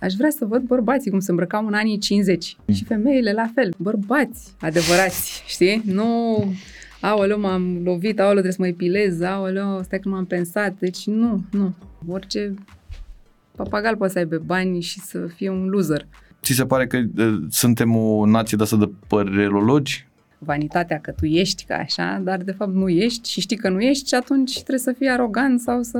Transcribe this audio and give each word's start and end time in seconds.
aș 0.00 0.14
vrea 0.14 0.30
să 0.30 0.44
văd 0.44 0.62
bărbații 0.62 1.10
cum 1.10 1.20
se 1.20 1.30
îmbrăcau 1.30 1.66
în 1.66 1.74
anii 1.74 1.98
50 1.98 2.56
și 2.72 2.84
femeile 2.84 3.32
la 3.32 3.50
fel, 3.54 3.74
bărbați 3.76 4.54
adevărați, 4.60 5.42
știi? 5.46 5.82
Nu, 5.84 6.44
aoleu, 7.00 7.40
m-am 7.40 7.80
lovit, 7.84 8.18
aoleu, 8.18 8.42
trebuie 8.42 8.52
să 8.52 8.60
mă 8.60 8.66
epilez, 8.66 9.20
aoleu, 9.20 9.82
stai 9.82 9.98
că 9.98 10.08
m-am 10.08 10.26
pensat, 10.26 10.74
deci 10.78 11.06
nu, 11.06 11.44
nu. 11.50 11.74
Orice 12.08 12.54
papagal 13.56 13.96
poate 13.96 14.12
să 14.12 14.18
aibă 14.18 14.42
bani 14.46 14.80
și 14.80 15.00
să 15.00 15.18
fie 15.18 15.50
un 15.50 15.66
loser. 15.66 16.06
Ți 16.42 16.52
se 16.52 16.64
pare 16.64 16.86
că 16.86 17.02
uh, 17.16 17.42
suntem 17.50 17.96
o 17.96 18.26
nație 18.26 18.56
de 18.56 18.62
asta 18.62 18.76
de 18.76 18.90
părerologi? 19.06 20.08
Vanitatea 20.38 20.98
că 21.00 21.10
tu 21.10 21.24
ești 21.24 21.64
ca 21.64 21.74
așa, 21.74 22.20
dar 22.24 22.42
de 22.42 22.52
fapt 22.52 22.74
nu 22.74 22.88
ești 22.88 23.30
și 23.30 23.40
știi 23.40 23.56
că 23.56 23.68
nu 23.68 23.80
ești 23.80 24.08
și 24.08 24.14
atunci 24.14 24.52
trebuie 24.52 24.78
să 24.78 24.92
fii 24.92 25.08
arogant 25.08 25.60
sau 25.60 25.82
să 25.82 25.98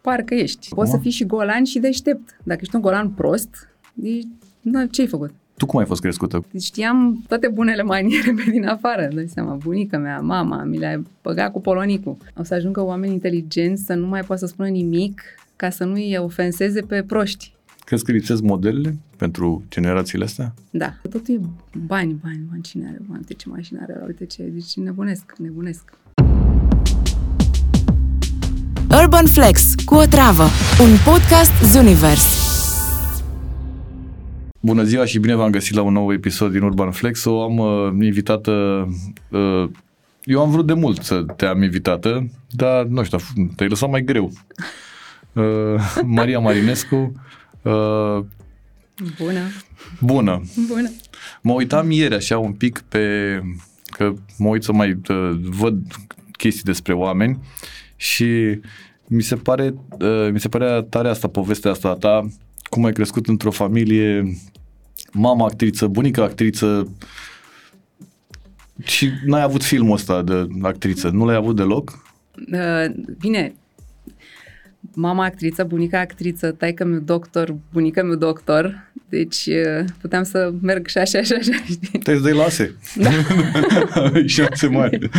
parcă 0.00 0.34
ești. 0.34 0.68
Poți 0.74 0.90
să 0.90 0.96
fii 0.96 1.10
și 1.10 1.26
golan 1.26 1.64
și 1.64 1.78
deștept. 1.78 2.38
Dacă 2.42 2.60
ești 2.62 2.74
un 2.74 2.80
golan 2.80 3.10
prost, 3.10 3.68
deci, 3.94 4.26
na, 4.60 4.86
ce 4.86 5.00
ai 5.00 5.06
făcut? 5.06 5.30
Tu 5.56 5.66
cum 5.66 5.78
ai 5.78 5.86
fost 5.86 6.00
crescută? 6.00 6.44
Deci 6.50 6.62
știam 6.62 7.24
toate 7.28 7.48
bunele 7.48 7.82
maniere 7.82 8.32
pe 8.36 8.50
din 8.50 8.66
afară, 8.66 9.08
dai 9.14 9.28
seama, 9.28 9.54
bunica 9.54 9.98
mea, 9.98 10.20
mama, 10.20 10.62
mi 10.62 10.78
le-a 10.78 11.02
băgat 11.22 11.52
cu 11.52 11.60
polonicul. 11.60 12.16
O 12.36 12.42
să 12.42 12.54
ajungă 12.54 12.84
oameni 12.84 13.12
inteligenți 13.12 13.84
să 13.84 13.94
nu 13.94 14.06
mai 14.06 14.20
poată 14.20 14.46
să 14.46 14.52
spună 14.52 14.68
nimic 14.68 15.22
ca 15.56 15.70
să 15.70 15.84
nu-i 15.84 16.16
ofenseze 16.18 16.80
pe 16.80 17.02
proști. 17.02 17.54
Crezi 17.84 18.04
că 18.04 18.12
lipsesc 18.12 18.42
modelele 18.42 18.96
pentru 19.16 19.64
generațiile 19.68 20.24
astea? 20.24 20.54
Da. 20.70 20.94
Totul 21.02 21.34
e 21.34 21.40
bani, 21.86 22.18
bani, 22.22 22.46
bani. 22.50 22.62
Cine 22.62 22.86
are 22.86 22.98
bani? 23.06 23.18
Uite 23.18 23.34
ce 23.34 23.48
mașină 23.48 23.78
are, 23.82 24.02
uite 24.06 24.24
ce... 24.24 24.42
Deci 24.42 24.76
nebunesc, 24.76 25.34
nebunesc. 25.38 25.92
Urban 28.98 29.26
Flex 29.26 29.74
cu 29.84 29.94
o 29.94 30.04
travă, 30.04 30.42
un 30.80 30.96
podcast 31.04 31.52
Zunivers. 31.62 32.24
Bună 34.60 34.82
ziua 34.82 35.04
și 35.04 35.18
bine 35.18 35.34
v-am 35.34 35.50
găsit 35.50 35.74
la 35.74 35.82
un 35.82 35.92
nou 35.92 36.12
episod 36.12 36.52
din 36.52 36.62
Urban 36.62 36.90
Flex. 36.90 37.24
O 37.24 37.42
am 37.42 37.58
uh, 37.58 38.04
invitată, 38.04 38.50
uh, 39.28 39.64
eu 40.24 40.40
am 40.40 40.50
vrut 40.50 40.66
de 40.66 40.72
mult 40.72 41.02
să 41.02 41.24
te 41.36 41.46
am 41.46 41.62
invitată, 41.62 42.30
dar 42.50 42.84
nu 42.84 43.04
știu, 43.04 43.18
te-ai 43.56 43.68
lăsat 43.68 43.90
mai 43.90 44.04
greu. 44.04 44.32
Uh, 45.32 46.02
Maria 46.16 46.38
Marinescu. 46.38 47.12
Uh, 47.62 48.24
Bună. 49.18 49.40
Bună. 50.00 50.42
Bună. 50.68 50.90
Mă 51.42 51.52
uitam 51.52 51.90
ieri 51.90 52.14
așa 52.14 52.38
un 52.38 52.52
pic 52.52 52.82
pe, 52.88 53.00
că 53.90 54.12
mă 54.38 54.48
uit 54.48 54.62
să 54.62 54.72
mai 54.72 55.00
uh, 55.08 55.30
văd 55.42 55.76
chestii 56.32 56.64
despre 56.64 56.92
oameni 56.92 57.38
și 58.00 58.60
mi 59.06 59.22
se 59.22 59.36
pare, 59.36 59.74
uh, 60.00 60.28
mi 60.32 60.40
se 60.40 60.48
părea 60.48 60.82
tare 60.82 61.08
asta, 61.08 61.28
povestea 61.28 61.70
asta 61.70 61.88
a 61.88 61.94
ta, 61.94 62.28
cum 62.62 62.84
ai 62.84 62.92
crescut 62.92 63.26
într-o 63.26 63.50
familie, 63.50 64.36
mama 65.12 65.44
actriță, 65.44 65.86
bunica 65.86 66.22
actriță 66.22 66.96
și 68.84 69.10
n-ai 69.26 69.42
avut 69.42 69.62
filmul 69.62 69.92
ăsta 69.92 70.22
de 70.22 70.46
actriță, 70.62 71.08
nu 71.08 71.24
l-ai 71.24 71.36
avut 71.36 71.56
deloc? 71.56 72.02
Uh, 72.52 72.94
bine, 73.18 73.54
mama 74.94 75.24
actriță, 75.24 75.64
bunica 75.64 76.00
actriță, 76.00 76.50
taică 76.50 76.84
meu 76.84 76.98
doctor, 76.98 77.56
bunica 77.72 78.02
meu 78.02 78.14
doctor, 78.14 78.90
deci 79.08 79.46
uh, 79.46 79.84
puteam 80.00 80.22
să 80.22 80.52
merg 80.60 80.86
și 80.86 80.98
așa, 80.98 81.22
și 81.22 81.32
așa, 81.32 81.52
știi? 81.52 81.98
Te 81.98 82.18
dai 82.18 82.32
lase. 82.32 82.74
Da. 82.96 83.10
Șanse 84.26 84.66
mari. 84.66 85.10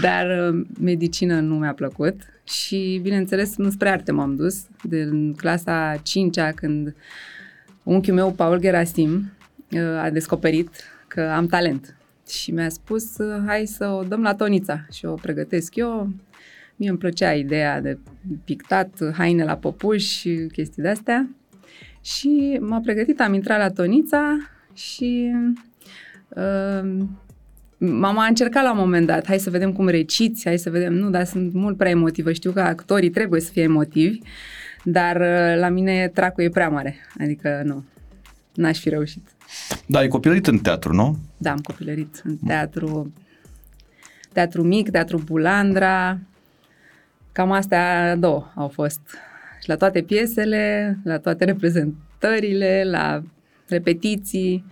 Dar 0.00 0.50
uh, 0.50 0.66
medicină 0.80 1.40
nu 1.40 1.54
mi-a 1.54 1.72
plăcut 1.72 2.20
și, 2.44 3.00
bineînțeles, 3.02 3.54
spre 3.68 3.88
arte 3.88 4.12
m-am 4.12 4.36
dus. 4.36 4.64
De 4.82 5.08
clasa 5.36 5.96
5-a, 5.96 6.52
când 6.52 6.94
unchiul 7.82 8.14
meu, 8.14 8.30
Paul 8.30 8.60
Gerasim, 8.60 9.32
uh, 9.70 10.02
a 10.02 10.10
descoperit 10.10 10.68
că 11.08 11.20
am 11.20 11.46
talent 11.46 11.96
și 12.28 12.50
mi-a 12.50 12.68
spus, 12.68 13.04
hai 13.46 13.66
să 13.66 13.88
o 13.88 14.02
dăm 14.02 14.22
la 14.22 14.34
Tonița 14.34 14.86
și 14.92 15.04
o 15.04 15.14
pregătesc 15.14 15.76
eu. 15.76 16.10
Mie 16.78 16.88
îmi 16.88 16.98
plăcea 16.98 17.32
ideea 17.32 17.80
de 17.80 17.98
pictat, 18.44 18.98
haine 19.12 19.44
la 19.44 19.56
popuși 19.56 20.18
și 20.18 20.48
chestii 20.52 20.82
de-astea. 20.82 21.28
Și 22.02 22.58
m-a 22.60 22.80
pregătit, 22.80 23.20
am 23.20 23.34
intrat 23.34 23.58
la 23.58 23.68
Tonița 23.70 24.36
și 24.74 25.34
uh, 26.28 27.04
mama 27.78 28.22
a 28.22 28.26
încercat 28.26 28.62
la 28.62 28.72
un 28.72 28.78
moment 28.78 29.06
dat, 29.06 29.26
hai 29.26 29.38
să 29.38 29.50
vedem 29.50 29.72
cum 29.72 29.88
reciți, 29.88 30.44
hai 30.44 30.58
să 30.58 30.70
vedem, 30.70 30.92
nu, 30.92 31.10
dar 31.10 31.24
sunt 31.24 31.52
mult 31.52 31.76
prea 31.76 31.90
emotivă, 31.90 32.32
știu 32.32 32.52
că 32.52 32.60
actorii 32.60 33.10
trebuie 33.10 33.40
să 33.40 33.50
fie 33.50 33.62
emotivi, 33.62 34.18
dar 34.84 35.16
uh, 35.16 35.60
la 35.60 35.68
mine 35.68 36.10
tracul 36.14 36.44
e 36.44 36.48
prea 36.48 36.68
mare, 36.68 36.96
adică 37.20 37.62
nu, 37.64 37.84
n-aș 38.54 38.78
fi 38.78 38.88
reușit. 38.88 39.28
Da, 39.86 39.98
ai 39.98 40.08
copilărit 40.08 40.46
în 40.46 40.58
teatru, 40.58 40.92
nu? 40.92 41.18
Da, 41.36 41.50
am 41.50 41.58
copilărit 41.58 42.22
în 42.24 42.36
teatru, 42.36 43.12
teatru 44.32 44.62
mic, 44.62 44.90
teatru 44.90 45.18
Bulandra, 45.18 46.18
cam 47.32 47.52
astea 47.52 48.16
două 48.16 48.52
au 48.54 48.68
fost. 48.68 49.00
Și 49.62 49.68
la 49.68 49.76
toate 49.76 50.02
piesele, 50.02 50.98
la 51.04 51.18
toate 51.18 51.44
reprezentările, 51.44 52.82
la 52.90 53.22
repetiții. 53.68 54.64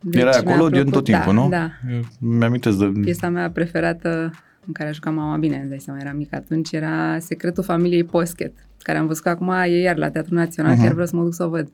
Deci 0.00 0.20
Era 0.20 0.30
acolo 0.30 0.68
din 0.68 0.90
tot 0.90 1.04
timpul, 1.04 1.34
da, 1.34 1.40
nu? 1.40 1.48
Da. 1.48 1.70
Mi-amintesc 2.18 2.78
de... 2.78 3.00
Piesa 3.00 3.28
mea 3.28 3.50
preferată 3.50 4.30
în 4.66 4.72
care 4.72 4.88
a 4.88 4.92
jucat 4.92 5.14
mama 5.14 5.36
bine, 5.36 5.58
îți 5.58 5.68
dai 5.68 5.80
seama, 5.80 6.00
era 6.00 6.12
mic 6.12 6.34
atunci, 6.34 6.72
era 6.72 7.18
Secretul 7.18 7.62
familiei 7.62 8.04
Poschet, 8.04 8.52
care 8.82 8.98
am 8.98 9.06
văzut 9.06 9.22
că 9.22 9.28
acum 9.28 9.48
e 9.50 9.80
iar 9.80 9.96
la 9.96 10.10
Teatrul 10.10 10.36
Național, 10.36 10.74
uh-huh. 10.74 10.80
chiar 10.80 10.92
vreau 10.92 11.06
să 11.06 11.16
mă 11.16 11.22
duc 11.22 11.34
să 11.34 11.44
o 11.44 11.48
văd. 11.48 11.68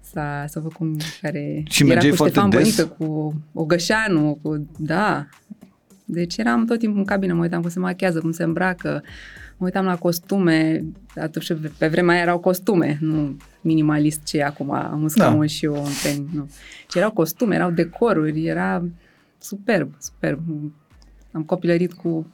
S-a, 0.00 0.44
s-a 0.46 0.60
făcut 0.60 0.76
cum 0.76 0.96
care 1.20 1.62
și 1.68 1.90
era 1.90 2.00
cu 2.00 2.14
foarte 2.14 2.38
Ștefan 2.38 2.50
des? 2.50 2.76
Bănică, 2.76 2.94
cu 2.98 3.34
Ogășanu, 3.52 4.38
cu... 4.42 4.66
Da. 4.78 5.26
Deci 6.10 6.36
eram 6.36 6.64
tot 6.64 6.78
timpul 6.78 6.98
în 6.98 7.04
cabină, 7.04 7.34
mă 7.34 7.42
uitam 7.42 7.60
cum 7.60 7.70
se 7.70 7.78
machează, 7.78 8.20
cum 8.20 8.32
se 8.32 8.42
îmbracă, 8.42 9.02
mă 9.56 9.64
uitam 9.64 9.84
la 9.84 9.96
costume, 9.96 10.84
atunci 11.14 11.52
pe 11.78 11.88
vremea 11.88 12.14
aia 12.14 12.22
erau 12.22 12.38
costume, 12.38 12.98
nu 13.00 13.36
minimalist 13.60 14.22
ce 14.24 14.38
e 14.38 14.44
acum, 14.44 14.70
am 14.70 15.02
un 15.02 15.08
scaun 15.08 15.38
da. 15.38 15.46
și 15.46 15.64
eu 15.64 15.74
în 15.74 15.92
pen, 16.02 16.26
nu. 16.32 16.50
Ci 16.88 16.94
erau 16.94 17.10
costume, 17.10 17.54
erau 17.54 17.70
decoruri, 17.70 18.46
era 18.46 18.84
superb, 19.38 19.94
superb. 19.98 20.40
Am 21.32 21.42
copilărit 21.42 21.92
cu 21.92 22.30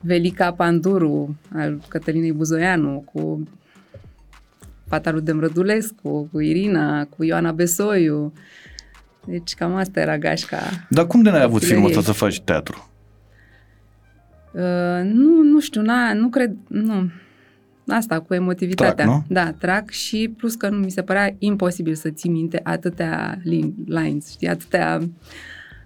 Velica 0.00 0.52
Panduru 0.52 1.36
al 1.54 1.80
Cătălinei 1.88 2.32
Buzoianu, 2.32 3.04
cu 3.12 3.48
fata 4.86 5.10
lui 5.10 5.22
Demrădulescu, 5.22 6.28
cu 6.32 6.40
Irina, 6.40 7.04
cu 7.04 7.24
Ioana 7.24 7.52
Besoiu. 7.52 8.32
Deci 9.26 9.54
cam 9.54 9.74
asta 9.74 10.00
era 10.00 10.18
gașca. 10.18 10.86
Dar 10.90 11.06
cum 11.06 11.22
de 11.22 11.30
n-ai 11.30 11.42
avut 11.42 11.64
filmul 11.64 11.88
ăsta 11.88 12.00
să 12.00 12.12
faci 12.12 12.40
teatru? 12.40 12.90
Uh, 14.56 15.02
nu, 15.02 15.42
nu 15.42 15.60
știu, 15.60 15.82
na, 15.82 16.12
nu 16.12 16.28
cred, 16.28 16.56
nu. 16.68 17.10
Asta 17.88 18.20
cu 18.20 18.34
emotivitatea. 18.34 19.04
Trac, 19.04 19.06
nu? 19.06 19.24
Da, 19.28 19.52
trac 19.52 19.90
și 19.90 20.34
plus 20.36 20.54
că 20.54 20.68
nu 20.68 20.78
mi 20.78 20.90
se 20.90 21.02
părea 21.02 21.34
imposibil 21.38 21.94
să 21.94 22.10
ții 22.10 22.30
minte 22.30 22.60
atâtea 22.62 23.38
lines, 23.84 24.30
știi, 24.30 24.48
atâtea 24.48 25.00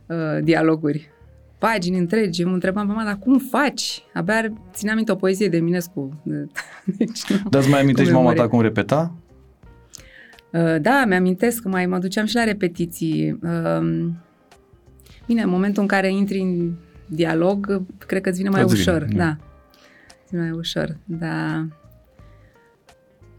uh, 0.06 0.42
dialoguri. 0.42 1.10
Pagini 1.58 1.98
întregi, 1.98 2.44
mă 2.44 2.52
întrebam, 2.52 2.86
mama, 2.86 3.04
dar 3.04 3.18
cum 3.18 3.38
faci? 3.38 4.02
Abia 4.14 4.52
țineam 4.72 4.96
minte 4.96 5.12
o 5.12 5.14
poezie 5.14 5.48
de 5.48 5.58
Minescu. 5.58 6.22
Deci, 6.98 7.20
Dar 7.50 7.60
îți 7.60 7.70
mai 7.70 7.80
amintești 7.80 8.12
mama 8.12 8.32
ta 8.32 8.48
cum 8.48 8.60
repeta? 8.60 9.14
Uh, 10.52 10.80
da, 10.80 11.04
mi-amintesc, 11.06 11.64
mai 11.64 11.86
mă 11.86 11.98
duceam 11.98 12.26
și 12.26 12.34
la 12.34 12.44
repetiții. 12.44 13.38
Uh, 13.42 14.06
bine, 15.26 15.42
în 15.42 15.48
momentul 15.48 15.82
în 15.82 15.88
care 15.88 16.12
intri 16.12 16.38
în 16.38 16.72
dialog, 17.10 17.82
cred 18.06 18.22
că 18.22 18.28
îți 18.28 18.38
vine 18.38 18.48
mai 18.48 18.62
Îți 18.62 18.72
ușor. 18.72 19.02
vine, 19.02 19.18
da. 19.18 19.24
da. 19.24 19.36
Îți 20.22 20.30
vine 20.30 20.42
mai 20.42 20.50
ușor, 20.50 20.96
da. 21.04 21.66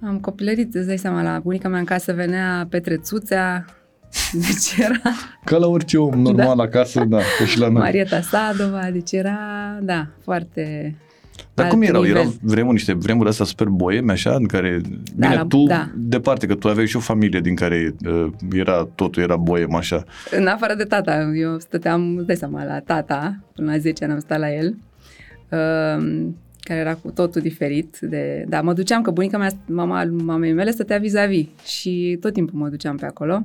Am 0.04 0.20
copilărit, 0.20 0.76
îți 0.76 0.88
dai 0.88 0.98
seama, 0.98 1.22
la 1.22 1.40
bunica 1.40 1.68
mea 1.70 1.80
în 1.80 1.86
casă 1.86 2.14
venea 2.14 2.68
Petrețuțea, 2.70 3.66
deci 4.48 4.78
era... 4.78 5.02
Ca 5.46 5.58
la 5.58 5.68
orice 5.68 5.98
om 5.98 6.22
normal 6.22 6.56
da. 6.56 6.64
acasă, 6.64 7.04
da, 7.04 7.18
că 7.38 7.44
și 7.46 7.60
la 7.60 7.70
noi. 7.70 7.82
Marieta 7.82 8.22
Sadova, 8.22 8.90
deci 8.92 9.12
era, 9.12 9.38
da, 9.82 10.08
foarte... 10.24 10.96
Dar 11.54 11.66
alt 11.66 11.74
cum 11.74 11.82
erau? 11.84 12.02
nivel. 12.02 12.18
Erau 12.20 12.34
vremuri, 12.42 12.74
niște 12.74 12.94
vremuri 12.94 13.30
astea 13.30 13.46
super 13.46 13.68
boeme, 13.68 14.12
așa, 14.12 14.34
în 14.36 14.46
care... 14.46 14.82
Da, 15.16 15.28
bine, 15.28 15.36
la- 15.36 15.46
tu, 15.46 15.64
da. 15.68 15.92
departe, 15.96 16.48
că 16.48 16.56
tu 16.56 16.68
aveai 16.68 16.88
și 16.88 16.96
o 16.96 17.00
familie 17.00 17.40
din 17.40 17.56
care 17.56 17.96
uh, 18.08 18.28
era, 18.54 18.90
totul 18.96 19.24
era 19.24 19.36
boem, 19.36 19.76
așa. 19.76 20.04
În 20.32 20.48
afară 20.48 20.74
de 20.76 20.84
tata, 20.84 21.32
eu 21.36 21.60
stăteam, 21.60 22.16
îți 22.18 22.26
dai 22.26 22.36
seama, 22.36 22.64
la 22.64 22.80
tata, 22.80 23.40
până 23.56 23.72
la 23.72 23.78
10 23.78 24.04
ani 24.04 24.14
am 24.14 24.20
stat 24.20 24.40
la 24.40 24.54
el, 24.54 24.76
uh, 25.50 26.28
care 26.64 26.80
era 26.80 26.94
cu 26.96 27.12
totul 27.12 27.42
diferit. 27.42 27.98
De, 28.02 28.46
da, 28.48 28.62
mă 28.62 28.74
duceam, 28.74 29.02
că 29.02 29.12
bunica 29.12 29.38
mea, 29.38 29.50
mama 29.66 30.04
mamei 30.12 30.54
mele 30.54 30.72
stătea 30.72 30.98
vis-a-vis 30.98 31.46
și 31.66 32.18
tot 32.22 32.34
timpul 32.34 32.60
mă 32.60 32.68
duceam 32.68 32.96
pe 32.98 33.06
acolo, 33.06 33.44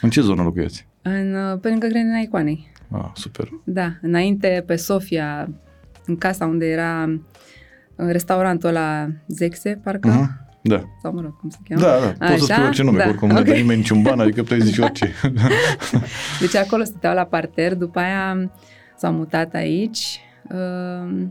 În 0.00 0.10
ce 0.10 0.20
zonă 0.20 0.42
locuiați? 0.42 0.86
în, 1.02 1.34
uh, 1.34 1.58
pe 1.60 1.68
lângă 1.68 1.86
grădina 1.86 2.18
icoanei. 2.18 2.68
Ah, 2.92 3.10
super. 3.14 3.48
Da, 3.64 3.92
înainte 4.02 4.62
pe 4.66 4.76
Sofia, 4.76 5.50
în 6.10 6.16
casa 6.16 6.46
unde 6.46 6.66
era 6.66 7.08
uh, 7.96 8.06
restaurantul 8.10 8.70
la 8.72 9.08
Zexe, 9.26 9.80
parcă, 9.84 10.08
Mhm. 10.08 10.48
Da. 10.62 10.82
Sau 11.02 11.12
mă 11.12 11.20
rog, 11.20 11.36
cum 11.40 11.48
se 11.50 11.58
cheamă? 11.68 11.80
Da, 11.82 12.14
da, 12.18 12.26
poți 12.26 12.44
să 12.46 12.52
spui 12.52 12.64
orice 12.64 12.82
nume, 12.82 12.98
da. 12.98 13.08
oricum 13.08 13.28
nu 13.28 13.34
ne 13.34 13.42
dă 13.42 13.52
nimeni 13.52 13.78
niciun 13.78 14.02
ban, 14.02 14.20
adică 14.20 14.42
puteai 14.42 14.60
zice 14.60 14.82
orice. 14.82 15.12
Deci 16.40 16.54
acolo 16.56 16.84
stăteau 16.84 17.14
la 17.14 17.24
parter, 17.24 17.74
după 17.74 17.98
aia 17.98 18.50
s-au 18.96 19.12
mutat 19.12 19.54
aici. 19.54 20.20
Uh, 20.50 21.22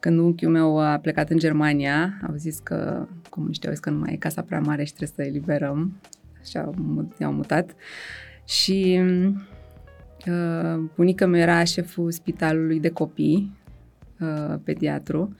Când 0.00 0.18
unchiul 0.18 0.50
meu 0.50 0.78
a 0.80 0.98
plecat 0.98 1.30
în 1.30 1.38
Germania, 1.38 2.18
au 2.28 2.34
zis 2.36 2.58
că 2.58 3.06
comuniștii 3.28 3.68
au 3.68 3.74
zis 3.74 3.82
că 3.82 3.90
nu 3.90 3.98
mai 3.98 4.12
e 4.12 4.16
casa 4.16 4.42
prea 4.42 4.60
mare 4.60 4.84
și 4.84 4.92
trebuie 4.94 5.26
să 5.26 5.30
eliberăm. 5.30 6.00
Și 6.50 6.56
au, 6.56 6.74
mut- 6.78 7.18
i-au 7.20 7.32
mutat. 7.32 7.70
Și 8.44 9.00
uh, 10.26 10.80
bunica 10.96 11.26
mea 11.26 11.40
era 11.40 11.64
șeful 11.64 12.10
spitalului 12.10 12.80
de 12.80 12.88
copii, 12.88 13.52
uh, 14.20 14.54
pediatru. 14.64 15.36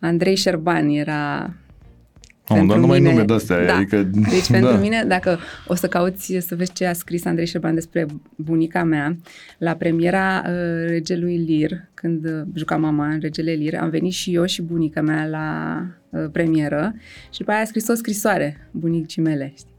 Andrei 0.00 0.36
Șerban 0.36 0.88
era 0.88 1.40
Am 1.42 2.56
pentru 2.56 2.66
dat 2.66 2.78
numai 2.80 2.98
mine- 2.98 3.10
nume 3.12 3.24
de-astea, 3.24 3.66
da. 3.66 3.74
adică... 3.76 4.02
Deci 4.02 4.50
pentru 4.56 4.70
da. 4.70 4.78
mine, 4.78 5.04
dacă 5.06 5.38
o 5.66 5.74
să 5.74 5.88
cauți 5.88 6.36
să 6.38 6.56
vezi 6.56 6.72
ce 6.72 6.86
a 6.86 6.92
scris 6.92 7.24
Andrei 7.24 7.46
Șerban 7.46 7.74
despre 7.74 8.06
bunica 8.36 8.84
mea, 8.84 9.16
la 9.58 9.74
premiera 9.74 10.42
uh, 10.46 10.52
Regelui 10.86 11.36
Lir, 11.36 11.88
când 11.94 12.24
uh, 12.24 12.42
juca 12.54 12.76
mama 12.76 13.08
în 13.08 13.20
Regele 13.20 13.52
Lir, 13.52 13.78
am 13.78 13.90
venit 13.90 14.12
și 14.12 14.34
eu 14.34 14.44
și 14.44 14.62
bunica 14.62 15.00
mea 15.00 15.26
la 15.26 15.76
uh, 16.10 16.26
premieră 16.32 16.94
și 17.32 17.38
după 17.38 17.50
aia 17.50 17.60
a 17.60 17.64
scris 17.64 17.88
o 17.88 17.94
scrisoare 17.94 18.68
bunicii 18.70 19.22
mele. 19.22 19.52
Știi? 19.56 19.74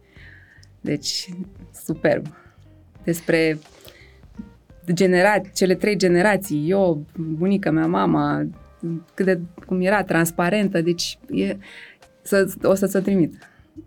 Deci, 0.82 1.30
superb. 1.86 2.26
Despre 3.04 3.58
genera- 4.94 5.42
cele 5.54 5.74
trei 5.76 5.98
generații, 5.98 6.70
eu, 6.70 7.06
bunica 7.18 7.72
mea, 7.72 7.86
mama, 7.86 8.48
cât 9.14 9.26
de, 9.26 9.40
cum 9.66 9.82
era, 9.82 10.04
transparentă, 10.04 10.82
deci 10.82 11.18
e, 11.32 11.58
să, 12.22 12.54
o 12.64 12.74
să 12.74 12.88
ți-o 12.88 13.00
trimit. 13.00 13.34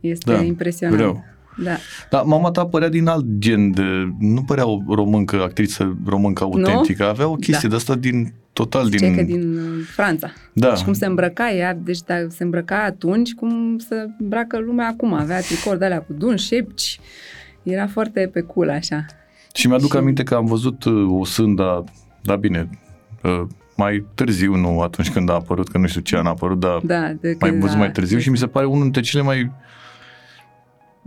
Este 0.00 0.32
Da, 0.32 0.42
impresionant. 0.42 1.00
vreau. 1.00 1.24
Da. 1.64 1.76
Dar 2.10 2.22
mama 2.22 2.50
ta 2.50 2.66
părea 2.66 2.88
din 2.88 3.06
alt 3.06 3.24
gen 3.38 3.70
de... 3.70 3.82
Nu 4.18 4.42
părea 4.42 4.66
o 4.66 4.78
româncă, 4.94 5.42
actriță 5.42 5.96
româncă 6.06 6.44
autentică. 6.44 7.04
Avea 7.04 7.28
o 7.28 7.34
chestie 7.34 7.68
Da. 7.68 7.68
de 7.68 7.74
asta 7.74 7.94
din... 7.94 8.32
Total 8.52 8.88
din... 8.88 8.98
Din... 8.98 9.14
că 9.16 9.22
din 9.22 9.56
uh, 9.56 9.84
Franța. 9.94 10.32
Da. 10.52 10.74
Și 10.74 10.84
cum 10.84 10.92
se 10.92 11.06
îmbrăca 11.06 11.50
ea, 11.50 11.74
deci 11.74 12.00
dacă 12.02 12.26
se 12.30 12.42
îmbrăca 12.42 12.82
atunci, 12.82 13.34
cum 13.34 13.78
se 13.78 14.06
îmbracă 14.18 14.58
lumea 14.58 14.86
acum. 14.88 15.12
Avea 15.12 15.40
tricouri 15.40 15.78
de 15.78 15.84
alea 15.84 16.00
cu 16.00 16.12
dun, 16.12 16.36
șepci. 16.36 17.00
Era 17.62 17.86
foarte 17.86 18.30
pe 18.32 18.40
cool 18.40 18.70
așa. 18.70 19.04
Și 19.54 19.66
mi-aduc 19.68 19.90
Și- 19.90 19.96
aminte 19.96 20.22
că 20.22 20.34
am 20.34 20.44
văzut 20.44 20.84
uh, 20.84 21.18
o 21.20 21.24
sânda, 21.24 21.84
da 22.22 22.36
bine, 22.36 22.70
uh, 23.22 23.42
mai 23.76 24.04
târziu, 24.14 24.54
nu 24.54 24.80
atunci 24.80 25.10
când 25.10 25.30
a 25.30 25.32
apărut, 25.34 25.68
că 25.68 25.78
nu 25.78 25.86
știu 25.86 26.00
ce 26.00 26.16
an 26.16 26.26
a 26.26 26.28
apărut, 26.28 26.58
dar 26.58 26.80
Da, 26.84 27.12
de 27.20 27.36
mai 27.40 27.50
când 27.50 27.60
văzut 27.62 27.76
a- 27.76 27.78
mai 27.78 27.90
târziu 27.90 28.18
și 28.18 28.30
mi 28.30 28.36
se 28.38 28.46
pare 28.46 28.66
unul 28.66 28.82
dintre 28.82 29.00
cele 29.00 29.22
mai 29.22 29.52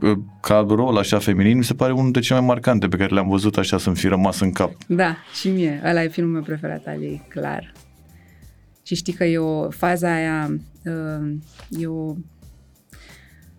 uh, 0.02 0.18
ca 0.42 0.66
rol 0.70 0.98
așa 0.98 1.20
feminin, 1.20 1.58
mi 1.58 1.64
se 1.64 1.74
pare 1.74 1.92
unul 1.92 2.04
dintre 2.04 2.22
cele 2.22 2.40
mai 2.40 2.48
marcante 2.48 2.88
pe 2.88 2.98
care 2.98 3.14
le-am 3.14 3.28
văzut 3.30 3.58
așa 3.58 3.78
să-mi 3.78 3.96
fi 3.96 4.08
rămas 4.08 4.40
în 4.40 4.52
cap. 4.52 4.72
Da, 4.88 5.16
și 5.34 5.50
mie. 5.50 5.82
Ăla 5.86 6.04
e 6.04 6.08
filmul 6.08 6.34
meu 6.34 6.42
preferat 6.42 6.84
al 6.86 7.02
ei, 7.02 7.22
clar. 7.30 7.72
Și 8.84 8.96
știi 8.96 9.14
că 9.14 9.24
e 9.24 9.38
o 9.38 9.70
faza 9.70 10.14
aia, 10.16 10.50
uh, 10.86 11.32
e 11.70 11.86
o, 11.88 12.14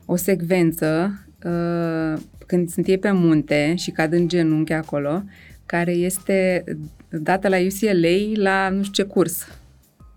o 0.04 0.16
secvență 0.16 1.18
uh, 1.44 2.20
când 2.46 2.70
sunt 2.70 2.86
ei 2.86 2.98
pe 2.98 3.10
munte 3.10 3.74
și 3.76 3.90
cad 3.90 4.12
în 4.12 4.28
genunchi 4.28 4.72
acolo, 4.72 5.22
care 5.66 5.92
este 5.92 6.64
dată 7.08 7.48
la 7.48 7.56
UCLA 7.56 8.42
la 8.42 8.68
nu 8.68 8.82
știu 8.82 9.04
ce 9.04 9.10
curs. 9.10 9.46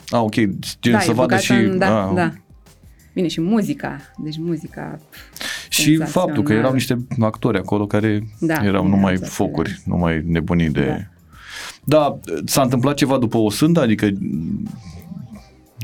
Ah, 0.10 0.20
ok, 0.20 0.36
gen 0.80 0.92
da, 0.92 1.00
să 1.00 1.10
e 1.10 1.14
vadă 1.14 1.22
băgată 1.22 1.42
și... 1.42 1.52
În, 1.52 1.78
da, 1.78 2.08
ah, 2.08 2.14
da. 2.16 2.34
Bine, 3.14 3.28
și 3.28 3.42
muzica. 3.42 4.00
Deci 4.24 4.38
muzica... 4.38 5.00
Și 5.70 5.84
senzațională. 5.84 6.12
faptul 6.12 6.44
că 6.44 6.54
erau 6.54 6.74
niște 6.74 7.06
actori 7.20 7.58
acolo 7.58 7.86
care 7.86 8.28
Da, 8.40 8.54
erau 8.54 8.66
erau 8.66 8.88
numai 8.88 9.12
excelent. 9.12 9.34
focuri, 9.34 9.82
numai 9.86 10.24
nebunii 10.26 10.70
de... 10.70 10.86
Da. 10.86 10.98
Da, 11.84 12.20
s-a 12.46 12.62
întâmplat 12.62 12.96
ceva 12.96 13.18
după 13.18 13.38
o 13.38 13.50
sândă? 13.50 13.82
Adică 13.82 14.10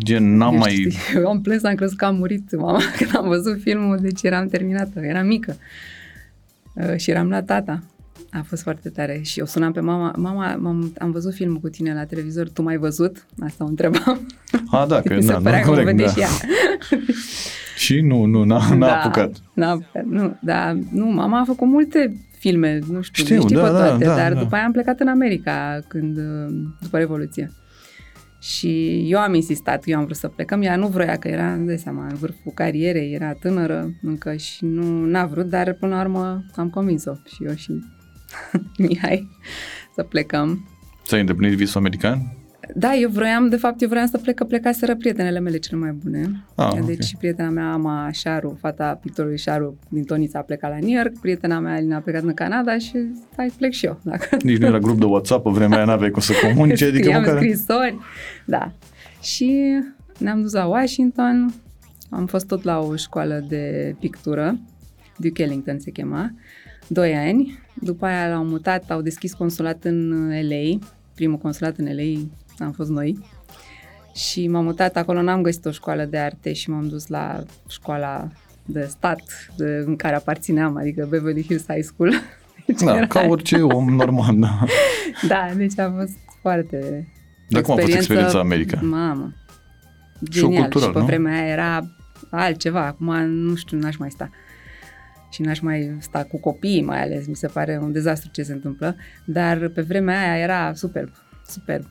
gen 0.03 0.35
n-am 0.35 0.53
Eu 0.53 0.59
mai... 0.59 0.71
știi, 0.71 0.97
eu 1.21 1.27
am 1.27 1.41
plâns, 1.41 1.63
am 1.63 1.75
crezut 1.75 1.97
că 1.97 2.05
am 2.05 2.15
murit 2.15 2.55
mama 2.57 2.79
când 2.97 3.15
am 3.15 3.27
văzut 3.27 3.61
filmul, 3.61 3.97
deci 4.01 4.21
eram 4.23 4.47
terminată, 4.47 4.99
eram 4.99 5.27
mică. 5.27 5.55
Uh, 6.75 6.95
și 6.97 7.09
eram 7.09 7.29
la 7.29 7.43
tata. 7.43 7.83
A 8.31 8.43
fost 8.47 8.61
foarte 8.63 8.89
tare. 8.89 9.19
Și 9.23 9.39
eu 9.39 9.45
sunam 9.45 9.71
pe 9.71 9.79
mama, 9.79 10.13
mama, 10.17 10.55
m-am, 10.55 10.93
am 10.97 11.11
văzut 11.11 11.33
filmul 11.33 11.59
cu 11.59 11.69
tine 11.69 11.93
la 11.93 12.05
televizor, 12.05 12.49
tu 12.49 12.61
m-ai 12.61 12.77
văzut? 12.77 13.25
Asta 13.39 13.63
o 13.63 13.67
întrebam. 13.67 14.27
A, 14.71 14.85
da, 14.85 15.01
că 15.01 15.13
Mi 15.13 15.23
se 15.23 15.31
na, 15.31 15.37
părea 15.37 15.59
nu, 15.59 15.63
că 15.63 15.69
mă 15.69 15.75
corect, 15.75 15.97
vede 15.97 16.03
da. 16.03 16.11
și 16.11 16.19
ea. 16.19 16.27
Și 17.77 18.01
nu, 18.01 18.25
nu, 18.25 18.43
n-a, 18.43 18.75
n-a 18.75 18.87
da, 18.87 19.01
apucat. 19.01 19.31
N-a 19.53 19.69
apucat, 19.69 20.05
nu, 20.05 20.37
da, 20.41 20.77
nu, 20.91 21.05
mama 21.05 21.39
a 21.39 21.43
făcut 21.43 21.67
multe 21.67 22.15
filme, 22.39 22.79
nu 22.91 23.01
știu, 23.01 23.23
Știu, 23.23 23.35
le 23.35 23.41
știi 23.41 23.55
da, 23.55 23.61
pe 23.61 23.69
da, 23.69 23.87
toate, 23.87 24.05
da, 24.05 24.15
dar 24.15 24.33
da. 24.33 24.39
după 24.39 24.55
aia 24.55 24.65
am 24.65 24.71
plecat 24.71 24.99
în 24.99 25.07
America 25.07 25.79
când, 25.87 26.17
uh, 26.17 26.55
după 26.81 26.97
Revoluție. 26.97 27.51
Și 28.39 29.03
eu 29.11 29.19
am 29.19 29.33
insistat, 29.33 29.83
eu 29.85 29.97
am 29.97 30.03
vrut 30.03 30.17
să 30.17 30.27
plecăm, 30.27 30.61
ea 30.61 30.75
nu 30.75 30.87
vroia, 30.87 31.17
că 31.17 31.27
era, 31.27 31.53
îmi 31.53 31.67
dai 31.67 31.77
seama, 31.77 32.07
în 32.07 32.15
vârful 32.15 32.51
carierei, 32.55 33.13
era 33.13 33.33
tânără 33.33 33.93
încă 34.01 34.35
și 34.35 34.65
nu 34.65 35.05
n-a 35.05 35.25
vrut, 35.25 35.45
dar 35.45 35.73
până 35.73 35.95
la 35.95 36.01
urmă 36.01 36.45
am 36.55 36.69
convins-o 36.69 37.13
și 37.25 37.43
eu 37.43 37.55
și 37.55 37.71
Mihai 38.77 39.29
să 39.95 40.03
plecăm. 40.03 40.67
Ți-ai 41.05 41.19
îndeplinit 41.19 41.57
visul 41.57 41.79
american? 41.79 42.44
Da, 42.73 42.95
eu 42.95 43.09
vroiam, 43.09 43.49
de 43.49 43.55
fapt, 43.55 43.81
eu 43.81 43.87
vroiam 43.87 44.07
să 44.07 44.17
plec, 44.17 44.35
că 44.35 44.43
plecaseră 44.43 44.95
prietenele 44.95 45.39
mele 45.39 45.57
cele 45.57 45.79
mai 45.79 45.91
bune. 45.91 46.45
Ah, 46.55 46.79
deci 46.85 47.11
ok. 47.13 47.19
prietena 47.19 47.49
mea, 47.49 47.71
Ama 47.71 48.09
Șaru, 48.11 48.57
fata 48.59 48.99
pictorului 49.01 49.37
Șaru 49.37 49.79
din 49.89 50.03
Tonița 50.03 50.39
a 50.39 50.41
plecat 50.41 50.69
la 50.71 50.77
New 50.79 50.95
York, 50.95 51.19
prietena 51.19 51.59
mea, 51.59 51.73
Alina, 51.73 51.95
a 51.95 51.99
plecat 51.99 52.23
în 52.23 52.33
Canada 52.33 52.77
și 52.77 52.97
hai, 53.35 53.53
plec 53.57 53.71
și 53.71 53.85
eu. 53.85 53.99
Dacă 54.03 54.37
Nici 54.43 54.57
nu 54.57 54.65
era 54.65 54.79
grup 54.79 54.99
de 54.99 55.05
WhatsApp, 55.05 55.43
pe 55.43 55.49
vremea 55.49 55.77
aia 55.77 55.85
n-aveai 55.85 56.11
cum 56.11 56.21
să 56.21 56.33
comunici, 56.41 56.81
adică 56.81 57.03
Scriam 57.03 57.21
măcar... 57.21 57.37
scrisori, 57.37 57.97
da. 58.45 58.71
Și 59.21 59.79
ne-am 60.17 60.41
dus 60.41 60.53
la 60.53 60.65
Washington, 60.65 61.53
am 62.09 62.25
fost 62.25 62.47
tot 62.47 62.63
la 62.63 62.79
o 62.79 62.95
școală 62.95 63.45
de 63.47 63.95
pictură, 63.99 64.59
Duke 65.17 65.43
Ellington 65.43 65.79
se 65.79 65.91
chema, 65.91 66.33
doi 66.87 67.13
ani. 67.15 67.59
După 67.81 68.05
aia 68.05 68.29
l-au 68.29 68.43
mutat, 68.43 68.91
au 68.91 69.01
deschis 69.01 69.33
consulat 69.33 69.83
în 69.83 70.29
LA, 70.29 70.79
primul 71.15 71.37
consulat 71.37 71.77
în 71.77 71.85
LA 71.85 72.27
am 72.63 72.71
fost 72.71 72.89
noi. 72.89 73.17
Și 74.13 74.47
m-am 74.47 74.63
mutat 74.63 74.95
acolo, 74.95 75.21
n-am 75.21 75.41
găsit 75.41 75.65
o 75.65 75.71
școală 75.71 76.05
de 76.05 76.17
arte 76.17 76.53
și 76.53 76.69
m-am 76.69 76.87
dus 76.87 77.07
la 77.07 77.43
școala 77.67 78.27
de 78.65 78.85
stat 78.89 79.21
de, 79.57 79.83
în 79.85 79.95
care 79.95 80.15
aparțineam, 80.15 80.77
adică 80.77 81.05
Beverly 81.09 81.43
Hills 81.43 81.65
High 81.67 81.83
School. 81.83 82.11
Deci 82.67 82.79
Da, 82.81 82.95
era- 82.95 83.07
ca 83.07 83.25
orice 83.27 83.61
om 83.61 83.89
normal, 83.89 84.35
da. 84.39 84.59
da, 85.27 85.47
deci 85.55 85.79
a 85.79 85.93
fost 85.97 86.17
foarte... 86.41 87.07
Dar 87.49 87.61
cum 87.61 87.73
a 87.73 87.77
fost 87.77 87.93
experiența 87.93 88.39
America? 88.39 88.79
Mamă, 88.81 89.33
Și 90.31 90.39
genial. 90.39 90.61
cultural, 90.61 90.87
și 90.87 90.93
pe 90.93 90.99
nu? 90.99 91.05
vremea 91.05 91.33
aia 91.41 91.51
era 91.51 91.81
altceva. 92.29 92.85
Acum, 92.85 93.15
nu 93.25 93.55
știu, 93.55 93.77
n-aș 93.77 93.95
mai 93.97 94.11
sta. 94.11 94.29
Și 95.31 95.41
n-aș 95.41 95.59
mai 95.59 95.95
sta 95.99 96.23
cu 96.23 96.39
copiii, 96.39 96.83
mai 96.83 97.01
ales. 97.03 97.27
Mi 97.27 97.35
se 97.35 97.47
pare 97.47 97.79
un 97.81 97.91
dezastru 97.91 98.29
ce 98.33 98.43
se 98.43 98.51
întâmplă. 98.53 98.95
Dar 99.25 99.67
pe 99.67 99.81
vremea 99.81 100.19
aia 100.19 100.37
era 100.43 100.73
superb. 100.73 101.09
Superb. 101.47 101.85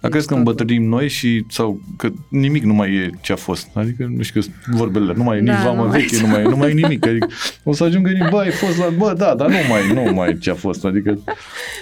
Dar 0.00 0.10
crezi 0.10 0.26
că 0.26 0.34
totul. 0.34 0.48
îmbătrânim 0.52 0.88
noi 0.88 1.08
și 1.08 1.44
sau 1.48 1.80
că 1.96 2.08
nimic 2.28 2.62
nu 2.62 2.74
mai 2.74 2.94
e 2.94 3.10
ce 3.20 3.32
a 3.32 3.36
fost? 3.36 3.68
Adică, 3.74 4.10
nu 4.16 4.22
știu, 4.22 4.40
vorbele, 4.66 5.12
nu 5.16 5.22
mai 5.22 5.38
e 5.38 5.40
Da, 5.40 5.52
nici 5.52 5.62
vamă 5.62 5.82
nu 5.82 5.88
mai- 5.88 6.00
veche, 6.00 6.20
nu 6.20 6.26
mai, 6.28 6.42
nu 6.42 6.56
mai 6.56 6.70
e 6.70 6.72
nimic. 6.82 7.06
Adică 7.06 7.26
o 7.64 7.72
să 7.72 7.84
ajungă 7.84 8.10
nici, 8.10 8.28
bă, 8.30 8.38
ai 8.38 8.50
fost 8.50 8.78
la, 8.78 8.88
bă, 8.98 9.14
da, 9.18 9.34
dar 9.34 9.48
nu 9.48 9.56
mai, 9.68 10.04
nu 10.04 10.12
mai 10.14 10.28
e 10.30 10.34
ce 10.38 10.50
a 10.50 10.54
fost. 10.54 10.84
Adică, 10.84 11.18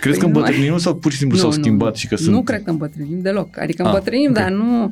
crezi 0.00 0.18
că 0.18 0.24
Păi 0.24 0.32
nu 0.32 0.38
mai- 0.40 0.48
îmbătrânim 0.50 0.78
sau 0.78 0.94
pur 0.96 1.12
și 1.12 1.18
simplu 1.18 1.38
s-au 1.38 1.50
schimbat 1.50 1.96
și 1.96 2.06
că 2.08 2.14
nu 2.14 2.20
sunt... 2.20 2.34
Nu 2.34 2.42
cred 2.42 2.62
că 2.62 2.70
îmbătrânim 2.70 3.20
deloc. 3.20 3.58
Adică 3.58 3.82
Ah, 3.82 3.88
îmbătrânim, 3.88 4.30
ok. 4.30 4.36
dar 4.36 4.50
nu 4.50 4.84
uh, 4.84 4.90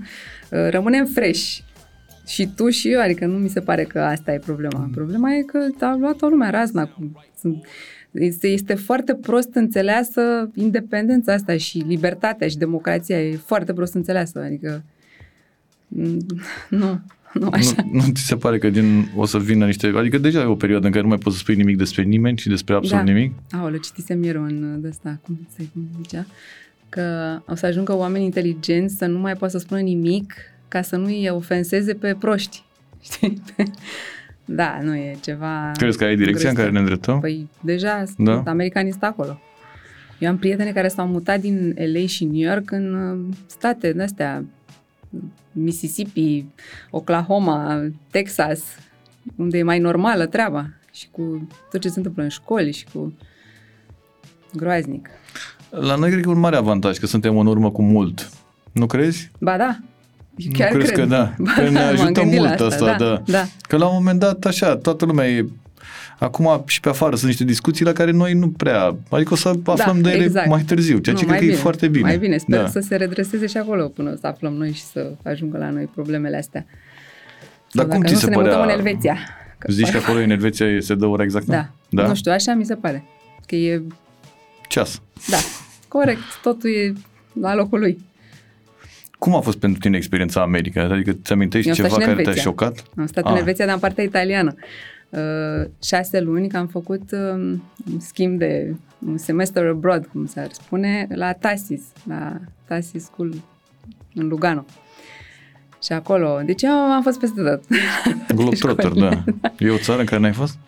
rămânem 0.71 1.07
fresh. 1.15 1.57
Și 2.27 2.49
tu 2.57 2.69
și 2.69 2.89
eu, 2.93 3.01
adică 3.01 3.27
nu 3.27 3.37
mi 3.39 3.49
se 3.49 3.61
pare 3.61 3.83
că 3.85 4.01
asta 4.01 4.33
e 4.33 4.39
problema. 4.39 4.89
Problema 4.95 5.33
e 5.35 5.43
că 5.43 5.85
a 5.85 5.97
luat 6.01 6.23
o 6.23 6.27
lumea 6.27 6.51
razna. 6.51 6.85
Cu, 6.87 7.13
sunt, 7.41 7.67
este, 8.13 8.47
este 8.47 8.75
foarte 8.75 9.15
prost 9.15 9.55
înțeleasă 9.55 10.51
independența 10.55 11.33
asta 11.33 11.57
și 11.57 11.79
libertatea 11.79 12.49
și 12.49 12.57
democrația 12.57 13.23
e 13.23 13.37
foarte 13.37 13.73
prost 13.73 13.95
înțeleasă. 13.95 14.39
Adică 14.39 14.85
mm, 15.89 16.27
nu, 16.69 17.01
nu 17.33 17.49
așa. 17.53 17.87
Nu, 17.93 18.01
nu 18.07 18.13
ți 18.13 18.23
se 18.23 18.37
pare 18.37 18.59
că 18.59 18.71
din, 18.71 19.09
o 19.17 19.27
să 19.27 19.39
vină 19.39 19.67
niște... 19.67 19.93
Adică 19.97 20.19
deja 20.19 20.41
e 20.41 20.45
o 20.45 20.55
perioadă 20.55 20.87
în 20.87 20.93
care 20.93 21.03
nu 21.03 21.09
mai 21.09 21.19
poți 21.19 21.37
să 21.37 21.43
spui 21.43 21.55
nimic 21.55 21.77
despre 21.77 22.03
nimeni 22.03 22.39
și 22.39 22.49
despre 22.49 22.75
absolut 22.75 23.05
Da. 23.05 23.13
nimic? 23.13 23.33
Aoleu, 23.51 23.79
citisem 23.79 24.23
ieri 24.23 24.39
un 24.39 24.81
de 24.81 24.89
ăsta, 24.89 25.19
cum 25.23 25.49
se 25.57 25.65
cum 25.73 25.83
zicea, 26.03 26.27
că 26.89 27.39
o 27.47 27.55
să 27.55 27.67
ajungă 27.67 27.97
oameni 27.97 28.25
inteligenți 28.25 28.97
să 28.97 29.07
nu 29.07 29.19
mai 29.19 29.35
poată 29.37 29.59
să 29.59 29.65
spună 29.65 29.81
nimic 29.81 30.35
ca 30.69 30.83
să 30.83 30.97
nu 30.97 31.05
îi 31.05 31.29
ofenseze 31.31 31.95
pe 31.95 32.17
proști. 32.19 32.63
Știi? 33.13 33.43
Da, 34.45 34.79
nu 34.83 34.97
e 34.97 35.17
ceva... 35.21 35.71
Crezi 35.77 35.99
că 35.99 36.05
ai 36.05 36.17
direcția 36.17 36.49
în 36.49 36.55
care 36.55 36.71
ne 36.71 36.79
îndreptăm? 36.79 37.21
Păi 37.21 37.49
deja 37.61 38.05
Da. 38.17 38.37
da. 38.45 38.51
americanii 38.51 38.91
sunt 38.91 39.03
acolo. 39.03 39.41
Eu 40.19 40.29
am 40.29 40.39
prietene 40.39 40.73
care 40.73 40.89
s-au 40.89 41.07
mutat 41.07 41.41
din 41.41 41.75
LA 41.93 42.07
și 42.07 42.25
New 42.25 42.51
York 42.51 42.71
în 42.71 42.95
uh, 42.95 43.35
state 43.47 43.93
de 43.93 44.03
astea 44.03 44.45
Mississippi, 45.53 46.45
Oklahoma, 46.91 47.83
Texas, 48.11 48.61
unde 49.37 49.59
e 49.59 49.63
mai 49.63 49.79
normală 49.79 50.27
treaba 50.27 50.71
și 50.93 51.09
cu 51.11 51.49
tot 51.71 51.81
ce 51.81 51.89
se 51.89 51.95
întâmplă 51.97 52.23
în 52.23 52.29
școli 52.29 52.73
și 52.73 52.87
cu 52.95 53.13
groaznic. 54.55 55.09
La 55.71 55.95
noi 55.97 56.11
cred 56.11 56.23
că 56.23 56.29
e 56.29 56.33
un 56.33 56.39
mare 56.39 56.57
avantaj 56.57 56.99
că 56.99 57.07
suntem 57.07 57.39
în 57.39 57.47
urmă 57.47 57.71
cu 57.71 57.83
mult. 57.83 58.31
Nu 58.73 58.87
crezi? 58.87 59.31
Ba 59.41 59.57
da, 59.57 59.79
chiar 60.53 60.71
nu 60.71 60.77
crezi 60.77 60.93
cred. 60.93 61.09
că 61.09 61.15
da? 61.15 61.35
Ba 61.39 61.53
că 61.57 61.61
ne 61.63 61.71
da, 61.71 61.81
m-am 61.81 61.89
ajută 61.93 62.21
gândit 62.21 62.41
la 62.41 62.47
mult 62.49 62.61
asta, 62.61 62.85
da, 62.85 63.05
da. 63.05 63.23
da. 63.27 63.45
Că 63.69 63.77
la 63.77 63.87
un 63.87 63.95
moment 63.95 64.19
dat, 64.19 64.45
așa, 64.45 64.77
toată 64.77 65.05
lumea 65.05 65.29
e... 65.29 65.45
Acum 66.19 66.63
și 66.67 66.81
pe 66.81 66.89
afară 66.89 67.17
sunt 67.17 67.29
niște 67.29 67.45
discuții 67.45 67.85
la 67.85 67.93
care 67.93 68.11
noi 68.11 68.33
nu 68.35 68.49
prea... 68.51 68.97
Adică 69.11 69.33
o 69.33 69.37
să 69.37 69.53
aflăm 69.65 70.01
de 70.01 70.11
ele 70.11 70.25
exact. 70.25 70.49
mai 70.49 70.63
târziu, 70.63 70.99
ceea 70.99 71.17
ce 71.17 71.23
Nu, 71.25 71.29
cred 71.29 71.41
mai 71.41 71.49
că 71.49 71.55
e 71.55 71.57
foarte 71.63 71.89
bine. 71.89 72.05
Mai 72.05 72.19
bine, 72.19 72.37
sper 72.37 72.61
da. 72.61 72.67
să 72.69 72.81
se 72.81 72.97
redreseze 72.97 73.47
și 73.47 73.57
acolo 73.57 73.89
până 73.89 74.15
să 74.21 74.27
aflăm 74.27 74.53
noi 74.53 74.73
și 74.73 74.83
să 74.83 75.11
ajungă 75.25 75.59
la 75.59 75.71
noi 75.71 75.85
problemele 75.95 76.37
astea. 76.37 76.67
Dar 77.73 77.85
Sau 77.85 77.87
cum 77.87 78.01
dacă 78.01 78.07
ți 78.07 78.13
nu, 78.13 78.19
se 78.19 78.25
să 78.25 78.31
ne 78.31 78.37
părea- 78.37 78.51
mutăm 78.57 78.69
în 78.69 78.75
Elveția. 78.79 79.17
Că 79.59 79.73
Zici 79.73 79.91
că 79.91 79.97
acolo 79.97 80.19
în 80.19 80.31
Elveția 80.31 80.67
se 80.79 80.95
dă 80.95 81.07
ora 81.07 81.23
exactă? 81.23 81.51
Da. 81.51 81.69
da? 82.03 82.09
Nu 82.09 82.15
știu, 82.15 82.33
așa 82.33 82.55
mi 82.55 82.65
se 82.65 82.75
pare. 82.75 83.05
Că 83.47 83.55
e, 83.55 83.83
Ceas. 84.69 85.03
da, 85.31 85.37
corect, 85.89 86.21
totul 86.43 86.71
e 86.71 86.93
la 87.41 87.55
locul 87.55 87.79
lui. 87.79 87.99
Cum 89.23 89.35
a 89.37 89.41
fost 89.41 89.59
pentru 89.59 89.81
tine 89.81 89.97
experiența 89.97 90.41
America? 90.41 90.83
Adică 90.83 91.13
ți 91.13 91.33
amintești 91.33 91.69
Eu 91.69 91.75
am 91.75 91.79
stat 91.79 91.91
ceva 91.91 92.03
și 92.03 92.09
în 92.09 92.15
care 92.15 92.23
te-a 92.23 92.33
Elveția. 92.33 92.43
șocat? 92.51 92.85
Am 92.97 93.07
stat 93.07 93.25
Ah. 93.25 93.31
în 93.31 93.37
Elveția, 93.37 93.65
dar 93.65 93.75
în 93.75 93.81
partea 93.81 94.05
italiană. 94.05 94.55
Uh, 95.11 95.69
șase 95.83 96.21
luni 96.21 96.49
că 96.49 96.57
am 96.57 96.67
făcut 96.67 97.03
um, 97.13 97.63
un 97.93 98.01
schimb 98.01 98.39
de 98.39 98.75
un 99.07 99.19
semester 99.19 99.67
abroad, 99.67 100.07
cum 100.13 100.27
s-ar 100.27 100.49
spune, 100.53 101.07
la 101.15 101.33
Tasis, 101.33 101.83
la 102.09 102.37
Tasis 102.69 103.05
School 103.05 103.35
în 104.15 104.29
Lugano. 104.29 104.65
Și 105.83 105.93
acolo, 105.93 106.41
deci 106.45 106.63
eu 106.63 106.71
am 106.71 107.03
fost 107.03 107.19
peste 107.19 107.43
tot. 107.43 107.63
Globetrotter, 108.37 108.85
Școli. 108.91 109.01
da. 109.41 109.53
E 109.67 109.71
o 109.71 109.79
țară 109.79 110.01
în 110.01 110.07
care 110.07 110.21
n-ai 110.21 110.33
fost? 110.33 110.59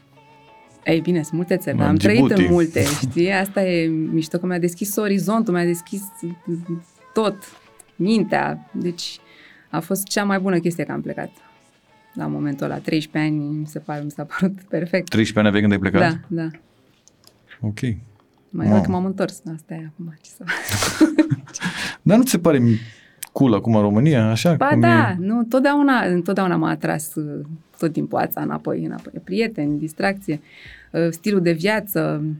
Ei, 0.84 1.00
bine, 1.00 1.23
sunt 1.23 1.32
multe 1.34 1.56
țări, 1.56 1.76
Mă, 1.76 1.80
dar 1.82 1.90
am 1.90 1.96
Djibouti. 1.96 2.32
trăit 2.34 2.49
în 2.49 2.52
multe, 2.54 2.82
știi? 2.84 3.32
Asta 3.32 3.62
e 3.64 3.87
mișto 3.87 4.38
că 4.38 4.46
mi-a 4.46 4.58
deschis 4.58 4.96
orizontul, 4.96 5.54
mi-a 5.54 5.64
deschis 5.64 6.02
tot, 7.12 7.37
mintea. 7.96 8.70
Deci 8.72 9.18
a 9.70 9.80
fost 9.80 10.06
cea 10.06 10.24
mai 10.24 10.38
bună 10.38 10.58
chestie 10.58 10.84
că 10.84 10.92
am 10.92 11.00
plecat. 11.00 11.30
La 12.14 12.26
momentul 12.26 12.64
ăla, 12.64 12.78
13 12.78 13.32
ani, 13.32 13.44
mi 13.58 13.66
se 13.66 13.78
pare, 13.78 14.02
mi 14.02 14.10
s-a 14.10 14.24
părut 14.24 14.60
perfect. 14.60 15.08
13 15.08 15.38
ani 15.38 15.46
aveai 15.48 15.60
când 15.62 15.72
ai 15.72 15.78
plecat? 15.90 16.10
Da, 16.28 16.42
da. 16.42 16.48
Ok. 17.60 17.80
Mai 17.80 18.66
Mamă. 18.66 18.70
rău 18.70 18.80
că 18.82 18.90
m-am 18.90 19.04
întors. 19.04 19.42
Asta 19.54 19.74
e 19.74 19.86
acum, 19.92 20.14
ce 20.22 20.30
să 20.30 20.44
fac. 20.46 21.08
Dar 22.02 22.16
nu 22.16 22.22
ți 22.22 22.30
se 22.30 22.38
pare 22.38 22.62
cool 23.32 23.54
acum 23.54 23.74
în 23.76 23.80
România? 23.82 24.30
Așa? 24.30 24.54
Ba 24.54 24.68
cum 24.68 24.80
da, 24.80 25.10
E? 25.10 25.16
nu, 25.18 25.42
totdeauna, 25.44 26.04
întotdeauna 26.04 26.56
m-a 26.56 26.70
atras 26.70 27.14
uh, 27.14 27.44
tot 27.78 27.92
timpul 27.92 28.18
ața 28.18 28.40
înapoi, 28.40 28.84
înapoi. 28.84 29.12
Prieteni, 29.24 29.78
distracție, 29.78 30.40
uh, 30.90 31.06
stilul 31.10 31.40
de 31.40 31.52
viață, 31.52 32.22
uh, 32.24 32.30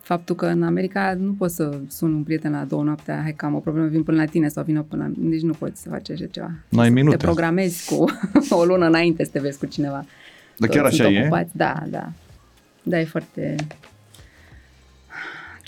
faptul 0.00 0.34
că 0.34 0.46
în 0.46 0.62
America 0.62 1.14
nu 1.18 1.32
poți 1.32 1.54
să 1.54 1.78
suni 1.88 2.14
un 2.14 2.22
prieten 2.22 2.52
la 2.52 2.64
două 2.64 2.82
noaptea, 2.82 3.20
hai 3.22 3.34
că 3.34 3.44
am 3.46 3.54
o 3.54 3.58
problemă, 3.58 3.86
vin 3.86 4.02
până 4.02 4.16
la 4.16 4.24
tine 4.24 4.48
sau 4.48 4.64
vin 4.64 4.82
până 4.82 5.02
la 5.02 5.08
mine, 5.16 5.30
deci 5.30 5.42
nu 5.42 5.52
poți 5.52 5.82
să 5.82 5.88
faci 5.88 6.10
așa 6.10 6.26
ceva. 6.26 6.50
N-ai 6.68 6.86
Să 6.86 6.92
minute. 6.92 7.16
Te 7.16 7.24
programezi 7.24 7.94
cu 7.94 8.04
o 8.60 8.64
lună 8.64 8.86
înainte 8.86 9.24
să 9.24 9.30
te 9.30 9.40
vezi 9.40 9.58
cu 9.58 9.66
cineva. 9.66 10.04
Dar 10.56 10.68
chiar 10.68 10.82
Toți 10.82 10.96
sunt 10.96 11.08
așa 11.08 11.16
e? 11.16 11.20
Ocupați. 11.20 11.56
Da, 11.56 11.82
da. 11.88 12.12
Da, 12.82 13.00
e 13.00 13.04
foarte 13.04 13.56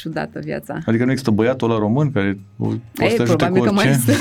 ciudată 0.00 0.40
viața. 0.44 0.78
Adică 0.86 1.04
nu 1.04 1.10
există 1.10 1.30
băiatul 1.30 1.70
ăla 1.70 1.78
român 1.78 2.12
care 2.12 2.38
o- 2.58 2.64
poate 2.66 2.80
Ei, 3.00 3.10
să 3.10 3.16
te 3.16 3.22
ajute 3.22 3.30
cu 3.32 3.36
probabil 3.36 3.62
că 3.64 3.72
mai 3.72 3.86
orice? 3.86 4.00
sunt. 4.00 4.16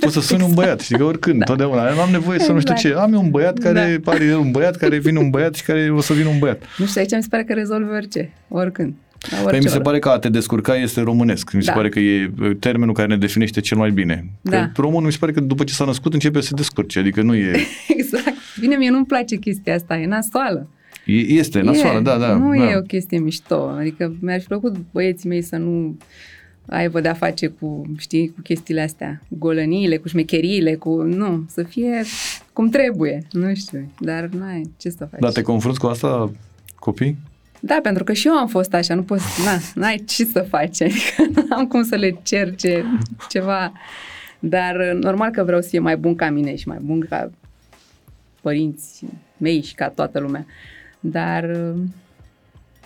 Poți 0.00 0.12
să 0.12 0.20
suni 0.20 0.42
un 0.42 0.54
băiat, 0.54 0.80
știi 0.80 0.96
că 0.96 1.04
oricând, 1.04 1.38
da. 1.38 1.44
totdeauna. 1.44 1.92
Nu 1.92 2.00
am 2.00 2.10
nevoie 2.10 2.38
să 2.38 2.52
nu 2.52 2.60
știu 2.60 2.72
Exact. 2.76 2.94
ce. 2.94 3.00
Am 3.02 3.12
eu 3.12 3.20
un 3.20 3.30
băiat 3.30 3.58
care 3.58 4.00
Da. 4.02 4.10
pare 4.10 4.36
un 4.36 4.50
băiat, 4.50 4.76
care 4.76 4.98
vine 4.98 5.18
un 5.18 5.30
băiat 5.30 5.54
și 5.54 5.62
care 5.64 5.90
o 5.92 6.00
să 6.00 6.12
vină 6.12 6.28
un 6.28 6.38
băiat. 6.38 6.62
Nu 6.78 6.86
știu, 6.86 7.00
aici 7.00 7.12
mi 7.14 7.22
se 7.22 7.28
pare 7.30 7.44
că 7.44 7.52
rezolvi 7.52 7.90
orice, 7.92 8.32
oricând. 8.48 8.94
La 9.30 9.36
orice 9.36 9.50
Păi 9.50 9.58
mi 9.58 9.68
se 9.68 9.74
oră. 9.74 9.82
pare 9.82 9.98
că 9.98 10.08
a 10.08 10.18
te 10.18 10.28
descurca 10.28 10.76
este 10.76 11.00
românesc. 11.00 11.52
Mi 11.52 11.62
se 11.62 11.70
Da. 11.70 11.76
pare 11.76 11.88
că 11.88 11.98
e 11.98 12.30
uh, 12.40 12.56
termenul 12.60 12.94
care 12.94 13.08
ne 13.08 13.16
definește 13.16 13.60
cel 13.60 13.76
mai 13.78 13.90
bine. 13.90 14.24
Că 14.44 14.50
Da. 14.50 14.70
românul 14.76 15.04
mi 15.06 15.12
se 15.12 15.18
pare 15.20 15.32
că 15.32 15.40
după 15.40 15.64
ce 15.64 15.74
s-a 15.74 15.84
născut 15.84 16.12
începe 16.12 16.40
să 16.40 16.46
se 16.46 16.54
descurce. 16.54 16.98
Adică 16.98 17.22
nu 17.22 17.34
e... 17.34 17.52
Exact. 17.98 18.32
Bine, 18.60 18.76
mie 18.76 18.90
nu-mi 18.90 19.06
place 19.06 19.36
chestia 19.36 19.74
asta, 19.74 19.96
e 19.96 20.06
nasoală. 20.06 20.68
E 21.04 21.12
este 21.12 21.60
nasoală, 21.60 21.98
E, 21.98 22.02
da, 22.02 22.18
da. 22.18 22.34
Nu 22.34 22.56
da. 22.56 22.70
e 22.70 22.76
o 22.76 22.82
chestie 22.82 23.18
mișto. 23.18 23.74
Adică 23.78 24.16
mi-ar 24.20 24.40
fi 24.40 24.46
plăcut 24.46 24.76
băieții 24.92 25.28
mei 25.28 25.42
să 25.42 25.56
nu 25.56 25.96
aibă 26.66 27.00
de-a 27.00 27.14
face 27.14 27.46
cu, 27.46 27.92
știi, 27.98 28.28
cu 28.28 28.40
chestiile 28.40 28.80
astea, 28.80 29.22
cu 29.28 29.36
golăniile, 29.38 29.96
cu 29.96 30.08
șmecheriile, 30.08 30.74
cu, 30.74 31.02
nu, 31.02 31.44
să 31.48 31.62
fie 31.62 32.02
cum 32.52 32.68
trebuie, 32.68 33.26
nu 33.32 33.54
știu, 33.54 33.92
dar 33.98 34.24
n-ai, 34.24 34.70
ce 34.76 34.90
să 34.90 35.08
faci. 35.10 35.20
Dar 35.20 35.32
te 35.32 35.42
confrunți 35.42 35.78
cu 35.80 35.86
asta 35.86 36.32
copii? 36.74 37.16
Da, 37.60 37.78
pentru 37.82 38.04
că 38.04 38.12
și 38.12 38.26
eu 38.26 38.32
am 38.32 38.48
fost 38.48 38.74
așa, 38.74 38.94
nu 38.94 39.02
poți, 39.02 39.24
na, 39.44 39.58
n-ai 39.74 40.02
ce 40.06 40.24
să 40.24 40.46
faci, 40.48 40.82
adică 40.82 41.22
nu 41.34 41.46
am 41.56 41.66
cum 41.66 41.82
să 41.82 41.96
le 41.96 42.18
cer 42.22 42.54
ce, 42.54 42.84
ceva, 43.28 43.72
dar 44.38 44.76
normal 45.00 45.30
că 45.30 45.44
vreau 45.44 45.60
să 45.60 45.68
fie 45.68 45.78
mai 45.78 45.96
bun 45.96 46.14
ca 46.14 46.30
mine 46.30 46.56
și 46.56 46.68
mai 46.68 46.78
bun 46.80 47.06
ca 47.08 47.30
părinți 48.40 49.04
mei 49.36 49.62
și 49.62 49.74
ca 49.74 49.88
toată 49.88 50.18
lumea, 50.18 50.46
dar 51.00 51.44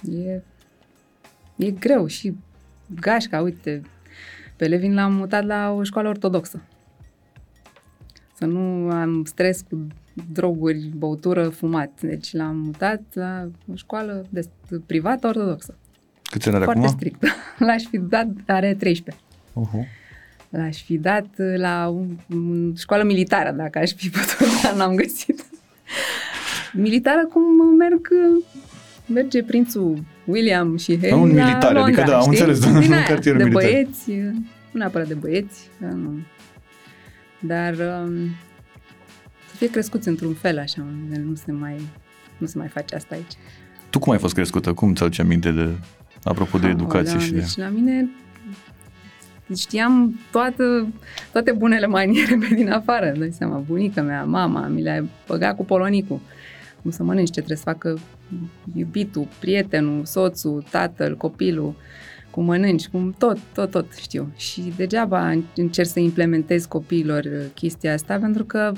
e, 0.09 0.42
e 1.56 1.71
greu 1.71 2.06
și 2.06 2.37
gașca, 3.00 3.40
uite, 3.40 3.83
pe 4.56 4.66
Levin 4.66 4.94
l-am 4.94 5.12
mutat 5.14 5.44
la 5.44 5.71
o 5.71 5.83
școală 5.83 6.09
ortodoxă. 6.09 6.62
Să 8.35 8.44
nu 8.44 8.90
am 8.90 9.25
stres 9.25 9.61
cu 9.71 9.87
droguri, 10.33 10.90
băutură, 10.97 11.49
fumat. 11.49 12.00
Deci 12.00 12.33
l-am 12.33 12.56
mutat 12.56 13.02
la 13.12 13.49
o 13.73 13.75
școală 13.75 14.26
de, 14.28 14.49
privată 14.87 15.26
ortodoxă. 15.26 15.78
Câți 16.23 16.47
ani 16.47 16.56
are 16.56 16.64
Foarte 16.64 16.83
acum? 16.83 16.97
strict. 16.97 17.25
L-aș 17.66 17.83
fi 17.83 17.99
dat, 17.99 18.28
are 18.47 18.75
13. 18.75 19.25
Uh-huh. 19.61 20.02
L-aș 20.49 20.83
fi 20.83 20.99
dat 20.99 21.26
la 21.56 21.88
o 21.88 22.04
școală 22.76 23.02
militară, 23.02 23.50
dacă 23.50 23.78
aș 23.78 23.92
fi 23.92 24.11
putut, 24.11 24.62
dar 24.62 24.75
n-am 24.75 24.94
găsit. 24.94 25.44
Militară 26.76 27.26
cum 27.33 27.43
merg, 27.78 28.09
merge 29.07 29.43
prințul 29.43 30.02
William 30.25 30.76
și 30.76 30.99
Harry 31.00 31.12
Un 31.12 31.35
la 31.35 31.45
militar, 31.45 31.73
Londra, 31.73 31.83
adică 31.83 32.02
da, 32.02 32.14
am 32.16 32.21
știi? 32.21 32.31
înțeles, 32.33 32.61
da, 32.61 32.78
Din 32.78 32.90
un 32.90 32.93
aia, 32.93 33.02
cartier 33.02 33.37
de 33.37 33.43
militar. 33.45 33.62
băieți, 33.62 34.11
nu 34.71 34.78
neapărat 34.78 35.07
de 35.09 35.14
băieți, 35.14 35.69
că 35.81 35.87
nu. 35.87 36.19
dar 37.38 37.73
um, 37.73 38.14
să 39.50 39.57
fie 39.57 39.71
crescuți 39.71 40.09
într-un 40.09 40.35
fel 40.35 40.59
așa, 40.59 40.87
unde 41.02 41.23
nu 41.28 41.35
se 41.35 41.52
mai, 41.52 41.81
nu 42.38 42.47
se 42.47 42.59
mai 42.59 42.69
face 42.69 42.95
asta 42.95 43.14
aici. 43.14 43.33
Tu 43.90 43.99
cum 43.99 44.12
ai 44.12 44.19
fost 44.19 44.35
crescută? 44.35 44.73
Cum 44.73 44.95
ți-aduce 44.95 45.21
aminte 45.23 45.50
de, 45.50 45.69
apropo 46.23 46.59
de 46.59 46.69
educație 46.69 47.11
Aoleu, 47.12 47.26
și 47.26 47.33
de... 47.33 47.38
Deci 47.38 47.57
la 47.57 47.69
mine 47.69 48.09
știam 49.57 50.21
toată, 50.31 50.87
toate 51.33 51.52
bunele 51.52 51.87
maniere 51.87 52.37
pe 52.49 52.54
din 52.54 52.71
afară, 52.71 53.11
îți 53.11 53.19
dai 53.19 53.33
seama, 53.33 53.57
bunica 53.59 54.02
mea, 54.02 54.25
mama, 54.25 54.66
mi 54.66 54.83
le-a 54.83 55.04
băgat 55.26 55.57
cu 55.57 55.64
polonicul, 55.64 56.21
cum 56.85 56.93
să 56.93 57.03
mănânci, 57.03 57.26
ce 57.31 57.33
trebuie 57.33 57.57
să 57.57 57.62
facă 57.62 57.99
iubitul, 58.75 59.29
prietenul, 59.41 60.05
soțul, 60.05 60.64
tatăl, 60.71 61.17
copilul, 61.17 61.75
cum 62.31 62.45
mănânci, 62.45 62.88
cum 62.88 63.14
tot, 63.19 63.38
tot, 63.55 63.71
tot 63.71 63.95
știu. 63.95 64.33
Și 64.37 64.73
degeaba 64.76 65.41
încerc 65.57 65.88
să 65.88 66.00
implementez 66.00 66.64
copiilor 66.64 67.25
uh, 67.25 67.45
chestia 67.55 67.93
asta, 67.93 68.19
pentru 68.19 68.45
că 68.45 68.73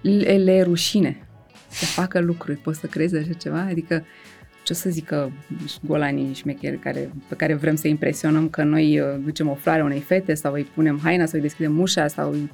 le, 0.00 0.36
le 0.36 0.52
e 0.52 0.62
rușine 0.62 1.26
să 1.68 1.84
facă 1.84 2.20
lucruri. 2.20 2.58
Poți 2.58 2.80
să 2.80 2.86
crezi 2.86 3.16
așa 3.16 3.32
ceva? 3.32 3.60
Adică 3.60 4.04
ce 4.62 4.72
o 4.72 4.76
să 4.76 4.90
zică 4.90 5.32
șgolanii 5.66 6.34
șmecheri 6.34 6.78
care, 6.78 7.10
pe 7.28 7.34
care 7.34 7.54
vrem 7.54 7.74
să 7.74 7.88
impresionăm 7.88 8.48
că 8.48 8.62
noi 8.62 9.00
uh, 9.00 9.06
ducem 9.24 9.48
o 9.48 9.54
floare 9.54 9.82
unei 9.82 10.00
fete 10.00 10.34
sau 10.34 10.52
îi 10.52 10.68
punem 10.74 11.00
haina 11.02 11.24
sau 11.24 11.34
îi 11.34 11.42
deschidem 11.42 11.80
ușa 11.80 12.06
sau 12.06 12.30
îi... 12.30 12.50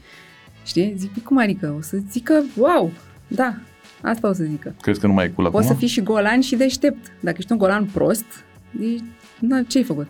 Știi? 0.65 0.95
Zic, 0.97 1.13
"Păi 1.13 1.23
cum 1.23 1.39
adică? 1.39 1.75
O 1.79 1.81
să 1.81 1.99
zică, 2.11 2.45
wow, 2.57 2.93
da, 3.29 3.57
asta 4.03 4.29
o 4.29 4.33
să 4.33 4.45
zică. 4.45 4.75
Crezi 4.81 5.01
că 5.01 5.07
nu 5.07 5.13
mai 5.13 5.25
e 5.25 5.29
cool 5.29 5.47
acum? 5.47 5.59
Poți 5.59 5.73
să 5.73 5.79
fii 5.79 5.89
și 5.89 6.03
golan 6.03 6.41
și 6.41 6.57
deștept. 6.57 7.13
Dacă 7.21 7.37
ești 7.39 7.53
un 7.53 7.59
golan 7.59 7.85
prost, 7.85 8.45
e, 8.81 9.03
na, 9.41 9.63
ce 9.63 9.79
ai 9.79 9.85
făcut? 9.85 10.07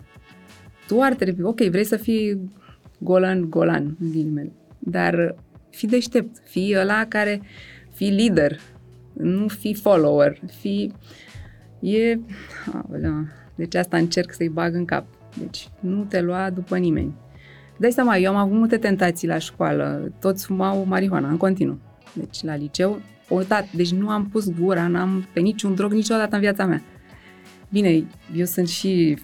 Tu 0.87 1.01
ar 1.01 1.13
trebui, 1.13 1.43
ok, 1.43 1.59
vrei 1.59 1.83
să 1.83 1.97
fii 1.97 2.49
golan, 2.97 3.49
golan, 3.49 3.97
în 3.99 4.11
ghilimele, 4.11 4.51
dar 4.79 5.35
fii 5.69 5.87
deștept, 5.87 6.37
fii 6.43 6.75
ăla 6.77 7.05
care, 7.07 7.41
fii 7.93 8.09
lider, 8.09 8.59
nu 9.13 9.47
fii 9.47 9.73
follower, 9.73 10.39
fii, 10.59 10.93
e, 11.79 12.19
aolea, 12.73 13.27
deci 13.55 13.75
asta 13.75 13.97
încerc 13.97 14.33
să-i 14.33 14.49
bag 14.49 14.75
în 14.75 14.85
cap. 14.85 15.05
Deci 15.39 15.69
nu 15.79 16.03
te 16.03 16.21
lua 16.21 16.49
după 16.49 16.77
nimeni. 16.77 17.13
Dai 17.77 17.91
seama, 17.91 18.17
eu 18.17 18.31
am 18.31 18.37
avut 18.37 18.57
multe 18.57 18.77
tentații 18.77 19.27
la 19.27 19.37
școală, 19.37 20.11
toți 20.19 20.45
fumau 20.45 20.85
marihuana 20.85 21.29
în 21.29 21.37
continuu. 21.37 21.79
Deci 22.13 22.43
la 22.43 22.55
liceu, 22.55 23.01
uitat, 23.35 23.71
deci 23.71 23.91
nu 23.91 24.09
am 24.09 24.27
pus 24.27 24.49
gura, 24.49 24.87
n-am 24.87 25.27
pe 25.33 25.39
niciun 25.39 25.75
drog 25.75 25.91
niciodată 25.91 26.35
în 26.35 26.41
viața 26.41 26.65
mea. 26.65 26.81
Bine, 27.69 28.03
eu 28.35 28.45
sunt 28.45 28.67
și 28.67 29.17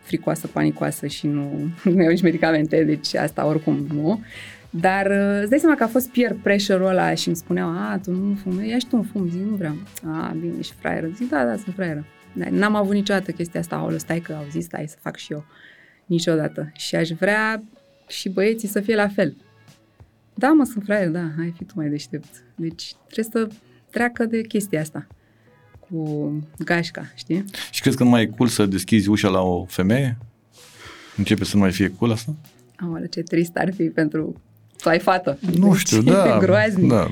fricoasă, 0.00 0.46
panicoasă 0.46 1.06
și 1.06 1.26
nu, 1.26 1.68
nu 1.94 2.02
iau 2.02 2.10
nici 2.10 2.22
medicamente, 2.22 2.84
deci 2.84 3.14
asta 3.14 3.46
oricum 3.46 3.86
nu. 3.94 4.22
Dar 4.70 5.06
uh, 5.06 5.38
îți 5.40 5.50
dai 5.50 5.58
seama 5.58 5.76
că 5.76 5.82
a 5.82 5.86
fost 5.86 6.08
peer 6.08 6.36
pressure-ul 6.42 6.88
ăla 6.88 7.14
și 7.14 7.26
îmi 7.26 7.36
spuneau, 7.36 7.68
a, 7.68 8.00
tu 8.02 8.10
nu 8.10 8.34
fumi, 8.34 8.68
ia 8.68 8.78
și 8.78 8.86
tu 8.86 8.96
un 8.96 9.02
fum, 9.02 9.28
zic, 9.30 9.40
nu 9.40 9.56
vreau. 9.56 9.74
A, 10.04 10.36
bine, 10.40 10.52
ești 10.58 10.74
fraieră. 10.78 11.08
Zic, 11.16 11.28
da, 11.28 11.44
da, 11.44 11.56
sunt 11.56 11.74
fraieră. 11.74 12.04
Dar 12.32 12.48
n-am 12.48 12.74
avut 12.74 12.94
niciodată 12.94 13.30
chestia 13.30 13.60
asta, 13.60 13.76
aoleu, 13.76 13.98
stai 13.98 14.20
că 14.20 14.32
au 14.32 14.46
zis, 14.50 14.64
stai 14.64 14.88
să 14.88 14.96
fac 15.00 15.16
și 15.16 15.32
eu. 15.32 15.44
Niciodată. 16.06 16.72
Și 16.74 16.94
aș 16.94 17.08
vrea 17.08 17.62
și 18.08 18.28
băieții 18.28 18.68
să 18.68 18.80
fie 18.80 18.94
la 18.94 19.08
fel. 19.08 19.36
Da, 20.38 20.52
mă, 20.52 20.64
sunt 20.64 20.84
fraier, 20.84 21.08
da, 21.08 21.30
hai 21.36 21.52
fi 21.56 21.64
tu 21.64 21.72
mai 21.76 21.88
deștept. 21.88 22.44
Deci 22.54 22.94
trebuie 23.08 23.46
să 23.46 23.54
treacă 23.90 24.24
de 24.24 24.40
chestia 24.40 24.80
asta 24.80 25.06
cu 25.80 26.32
gașca, 26.58 27.12
știi? 27.14 27.44
Și 27.70 27.80
crezi 27.80 27.96
că 27.96 28.02
nu 28.02 28.08
mai 28.08 28.22
e 28.22 28.26
cool 28.26 28.48
să 28.48 28.66
deschizi 28.66 29.08
ușa 29.08 29.28
la 29.28 29.40
o 29.40 29.64
femeie? 29.64 30.18
Începe 31.16 31.44
să 31.44 31.56
nu 31.56 31.62
mai 31.62 31.72
fie 31.72 31.92
cool 31.98 32.10
asta? 32.10 32.34
Aoleu, 32.76 33.06
ce 33.06 33.22
trist 33.22 33.56
ar 33.56 33.74
fi 33.74 33.84
pentru... 33.84 34.40
Tu 34.76 34.88
ai 34.88 34.98
fată. 34.98 35.38
Nu 35.56 35.74
știu, 35.74 36.02
Deci, 36.02 36.12
da. 36.12 36.38
Groaznic. 36.42 36.88
Da. 36.88 37.08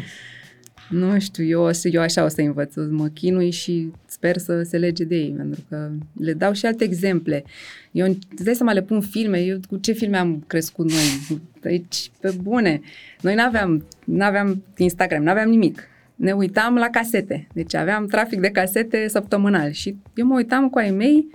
Nu 0.91 1.19
știu, 1.19 1.45
eu, 1.45 1.61
o 1.63 1.73
să- 1.73 1.89
eu 1.89 2.01
așa 2.01 2.25
o 2.25 2.29
să 2.29 2.41
învăț, 2.41 2.77
o 2.77 2.81
să 2.83 2.89
mă 2.91 3.07
chinui 3.09 3.51
și 3.51 3.91
sper 4.07 4.37
să 4.39 4.63
se 4.63 4.79
lege 4.79 5.05
de 5.05 5.17
ei, 5.17 5.35
pentru 5.37 5.61
că 5.69 5.91
le 6.21 6.33
dau 6.33 6.53
și 6.53 6.67
alte 6.67 6.85
exemple. 6.85 7.45
Eu, 7.93 8.07
îți 8.07 8.45
dai 8.45 8.55
seama, 8.55 8.73
le 8.73 8.83
pun 8.83 9.01
filme, 9.01 9.39
eu 9.39 9.59
cu 9.69 9.77
ce 9.77 9.93
filme 9.93 10.17
am 10.17 10.45
crescut 10.47 10.91
noi? 10.91 11.39
Deci, 11.61 12.11
pe 12.21 12.35
bune. 12.43 12.81
Noi 13.21 13.35
n-aveam, 13.35 13.85
n-aveam 14.05 14.63
Instagram, 14.77 15.23
n-aveam 15.23 15.49
nimic. 15.49 15.83
Ne 16.15 16.33
uitam 16.33 16.75
la 16.75 16.89
casete, 16.89 17.47
deci 17.53 17.75
aveam 17.75 18.07
trafic 18.07 18.41
de 18.41 18.49
casete 18.51 19.09
săptămânal 19.09 19.71
și 19.71 19.97
eu 20.15 20.27
mă 20.27 20.35
uitam 20.35 20.69
cu 20.69 20.79
ai 20.79 20.91
mei 20.91 21.27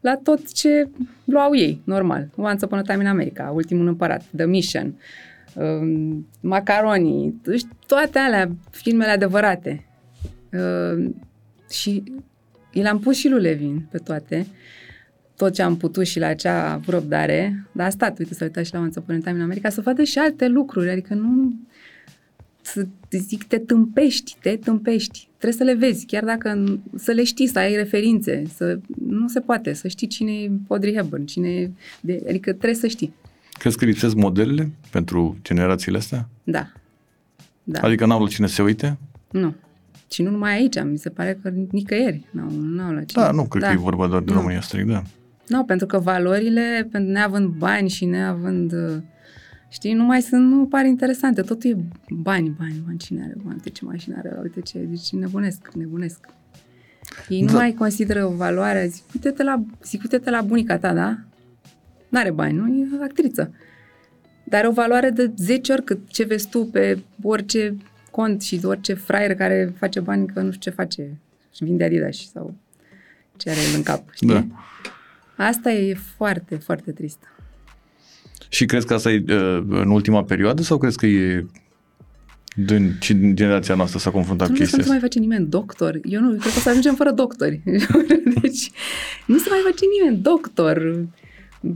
la 0.00 0.16
tot 0.22 0.52
ce 0.52 0.88
luau 1.24 1.54
ei, 1.56 1.80
normal. 1.84 2.28
Once 2.36 2.64
Upon 2.64 2.78
a 2.78 2.82
Time 2.82 3.02
in 3.02 3.08
America, 3.08 3.50
Ultimul 3.54 3.86
Împărat, 3.86 4.22
The 4.36 4.44
Mission, 4.46 4.84
um, 4.86 4.94
Macaroni, 6.40 7.34
deci 7.42 7.62
toate 7.86 8.18
alea, 8.18 8.50
filmele 8.70 9.10
adevărate. 9.10 9.84
Uh, 10.52 11.10
și 11.70 12.02
i 12.72 12.82
l-am 12.82 12.98
pus 12.98 13.16
și 13.16 13.28
lui 13.28 13.40
Levin 13.40 13.86
pe 13.90 13.98
toate, 13.98 14.46
tot 15.36 15.52
ce 15.52 15.62
am 15.62 15.76
putut 15.76 16.06
și 16.06 16.18
la 16.18 16.34
ce 16.34 16.48
a 16.48 16.72
avut 16.72 16.88
răbdare, 16.88 17.66
dar 17.72 17.86
a 17.86 17.90
stat, 17.90 18.18
uite, 18.18 18.34
să 18.34 18.44
uita 18.44 18.62
și 18.62 18.72
la 18.74 18.80
Once 18.80 18.98
Upon 18.98 19.14
a 19.14 19.18
Time 19.18 19.36
in 19.36 19.42
America, 19.42 19.68
să 19.68 19.80
vadă 19.80 20.02
și 20.02 20.18
alte 20.18 20.48
lucruri, 20.48 20.90
adică 20.90 21.14
nu 21.14 21.54
să 22.62 22.86
zic, 23.10 23.44
te 23.44 23.58
tâmpești, 23.58 24.36
te 24.42 24.56
tâmpești. 24.56 25.28
Trebuie 25.38 25.58
să 25.58 25.64
le 25.64 25.74
vezi, 25.74 26.06
chiar 26.06 26.24
dacă 26.24 26.78
să 26.96 27.12
le 27.12 27.24
știi, 27.24 27.46
să 27.46 27.58
ai 27.58 27.74
referințe, 27.74 28.42
să 28.54 28.78
nu 29.06 29.28
se 29.28 29.40
poate, 29.40 29.72
să 29.72 29.88
știi 29.88 30.06
cine 30.06 30.32
e 30.32 30.50
Audrey 30.68 30.94
Hepburn, 30.94 31.24
cine 31.24 31.48
e, 31.48 31.70
de, 32.00 32.22
adică 32.28 32.50
trebuie 32.50 32.74
să 32.74 32.86
știi. 32.86 33.12
Crezi 33.60 33.76
că 33.76 33.84
lipsesc 33.84 34.14
modelele 34.14 34.70
pentru 34.90 35.36
generațiile 35.42 35.98
astea? 35.98 36.28
Da. 36.44 36.72
Da. 37.64 37.80
Adică 37.80 38.06
n-au 38.06 38.22
la 38.22 38.28
cine 38.28 38.46
să 38.46 38.54
se 38.54 38.62
uite? 38.62 38.98
Nu. 39.30 39.54
Și 40.10 40.22
nu 40.22 40.30
numai 40.30 40.52
aici, 40.52 40.82
mi 40.82 40.98
se 40.98 41.08
pare 41.08 41.38
că 41.42 41.52
nicăieri. 41.70 42.26
Nu, 42.30 42.50
nu 42.50 42.92
la 42.92 43.02
cine. 43.04 43.22
Da, 43.22 43.30
nu 43.30 43.44
cred 43.44 43.62
că 43.62 43.70
e 43.72 43.76
vorba 43.76 44.06
doar 44.06 44.22
de 44.22 44.30
Nu. 44.32 44.36
România 44.38 44.60
strict, 44.60 44.86
da. 44.88 45.02
Nu, 45.46 45.64
pentru 45.64 45.86
că 45.86 45.98
valorile, 45.98 46.88
pentru 46.90 47.10
neavând 47.12 47.48
bani 47.48 47.88
și 47.88 48.04
neavând, 48.04 48.72
uh, 48.72 48.96
știi, 49.68 49.92
nu 49.92 50.04
mai 50.04 50.20
sunt, 50.22 50.50
nu 50.50 50.66
par 50.66 50.84
interesante. 50.84 51.42
Totul 51.42 51.70
e 51.70 51.76
bani, 52.10 52.54
bani, 52.58 52.82
bani. 52.86 52.98
Cine 52.98 53.22
are 53.22 53.34
bani? 53.36 53.54
Uite 53.54 53.70
ce 53.70 53.84
mașină 53.84 54.14
are, 54.18 54.38
uite 54.42 54.60
ce, 54.60 54.78
deci 54.78 55.10
nebunesc, 55.12 55.70
nebunesc. 55.74 56.26
Ei 57.28 57.40
nu 57.40 57.46
Da. 57.46 57.52
mai 57.58 57.72
consideră 57.72 58.26
valoarea, 58.36 58.84
zic, 58.86 59.02
uite-te 59.14 59.42
la, 59.42 59.62
zic, 59.84 60.02
uite-te 60.02 60.30
la 60.30 60.40
bunica 60.40 60.78
ta, 60.78 60.92
da? 60.94 61.18
N-are 62.10 62.30
bani, 62.30 62.56
nu? 62.56 62.66
E 62.68 63.02
actriță. 63.02 63.54
Dar 64.44 64.58
are 64.58 64.68
o 64.68 64.72
valoare 64.72 65.10
de 65.10 65.32
10 65.36 65.72
ori 65.72 65.84
cât 65.84 65.98
ce 66.08 66.24
vezi 66.24 66.48
tu 66.48 66.64
pe 66.64 66.98
orice 67.22 67.76
cont 68.10 68.42
și 68.42 68.56
de 68.56 68.66
orice 68.66 68.94
fraier 68.94 69.34
care 69.34 69.74
face 69.78 70.00
bani 70.00 70.26
că 70.26 70.40
nu 70.40 70.50
știu 70.50 70.70
ce 70.70 70.76
face 70.76 71.20
și 71.54 71.64
vinde 71.64 71.84
Adidas 71.84 72.30
sau 72.32 72.54
ce 73.36 73.50
are 73.50 73.58
el 73.70 73.76
în 73.76 73.82
cap, 73.82 74.02
știi? 74.14 74.26
Da. 74.26 74.46
Asta 75.36 75.72
e 75.72 75.94
foarte, 76.16 76.56
foarte 76.56 76.92
trist. 76.92 77.18
Și 78.48 78.64
crezi 78.64 78.86
că 78.86 78.94
asta 78.94 79.10
e 79.10 79.24
uh, 79.28 79.64
în 79.68 79.90
ultima 79.90 80.24
perioadă 80.24 80.62
sau 80.62 80.78
crezi 80.78 80.96
că 80.96 81.06
e 81.06 81.46
din, 82.54 82.96
și 83.00 83.14
din 83.14 83.36
generația 83.36 83.74
noastră 83.74 83.98
s-a 83.98 84.10
confruntat 84.10 84.48
Nu 84.48 84.52
cu 84.52 84.58
vezi 84.58 84.70
să 84.70 84.76
chestia 84.76 84.94
nu 84.94 84.98
se 84.98 85.06
asta? 85.06 85.08
mai 85.08 85.08
face 85.10 85.18
nimeni 85.18 85.46
doctor. 85.50 86.00
Eu 86.02 86.20
nu, 86.20 86.28
cred 86.28 86.52
că 86.52 86.58
o 86.58 86.60
să 86.60 86.68
ajungem 86.68 86.94
fără 86.94 87.10
doctori. 87.10 87.60
deci, 88.42 88.70
nu 89.26 89.38
se 89.38 89.48
mai 89.50 89.60
face 89.64 89.84
nimeni 89.98 90.22
doctor, 90.22 91.04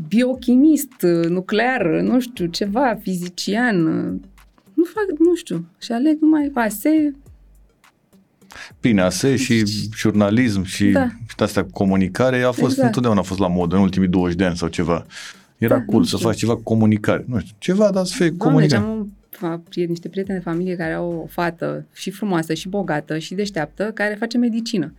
biochimist, 0.09 1.03
nuclear, 1.29 1.87
nu 1.87 2.21
știu, 2.21 2.47
ceva, 2.47 2.99
fizician. 3.03 3.77
Nu 4.75 4.85
fac, 4.85 5.19
nu 5.19 5.35
știu. 5.35 5.65
Și 5.81 5.93
aleg 5.93 6.17
numai 6.21 6.51
ASE, 6.55 7.15
Bine, 8.81 9.01
ASE 9.03 9.37
și 9.37 9.63
jurnalism 9.97 10.63
și 10.63 10.87
Da. 10.91 11.07
și 11.07 11.35
astea 11.37 11.65
comunicare 11.73 12.43
a 12.43 12.47
fost, 12.51 12.71
Exact. 12.71 12.87
întotdeauna 12.87 13.21
a 13.21 13.23
fost 13.23 13.39
la 13.41 13.49
modă 13.49 13.77
în 13.77 13.83
ultimii 13.83 14.09
20 14.09 14.37
de 14.37 14.45
ani 14.45 14.57
sau 14.57 14.69
ceva. 14.69 15.07
Era 15.59 15.75
Da, 15.79 15.85
cool 15.85 15.99
nu 15.99 16.05
să 16.07 16.17
știu. 16.17 16.29
faci 16.29 16.39
ceva 16.39 16.55
cu 16.55 16.63
comunicare. 16.63 17.25
Nu 17.29 17.39
știu, 17.39 17.55
ceva, 17.59 17.91
dar 17.91 18.05
să 18.05 18.15
fie 18.17 18.31
Doamne, 18.31 18.61
deci 18.61 18.71
comunicare. 18.79 18.83
am 18.83 18.99
un, 18.99 19.07
fa- 19.37 19.63
prieten- 19.69 19.89
niște 19.89 20.09
prieteni 20.09 20.39
de 20.39 20.45
familie 20.45 20.77
care 20.77 20.93
au 20.93 21.13
o 21.23 21.27
fată 21.27 21.85
și 21.95 22.11
frumoasă 22.11 22.55
și 22.55 22.69
bogată 22.69 23.19
și 23.19 23.35
deșteaptă 23.35 23.91
care 23.95 24.17
face 24.19 24.39
medicină. 24.39 24.93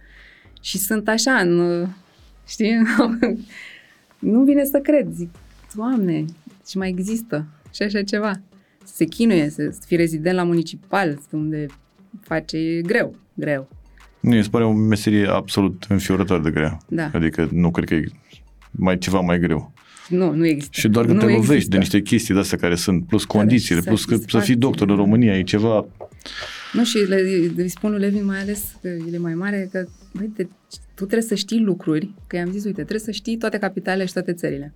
Și 0.61 0.77
sunt 0.77 1.07
așa 1.07 1.31
în, 1.31 1.85
știi, 2.47 2.75
nu 4.25 4.43
vine 4.43 4.63
să 4.63 4.79
cred. 4.79 5.07
Zic, 5.13 5.29
Doamne, 5.75 6.25
și 6.67 6.77
mai 6.77 6.89
există 6.89 7.45
și 7.73 7.81
așa 7.81 8.03
ceva. 8.03 8.31
Să 8.83 8.93
se 8.95 9.05
chinuie, 9.05 9.49
să 9.49 9.73
fii 9.85 9.97
rezident 9.97 10.35
la 10.35 10.43
municipal, 10.43 11.19
unde 11.31 11.65
face 12.21 12.57
e 12.57 12.81
greu, 12.81 13.15
greu. 13.33 13.69
Nu, 14.19 14.35
mi 14.35 14.43
se 14.43 14.49
pare 14.49 14.63
o 14.63 14.71
meserie 14.71 15.27
absolut 15.27 15.85
înfiorător 15.89 16.41
de 16.41 16.51
grea. 16.51 16.77
Da. 16.88 17.09
Adică 17.13 17.49
nu 17.51 17.71
cred 17.71 17.88
că 17.88 17.93
e 17.93 18.05
mai 18.71 18.97
ceva 18.97 19.19
mai 19.19 19.39
greu. 19.39 19.73
Nu, 20.09 20.33
nu 20.33 20.45
există. 20.45 20.79
Și 20.79 20.88
doar 20.88 21.05
că 21.05 21.11
nu 21.11 21.19
te 21.19 21.25
lovești 21.25 21.53
există. 21.53 21.71
de 21.71 21.77
niște 21.77 22.01
chestii 22.01 22.33
de 22.33 22.39
astea 22.39 22.57
care 22.57 22.75
sunt, 22.75 23.07
plus 23.07 23.25
condițiile, 23.25 23.81
să 23.81 23.88
plus 23.88 24.05
că 24.05 24.15
să 24.15 24.19
fii 24.19 24.29
satisfaci. 24.29 24.57
doctor 24.57 24.89
în 24.89 24.95
România 24.95 25.38
e 25.38 25.43
ceva... 25.43 25.85
Nu, 26.75 26.83
și 26.83 26.97
le, 26.97 27.15
îi 27.55 27.67
spun 27.67 27.91
lui 27.91 27.99
Levin 27.99 28.25
mai 28.25 28.39
ales 28.39 28.77
că 28.81 28.88
el 28.88 29.13
e 29.13 29.17
mai 29.17 29.35
mare, 29.35 29.69
că 29.71 29.85
băi, 30.13 30.27
te, 30.27 30.43
tu 30.69 31.05
trebuie 31.05 31.21
să 31.21 31.35
știi 31.35 31.59
lucruri, 31.59 32.13
că 32.27 32.35
i-am 32.35 32.51
zis, 32.51 32.63
uite, 32.63 32.81
trebuie 32.81 32.99
să 32.99 33.11
știi 33.11 33.38
toate 33.38 33.57
capitalele 33.57 34.05
și 34.05 34.13
toate 34.13 34.33
țările. 34.33 34.73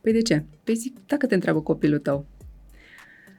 Păi 0.00 0.12
de 0.12 0.22
ce? 0.22 0.44
Păi 0.64 0.74
zic, 0.74 0.96
dacă 1.06 1.26
te 1.26 1.34
întreabă 1.34 1.60
copilul 1.60 1.98
tău. 1.98 2.26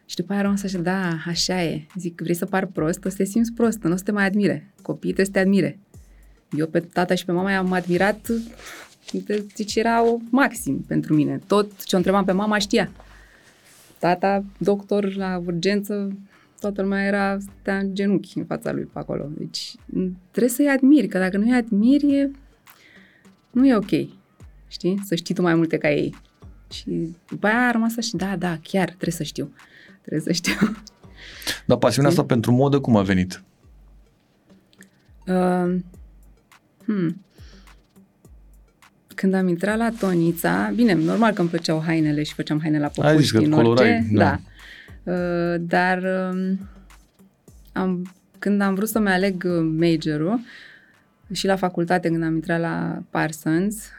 Și 0.06 0.16
după 0.16 0.34
aia 0.34 0.42
rămas 0.42 0.64
așa, 0.64 0.78
da, 0.78 1.18
așa 1.26 1.64
e. 1.64 1.86
Zic, 1.96 2.22
vrei 2.22 2.36
să 2.36 2.46
par 2.46 2.66
prost, 2.66 3.06
o 3.06 3.10
să 3.10 3.16
te 3.16 3.24
simți 3.24 3.54
prost, 3.54 3.84
nu 3.84 3.92
o 3.92 3.96
să 3.96 4.04
te 4.04 4.12
mai 4.12 4.26
admire. 4.26 4.74
Copiii 4.82 5.14
trebuie 5.14 5.26
să 5.26 5.32
te 5.32 5.40
admire. 5.40 5.80
Eu 6.58 6.68
pe 6.68 6.80
tata 6.80 7.16
și 7.16 7.26
pe 7.26 7.32
mama 7.32 7.52
i-am 7.52 7.72
admirat, 7.72 8.28
uite, 9.14 9.46
zici, 9.56 9.76
era 9.76 10.06
o 10.06 10.18
maxim 10.30 10.84
pentru 10.88 11.14
mine. 11.14 11.40
Tot 11.48 11.84
ce 11.84 11.96
o 11.96 11.98
întrebam 11.98 12.26
pe 12.26 12.32
mama 12.32 12.58
știa. 12.58 12.92
Tata, 14.00 14.44
doctor 14.58 15.16
la 15.16 15.42
urgență, 15.46 16.18
toată 16.62 16.82
lumea 16.82 17.04
era, 17.04 17.38
stătea 17.40 17.78
în 17.78 17.96
genunchi 17.96 18.38
în 18.38 18.46
fața 18.46 18.72
lui 18.72 18.84
pe 18.84 19.00
acolo. 19.00 19.30
Deci 19.38 19.76
m, 19.86 20.18
trebuie 20.30 20.52
să-i 20.52 20.70
admiri, 20.70 21.08
că 21.08 21.18
dacă 21.18 21.38
nu-i 21.38 21.54
admiri, 21.54 22.14
e, 22.14 22.32
nu 23.52 23.68
e 23.68 23.76
ok. 23.76 23.90
Știi? 24.68 25.00
Să 25.06 25.16
știi 25.16 25.36
tu 25.36 25.42
mai 25.42 25.56
multe 25.56 25.78
ca 25.78 25.92
ei. 25.92 26.16
Și 26.72 27.16
după 27.30 27.48
aia 27.48 27.68
a 27.68 27.72
rămas 27.72 27.98
așa, 27.98 28.10
da, 28.14 28.36
da, 28.36 28.58
chiar, 28.64 28.88
trebuie 28.88 29.14
să 29.14 29.24
știu. 29.24 29.54
Trebuie 30.00 30.22
să 30.22 30.32
știu. 30.32 30.54
Dar 31.68 31.78
pasiunea 31.78 32.10
asta 32.10 32.24
pentru 32.24 32.52
modă 32.52 32.80
cum 32.80 32.96
a 32.96 33.02
venit? 33.02 33.44
Uh, 35.28 35.76
hmm. 36.86 37.26
Când 39.16 39.34
am 39.34 39.48
intrat 39.48 39.78
la 39.78 39.90
Tonița, 40.00 40.72
bine, 40.76 40.94
normal 40.94 41.34
că 41.34 41.42
îmi 41.42 41.50
plăceau 41.50 41.82
hainele 41.86 42.24
și 42.24 42.34
făceam 42.34 42.60
haine 42.62 42.80
la 42.80 42.86
Ai 42.86 42.92
zis 42.92 43.04
popuși 43.04 43.32
că 43.32 43.40
din 43.40 43.52
colorai, 43.52 43.92
orice. 43.92 44.08
da. 44.12 44.24
Da. 44.24 44.40
Uh, 45.04 45.56
dar 45.60 46.04
um, 46.32 46.60
am, 47.74 48.12
când 48.40 48.62
am 48.62 48.74
vrut 48.74 48.88
să-mi 48.88 49.10
aleg 49.10 49.44
uh, 49.46 49.72
majorul 49.78 50.40
și 51.32 51.46
la 51.46 51.56
facultate 51.56 52.08
când 52.10 52.24
am 52.24 52.34
intrat 52.34 52.60
la 52.60 53.04
Parsons, 53.10 53.90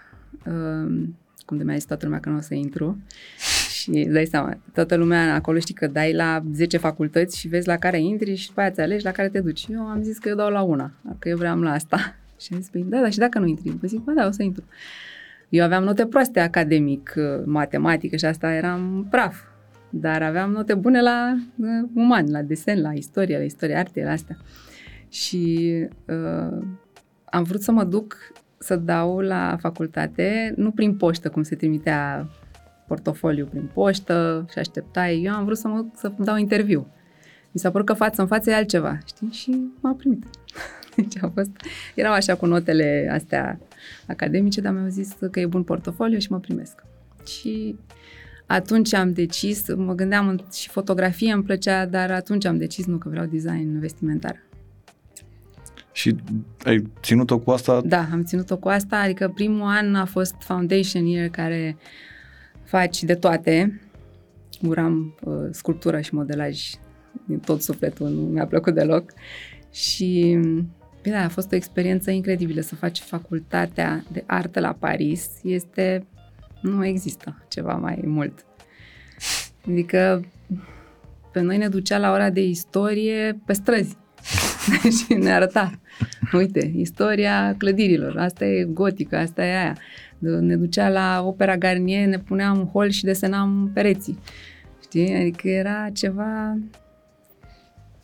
um, 0.47 1.17
cum 1.47 1.57
de 1.57 1.65
mi-a 1.65 1.75
zis 1.75 1.85
toată 1.85 2.05
lumea 2.05 2.21
că 2.21 2.29
nu 2.29 2.37
o 2.37 2.41
să 2.41 2.55
intru, 2.55 2.99
și 3.81 3.91
îți 3.91 4.13
dai 4.13 4.27
seama, 4.27 4.59
toată 4.73 4.95
lumea 4.95 5.35
acolo 5.35 5.59
știi 5.59 5.75
că 5.75 5.87
dai 5.87 6.13
la 6.13 6.43
10 6.55 6.77
facultăți 6.77 7.39
și 7.39 7.49
vezi 7.49 7.67
la 7.67 7.77
care 7.77 8.01
intri 8.01 8.35
și 8.35 8.47
după 8.47 8.61
aia 8.61 8.69
îți 8.69 8.81
alegi 8.81 9.05
la 9.05 9.11
care 9.11 9.29
te 9.29 9.41
duci. 9.41 9.67
Eu 9.71 9.81
am 9.81 10.03
zis 10.03 10.19
că 10.19 10.29
eu 10.29 10.37
dau 10.37 10.51
la 10.51 10.63
una, 10.63 10.93
că 11.19 11.29
eu 11.29 11.37
vreau 11.37 11.61
la 11.61 11.73
asta. 11.73 12.17
Și 12.41 12.49
am 12.53 12.61
zis, 12.61 12.69
păi 12.69 12.85
da, 12.89 13.01
dar 13.01 13.13
și 13.13 13.19
dacă 13.19 13.39
nu 13.39 13.47
intri? 13.47 13.71
Păi 13.71 13.89
zic, 13.89 14.01
bă, 14.01 14.13
da, 14.13 14.27
o 14.27 14.31
să 14.31 14.43
intru. 14.43 14.65
Eu 15.49 15.65
aveam 15.65 15.85
note 15.85 16.07
proaste 16.07 16.41
academic, 16.41 17.15
uh, 17.17 17.43
matematică 17.45 18.17
și 18.17 18.25
asta 18.25 18.53
eram 18.55 19.07
praf. 19.11 19.37
Dar 19.95 20.23
aveam 20.23 20.51
note 20.51 20.75
bune 20.75 21.01
la 21.01 21.37
uh, 21.57 21.89
uman, 21.95 22.31
la 22.31 22.43
desen, 22.43 22.81
la 22.81 22.93
istorie, 22.93 23.37
la 23.37 23.45
istorie 23.45 23.77
arte, 23.77 24.05
la 24.05 24.11
astea. 24.11 24.37
Și 25.09 25.71
uh, 26.07 26.63
am 27.25 27.43
vrut 27.43 27.63
să 27.63 27.73
mă 27.73 27.85
duc 27.85 28.17
să 28.59 28.77
dau 28.77 29.19
la 29.19 29.57
facultate, 29.61 30.55
nu 30.57 30.71
prin 30.71 30.97
poștă, 30.97 31.29
cum 31.29 31.43
se 31.43 31.55
trimitea 31.55 32.29
portofoliu 32.87 33.47
prin 33.47 33.71
poștă 33.75 34.47
și 34.51 34.59
așteptai. 34.59 35.23
Eu 35.23 35.35
am 35.35 35.45
vrut 35.45 35.57
să 35.57 35.69
mă 35.69 35.85
să 35.95 36.13
dau 36.19 36.37
interviu. 36.37 36.87
Mi 37.53 37.61
s-a 37.61 37.71
părut 37.71 37.87
că 37.87 37.93
față 37.93 38.21
în 38.21 38.27
față 38.27 38.51
e 38.51 38.55
altceva, 38.55 38.99
știi? 39.07 39.31
Și 39.31 39.61
m-a 39.81 39.95
primit. 39.95 40.25
Deci 40.97 41.23
a 41.23 41.31
fost, 41.35 41.51
erau 41.95 42.13
așa 42.13 42.35
cu 42.35 42.47
notele 42.47 43.09
astea 43.13 43.59
academice, 44.07 44.61
dar 44.61 44.73
mi-au 44.73 44.89
zis 44.89 45.17
că 45.31 45.41
e 45.41 45.47
bun 45.47 45.63
portofoliu 45.63 46.19
și 46.19 46.31
mă 46.31 46.39
primesc. 46.39 46.83
Și 47.27 47.77
atunci 48.53 48.95
am 48.95 49.13
decis, 49.13 49.75
mă 49.75 49.95
gândeam 49.95 50.47
și 50.53 50.69
fotografie 50.69 51.33
îmi 51.33 51.43
plăcea, 51.43 51.87
dar 51.87 52.11
atunci 52.11 52.45
am 52.45 52.57
decis 52.57 52.87
nu 52.87 52.97
că 52.97 53.09
vreau 53.09 53.27
design 53.27 53.79
vestimentar. 53.79 54.43
Și 55.93 56.17
ai 56.65 56.89
ținut-o 57.03 57.39
cu 57.39 57.51
asta? 57.51 57.81
Da, 57.85 58.09
am 58.13 58.25
ținut-o 58.25 58.57
cu 58.57 58.69
asta, 58.69 58.97
adică 58.97 59.29
primul 59.29 59.67
an 59.67 59.95
a 59.95 60.05
fost 60.05 60.35
foundation 60.39 61.05
year 61.05 61.29
care 61.29 61.77
faci 62.65 63.03
de 63.03 63.15
toate. 63.15 63.81
Uram 64.67 65.15
uh, 65.25 65.35
sculptură 65.51 66.01
și 66.01 66.15
modelaj 66.15 66.71
din 67.25 67.39
tot 67.39 67.63
sufletul, 67.63 68.09
nu 68.09 68.21
mi-a 68.21 68.47
plăcut 68.47 68.75
deloc. 68.75 69.13
Și 69.71 70.39
bine, 71.03 71.17
a 71.17 71.29
fost 71.29 71.53
o 71.53 71.57
experiență 71.57 72.11
incredibilă 72.11 72.61
să 72.61 72.75
faci 72.75 72.99
facultatea 72.99 74.05
de 74.13 74.25
artă 74.27 74.61
la 74.61 74.77
Paris. 74.79 75.29
Este, 75.43 76.07
nu 76.63 76.87
există 76.87 77.45
ceva 77.49 77.73
mai 77.73 78.03
mult. 78.05 78.45
Adică 79.69 80.25
pe 81.33 81.41
noi 81.41 81.57
ne 81.57 81.69
ducea 81.69 81.99
la 81.99 82.13
ora 82.13 82.31
de 82.31 82.43
istorie 82.43 83.41
pe 83.47 83.53
străzi 83.53 83.97
și 85.07 85.15
ne 85.15 85.33
arăta. 85.33 85.81
Uite, 86.33 86.73
istoria 86.77 87.55
clădirilor, 87.59 88.17
asta 88.17 88.45
e 88.45 88.65
gotică, 88.65 89.17
asta 89.17 89.45
e 89.45 89.59
aia. 89.59 89.77
Ne 90.19 90.57
ducea 90.57 90.89
la 90.89 91.23
Opera 91.27 91.57
Garnier, 91.57 92.07
ne 92.07 92.19
puneam 92.19 92.71
hol 92.73 92.91
și 92.91 93.05
desenam 93.05 93.71
pereții. 93.75 94.19
Știi? 94.83 95.15
Adică 95.15 95.49
era 95.49 95.89
ceva... 95.93 96.59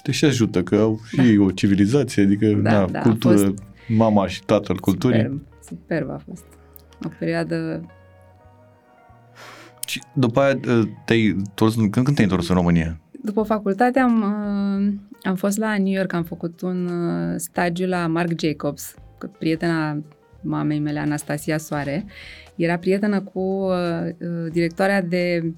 Te 0.02 0.12
și 0.12 0.24
ajută, 0.24 0.62
că 0.62 0.76
au 0.76 1.00
și 1.06 1.16
da. 1.16 1.42
o 1.42 1.50
civilizație, 1.50 2.22
adică 2.22 2.46
da, 2.46 2.70
na, 2.70 2.86
da, 2.86 3.00
cultură, 3.00 3.36
fost... 3.36 3.62
mama 3.88 4.26
și 4.26 4.42
tatăl 4.42 4.76
culturii. 4.76 5.20
Superb, 5.20 5.42
superb 5.60 6.10
a 6.10 6.20
fost. 6.26 6.44
O 7.04 7.08
perioadă 7.18 7.86
și 9.88 10.02
după 10.12 10.40
aia 10.40 10.58
te-ai 11.04 11.26
întors, 11.26 11.74
când, 11.74 11.92
când 11.92 12.14
te-ai 12.14 12.28
întors 12.28 12.48
în 12.48 12.54
România? 12.54 13.00
După 13.22 13.42
facultate 13.42 13.98
am, 13.98 14.16
uh, 14.16 14.92
am 15.22 15.34
fost 15.34 15.58
la 15.58 15.78
New 15.78 15.92
York, 15.92 16.12
am 16.12 16.22
făcut 16.22 16.60
un 16.60 16.86
uh, 16.86 17.34
stagiu 17.36 17.86
la 17.86 18.06
Marc 18.06 18.40
Jacobs, 18.40 18.94
cu 19.18 19.30
prietena 19.38 20.02
mamei 20.40 20.78
mele, 20.78 20.98
Anastasia 20.98 21.58
Soare. 21.58 22.04
Era 22.56 22.76
prietenă 22.76 23.20
cu 23.20 23.40
uh, 23.40 24.50
directoarea 24.52 25.02
de 25.02 25.52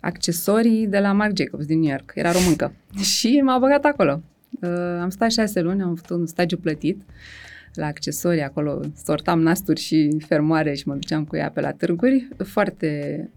accesorii 0.00 0.86
de 0.86 0.98
la 0.98 1.12
Marc 1.12 1.36
Jacobs 1.36 1.66
din 1.66 1.78
New 1.78 1.90
York. 1.90 2.12
Era 2.14 2.32
româncă. 2.32 2.72
Și 3.14 3.40
m-a 3.44 3.58
băgat 3.58 3.84
acolo. 3.84 4.22
am 5.00 5.08
stat 5.08 5.30
șase 5.30 5.60
luni, 5.60 5.82
am 5.82 5.94
făcut 5.94 6.16
un 6.16 6.26
stagiu 6.26 6.56
plătit 6.56 7.02
la 7.74 7.86
accesorii, 7.86 8.42
acolo 8.42 8.80
sortam 9.04 9.40
nasturi 9.40 9.80
și 9.80 10.16
fermoare 10.26 10.74
și 10.74 10.88
mă 10.88 10.94
duceam 10.94 11.24
cu 11.24 11.36
ea 11.36 11.50
pe 11.50 11.60
la 11.60 11.72
târguri. 11.72 12.28
Foarte, 12.44 13.30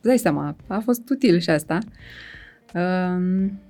dai 0.00 0.18
seama, 0.18 0.56
a 0.66 0.78
fost 0.78 1.10
util 1.10 1.38
și 1.38 1.50
asta. 1.50 1.78
Um, 2.74 3.60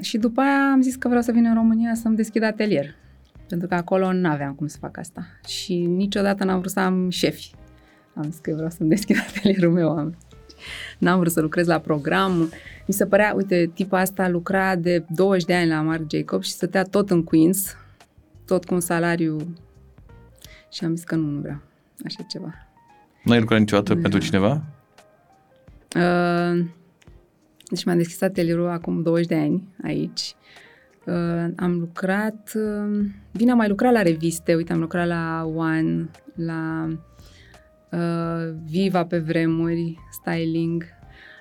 și 0.00 0.18
după 0.18 0.40
aia 0.40 0.70
am 0.72 0.80
zis 0.82 0.96
că 0.96 1.08
vreau 1.08 1.22
să 1.22 1.32
vin 1.32 1.44
în 1.44 1.54
România 1.54 1.94
să-mi 1.94 2.16
deschid 2.16 2.42
atelier. 2.42 2.94
Pentru 3.48 3.68
că 3.68 3.74
acolo 3.74 4.12
nu 4.12 4.28
aveam 4.28 4.54
cum 4.54 4.66
să 4.66 4.76
fac 4.80 4.98
asta. 4.98 5.26
Și 5.46 5.74
niciodată 5.74 6.44
n-am 6.44 6.58
vrut 6.58 6.70
să 6.70 6.80
am 6.80 7.10
șefi. 7.10 7.54
Am 8.14 8.22
zis 8.30 8.38
că 8.38 8.52
vreau 8.54 8.70
să-mi 8.70 8.88
deschid 8.88 9.16
atelierul 9.28 9.72
meu. 9.72 9.98
Am. 9.98 10.16
N-am 10.98 11.18
vrut 11.18 11.32
să 11.32 11.40
lucrez 11.40 11.66
la 11.66 11.78
program. 11.78 12.52
Mi 12.86 12.94
se 12.94 13.06
părea, 13.06 13.32
uite, 13.36 13.70
tipa 13.74 13.98
asta 13.98 14.28
lucra 14.28 14.76
de 14.76 15.04
20 15.08 15.44
de 15.44 15.54
ani 15.54 15.68
la 15.68 15.80
Marc 15.80 16.02
Jacob 16.10 16.42
și 16.42 16.50
stătea 16.50 16.82
tot 16.82 17.10
în 17.10 17.24
Queens, 17.24 17.76
tot 18.46 18.64
cu 18.64 18.74
un 18.74 18.80
salariu. 18.80 19.54
Și 20.72 20.84
am 20.84 20.94
zis 20.94 21.04
că 21.04 21.14
nu, 21.14 21.28
nu 21.28 21.40
vreau 21.40 21.60
așa 22.04 22.22
ceva. 22.28 22.54
Nu 23.24 23.32
ai 23.32 23.40
lucrat 23.40 23.58
niciodată 23.58 23.94
da. 23.94 24.00
pentru 24.00 24.20
cineva? 24.20 24.64
Uh, 25.96 26.66
deci 27.70 27.84
m-am 27.84 27.96
deschis 27.96 28.22
atelierul 28.22 28.68
acum 28.68 29.02
20 29.02 29.26
de 29.26 29.34
ani 29.34 29.68
aici. 29.82 30.34
Uh, 31.04 31.52
am 31.56 31.78
lucrat, 31.78 32.52
uh, 32.54 33.06
bine, 33.36 33.50
am 33.50 33.56
mai 33.56 33.68
lucrat 33.68 33.92
la 33.92 34.02
reviste, 34.02 34.54
uite, 34.54 34.72
am 34.72 34.78
lucrat 34.78 35.06
la 35.06 35.44
One, 35.54 36.10
la 36.34 36.88
uh, 37.90 38.54
Viva 38.68 39.04
pe 39.04 39.18
vremuri, 39.18 39.98
styling. 40.10 40.84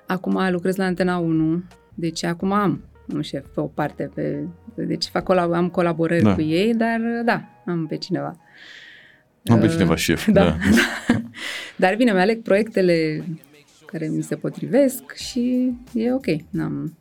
Acum 0.07 0.51
lucrez 0.51 0.75
la 0.75 0.85
Antena 0.85 1.17
1, 1.17 1.63
deci 1.93 2.23
acum 2.23 2.51
am 2.51 2.83
un 3.13 3.21
șef 3.21 3.45
pe 3.53 3.59
o 3.59 3.65
parte, 3.65 4.11
pe, 4.13 4.43
deci 4.75 5.05
fac 5.05 5.23
colab- 5.23 5.53
am 5.53 5.69
colaborări 5.69 6.23
da. 6.23 6.33
cu 6.33 6.41
ei, 6.41 6.73
dar 6.75 6.99
da, 7.25 7.43
am 7.65 7.87
pe 7.87 7.97
cineva. 7.97 8.35
Am 9.45 9.59
pe 9.59 9.65
uh, 9.65 9.71
cineva 9.71 9.95
șef, 9.95 10.27
da. 10.31 10.43
da. 10.43 10.57
dar 11.83 11.95
bine, 11.95 12.11
mi-aleg 12.11 12.41
proiectele 12.41 13.23
care 13.91 14.07
mi 14.07 14.23
se 14.23 14.35
potrivesc 14.35 15.13
și 15.15 15.71
e 15.93 16.13
ok. 16.13 16.25
N-am, 16.49 16.97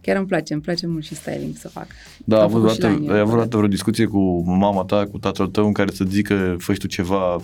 chiar 0.00 0.16
îmi 0.16 0.26
place, 0.26 0.52
îmi 0.52 0.62
place 0.62 0.86
mult 0.86 1.04
și 1.04 1.14
styling 1.14 1.56
să 1.56 1.68
fac. 1.68 1.86
Da, 2.24 2.36
ai 2.36 2.42
avut 2.42 2.60
vreodată 2.60 3.56
vreo 3.56 3.68
discuție 3.68 4.04
cu 4.04 4.42
mama 4.46 4.84
ta, 4.84 5.06
cu 5.06 5.18
tatăl 5.18 5.46
tău 5.46 5.66
în 5.66 5.72
care 5.72 5.90
să 5.90 6.04
zică, 6.08 6.56
fă 6.58 6.72
tu 6.72 6.86
ceva 6.86 7.42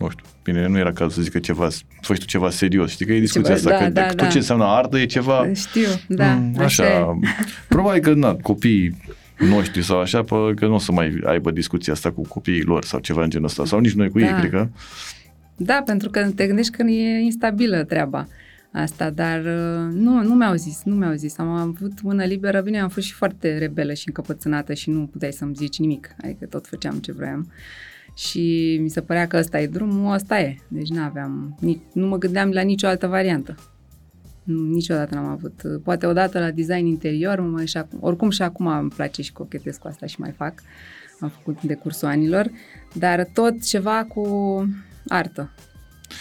nu 0.00 0.08
știu, 0.08 0.24
bine, 0.42 0.66
nu 0.66 0.78
era 0.78 0.92
cazul 0.92 1.10
să 1.10 1.22
zică 1.22 1.38
ceva, 1.38 1.68
faci 2.00 2.18
tu 2.18 2.24
ceva 2.24 2.50
serios, 2.50 2.90
știi 2.90 3.06
că 3.06 3.12
e 3.12 3.20
discuția 3.20 3.54
ceva, 3.54 3.70
asta, 3.70 3.82
da, 3.82 3.86
că 3.86 3.92
da, 3.92 4.06
tot 4.06 4.16
da. 4.16 4.26
ce 4.26 4.36
înseamnă 4.36 4.64
artă 4.64 4.98
e 4.98 5.06
ceva... 5.06 5.52
Știu, 5.54 5.88
da, 6.08 6.36
m- 6.36 6.38
mm, 6.38 6.54
așa. 6.58 6.84
așa 6.84 7.18
probabil 7.68 8.00
că, 8.00 8.14
na, 8.14 8.34
copiii 8.34 8.96
noștri 9.38 9.82
sau 9.82 10.00
așa, 10.00 10.24
că 10.54 10.66
nu 10.66 10.74
o 10.74 10.78
să 10.78 10.92
mai 10.92 11.20
aibă 11.24 11.50
discuția 11.50 11.92
asta 11.92 12.10
cu 12.10 12.22
copiii 12.22 12.62
lor 12.62 12.84
sau 12.84 13.00
ceva 13.00 13.22
în 13.22 13.30
genul 13.30 13.46
ăsta, 13.46 13.64
sau 13.64 13.78
nici 13.78 13.92
noi 13.92 14.10
cu 14.10 14.18
da. 14.18 14.26
ei, 14.26 14.32
cred 14.32 14.50
că. 14.50 14.68
Da, 15.62 15.82
pentru 15.84 16.10
că 16.10 16.30
te 16.34 16.46
gândești 16.46 16.76
că 16.76 16.82
e 16.82 17.18
instabilă 17.18 17.84
treaba 17.84 18.26
asta, 18.72 19.10
dar 19.10 19.38
uh, 19.38 19.92
nu, 19.92 20.22
nu 20.22 20.34
mi-au 20.34 20.54
zis, 20.54 20.82
nu 20.84 20.94
mi-au 20.94 21.14
zis. 21.14 21.38
Am 21.38 21.48
avut 21.48 22.02
mână 22.02 22.24
liberă, 22.24 22.60
bine, 22.60 22.80
am 22.80 22.88
fost 22.88 23.06
și 23.06 23.12
foarte 23.12 23.58
rebelă 23.58 23.92
și 23.92 24.06
încăpățânată 24.06 24.74
și 24.74 24.90
nu 24.90 25.06
puteai 25.06 25.32
să-mi 25.32 25.54
zici 25.54 25.78
nimic, 25.78 26.14
adică 26.22 26.46
tot 26.46 26.66
făceam 26.66 26.98
ce 26.98 27.12
vroiam. 27.12 27.52
Și 28.16 28.78
mi 28.82 28.88
se 28.88 29.00
părea 29.00 29.26
că 29.26 29.36
ăsta 29.36 29.60
e 29.60 29.66
drumul, 29.66 30.14
ăsta 30.14 30.40
e. 30.40 30.56
Deci 30.68 30.88
nu 30.88 31.02
aveam, 31.02 31.58
nu 31.92 32.06
mă 32.06 32.18
gândeam 32.18 32.50
la 32.50 32.60
nicio 32.60 32.86
altă 32.86 33.06
variantă. 33.06 33.54
Niciodată 34.44 35.14
n-am 35.14 35.26
avut. 35.26 35.62
Poate 35.84 36.06
odată 36.06 36.38
la 36.38 36.50
design 36.50 36.86
interior, 36.86 37.40
mă, 37.40 37.64
și 37.64 37.76
acum, 37.76 37.98
oricum 38.02 38.30
și 38.30 38.42
acum 38.42 38.66
îmi 38.66 38.90
place 38.90 39.22
și 39.22 39.32
cochetez 39.32 39.76
cu 39.76 39.88
asta 39.88 40.06
și 40.06 40.20
mai 40.20 40.30
fac. 40.30 40.62
Am 41.20 41.28
făcut 41.28 41.62
de 41.62 41.74
cursul 41.74 42.08
anilor, 42.08 42.50
dar 42.94 43.24
tot 43.32 43.64
ceva 43.64 44.04
cu 44.08 44.24
artă. 45.10 45.50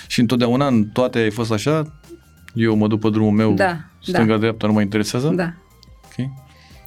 Și 0.07 0.19
întotdeauna 0.19 0.67
în 0.67 0.85
toate 0.85 1.19
ai 1.19 1.29
fost 1.29 1.51
așa? 1.51 1.99
Eu 2.53 2.75
mă 2.75 2.87
duc 2.87 2.99
pe 2.99 3.09
drumul 3.09 3.31
meu, 3.31 3.53
da, 3.53 3.79
stânga-dreapta, 4.01 4.67
nu 4.67 4.73
mă 4.73 4.81
interesează? 4.81 5.27
Da. 5.27 5.53
Ok. 6.05 6.29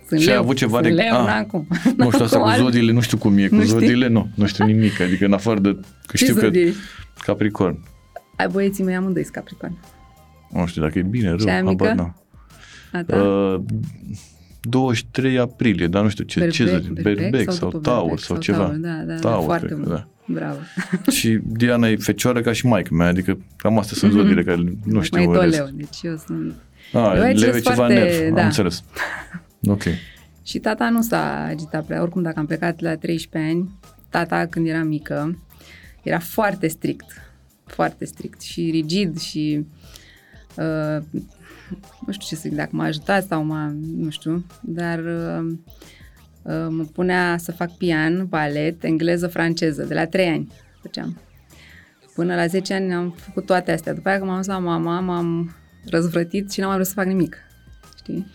Sunt 0.09 0.21
și 0.21 0.27
leu, 0.27 0.37
ai 0.37 0.43
avut 0.43 0.57
ceva 0.57 0.81
de... 0.81 0.89
Leu, 0.89 1.15
ah, 1.15 1.37
acum. 1.39 1.67
Nu 1.97 2.11
știu 2.11 2.25
asta 2.25 2.39
cu 2.39 2.51
zodiile, 2.57 2.93
nu 2.93 3.01
știu 3.01 3.19
cum 3.19 3.39
e. 3.39 3.49
Cu 3.49 3.55
nu 3.55 3.63
zodiile, 3.63 4.09
nu. 4.09 4.29
Nu 4.35 4.47
știu 4.47 4.65
nimic. 4.65 5.01
Adică 5.01 5.25
în 5.25 5.33
afară 5.33 5.61
de... 5.61 5.79
Că 6.07 6.17
știu 6.17 6.35
că... 6.35 6.51
Capricorn. 7.19 7.79
Ai 8.37 8.47
băieții 8.49 8.85
mei 8.85 8.95
amândoi 8.95 9.25
Capricorn. 9.25 9.79
Nu 10.51 10.67
știu 10.67 10.83
dacă 10.83 10.99
e 10.99 11.03
bine, 11.03 11.29
rău. 11.29 11.39
Și 11.39 11.49
aia 11.49 11.63
mică? 11.63 11.93
nu. 11.93 12.15
Uh, 12.93 13.61
23 14.61 15.39
aprilie, 15.39 15.87
dar 15.87 16.03
nu 16.03 16.09
știu 16.09 16.25
ce, 16.25 16.39
berbec, 16.39 16.57
ce 16.57 16.65
berbec, 16.93 17.03
berbec 17.03 17.51
sau, 17.53 17.71
sau 17.71 17.81
taur 17.81 18.09
sau, 18.09 18.17
sau 18.19 18.37
ceva. 18.37 18.59
Taur, 18.59 18.77
da, 18.77 19.03
da, 19.07 19.15
taur, 19.15 19.45
foarte 19.45 19.67
cred, 19.67 19.79
Da. 19.79 20.09
Bravo. 20.27 20.59
și 21.17 21.39
Diana 21.43 21.89
e 21.89 21.97
fecioară 21.97 22.41
ca 22.41 22.53
și 22.53 22.67
maică 22.67 22.95
mea, 22.95 23.07
adică 23.07 23.39
cam 23.57 23.79
astea 23.79 23.97
sunt 23.97 24.13
mm-hmm. 24.13 24.15
zodiile 24.15 24.43
care 24.43 24.63
nu 24.85 25.03
știu. 25.03 25.25
Mai 25.25 25.35
doleu, 25.35 25.69
deci 25.73 25.99
eu 26.03 26.17
sunt... 26.27 26.55
Ah, 26.93 27.13
eu 27.17 27.23
leu 27.23 27.55
e 27.55 27.61
ceva 27.61 27.75
foarte, 27.75 27.95
nerv, 27.95 28.35
da. 28.35 28.41
am 28.41 28.47
înțeles. 28.47 28.85
Ok. 29.69 29.83
Și 30.43 30.59
tata 30.59 30.89
nu 30.89 31.03
s-a 31.03 31.45
agitat 31.45 31.87
prea. 31.87 32.03
Oricum, 32.03 32.23
dacă 32.23 32.39
am 32.39 32.47
plecat 32.47 32.81
la 32.81 32.97
13 32.97 33.51
ani, 33.51 33.71
tata, 34.09 34.47
când 34.47 34.67
era 34.67 34.83
mică, 34.83 35.39
era 36.03 36.19
foarte 36.19 36.69
strict. 36.69 37.05
Foarte 37.67 38.05
strict 38.05 38.41
și 38.41 38.71
rigid 38.71 39.19
și 39.19 39.67
uh, 40.57 41.03
nu 42.07 42.13
știu 42.13 42.27
ce 42.27 42.35
să 42.35 42.41
zic, 42.49 42.55
dacă 42.55 42.71
m-a 42.73 42.85
ajutat 42.85 43.27
sau 43.27 43.45
m-a, 43.45 43.75
nu 43.97 44.11
știu, 44.11 44.45
dar 44.61 44.99
uh, 44.99 45.39
uh, 45.39 45.59
mă 46.45 46.85
punea 46.93 47.37
să 47.39 47.53
fac 47.53 47.77
pian, 47.77 48.27
balet, 48.27 48.85
engleză, 48.85 49.27
franceză, 49.27 49.85
de 49.85 49.95
la 49.95 50.07
3 50.07 50.29
ani 50.29 50.53
făceam. 50.81 51.21
Până 52.15 52.35
la 52.35 52.47
10 52.47 52.75
ani 52.75 52.95
am 52.95 53.15
făcut 53.17 53.47
toate 53.47 53.73
astea. 53.73 53.95
După 53.95 54.09
aia 54.09 54.17
când 54.17 54.29
m-am 54.29 54.39
dus 54.39 54.47
la 54.47 54.59
mama, 54.59 55.01
m-am 55.01 55.57
răzvrătit 55.85 56.51
și 56.51 56.61
n-am 56.61 56.69
mai 56.69 56.77
vrut 56.77 56.89
să 56.89 56.95
fac 56.95 57.07
nimic. 57.07 57.37
Știi? 57.97 58.27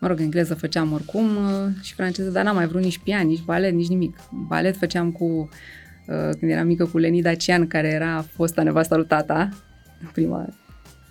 Mă 0.00 0.06
rog, 0.06 0.20
engleză 0.20 0.54
făceam 0.54 0.92
oricum 0.92 1.36
uh, 1.36 1.70
și 1.82 1.94
franceză, 1.94 2.30
dar 2.30 2.44
n-am 2.44 2.54
mai 2.54 2.66
vrut 2.66 2.82
nici 2.82 2.98
pian, 2.98 3.26
nici 3.26 3.42
balet, 3.42 3.72
nici 3.72 3.88
nimic. 3.88 4.16
Balet 4.30 4.76
făceam 4.76 5.12
cu, 5.12 5.24
uh, 5.24 6.28
când 6.38 6.50
eram 6.50 6.66
mică, 6.66 6.84
cu 6.84 6.98
Leni 6.98 7.22
Dacian, 7.22 7.66
care 7.66 7.88
era 7.88 8.24
fosta 8.32 8.62
nevasta 8.62 8.96
lui 8.96 9.06
tata 9.06 9.48
prima, 10.12 10.48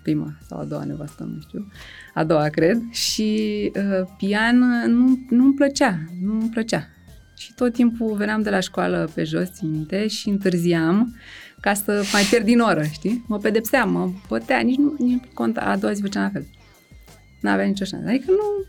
prima 0.03 0.33
sau 0.47 0.59
a 0.59 0.63
doua 0.63 0.83
nevastă, 0.83 1.23
nu 1.23 1.39
știu, 1.39 1.67
a 2.13 2.23
doua 2.23 2.47
cred, 2.47 2.81
și 2.91 3.71
uh, 3.75 4.07
pian 4.17 4.57
nu, 4.87 5.19
nu-mi 5.29 5.53
plăcea, 5.53 5.99
nu-mi 6.21 6.49
plăcea. 6.49 6.87
Și 7.37 7.53
tot 7.53 7.73
timpul 7.73 8.15
veneam 8.15 8.41
de 8.41 8.49
la 8.49 8.59
școală 8.59 9.09
pe 9.13 9.23
jos, 9.23 9.51
țin 9.51 9.71
minte, 9.71 10.07
și 10.07 10.29
întârziam 10.29 11.15
ca 11.59 11.73
să 11.73 12.03
mai 12.11 12.23
pierd 12.29 12.45
din 12.45 12.59
oră, 12.59 12.83
știi? 12.83 13.25
Mă 13.27 13.37
pedepseam, 13.37 13.91
mă 13.91 14.09
bătea, 14.27 14.59
nici 14.59 14.77
nu, 14.77 14.95
nici 14.97 15.21
nu 15.21 15.29
conta, 15.33 15.61
a 15.61 15.77
doua 15.77 15.93
zi 15.93 16.01
făceam 16.01 16.23
la 16.23 16.29
fel. 16.29 16.45
N-avea 17.41 17.65
nicio 17.65 17.85
șansă. 17.85 18.07
Adică 18.07 18.31
nu, 18.31 18.65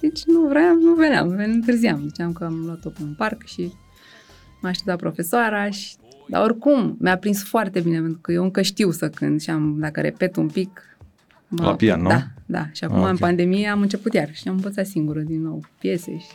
deci 0.00 0.24
nu 0.24 0.40
vreau, 0.40 0.74
nu 0.74 0.94
veneam, 0.94 1.28
întârziam. 1.28 2.02
Ziceam 2.06 2.32
că 2.32 2.44
am 2.44 2.62
luat-o 2.64 2.88
pe 2.88 3.02
un 3.02 3.14
parc 3.14 3.46
și 3.46 3.72
m-a 4.60 4.68
așteptat 4.68 4.98
profesoara 4.98 5.70
și 5.70 5.96
dar 6.28 6.42
oricum, 6.42 6.96
mi-a 7.00 7.16
prins 7.16 7.42
foarte 7.42 7.80
bine, 7.80 8.00
pentru 8.00 8.18
că 8.20 8.32
eu 8.32 8.42
încă 8.42 8.62
știu 8.62 8.90
să 8.90 9.08
cânt 9.08 9.42
și 9.42 9.50
am, 9.50 9.76
dacă 9.78 10.00
repet 10.00 10.36
un 10.36 10.48
pic... 10.48 10.82
Mă, 11.48 11.64
la 11.64 11.74
pian, 11.74 12.02
nu? 12.02 12.08
Da, 12.08 12.26
da. 12.46 12.66
Și 12.72 12.84
acum, 12.84 12.96
ah, 12.96 13.00
okay. 13.00 13.12
în 13.12 13.18
pandemie, 13.18 13.68
am 13.68 13.80
început 13.80 14.12
iar 14.14 14.34
și 14.34 14.48
am 14.48 14.54
învățat 14.54 14.86
singură 14.86 15.20
din 15.20 15.42
nou 15.42 15.64
piese 15.78 16.18
și 16.18 16.26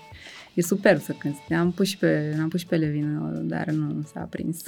e 0.53 0.61
superb 0.61 1.01
să 1.01 1.15
cânti. 1.17 1.53
Am 1.53 1.71
pus 1.71 1.87
și 1.87 1.97
pe, 1.97 2.37
am 2.41 2.47
pus 2.47 2.59
și 2.59 2.65
pe 2.65 2.75
Levin, 2.75 3.19
dar 3.47 3.65
nu 3.65 4.05
s-a 4.13 4.27
prins. 4.29 4.61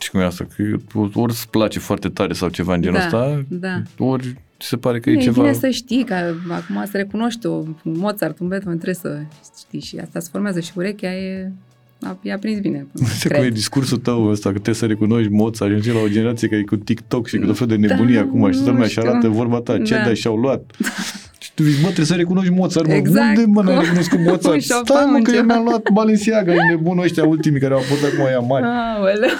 Și 0.00 0.10
cum 0.10 0.20
e 0.20 0.24
asta? 0.24 0.46
Că 0.56 0.62
ori 0.94 1.32
îți 1.32 1.48
place 1.50 1.78
foarte 1.78 2.08
tare 2.08 2.32
sau 2.32 2.48
ceva 2.48 2.74
în 2.74 2.82
genul 2.82 2.98
da, 2.98 3.04
ăsta, 3.04 3.44
da. 3.48 3.82
ori 3.98 4.36
se 4.58 4.76
pare 4.76 5.00
că 5.00 5.10
e, 5.10 5.12
e 5.12 5.20
ceva... 5.20 5.40
bine 5.42 5.52
să 5.52 5.68
știi, 5.68 6.04
că 6.04 6.14
acum 6.50 6.84
să 6.84 6.96
recunoști 6.96 7.46
o 7.46 7.62
Mozart, 7.82 8.38
un 8.38 8.48
Beethoven, 8.48 8.78
trebuie 8.78 8.94
să 8.94 9.20
știi 9.58 9.80
și 9.80 9.98
asta 9.98 10.20
se 10.20 10.28
formează 10.32 10.60
și 10.60 10.72
urechea 10.74 11.14
e 11.14 11.52
a, 12.00 12.18
i-a 12.22 12.38
prins 12.38 12.60
bine. 12.60 12.86
Ce 13.20 13.28
cum 13.28 13.42
e 13.42 13.48
discursul 13.48 13.98
tău 13.98 14.26
ăsta, 14.26 14.48
că 14.48 14.54
trebuie 14.54 14.74
să 14.74 14.86
recunoști 14.86 15.30
moța, 15.30 15.64
ajungi 15.64 15.90
la 15.90 15.98
o 15.98 16.08
generație 16.08 16.48
care 16.48 16.60
e 16.60 16.64
cu 16.64 16.76
TikTok 16.76 17.26
și 17.26 17.38
cu 17.38 17.46
tot 17.46 17.56
fel 17.56 17.66
de 17.66 17.76
nebunie 17.76 18.14
da, 18.14 18.20
acum 18.20 18.50
și 18.50 18.56
toată 18.56 18.70
lumea 18.70 18.88
și 18.88 18.98
arată 18.98 19.28
vorba 19.28 19.60
ta, 19.60 19.82
ce 19.82 19.94
da. 19.94 20.02
dai 20.02 20.16
și-au 20.16 20.36
luat. 20.36 20.70
și 21.38 21.52
tu 21.54 21.62
zici, 21.62 21.80
mă, 21.80 21.84
trebuie 21.84 22.06
să 22.06 22.14
recunoști 22.14 22.52
Mozart, 22.52 22.86
mă, 22.86 22.92
exact. 22.92 23.36
unde 23.36 23.50
mă 23.52 23.62
n-ai 23.62 23.80
recunoscut 23.80 24.18
Mozart? 24.18 24.62
Stai 24.62 25.04
mă, 25.10 25.18
că 25.22 25.30
eu 25.30 25.42
mi-am 25.42 25.64
luat 25.64 25.90
Balenciaga, 25.92 26.52
e 26.52 26.58
nebunul 26.70 27.04
ăștia 27.04 27.24
ultimii 27.24 27.60
care 27.60 27.74
au 27.74 27.80
apărut 27.80 28.12
acum 28.12 28.24
aia 28.24 28.38
mari. 28.38 28.64
Aoleu. 28.64 29.30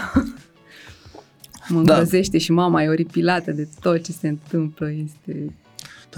Mă 1.68 1.82
da. 1.82 2.04
și 2.38 2.52
mama 2.52 2.82
e 2.82 2.88
oripilată 2.88 3.50
de 3.50 3.68
tot 3.80 4.04
ce 4.04 4.12
se 4.12 4.28
întâmplă, 4.28 4.90
este 4.90 5.52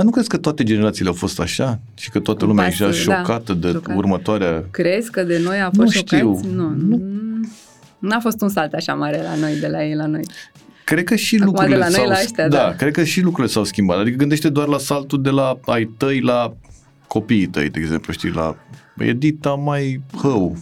dar 0.00 0.08
nu 0.08 0.14
crezi 0.14 0.30
că 0.30 0.38
toate 0.38 0.62
generațiile 0.62 1.08
au 1.08 1.14
fost 1.14 1.40
așa? 1.40 1.80
Și 1.94 2.10
că 2.10 2.20
toată 2.20 2.44
lumea 2.44 2.66
e 2.66 2.76
da, 2.78 2.90
șocată 2.90 3.52
de 3.52 3.70
șocat. 3.70 3.96
următoarea... 3.96 4.64
Crezi 4.70 5.10
că 5.10 5.22
de 5.22 5.40
noi 5.44 5.60
a 5.60 5.64
fost 5.64 5.78
nu 5.78 5.90
șocați? 5.90 6.14
Știu. 6.16 6.40
Nu, 6.54 6.68
nu. 6.68 7.02
N-a 7.98 8.20
fost 8.20 8.40
un 8.40 8.48
salt 8.48 8.72
așa 8.72 8.94
mare 8.94 9.22
la 9.22 9.34
noi, 9.34 9.56
de 9.60 9.66
la 9.66 9.84
ei 9.84 9.94
la 9.94 10.06
noi. 10.06 10.22
Cred 10.84 11.04
că 11.04 11.14
și 11.14 11.34
Acum 11.34 11.46
lucrurile 11.46 11.74
de 11.76 11.80
la 11.80 11.88
s-au, 11.88 12.04
noi 12.04 12.12
la 12.12 12.20
ăștia, 12.22 12.48
da, 12.48 12.56
da. 12.56 12.74
cred 12.76 12.92
că 12.92 13.04
și 13.04 13.20
lucrurile 13.20 13.52
s-au 13.52 13.64
schimbat. 13.64 13.98
Adică 13.98 14.16
gândește 14.16 14.48
doar 14.48 14.68
la 14.68 14.78
saltul 14.78 15.22
de 15.22 15.30
la 15.30 15.58
ai 15.64 15.84
tăi 15.96 16.20
la 16.20 16.54
copiii 17.06 17.46
tăi, 17.46 17.68
de 17.70 17.78
exemplu, 17.80 18.12
știi, 18.12 18.30
la 18.30 18.56
Edita 18.98 19.50
mai 19.50 20.00
hău, 20.22 20.56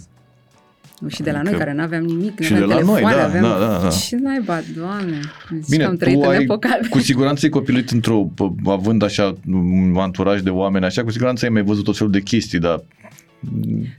și 1.07 1.23
de 1.23 1.31
la 1.31 1.43
noi, 1.43 1.53
care 1.53 1.73
nu 1.73 1.83
aveam 1.83 2.05
nimic, 2.05 2.41
și 2.41 2.53
de 2.53 2.59
la 2.59 2.81
noi, 2.81 3.01
da, 3.01 3.25
aveam... 3.25 3.43
da, 3.43 3.59
da, 3.59 3.81
da. 3.83 3.89
Ce 3.89 4.17
naiba, 4.17 4.61
doamne, 4.77 5.21
Zici 5.61 5.71
Bine, 5.71 5.85
am 5.85 5.97
trăit 5.97 6.15
tu 6.21 6.29
în 6.29 6.35
ai, 6.35 6.43
epoca 6.43 6.79
cu 6.91 6.99
siguranță 6.99 7.45
ai 7.45 7.51
copilit 7.51 7.91
într-o, 7.91 8.31
având 8.65 9.03
așa 9.03 9.35
un 9.47 9.97
anturaj 9.97 10.41
de 10.41 10.51
oameni 10.51 10.85
așa, 10.85 11.05
cu 11.05 11.11
siguranță 11.11 11.45
ai 11.45 11.51
mai 11.51 11.63
văzut 11.63 11.85
tot 11.85 11.97
felul 11.97 12.13
de 12.13 12.21
chestii, 12.21 12.59
dar 12.59 12.83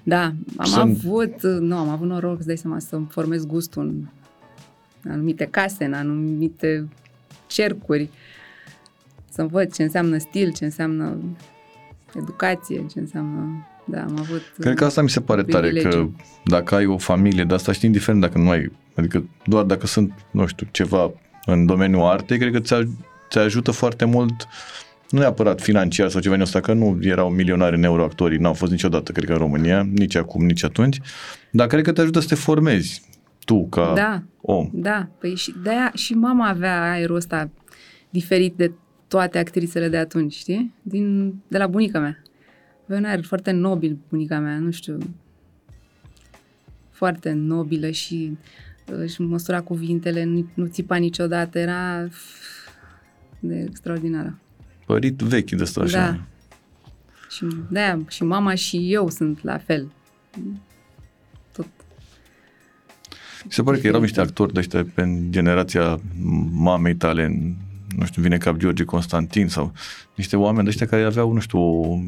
Da, 0.03 0.33
am 0.57 0.65
Sunt- 0.65 0.99
avut, 1.05 1.43
nu, 1.59 1.75
am 1.75 1.89
avut 1.89 2.07
noroc, 2.07 2.38
îți 2.38 2.47
dai 2.47 2.57
seama, 2.57 2.79
să-mi 2.79 3.07
formez 3.09 3.45
gustul 3.45 3.93
în 5.03 5.12
anumite 5.12 5.45
case, 5.45 5.85
în 5.85 5.93
anumite 5.93 6.88
cercuri, 7.47 8.09
să 9.29 9.43
văd 9.43 9.73
ce 9.73 9.83
înseamnă 9.83 10.17
stil, 10.17 10.53
ce 10.53 10.63
înseamnă 10.65 11.17
educație, 12.15 12.85
ce 12.93 12.99
înseamnă... 12.99 13.67
Da, 13.91 14.02
am 14.02 14.15
avut 14.19 14.41
Cred 14.60 14.75
că 14.75 14.86
asta 14.86 15.02
mi 15.02 15.10
se 15.10 15.21
pare 15.21 15.43
tare, 15.43 15.67
că 15.67 15.78
privilegiu. 15.78 16.15
dacă 16.45 16.75
ai 16.75 16.86
o 16.86 16.97
familie 16.97 17.43
de 17.43 17.54
asta, 17.54 17.71
știi, 17.71 17.88
indiferent 17.88 18.21
dacă 18.21 18.38
nu 18.38 18.49
ai, 18.49 18.71
adică 18.95 19.30
doar 19.45 19.63
dacă 19.63 19.88
sunt, 19.88 20.13
nu 20.32 20.45
știu, 20.45 20.67
ceva 20.71 21.12
în 21.45 21.65
domeniul 21.65 22.08
artei, 22.08 22.38
cred 22.38 22.52
că 22.52 22.60
ți, 22.60 22.75
ți 23.30 23.38
ajută 23.38 23.71
foarte 23.71 24.06
mult, 24.06 24.47
nu 25.10 25.19
neapărat 25.19 25.62
financiar 25.62 26.10
sau 26.10 26.21
ceva 26.21 26.34
din 26.34 26.43
ăsta, 26.43 26.60
că 26.60 26.73
nu 26.73 26.97
erau 27.02 27.30
milionari 27.30 27.75
în 27.75 27.84
euro 27.84 28.04
actorii, 28.04 28.38
n-au 28.38 28.54
fost 28.54 28.71
niciodată, 28.71 29.12
cred 29.12 29.25
că, 29.25 29.32
în 29.32 29.38
România, 29.38 29.88
nici 29.93 30.15
acum, 30.15 30.45
nici 30.45 30.63
atunci, 30.63 30.99
dar 31.52 31.67
cred 31.67 31.84
că 31.84 31.91
te 31.91 32.02
ajută 32.02 32.19
să 32.19 32.28
te 32.28 32.36
formezi 32.36 33.02
tu 33.45 33.67
ca 33.69 33.93
Da, 33.95 34.23
om. 34.41 34.69
Da, 34.73 35.08
păi 35.19 35.36
și 35.36 35.54
de-aia 35.63 35.91
și 35.95 36.13
mama 36.13 36.47
avea 36.47 36.91
aerul 36.91 37.15
ăsta 37.15 37.49
diferit 38.10 38.54
de 38.56 38.71
toate 39.08 39.38
actrițele 39.38 39.88
de 39.88 39.97
atunci, 39.97 40.34
știi? 40.34 40.73
Din, 40.82 41.34
de 41.47 41.58
la 41.58 41.67
bunica 41.67 41.99
mea. 41.99 42.21
Avea 42.89 42.97
un 43.02 43.06
aer 43.06 43.23
foarte 43.25 43.52
nobil 43.52 43.97
bunica 44.10 44.39
mea, 44.39 44.58
nu 44.58 44.71
știu, 44.71 44.97
foarte 46.89 47.32
nobilă 47.32 47.89
și 47.89 48.38
uh, 48.91 48.95
își 48.97 49.21
măsura 49.21 49.62
cuvintele, 49.62 50.23
nu, 50.23 50.49
nu 50.54 50.65
țipa 50.65 50.95
niciodată, 50.95 51.60
era 51.60 52.08
de 53.39 53.65
extraordinară. 53.67 54.39
Părit 54.86 55.17
vechi 55.17 55.49
de 55.52 55.63
asta 55.63 55.82
așa. 55.82 56.12
Da. 56.12 56.19
Și 57.30 57.45
de 57.69 57.97
și 58.08 58.23
mama 58.23 58.56
și 58.56 58.93
eu 58.93 59.10
sunt 59.10 59.43
la 59.43 59.58
fel. 59.58 59.91
Tot. 61.54 61.67
Mi 63.45 63.52
se 63.52 63.63
pare 63.63 63.78
că 63.78 63.88
erau 63.88 64.02
niște 64.02 64.21
actori 64.21 64.54
de 64.54 64.60
ăștia 64.60 64.86
pe 64.93 65.25
generația 65.30 65.99
mamei 66.52 66.95
tale, 66.95 67.23
în- 67.25 67.54
nu 67.97 68.06
știu, 68.06 68.21
vine 68.21 68.38
cap 68.38 68.58
George 68.58 68.84
Constantin 68.84 69.47
sau 69.47 69.73
niște 70.15 70.36
oameni 70.38 70.63
de 70.63 70.69
ăștia 70.69 70.88
care 70.88 71.04
aveau, 71.04 71.34
nu 71.34 71.39
știu, 71.39 71.60
o 71.60 71.99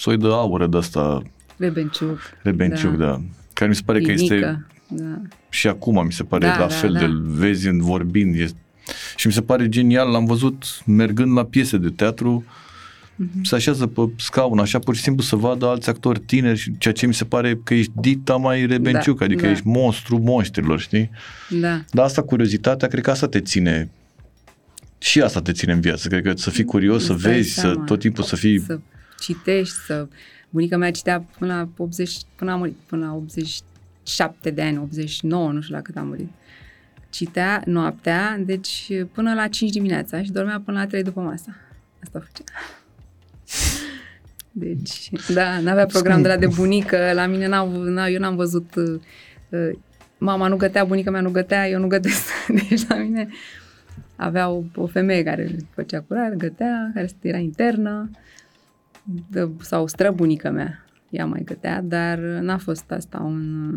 soi 0.00 0.16
de 0.16 0.26
aură 0.26 0.66
de 0.66 0.76
asta, 0.76 1.22
Rebenciuc. 1.56 2.18
Rebenciuc, 2.42 2.96
da. 2.96 3.06
da. 3.06 3.20
Care 3.52 3.70
mi 3.70 3.76
se 3.76 3.82
pare 3.84 4.00
că 4.00 4.12
este 4.12 4.34
Inică, 4.34 4.66
Da. 4.88 5.20
și 5.48 5.66
acum 5.68 6.04
mi 6.04 6.12
se 6.12 6.22
pare 6.22 6.46
Da, 6.46 6.52
la 6.52 6.58
da, 6.58 6.66
fel 6.68 6.92
da. 6.92 6.98
de 6.98 7.06
vezi 7.24 7.68
în 7.68 7.80
vorbind. 7.80 8.34
E, 8.34 8.46
și 9.16 9.26
mi 9.26 9.32
se 9.32 9.42
pare 9.42 9.68
genial, 9.68 10.10
l-am 10.10 10.24
văzut 10.24 10.64
mergând 10.86 11.32
la 11.36 11.44
piese 11.44 11.76
de 11.76 11.88
teatru, 11.88 12.44
Mhm. 13.16 13.42
se 13.44 13.54
așează 13.54 13.86
pe 13.86 14.00
scaun, 14.18 14.58
așa 14.58 14.78
pur 14.78 14.94
și 14.96 15.02
simplu 15.02 15.22
să 15.22 15.36
vadă 15.36 15.66
alți 15.66 15.88
actori 15.88 16.20
tineri, 16.20 16.58
și 16.58 16.78
ceea 16.78 16.94
ce 16.94 17.06
mi 17.06 17.14
se 17.14 17.24
pare 17.24 17.60
că 17.64 17.74
ești 17.74 17.92
dita 18.00 18.36
mai 18.36 18.66
Rebenciuc, 18.66 19.18
Da, 19.18 19.24
adică 19.24 19.44
da. 19.44 19.50
ești 19.50 19.66
monstru 19.66 20.18
monștrilor, 20.18 20.80
știi? 20.80 21.10
Da. 21.48 21.84
Dar 21.90 22.04
asta, 22.04 22.22
curiozitatea, 22.22 22.88
cred 22.88 23.02
că 23.02 23.10
asta 23.10 23.26
te 23.28 23.40
ține 23.40 23.90
și 24.98 25.20
asta 25.20 25.40
te 25.42 25.52
ține 25.52 25.72
în 25.72 25.80
viață. 25.80 26.08
Cred 26.08 26.22
că 26.22 26.32
să 26.36 26.50
fii 26.50 26.64
curios, 26.64 27.04
să 27.04 27.12
Îți 27.12 27.22
dai 27.22 27.32
vezi, 27.32 27.52
să 27.52 27.60
seama. 27.60 27.84
tot 27.84 27.98
timpul 27.98 28.24
să 28.24 28.36
fii... 28.36 28.60
Să 28.60 28.78
citești, 29.20 29.74
să... 29.74 30.08
Bunica 30.52 30.76
mea 30.76 30.90
citea 30.90 31.24
până 31.38 31.54
la 31.54 31.68
80, 31.76 32.16
până 32.36 32.52
a 32.52 32.56
murit, 32.56 32.76
până 32.86 33.06
la 33.06 33.14
87 33.14 34.50
de 34.50 34.62
ani, 34.62 34.78
89, 34.78 35.52
nu 35.52 35.60
știu 35.60 35.74
la 35.74 35.82
cât 35.82 35.96
a 35.96 36.02
murit. 36.02 36.28
Citea 37.10 37.62
noaptea, 37.64 38.38
deci 38.44 38.92
până 39.12 39.34
la 39.34 39.48
5 39.48 39.70
dimineața 39.70 40.22
și 40.22 40.30
dormea 40.30 40.62
până 40.64 40.78
la 40.78 40.86
3 40.86 41.02
după 41.02 41.20
masa. 41.20 41.56
Asta 42.02 42.18
făcea. 42.18 42.44
Deci, 44.52 45.10
da, 45.34 45.60
n-avea 45.60 45.86
program 45.86 46.22
de 46.22 46.28
la 46.28 46.36
de 46.36 46.46
bunică, 46.46 47.10
la 47.14 47.26
mine 47.26 47.46
n-au, 47.46 47.82
n 47.82 47.96
eu 47.96 48.18
n-am 48.18 48.36
văzut, 48.36 48.74
uh, 48.74 49.00
uh, 49.48 49.70
mama 50.18 50.48
nu 50.48 50.56
gătea, 50.56 50.84
bunica 50.84 51.10
mea 51.10 51.20
nu 51.20 51.30
gătea, 51.30 51.68
eu 51.68 51.80
nu 51.80 51.86
gătesc. 51.86 52.46
Deci 52.68 52.86
la 52.88 52.96
mine 52.96 53.28
avea 54.16 54.48
o, 54.48 54.62
o 54.74 54.86
femeie 54.86 55.22
care 55.22 55.56
făcea 55.74 56.00
curat, 56.00 56.34
gătea, 56.34 56.90
care 56.94 57.08
era 57.20 57.38
internă, 57.38 58.10
de, 58.10 58.49
sau 59.60 59.86
străbunica 59.86 60.50
mea, 60.50 60.84
ea 61.10 61.26
mai 61.26 61.42
gătea, 61.44 61.82
dar 61.84 62.18
n-a 62.18 62.58
fost 62.58 62.90
asta 62.90 63.18
un, 63.24 63.70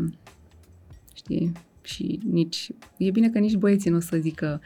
știi, 1.15 1.51
și 1.81 2.19
nici, 2.31 2.69
e 2.97 3.11
bine 3.11 3.29
că 3.29 3.39
nici 3.39 3.55
băieții 3.55 3.89
nu 3.89 3.97
o 3.97 3.99
să 3.99 4.17
zică, 4.21 4.61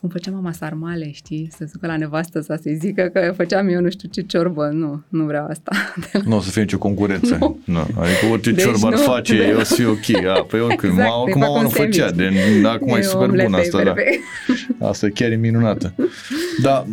cum 0.00 0.08
făcea 0.08 0.30
mama 0.30 0.52
sarmale, 0.52 1.10
știi, 1.12 1.48
să 1.50 1.56
se 1.64 1.70
ducă 1.72 1.86
la 1.86 1.96
nevastă 1.96 2.40
să 2.40 2.58
să-i 2.62 2.76
zică 2.76 3.02
că 3.12 3.32
făceam 3.36 3.68
eu 3.68 3.80
nu 3.80 3.90
știu 3.90 4.08
ce 4.08 4.20
ciorbă, 4.22 4.68
nu, 4.72 5.02
nu 5.08 5.24
vreau 5.24 5.46
asta. 5.46 5.70
Nu 6.24 6.36
o 6.36 6.40
să 6.40 6.50
fie 6.50 6.60
nicio 6.62 6.78
concurență. 6.78 7.36
Nu. 7.40 7.58
Nu. 7.64 7.78
Adică 7.78 8.26
orice 8.30 8.50
Deci 8.52 8.64
ciorbă 8.64 8.86
ar 8.86 8.92
nu. 8.92 8.98
face, 8.98 9.38
Da. 9.38 9.46
eu 9.48 9.58
o 9.58 9.62
să 9.62 9.74
fie 9.74 9.86
ok. 9.86 10.24
A, 10.26 10.42
păi 10.42 10.60
oricum, 10.60 10.88
Exact, 10.88 11.08
exact, 11.08 11.26
îi 11.26 11.32
cum 11.32 11.40
fac 11.40 11.48
mama 11.50 11.56
un 11.56 11.62
nu 11.62 11.68
făcea, 11.68 12.06
sandwich. 12.06 12.60
de, 12.62 12.68
acum 12.68 12.88
e 12.96 13.00
super 13.00 13.28
omlet 13.28 13.44
bună 13.44 13.56
pe- 13.56 13.62
asta, 13.62 13.78
pe- 13.78 13.84
da. 13.84 13.92
pe- 13.92 14.20
Asta 14.84 15.08
chiar 15.14 15.30
e 15.30 15.36
minunată. 15.36 15.94
Da, 16.62 16.86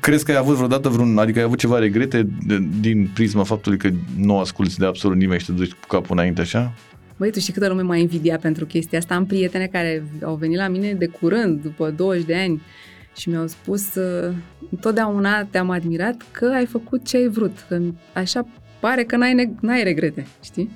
crezi 0.00 0.24
că 0.24 0.30
ai 0.30 0.36
avut 0.36 0.54
vreodată 0.54 0.88
vreun, 0.88 1.18
adică 1.18 1.38
ai 1.38 1.44
avut 1.44 1.58
ceva 1.58 1.78
regrete 1.78 2.26
de, 2.46 2.58
din 2.80 3.10
prisma 3.14 3.42
faptului 3.42 3.78
că 3.78 3.90
nu 4.16 4.38
asculti 4.38 4.78
de 4.78 4.86
absolut 4.86 5.16
nimeni 5.16 5.40
și 5.40 5.46
te 5.46 5.52
duci 5.52 5.72
cu 5.72 5.86
capul 5.88 6.16
înainte 6.16 6.40
așa? 6.40 6.72
Băi, 7.16 7.30
tu 7.30 7.38
știi 7.40 7.52
câtă 7.52 7.68
lume 7.68 7.82
m-a 7.82 7.96
invidiat 7.96 8.40
pentru 8.40 8.66
chestia 8.66 8.98
asta? 8.98 9.14
Am 9.14 9.26
prietene 9.26 9.66
care 9.66 10.04
au 10.24 10.34
venit 10.34 10.56
la 10.56 10.68
mine 10.68 10.92
de 10.92 11.06
curând, 11.06 11.62
după 11.62 11.90
20 11.96 12.24
de 12.24 12.36
ani, 12.36 12.62
și 13.16 13.28
mi-au 13.28 13.46
spus, 13.46 13.94
uh, 13.94 14.34
întotdeauna 14.70 15.44
te-am 15.44 15.70
admirat 15.70 16.22
că 16.30 16.52
ai 16.54 16.66
făcut 16.66 17.06
ce 17.06 17.16
ai 17.16 17.28
vrut, 17.28 17.64
că 17.68 17.80
așa 18.12 18.46
pare 18.80 19.04
că 19.04 19.16
n-ai, 19.16 19.34
ne- 19.34 19.50
n-ai 19.60 19.82
regrete, 19.82 20.26
știi? 20.44 20.70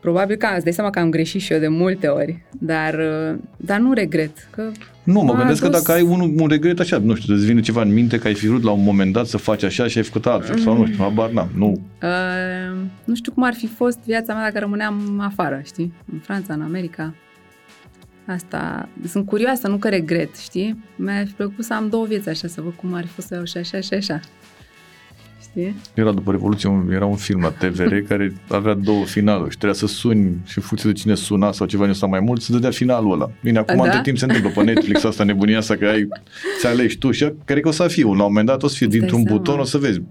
Probabil 0.00 0.36
că 0.36 0.48
îți 0.54 0.64
dai 0.64 0.72
seama 0.72 0.90
că 0.90 0.98
am 0.98 1.10
greșit 1.10 1.40
și 1.40 1.52
eu 1.52 1.58
de 1.58 1.68
multe 1.68 2.06
ori, 2.06 2.44
dar, 2.58 2.94
uh, 2.94 3.38
dar 3.56 3.78
nu 3.78 3.92
regret. 3.92 4.48
Că 4.50 4.70
Nu, 5.02 5.20
mă 5.20 5.32
m-a 5.32 5.38
gândesc 5.38 5.60
că 5.62 5.68
dus- 5.68 5.82
dacă 5.82 5.92
ai 5.98 6.02
un, 6.02 6.20
un 6.40 6.48
regret 6.48 6.80
așa, 6.80 6.98
nu 6.98 7.14
știu, 7.14 7.34
îți 7.34 7.46
vine 7.46 7.60
ceva 7.60 7.82
în 7.82 7.92
minte 7.92 8.18
că 8.18 8.26
ai 8.26 8.34
fi 8.34 8.46
vrut 8.46 8.62
la 8.62 8.70
un 8.70 8.82
moment 8.82 9.12
dat 9.12 9.26
să 9.26 9.36
faci 9.36 9.62
așa 9.62 9.86
și 9.86 9.98
ai 9.98 10.04
făcut 10.04 10.26
altfel 10.26 10.58
sau 10.58 10.76
nu 10.76 10.86
știu, 10.86 10.98
habar 11.02 11.30
n-am. 11.30 11.48
Nu, 11.56 11.80
Uh, 12.02 12.76
nu 13.04 13.14
știu 13.14 13.32
cum 13.32 13.42
ar 13.42 13.54
fi 13.54 13.66
fost 13.66 13.98
viața 14.04 14.34
mea 14.34 14.42
dacă 14.44 14.58
rămâneam 14.58 15.20
afară, 15.20 15.60
știi? 15.64 15.92
În 16.12 16.18
Franța, 16.18 16.54
în 16.54 16.62
America. 16.62 17.14
Asta, 18.26 18.88
sunt 19.08 19.26
curioasă, 19.26 19.68
nu 19.68 19.76
că 19.76 19.88
regret, 19.88 20.36
știi? 20.36 20.84
Mi-a 20.96 21.24
fi 21.26 21.32
plăcut 21.32 21.64
să 21.64 21.74
am 21.74 21.88
două 21.88 22.04
vieți 22.06 22.28
așa, 22.28 22.48
să 22.48 22.60
văd 22.60 22.72
cum 22.72 22.94
ar 22.94 23.04
fi 23.06 23.12
fost 23.12 23.26
să 23.26 23.34
iau 23.34 23.44
și 23.44 23.56
așa 23.56 23.80
și 23.80 23.94
așa. 23.94 24.20
Știi? 25.56 25.76
Era 25.94 26.12
după 26.12 26.30
Revoluție, 26.30 26.68
un, 26.68 26.90
era 26.92 27.04
un 27.06 27.16
film 27.16 27.40
la 27.40 27.48
TVR 27.50 27.94
care 28.08 28.34
avea 28.48 28.74
două 28.74 29.04
finaluri 29.04 29.50
și 29.50 29.56
trebuia 29.58 29.78
să 29.78 29.86
suni 29.86 30.36
și 30.44 30.58
în 30.58 30.62
funcție 30.64 30.90
de 30.90 30.98
cine 30.98 31.14
suna 31.14 31.52
sau 31.52 31.66
ceva 31.66 31.86
nu 31.86 31.92
sau 31.92 32.08
mai 32.08 32.20
mult, 32.20 32.40
să 32.42 32.52
dădea 32.52 32.70
finalul 32.70 33.12
ăla. 33.12 33.30
Bine, 33.42 33.58
acum 33.58 33.76
Da? 33.76 33.82
între 33.84 34.00
timp 34.02 34.18
se 34.18 34.24
întâmplă 34.24 34.50
pe 34.50 34.62
Netflix 34.62 35.04
asta 35.04 35.24
nebunia 35.24 35.58
asta 35.58 35.76
că 35.76 35.84
ai, 35.86 36.08
ți 36.58 36.66
alegi 36.66 36.98
tu 36.98 37.10
și 37.10 37.32
cred 37.44 37.60
că 37.62 37.68
o 37.68 37.70
să 37.70 37.86
fie, 37.88 38.02
la 38.04 38.10
un 38.10 38.16
moment 38.16 38.46
dat 38.46 38.62
o 38.62 38.66
să 38.68 38.74
fie 38.76 38.86
Îți 38.86 38.96
dai 38.96 39.06
dintr-un 39.08 39.24
seama. 39.26 39.38
buton, 39.42 39.60
o 39.60 39.64
să 39.64 39.78
vezi. 39.78 40.02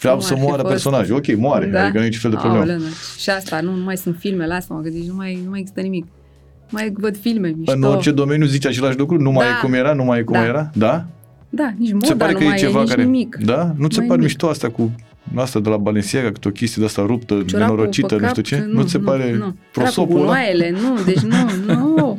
Vreau 0.00 0.16
Cum 0.16 0.24
să 0.24 0.32
ar 0.32 0.38
fi 0.38 0.44
moară 0.44 0.60
fost? 0.60 0.72
personajul. 0.72 1.16
Ok, 1.16 1.36
moare, 1.36 1.66
da? 1.66 1.82
adică 1.82 1.98
nu 1.98 2.04
e 2.04 2.06
niciun 2.06 2.20
fel 2.20 2.30
de 2.30 2.36
problemă. 2.36 2.58
Aoleu, 2.72 2.78
și 3.18 3.30
asta, 3.30 3.60
nu, 3.60 3.74
nu 3.74 3.84
mai 3.84 3.96
sunt 3.96 4.16
filmele 4.18 4.54
astea, 4.54 4.74
mă 4.76 4.82
gândesc, 4.82 5.04
nu 5.06 5.14
mai, 5.14 5.40
nu 5.44 5.50
mai 5.50 5.58
există 5.58 5.80
nimic. 5.80 6.04
Nu 6.04 6.68
mai 6.78 6.92
văd 6.96 7.16
filme 7.16 7.48
mișto. 7.56 7.72
În 7.72 7.82
orice 7.82 8.10
domeniu 8.10 8.46
zici 8.46 8.66
același 8.66 8.98
lucru, 8.98 9.20
nu 9.20 9.30
mai 9.30 9.46
Da. 9.46 9.52
e 9.52 9.60
cum 9.62 9.72
era, 9.72 9.92
nu 9.92 10.04
mai 10.04 10.18
e 10.18 10.22
cum 10.22 10.34
Da. 10.34 10.44
era, 10.44 10.70
da? 10.74 11.06
Da, 11.50 11.72
nici 11.78 11.88
Se 11.88 11.94
moda 11.94 12.14
pare 12.16 12.32
nu 12.32 12.38
că 12.38 12.44
e 12.44 12.46
mai 12.46 12.56
ceva 12.56 12.78
e, 12.78 12.80
nici 12.80 12.90
care... 12.90 13.02
nimic. 13.02 13.36
Da? 13.36 13.74
Nu 13.76 13.86
ți 13.86 13.94
se 13.94 13.98
Mai 13.98 14.08
pare 14.08 14.20
nimic. 14.20 14.22
mișto 14.22 14.48
asta 14.48 14.70
cu 14.70 14.92
asta 15.34 15.60
de 15.60 15.68
la 15.68 15.76
Balenciaga, 15.76 16.32
câte 16.32 16.48
o 16.48 16.50
chestie 16.50 16.82
de 16.82 16.88
asta 16.88 17.02
ruptă, 17.06 17.34
Ciorapul 17.34 17.58
nenorocită, 17.58 18.06
pe 18.06 18.14
nu 18.14 18.20
cap, 18.20 18.30
știu 18.30 18.42
ce? 18.42 18.64
Nu, 18.66 18.72
Nu, 18.72 18.82
ți 18.82 18.90
se 18.90 18.98
pare 18.98 19.30
nu. 19.32 19.36
Era 19.36 19.46
cu 19.46 19.56
prosopul 19.72 20.14
ăla? 20.16 20.24
gunoaiele, 20.24 20.70
nu, 20.70 21.02
deci 21.04 21.20
nu, 21.20 21.36
nu. 21.66 22.16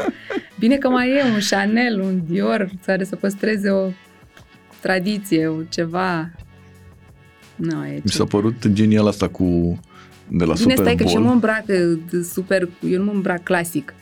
Bine 0.60 0.76
că 0.76 0.90
mai 0.90 1.10
e 1.10 1.24
un 1.24 1.40
Chanel, 1.50 2.00
un 2.00 2.22
Dior, 2.30 2.70
care 2.86 3.04
să 3.04 3.16
păstreze 3.16 3.70
o 3.70 3.90
tradiție, 4.80 5.48
o 5.48 5.62
ceva. 5.70 6.32
Nu, 7.56 7.86
e 7.86 8.00
Mi 8.04 8.10
s-a 8.12 8.26
părut 8.26 8.68
genial 8.68 9.08
asta 9.08 9.28
cu 9.28 9.80
de 10.28 10.44
la 10.46 10.54
Bine, 10.54 10.56
Super 10.56 10.76
stai 10.78 10.96
că 10.96 11.04
și 11.04 11.16
eu 11.16 11.22
Bowl. 11.22 11.26
mă 11.26 11.32
îmbrac 11.32 11.64
uh, 11.68 12.22
super, 12.24 12.70
eu 12.90 12.98
nu 12.98 13.04
mă 13.06 13.12
îmbrac 13.12 13.44
clasic. 13.44 13.94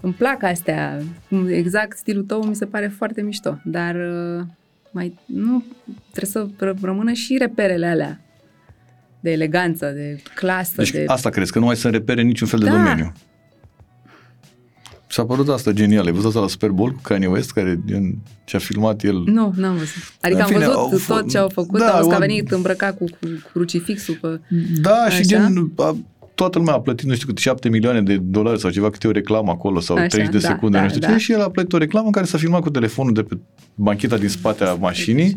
Îmi 0.00 0.12
plac 0.12 0.42
astea, 0.42 1.02
exact 1.48 1.96
stilul 1.98 2.22
tău 2.22 2.44
mi 2.44 2.54
se 2.54 2.66
pare 2.66 2.92
foarte 2.96 3.22
mișto, 3.22 3.58
dar 3.64 3.94
uh, 3.94 4.42
mai 4.90 5.18
nu 5.26 5.64
trebuie 6.12 6.30
să 6.30 6.46
r- 6.74 6.80
rămână 6.82 7.12
și 7.12 7.36
reperele 7.38 7.86
alea 7.86 8.20
de 9.20 9.30
eleganță, 9.30 9.90
de 9.90 10.22
clasă, 10.34 10.72
Deci 10.76 10.90
de... 10.90 11.04
asta 11.06 11.30
crezi, 11.30 11.52
că 11.52 11.58
nu 11.58 11.64
mai 11.64 11.76
să 11.76 11.88
repere 11.88 12.22
niciun 12.22 12.46
fel 12.46 12.58
de 12.58 12.64
Da. 12.64 12.72
domeniu. 12.72 13.12
S-a 15.08 15.24
părut 15.24 15.48
asta 15.48 15.70
genial. 15.72 16.06
Ai 16.06 16.12
văzut 16.12 16.26
asta 16.28 16.40
la 16.40 16.48
Super 16.48 16.70
Bowl 16.70 16.90
cu 16.92 17.00
Kanye 17.02 17.26
West, 17.26 17.52
care 17.52 17.80
gen, 17.86 18.18
ce-a 18.44 18.58
filmat 18.58 19.02
el. 19.02 19.14
Nu, 19.26 19.52
n-am 19.56 19.72
văzut. 19.76 20.02
Adică 20.20 20.38
În 20.38 20.44
am 20.44 20.48
fine, 20.50 20.64
văzut 20.66 20.74
au 20.80 20.98
f- 20.98 21.06
tot 21.06 21.30
ce 21.30 21.38
au 21.38 21.48
făcut, 21.48 21.78
da, 21.78 21.86
am 21.86 21.96
văzut 21.96 22.08
că 22.08 22.14
a 22.16 22.20
au- 22.20 22.26
venit 22.26 22.50
îmbrăcat 22.50 22.96
cu, 22.96 23.04
cu 23.04 23.26
crucifixul 23.52 24.14
pe... 24.20 24.40
Da, 24.80 25.08
și 25.08 25.16
Așa? 25.16 25.20
gen, 25.22 25.72
a, 25.76 25.96
toată 26.40 26.58
lumea 26.58 26.74
a 26.74 26.80
plătit, 26.80 27.08
nu 27.08 27.14
știu 27.14 27.26
cât, 27.26 27.38
7 27.38 27.68
milioane 27.68 28.02
de 28.02 28.16
dolari 28.16 28.60
sau 28.60 28.70
ceva, 28.70 28.90
câte 28.90 29.06
o 29.06 29.10
reclamă 29.10 29.50
acolo 29.50 29.80
sau 29.80 29.96
Așa, 29.96 30.06
30 30.06 30.32
de 30.32 30.38
da, 30.38 30.48
secunde, 30.48 30.76
da, 30.76 30.82
nu 30.82 30.88
știu 30.88 31.00
da. 31.00 31.12
ce, 31.12 31.18
și 31.18 31.32
el 31.32 31.40
a 31.40 31.50
plătit 31.50 31.72
o 31.72 31.78
reclamă 31.78 32.06
în 32.06 32.12
care 32.12 32.26
s-a 32.26 32.38
filmat 32.38 32.60
cu 32.60 32.70
telefonul 32.70 33.12
de 33.12 33.22
pe 33.22 33.38
bancheta 33.74 34.18
din 34.18 34.28
spate 34.28 34.64
a 34.64 34.74
mașinii, 34.74 35.36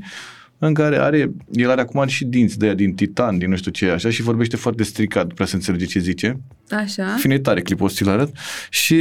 în 0.57 0.73
care 0.73 0.97
are, 0.97 1.31
el 1.51 1.69
are 1.69 1.81
acum 1.81 2.07
și 2.07 2.25
dinți 2.25 2.57
de 2.57 2.65
aia 2.65 2.73
din 2.73 2.93
titan, 2.93 3.37
din 3.37 3.49
nu 3.49 3.55
știu 3.55 3.71
ce, 3.71 3.89
așa, 3.89 4.09
și 4.09 4.21
vorbește 4.21 4.55
foarte 4.55 4.83
stricat, 4.83 5.27
nu 5.27 5.33
prea 5.33 5.45
se 5.45 5.55
înțelege 5.55 5.85
ce 5.85 5.99
zice. 5.99 6.39
Așa? 6.69 7.05
În 7.05 7.17
fine, 7.17 7.33
e 7.33 7.39
tare 7.39 7.61
clipul, 7.61 7.85
o 7.85 7.87
să 7.87 7.95
ți-l 7.95 8.09
arăt. 8.09 8.31
Și 8.69 8.97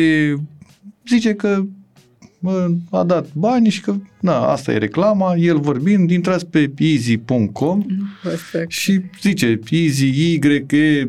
zice 1.09 1.35
că 1.35 1.63
bă, 1.63 1.82
a 2.91 3.03
dat 3.05 3.27
bani 3.35 3.69
și 3.69 3.81
că, 3.81 3.95
na, 4.21 4.47
asta 4.47 4.73
e 4.73 4.79
reclama, 4.79 5.35
el 5.37 5.61
vorbind, 5.61 6.11
intrați 6.11 6.47
pe 6.47 6.73
easy.com 6.79 7.83
Nu 7.87 8.05
pot 8.23 8.39
să... 8.51 8.65
și 8.69 9.01
zice 9.21 9.59
easy, 9.71 10.07
Y, 10.07 10.39
E, 10.71 11.09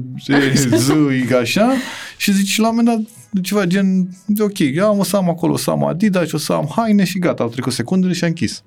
Z, 0.76 0.88
Y, 1.30 1.34
așa, 1.34 1.74
și 2.18 2.34
zice 2.34 2.52
și 2.52 2.60
la 2.60 2.70
un 2.70 2.76
moment 2.76 2.98
dat 3.34 3.42
ceva 3.44 3.66
gen, 3.66 4.10
ok, 4.40 4.60
eu 4.60 4.98
o 5.00 5.04
să 5.04 5.16
am 5.16 5.30
acolo, 5.30 5.54
o 5.54 5.58
să 5.58 5.70
am 5.70 5.86
Adidas, 5.86 6.32
o 6.32 6.38
să 6.38 6.54
am 6.54 6.72
haine 6.76 7.04
și 7.04 7.20
gata, 7.20 7.44
au 7.44 7.50
trecut 7.50 7.74
secundele 7.74 8.14
și 8.14 8.24
a 8.24 8.28
închis. 8.28 8.64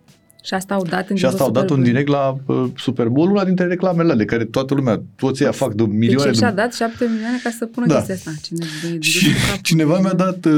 Și 0.47 0.55
asta 0.55 0.75
au 0.75 0.83
dat 0.91 1.09
în 1.11 1.17
Și 1.17 1.25
asta 1.27 1.45
au 1.45 1.51
dat 1.51 1.71
un 1.71 1.83
direct 1.83 2.09
la 2.09 2.37
uh, 2.47 2.65
Super 2.77 3.07
Bowl, 3.09 3.31
una 3.31 3.45
dintre 3.45 3.67
reclamele 3.67 4.03
alea 4.03 4.17
de 4.17 4.25
care 4.25 4.45
toată 4.45 4.75
lumea, 4.75 5.03
toți 5.17 5.43
ea 5.43 5.51
fac 5.51 5.73
de 5.75 5.83
Deci 5.83 5.93
milioane 5.93 6.27
el 6.27 6.33
de 6.33 6.39
și-a 6.39 6.53
dat 6.53 6.75
șapte 6.75 7.05
milioane 7.13 7.37
ca 7.43 7.51
să 7.59 7.67
pună 7.67 7.87
Da. 7.87 7.95
chestia 7.95 8.15
asta. 8.15 8.31
Cine, 8.43 8.65
de, 8.83 8.89
de, 8.89 9.01
și 9.01 9.27
cineva 9.63 9.99
mi-a 10.01 10.13
dat 10.13 10.45
uh, 10.45 10.53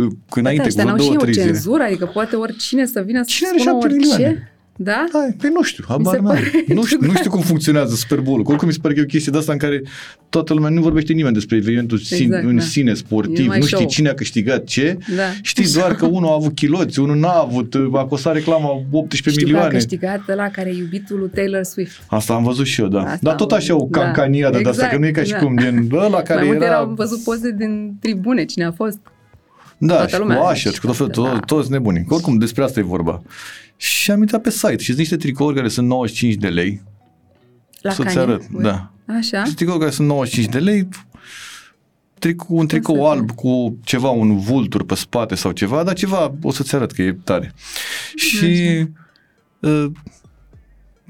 uh, 0.00 0.10
înainte, 0.34 0.66
Ăștia 0.66 0.82
cu 0.82 0.88
n-au 0.88 0.96
vreo 0.96 1.06
și 1.08 1.12
două, 1.12 1.20
o 1.20 1.22
trei 1.22 1.32
zile. 1.32 1.44
cenzură, 1.44 1.82
adică 1.82 2.10
poate 2.12 2.36
oricine 2.36 2.86
să 2.86 3.02
vină 3.06 3.22
să 3.22 3.28
Cine 3.28 3.48
are 3.48 3.58
spună 3.58 3.70
șapte 3.70 3.86
orice. 3.94 4.08
milioane? 4.08 4.52
Da? 4.80 5.04
Da, 5.12 5.26
păi 5.38 5.50
nu 5.54 5.62
știu, 5.62 5.84
habar 5.88 6.14
se 6.14 6.20
n-am. 6.20 6.34
pare- 6.34 6.64
Nu 6.74 6.84
știu, 6.84 6.98
nu 7.00 7.14
știu 7.14 7.30
cum 7.30 7.40
funcționează 7.40 7.94
Super 7.94 8.20
Bowl. 8.20 8.42
Oricum 8.44 8.66
mi 8.66 8.72
se 8.72 8.78
pare 8.82 8.94
că 8.94 9.00
e 9.00 9.02
o 9.02 9.06
chestie 9.06 9.32
de 9.32 9.38
asta 9.38 9.52
în 9.52 9.58
care 9.58 9.82
toată 10.28 10.54
lumea 10.54 10.70
nu 10.70 10.80
vorbește 10.80 11.12
nimeni 11.12 11.34
despre 11.34 11.56
evenimentul 11.56 11.98
Exact, 11.98 12.20
exact, 12.22 12.44
în 12.44 12.56
da. 12.56 12.62
sine 12.62 12.90
E 12.90 12.94
sportiv, 12.94 13.38
numai 13.38 13.58
nu 13.58 13.64
știi 13.64 13.76
show. 13.76 13.88
cine 13.88 14.08
a 14.08 14.14
câștigat 14.14 14.64
ce. 14.64 14.98
Da. 15.16 15.22
Știi 15.42 15.72
doar 15.72 15.94
că 15.94 16.06
unul 16.06 16.28
a 16.28 16.32
avut 16.32 16.54
chiloți, 16.54 16.98
unul 17.00 17.16
n-a 17.16 17.32
avut, 17.38 17.74
a 17.94 18.04
costat 18.04 18.34
reclama 18.34 18.68
18 18.90 19.30
Știu 19.30 19.32
că 19.32 19.40
a 19.40 19.44
milioane. 19.46 19.72
câștigat 19.74 20.28
ăla 20.28 20.48
care 20.48 20.68
e 20.70 20.76
iubitul 20.78 21.18
lui 21.18 21.28
Taylor 21.34 21.62
Swift. 21.62 22.00
Asta 22.06 22.34
am 22.34 22.42
văzut 22.44 22.66
și 22.66 22.80
eu, 22.80 22.88
da. 22.88 23.00
Asta 23.00 23.18
Dar 23.22 23.32
am 23.32 23.38
tot 23.38 23.52
așa 23.52 23.74
o 23.74 23.76
văzut, 23.78 23.92
da. 23.92 24.00
cancaniadă 24.00 24.50
de 24.50 24.68
asta, 24.68 24.70
Exact, 24.70 24.90
că 24.92 24.98
nu 24.98 25.06
e 25.06 25.10
ca 25.10 25.22
și 25.22 25.30
da. 25.30 25.38
cum 25.38 25.56
gen 25.58 25.88
ăla 25.92 26.22
care 26.22 26.38
Mai 26.40 26.48
multe 26.48 26.64
era... 26.64 26.72
erau 26.74 26.92
văzut 26.96 27.22
poze 27.22 27.50
din 27.58 27.96
tribune, 28.00 28.44
cine 28.44 28.64
a 28.64 28.72
fost. 28.72 28.98
Da, 29.80 29.94
toată 29.94 30.08
și 30.14 30.18
lumea. 30.18 30.36
cu 30.36 30.42
Asher 30.44 30.72
și 30.72 30.80
cu 30.80 30.86
tot 30.86 30.96
felul, 30.96 31.12
Da. 31.14 31.38
to- 31.40 31.44
toți 31.46 31.70
nebuni. 31.70 32.04
Oricum, 32.08 32.38
despre 32.38 32.62
asta 32.62 32.80
e 32.80 32.82
vorba. 32.82 33.22
Și 33.80 34.10
am 34.10 34.20
intrat 34.20 34.40
pe 34.42 34.50
site 34.50 34.76
și 34.78 34.84
sunt 34.84 34.96
niște 34.98 35.16
tricouri 35.16 35.54
care 35.56 35.68
sunt 35.68 35.86
95 35.86 36.34
de 36.34 36.48
lei. 36.48 36.82
La 37.80 37.90
Să-ți 37.90 38.14
Kanye 38.14 38.20
arăt, 38.20 38.40
West. 38.52 38.62
da. 38.62 38.92
Așa? 39.18 39.44
Și 39.44 39.54
tricouri 39.54 39.78
care 39.80 39.90
sunt 39.90 40.08
95 40.08 40.52
de 40.52 40.58
lei, 40.58 40.88
tricou, 42.18 42.56
un 42.56 42.66
tricou 42.66 42.96
să 42.96 43.02
alb 43.02 43.30
cu 43.30 43.78
ceva, 43.84 44.08
un 44.10 44.38
vultur 44.38 44.84
pe 44.84 44.94
spate 44.94 45.34
sau 45.34 45.50
ceva, 45.52 45.82
dar 45.82 45.94
ceva, 45.94 46.34
o 46.42 46.52
să-ți 46.52 46.74
arăt 46.74 46.92
că 46.92 47.02
e 47.02 47.12
tare. 47.24 47.52
Și 48.16 48.44
uh, 49.60 49.86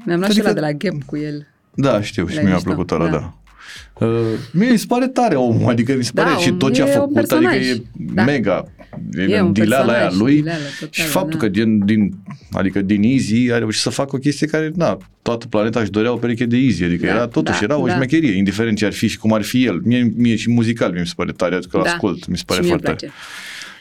Mi-am 0.05 0.19
luat 0.19 0.31
și 0.33 0.41
Adică- 0.41 0.45
ăla 0.45 0.53
de 0.53 0.61
la 0.61 0.73
Gap 0.73 1.03
cu 1.07 1.17
el. 1.17 1.47
da, 1.75 2.03
știu, 2.03 2.27
și 2.27 2.33
Le-ai 2.33 2.45
mi-a 2.45 2.55
mișto, 2.55 2.69
plăcut 2.69 2.91
ăla, 2.91 3.09
da. 3.09 3.11
da. 3.11 4.07
Uh, 4.07 4.39
mie 4.53 4.71
mi 4.71 4.77
se 4.79 4.87
pare 4.89 5.09
tare 5.09 5.35
omul, 5.35 5.71
adică 5.71 5.95
mi 5.95 6.05
se 6.05 6.11
Da, 6.15 6.23
pare 6.23 6.37
și 6.41 6.51
om, 6.51 6.57
tot 6.57 6.73
ce 6.75 6.83
a 6.83 6.87
e 6.87 6.89
un 6.89 6.95
făcut, 6.95 7.17
adică 7.17 7.37
personaj. 7.37 7.69
e 7.69 7.83
Da. 7.93 8.25
mega, 8.25 8.65
e, 9.13 9.23
E 9.23 9.39
în 9.39 9.45
un 9.45 9.53
dileala 9.53 9.93
aia 9.93 10.01
personaj, 10.01 10.21
lui 10.21 10.35
dileală 10.35 10.59
totală, 10.79 10.91
și 10.91 11.03
faptul 11.03 11.39
da. 11.39 11.47
că 11.47 11.49
din, 11.49 11.85
din, 11.85 12.15
adică 12.53 12.81
din 12.83 13.03
Easy 13.03 13.51
a 13.53 13.59
reușit 13.59 13.81
să 13.81 13.91
facă 13.91 14.17
o 14.17 14.19
chestie 14.19 14.47
care, 14.47 14.73
na, 14.75 14.99
toată 15.23 15.47
planeta 15.47 15.81
își 15.81 15.91
dorea 15.91 16.13
o 16.13 16.17
pereche 16.17 16.45
de 16.47 16.57
Easy, 16.57 16.85
adică 16.85 17.07
Da, 17.07 17.13
era 17.13 17.27
totuși, 17.27 17.59
da, 17.59 17.65
era 17.65 17.77
o 17.83 17.87
da. 17.87 17.95
șmecherie, 17.95 18.37
indiferent 18.37 18.77
ce 18.77 18.85
ar 18.87 18.93
fi 18.93 19.07
și 19.07 19.19
cum 19.19 19.33
ar 19.33 19.43
fi 19.43 19.65
el. 19.65 19.81
Mie, 19.85 20.13
mie 20.17 20.37
și 20.37 20.51
muzical 20.51 20.93
mi 20.93 21.07
se 21.07 21.13
pare 21.17 21.33
tare, 21.33 21.55
adică 21.55 21.77
îl 21.77 21.83
Da. 21.83 21.91
ascult, 21.91 22.27
mi 22.27 22.37
se 22.37 22.43
pare 22.47 22.61
și 22.61 22.67
mie 22.67 22.75
îmi 22.75 22.83
foarte 22.85 23.07
tare. 23.07 23.13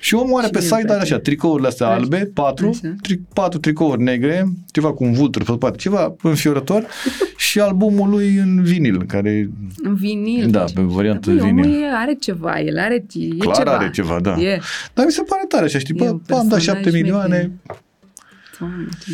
Place. 0.09 0.23
Și 0.23 0.25
omul 0.27 0.37
are 0.37 0.45
Și 0.45 0.51
pe 0.51 0.59
mie 0.59 0.67
îmi 0.71 0.79
site, 0.79 0.91
are 0.91 0.97
place. 0.99 1.13
așa, 1.13 1.21
tricourile 1.21 1.67
astea 1.67 1.87
Așa. 1.87 1.95
albe, 1.95 2.31
patru, 2.33 2.67
Așa. 2.69 2.95
tri, 3.01 3.19
patru 3.33 3.59
tricouri 3.59 4.01
negre, 4.01 4.45
ceva 4.71 4.93
cu 4.93 5.03
un 5.03 5.11
vultur 5.13 5.43
pe 5.43 5.51
spate, 5.51 5.77
ceva 5.77 6.15
înfiorător 6.21 6.85
și 7.37 7.59
albumul 7.59 8.09
lui 8.09 8.35
în 8.35 8.63
vinil, 8.63 9.03
care 9.05 9.49
În 9.83 9.95
vinil. 9.95 10.49
Da, 10.49 10.63
pe 10.73 10.81
variantă 10.81 11.29
Băi, 11.31 11.49
omul 11.49 11.61
vinil. 11.61 11.81
e, 11.83 11.85
are 11.95 12.13
ceva, 12.19 12.59
el 12.59 12.77
are, 12.79 13.05
e 13.13 13.37
clar 13.37 13.55
ceva. 13.55 13.71
are 13.71 13.89
ceva, 13.93 14.19
da. 14.19 14.35
E. 14.41 14.59
Dar 14.93 15.05
mi 15.05 15.11
se 15.11 15.21
pare 15.21 15.43
tare 15.47 15.65
așa, 15.65 15.79
știi, 15.79 15.95
E 15.95 15.97
bă, 15.97 16.03
un 16.03 16.09
am 16.09 16.21
dat 16.27 16.37
personaj 16.37 16.63
7 16.63 16.89
milioane, 16.91 17.35
șmecher. 17.37 17.81
Doamne, 18.59 18.87
ce- 19.05 19.11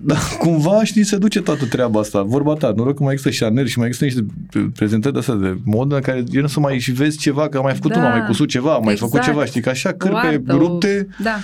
dar 0.00 0.18
cumva, 0.38 0.84
știi, 0.84 1.04
se 1.04 1.16
duce 1.18 1.40
toată 1.42 1.66
treaba 1.66 2.00
asta. 2.00 2.22
Vorba 2.22 2.54
ta, 2.54 2.72
noroc 2.76 2.96
că 2.96 3.02
mai 3.02 3.12
există 3.12 3.44
Chanel 3.44 3.66
și 3.66 3.78
mai 3.78 3.86
există 3.86 4.04
niște 4.04 4.70
prezentări 4.74 5.12
de 5.12 5.18
astea 5.18 5.34
de 5.34 5.58
modă 5.64 5.94
în 5.94 6.00
care 6.00 6.24
e 6.30 6.40
nu 6.40 6.46
să 6.46 6.60
mai 6.60 6.78
și 6.78 6.92
vezi 6.92 7.18
ceva, 7.18 7.48
că 7.48 7.56
am 7.56 7.62
mai 7.62 7.74
făcut 7.74 7.90
Da. 7.90 7.96
unul, 7.98 8.10
am 8.10 8.18
mai 8.18 8.26
cusut 8.26 8.48
ceva, 8.48 8.74
am 8.74 8.82
mai 8.84 8.92
Exact. 8.92 9.10
făcut 9.10 9.26
ceva, 9.26 9.44
știi, 9.44 9.60
că 9.60 9.68
așa 9.68 9.88
O 9.88 9.92
cârpe 9.96 10.16
artă, 10.16 10.54
o- 10.54 10.58
rupte, 10.58 11.08
Da. 11.22 11.36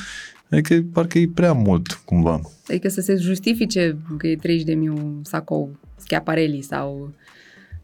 adică 0.50 0.84
parcă 0.92 1.18
e 1.18 1.28
prea 1.34 1.52
mult, 1.52 2.00
cumva. 2.04 2.40
Adică 2.68 2.88
să 2.88 3.00
se 3.00 3.16
justifice 3.16 3.96
că 4.18 4.26
e 4.26 4.36
30 4.36 4.64
de 4.66 4.74
mii 4.74 5.20
sacou 5.22 5.76
Schiaparelli 5.96 6.62
sau 6.62 7.12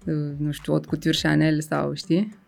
uh, 0.05 0.14
nu 0.37 0.51
știu, 0.53 0.72
Haute 0.72 0.87
Couture 0.89 1.18
Chanel 1.22 1.61
sau 1.61 1.95
știi? 1.95 2.39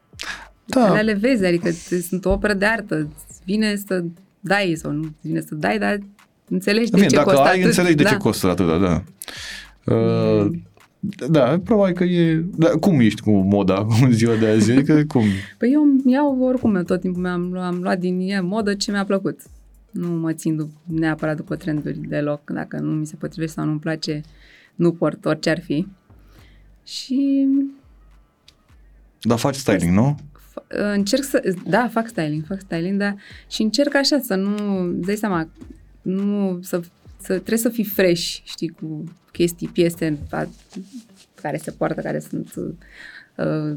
Da, 0.64 0.86
Alea 0.88 1.02
le 1.02 1.12
vezi, 1.12 1.44
adică 1.44 1.70
te- 1.88 2.00
sunt 2.00 2.24
o 2.24 2.30
operă 2.30 2.54
de 2.54 2.64
artă. 2.64 2.96
Îți 2.96 3.38
vine 3.44 3.76
să 3.86 4.04
dai 4.40 4.74
sau 4.76 4.90
nu 4.90 5.00
îți 5.02 5.12
vine 5.28 5.40
să 5.40 5.54
dai, 5.54 5.78
dar 5.78 5.98
înțelegi 6.52 6.90
de 6.90 6.96
Bine, 6.96 7.08
ce 7.08 7.14
dacă 7.16 7.28
costă 7.28 7.42
ai, 7.42 7.50
atât. 7.50 7.64
înțelegi 7.64 7.94
de 7.94 8.02
da. 8.02 8.08
ce 8.08 8.16
costă 8.16 8.48
atâta, 8.48 8.78
da. 8.78 9.02
Uh, 9.94 10.50
da, 11.30 11.58
probabil 11.64 11.94
că 11.94 12.04
e... 12.04 12.44
Da, 12.56 12.68
cum 12.68 13.00
ești 13.00 13.20
cu 13.20 13.30
moda 13.30 13.86
în 14.02 14.12
ziua 14.12 14.36
de 14.36 14.46
azi? 14.48 14.70
Adică 14.72 15.04
cum? 15.08 15.22
Păi 15.58 15.70
eu 15.72 15.82
îmi 15.82 16.02
iau 16.06 16.42
oricum, 16.42 16.74
eu 16.74 16.82
tot 16.82 17.00
timpul 17.00 17.22
mi-am 17.22 17.52
luat, 17.52 17.64
am 17.66 17.78
luat 17.82 17.98
din 17.98 18.20
ea 18.20 18.42
modă 18.42 18.74
ce 18.74 18.90
mi-a 18.90 19.04
plăcut. 19.04 19.40
Nu 19.90 20.08
mă 20.08 20.32
țin 20.32 20.62
dup- 20.62 20.86
neapărat 20.86 21.36
după 21.36 21.56
trenduri 21.56 21.98
deloc, 22.08 22.50
dacă 22.50 22.78
nu 22.78 22.90
mi 22.90 23.06
se 23.06 23.16
potrivește 23.18 23.54
sau 23.54 23.64
nu-mi 23.64 23.78
place, 23.80 24.20
nu 24.74 24.92
port 24.92 25.24
orice 25.24 25.50
ar 25.50 25.60
fi. 25.60 25.86
Și 26.84 27.46
Dar 29.20 29.38
faci 29.38 29.54
styling, 29.54 29.94
nu? 29.94 30.16
F- 30.38 30.66
încerc 30.94 31.22
să, 31.22 31.54
da, 31.68 31.88
fac 31.92 32.08
styling, 32.08 32.44
fac 32.46 32.60
styling, 32.60 32.98
dar 32.98 33.16
și 33.50 33.62
încerc 33.62 33.94
așa 33.94 34.18
să 34.22 34.34
nu, 34.34 34.78
îți 34.82 35.06
dai 35.06 35.16
seama, 35.16 35.48
nu, 36.02 36.58
să, 36.62 36.80
să 37.16 37.32
trebuie 37.34 37.58
să 37.58 37.68
fii 37.68 37.84
fresh, 37.84 38.38
știi, 38.44 38.68
cu 38.68 39.04
chestii, 39.32 39.68
piese 39.68 40.18
a- 40.30 40.48
care 41.34 41.56
se 41.56 41.70
poartă, 41.70 42.00
care 42.00 42.18
sunt 42.18 42.54
uh, 43.34 43.76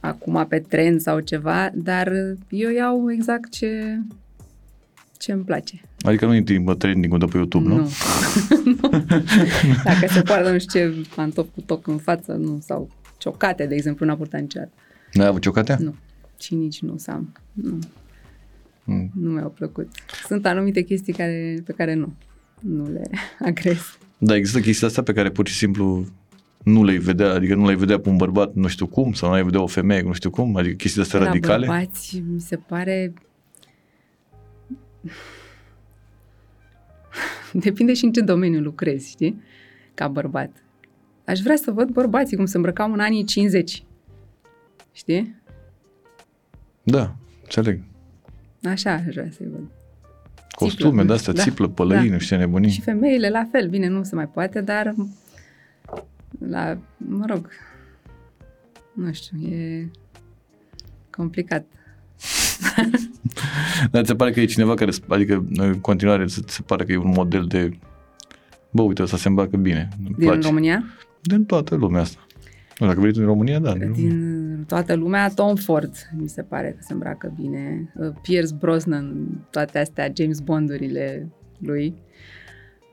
acum 0.00 0.46
pe 0.48 0.58
trend 0.58 1.00
sau 1.00 1.20
ceva, 1.20 1.70
dar 1.74 2.12
eu 2.48 2.70
iau 2.70 3.10
exact 3.12 3.50
ce 3.50 3.98
ce 5.18 5.32
îmi 5.32 5.44
place. 5.44 5.80
Adică 6.00 6.26
nu 6.26 6.34
intri 6.34 6.56
în 6.56 6.78
trending 6.78 7.18
de 7.18 7.24
pe 7.24 7.36
YouTube, 7.36 7.68
nu? 7.68 7.76
Nu. 7.76 7.88
Dacă 9.84 10.06
se 10.08 10.22
poartă 10.22 10.50
nu 10.50 10.58
știu 10.58 10.80
ce 10.80 11.06
pantofi 11.14 11.50
cu 11.54 11.60
toc 11.60 11.86
în 11.86 11.98
față, 11.98 12.32
nu, 12.32 12.58
sau 12.66 12.90
ciocate, 13.18 13.66
de 13.66 13.74
exemplu, 13.74 14.06
n-a 14.06 14.16
purtat 14.16 14.40
niciodată. 14.40 14.70
N-ai 15.12 15.26
avut 15.26 15.42
ciocatea? 15.42 15.76
Nu. 15.80 15.94
Și 16.40 16.54
nici 16.54 16.80
nu 16.80 16.94
să 16.98 17.10
am. 17.10 17.32
Nu. 17.52 17.78
Mm. 18.86 19.10
Nu 19.14 19.30
mi-au 19.30 19.50
plăcut. 19.50 19.88
Sunt 20.26 20.46
anumite 20.46 20.82
chestii 20.82 21.12
care, 21.12 21.62
pe 21.64 21.72
care 21.72 21.94
nu. 21.94 22.14
Nu 22.60 22.90
le 22.92 23.02
agres. 23.48 23.98
Da, 24.18 24.36
există 24.36 24.60
chestii 24.60 24.86
astea 24.86 25.02
pe 25.02 25.12
care 25.12 25.30
pur 25.30 25.46
și 25.48 25.54
simplu 25.54 26.06
nu 26.64 26.84
le-ai 26.84 26.98
vedea, 26.98 27.32
adică 27.32 27.54
nu 27.54 27.64
le-ai 27.64 27.76
vedea 27.76 28.00
pe 28.00 28.08
un 28.08 28.16
bărbat 28.16 28.54
nu 28.54 28.66
știu 28.68 28.86
cum, 28.86 29.12
sau 29.12 29.28
nu 29.28 29.34
le-ai 29.34 29.46
vedea 29.46 29.62
o 29.62 29.66
femeie 29.66 30.02
nu 30.02 30.12
știu 30.12 30.30
cum, 30.30 30.56
adică 30.56 30.74
chestii 30.74 31.02
astea 31.02 31.18
La 31.18 31.24
radicale. 31.24 31.66
bărbați, 31.66 32.22
mi 32.32 32.40
se 32.40 32.56
pare... 32.56 33.12
Depinde 37.52 37.94
și 37.94 38.04
în 38.04 38.12
ce 38.12 38.20
domeniu 38.20 38.60
lucrezi, 38.60 39.10
știi? 39.10 39.40
Ca 39.94 40.08
bărbat. 40.08 40.50
Aș 41.24 41.40
vrea 41.40 41.56
să 41.56 41.70
văd 41.70 41.88
bărbații 41.88 42.36
cum 42.36 42.46
se 42.46 42.56
îmbrăcau 42.56 42.92
în 42.92 43.00
anii 43.00 43.24
50. 43.24 43.82
Știi? 44.92 45.34
Da, 46.82 47.16
înțeleg. 47.42 47.80
Așa 48.66 48.92
aș 48.92 49.04
vrea 49.04 49.28
să-i 49.30 49.48
văd. 49.50 49.70
Costume 50.50 51.04
de 51.04 51.12
astea, 51.12 51.32
da, 51.32 51.42
țiplă, 51.42 51.68
pălării, 51.68 52.08
da. 52.08 52.14
nu 52.14 52.20
știu 52.20 52.36
ce 52.36 52.42
nebunii. 52.42 52.70
Și 52.70 52.80
femeile 52.80 53.28
la 53.28 53.48
fel, 53.50 53.68
bine, 53.68 53.88
nu 53.88 54.02
se 54.02 54.14
mai 54.14 54.28
poate, 54.28 54.60
dar 54.60 54.94
la, 56.48 56.78
mă 56.96 57.24
rog, 57.28 57.50
nu 58.92 59.12
știu, 59.12 59.48
e 59.48 59.90
complicat. 61.10 61.66
Dar 63.90 64.02
ți 64.02 64.08
se 64.08 64.14
pare 64.14 64.32
că 64.32 64.40
e 64.40 64.44
cineva 64.44 64.74
care, 64.74 64.92
adică 65.08 65.46
în 65.52 65.80
continuare 65.80 66.24
ți 66.24 66.42
se 66.46 66.62
pare 66.62 66.84
că 66.84 66.92
e 66.92 66.96
un 66.96 67.12
model 67.16 67.46
de 67.46 67.78
bă, 68.70 68.82
uite, 68.82 69.02
ăsta 69.02 69.16
se 69.16 69.28
îmbracă 69.28 69.56
bine. 69.56 69.88
îmi 69.98 70.14
Din 70.16 70.26
place. 70.26 70.46
România? 70.46 70.84
Din 71.20 71.44
toată 71.44 71.74
lumea 71.74 72.00
asta. 72.00 72.25
Nu, 72.78 72.86
dacă 72.86 73.00
vrei 73.00 73.12
tu 73.12 73.18
din 73.18 73.26
România, 73.26 73.58
da. 73.58 73.72
Din 73.72 73.80
România. 73.80 74.08
Din 74.08 74.64
toată 74.66 74.94
lumea, 74.94 75.28
Tom 75.28 75.54
Ford, 75.54 75.94
mi 76.16 76.28
se 76.28 76.42
pare 76.42 76.70
că 76.70 76.78
se 76.80 76.92
îmbracă 76.92 77.32
bine. 77.40 77.92
Uh, 77.94 78.12
Pierce 78.22 78.54
Brosnan, 78.54 79.26
toate 79.50 79.78
astea, 79.78 80.12
James 80.16 80.40
Bondurile 80.40 81.28
lui. 81.58 81.94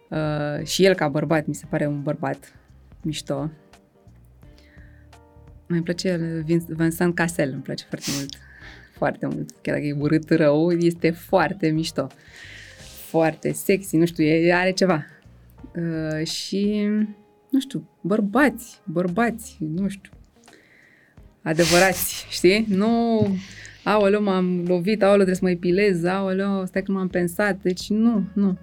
Uh, 0.10 0.66
și 0.66 0.86
el 0.86 0.94
ca 0.94 1.08
bărbat, 1.08 1.46
mi 1.46 1.56
se 1.56 1.66
pare 1.70 1.88
un 1.88 2.02
bărbat 2.02 2.56
mișto. 3.02 3.52
Mai 5.68 5.82
place 5.82 6.18
Vin- 6.46 6.66
Vincent 6.68 7.16
Cassel, 7.16 7.52
îmi 7.54 7.62
place 7.62 7.86
foarte 7.90 8.10
mult. 8.18 8.38
Foarte 8.98 9.26
mult. 9.26 9.50
Chiar 9.62 9.76
dacă 9.76 9.88
e 9.88 9.96
urât 10.00 10.30
rău, 10.30 10.72
este 10.72 11.12
foarte 11.12 11.70
mișto. 11.70 12.08
Foarte 13.10 13.52
sexy, 13.52 13.98
nu 13.98 14.06
știu, 14.06 14.24
e, 14.24 14.54
are 14.54 14.72
ceva. 14.72 15.06
Uh, 15.76 16.26
și, 16.26 16.88
nu 17.54 17.60
știu, 17.60 17.90
bărbați, 18.02 18.82
bărbați, 18.84 19.58
nu 19.60 19.88
știu, 19.88 20.12
adevărați, 21.42 22.26
știi? 22.30 22.66
Nu, 22.70 23.28
aoleu, 23.84 24.24
m-am 24.24 24.64
lovit, 24.68 25.02
aoleu, 25.02 25.26
trebuie 25.26 25.36
să 25.36 25.44
mă 25.44 25.50
epilez, 25.50 26.04
aoleu, 26.04 26.66
stai 26.66 26.84
că 26.84 26.92
m-am 26.92 27.08
pensat, 27.08 27.62
deci 27.62 27.90
nu, 27.90 28.24
nu, 28.34 28.58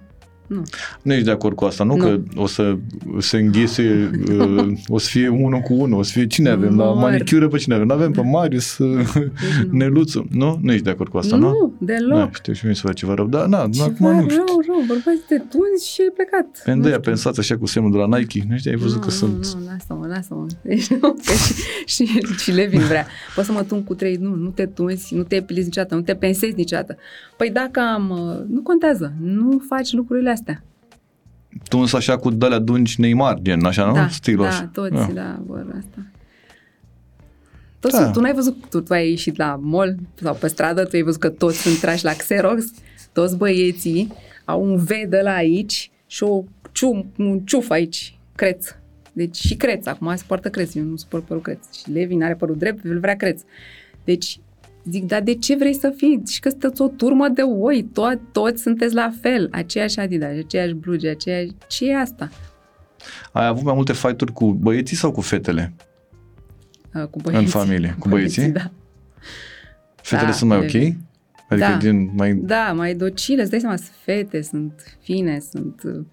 nu. 0.50 0.62
Nu 1.02 1.12
ești 1.12 1.24
de 1.24 1.30
acord 1.30 1.56
cu 1.56 1.64
asta, 1.64 1.84
nu? 1.84 1.96
Nu. 1.96 2.04
Că 2.04 2.20
o 2.36 2.46
să 2.46 2.76
se 3.18 3.36
înghese, 3.38 4.10
uh, 4.38 4.72
o 4.88 4.98
să 4.98 5.08
fie 5.10 5.28
unul 5.28 5.60
cu 5.60 5.74
unul, 5.74 5.98
o 5.98 6.02
să 6.02 6.10
fie 6.12 6.26
cine 6.26 6.48
avem 6.50 6.76
la 6.76 6.84
Mor. 6.84 6.94
manicură 6.96 7.48
pe 7.48 7.56
cine 7.58 7.74
avem? 7.74 7.86
Nu 7.86 7.92
avem 7.94 8.10
pe 8.12 8.20
Marius, 8.20 8.78
uh, 8.78 9.14
nu. 9.14 9.30
Neluțu, 9.78 10.26
nu? 10.30 10.58
Nu 10.62 10.72
ești 10.72 10.84
de 10.84 10.90
acord 10.90 11.10
cu 11.10 11.16
asta, 11.16 11.36
nu? 11.36 11.48
nu, 11.48 11.74
Da, 11.78 11.94
deloc. 11.94 12.34
știu 12.34 12.52
și 12.52 12.64
mie 12.64 12.74
să 12.74 12.80
fac 12.84 12.94
ceva 12.94 13.14
rău. 13.14 13.26
Da, 13.26 13.46
na, 13.46 13.68
Ceva 13.72 13.84
acum 13.84 14.14
nu 14.14 14.28
știu. 14.28 14.36
rău, 14.46 14.60
rău, 14.66 14.84
bărbați 14.86 15.20
te 15.28 15.36
tunzi 15.38 15.90
și 15.92 16.00
ai 16.00 16.12
plecat. 16.14 16.62
Pe 16.64 16.72
Nu 16.72 16.80
aia 16.82 16.90
știu. 16.90 17.00
pensați 17.00 17.38
așa 17.40 17.56
cu 17.58 17.66
semnul 17.66 17.92
de 17.92 17.98
la 17.98 18.18
Nike, 18.18 18.44
nu 18.48 18.56
știu, 18.58 18.70
ai 18.70 18.76
văzut 18.76 18.94
nu, 18.94 19.00
că 19.00 19.06
nu, 19.06 19.12
sunt... 19.12 19.32
Nu, 19.32 19.60
lasă-mă, 19.70 20.06
lasă-mă. 20.06 20.46
Deci, 20.62 20.86
nu, 20.88 20.98
că 21.12 21.32
și, 21.86 22.04
și, 22.04 22.22
și 22.38 22.50
Levin 22.52 22.80
vrea. 22.80 23.06
Poți 23.34 23.46
să 23.46 23.52
mă 23.52 23.62
tun 23.62 23.84
cu 23.84 23.94
trei, 23.94 24.16
nu, 24.20 24.34
nu 24.34 24.48
te 24.50 24.66
tunzi, 24.66 25.14
nu 25.14 25.22
te 25.22 25.34
epilezi 25.36 25.64
niciodată, 25.66 25.94
nu 25.94 26.00
te 26.02 26.14
pensezi 26.14 26.54
niciodată. 26.56 26.96
Păi 27.40 27.50
dacă 27.50 27.80
am, 27.80 28.10
uh, 28.10 28.44
nu 28.48 28.62
contează, 28.62 29.12
nu 29.20 29.62
faci 29.68 29.92
lucrurile 29.92 30.30
astea. 30.30 30.62
Tu 31.68 31.78
însă 31.78 31.96
așa 31.96 32.18
cu 32.18 32.30
de-alea 32.30 32.58
dungi 32.58 33.00
Neymar, 33.00 33.38
gen, 33.42 33.64
așa, 33.64 33.86
nu? 33.86 33.92
Da, 33.92 34.08
Stilul 34.08 34.44
da, 34.44 34.50
așa. 34.50 34.70
toți, 34.72 34.92
Da. 34.92 35.08
da, 35.14 35.40
vor 35.46 35.66
asta. 35.78 36.06
Toți 37.80 37.94
Da. 37.94 38.00
sunt, 38.02 38.12
tu 38.12 38.20
n-ai 38.20 38.34
văzut, 38.34 38.66
tu, 38.70 38.80
tu 38.80 38.92
ai 38.92 39.08
ieșit 39.08 39.36
la 39.36 39.58
mall 39.62 39.96
sau 40.14 40.34
pe 40.34 40.46
stradă, 40.48 40.84
tu 40.84 40.96
ai 40.96 41.02
văzut 41.02 41.20
că 41.20 41.28
toți 41.28 41.62
sunt 41.62 41.78
trași 41.80 42.04
la 42.04 42.12
Xerox, 42.12 42.64
toți 43.12 43.36
băieții 43.36 44.12
au 44.44 44.64
un 44.64 44.76
V 44.76 44.88
de 45.08 45.20
la 45.22 45.34
aici 45.34 45.90
și 46.06 46.22
o 46.22 46.44
cium, 46.72 47.12
un 47.18 47.38
ciuf 47.40 47.70
aici, 47.70 48.18
creț. 48.34 48.74
Deci 49.12 49.36
și 49.36 49.56
creț, 49.56 49.86
acum 49.86 50.16
se 50.16 50.24
poartă 50.26 50.48
creț, 50.50 50.74
eu 50.74 50.84
nu 50.84 50.96
suport 50.96 51.24
părul 51.24 51.42
creț. 51.42 51.76
Și 51.76 51.90
Levin 51.90 52.22
are 52.22 52.34
părul 52.34 52.56
drept, 52.56 52.84
îl 52.84 52.98
vrea 52.98 53.16
creț. 53.16 53.42
Deci 54.04 54.40
zic, 54.84 55.04
dar 55.06 55.22
de 55.22 55.34
ce 55.34 55.56
vrei 55.56 55.74
să 55.74 55.92
fii? 55.96 56.22
Și 56.26 56.40
că 56.40 56.48
sunteți 56.48 56.82
o 56.82 56.88
turmă 56.88 57.28
de 57.28 57.42
oi, 57.42 57.88
to- 57.90 58.20
toți 58.32 58.62
sunteți 58.62 58.94
la 58.94 59.12
fel, 59.20 59.48
aceeași 59.52 59.98
Adidas, 59.98 60.30
aceeași 60.44 60.72
bluge, 60.74 61.08
aceeași... 61.08 61.50
Ce 61.66 61.90
e 61.90 61.96
asta? 61.96 62.28
Ai 63.32 63.46
avut 63.46 63.64
mai 63.64 63.74
multe 63.74 63.92
fight-uri 63.92 64.32
cu 64.32 64.52
băieții 64.52 64.96
sau 64.96 65.12
cu 65.12 65.20
fetele? 65.20 65.72
Uh, 66.94 67.04
Cu 67.06 67.18
băieții. 67.22 67.46
familie, 67.46 67.96
cu 67.98 68.08
băieții? 68.08 68.48
Da. 68.48 68.70
Fetele 70.02 70.26
Da, 70.28 70.32
sunt 70.34 70.50
mai 70.50 70.58
le- 70.60 70.64
ok? 70.66 70.94
Adică 71.48 71.66
Da. 71.68 71.76
din 71.76 72.10
mai... 72.16 72.34
Da, 72.34 72.72
mai 72.72 72.94
docile, 72.94 73.40
îți 73.42 73.50
dai 73.50 73.60
seama, 73.60 73.76
sunt 73.76 73.90
fete, 74.04 74.40
sunt 74.42 74.96
fine, 75.00 75.38
sunt... 75.50 75.82
uh, 75.84 76.04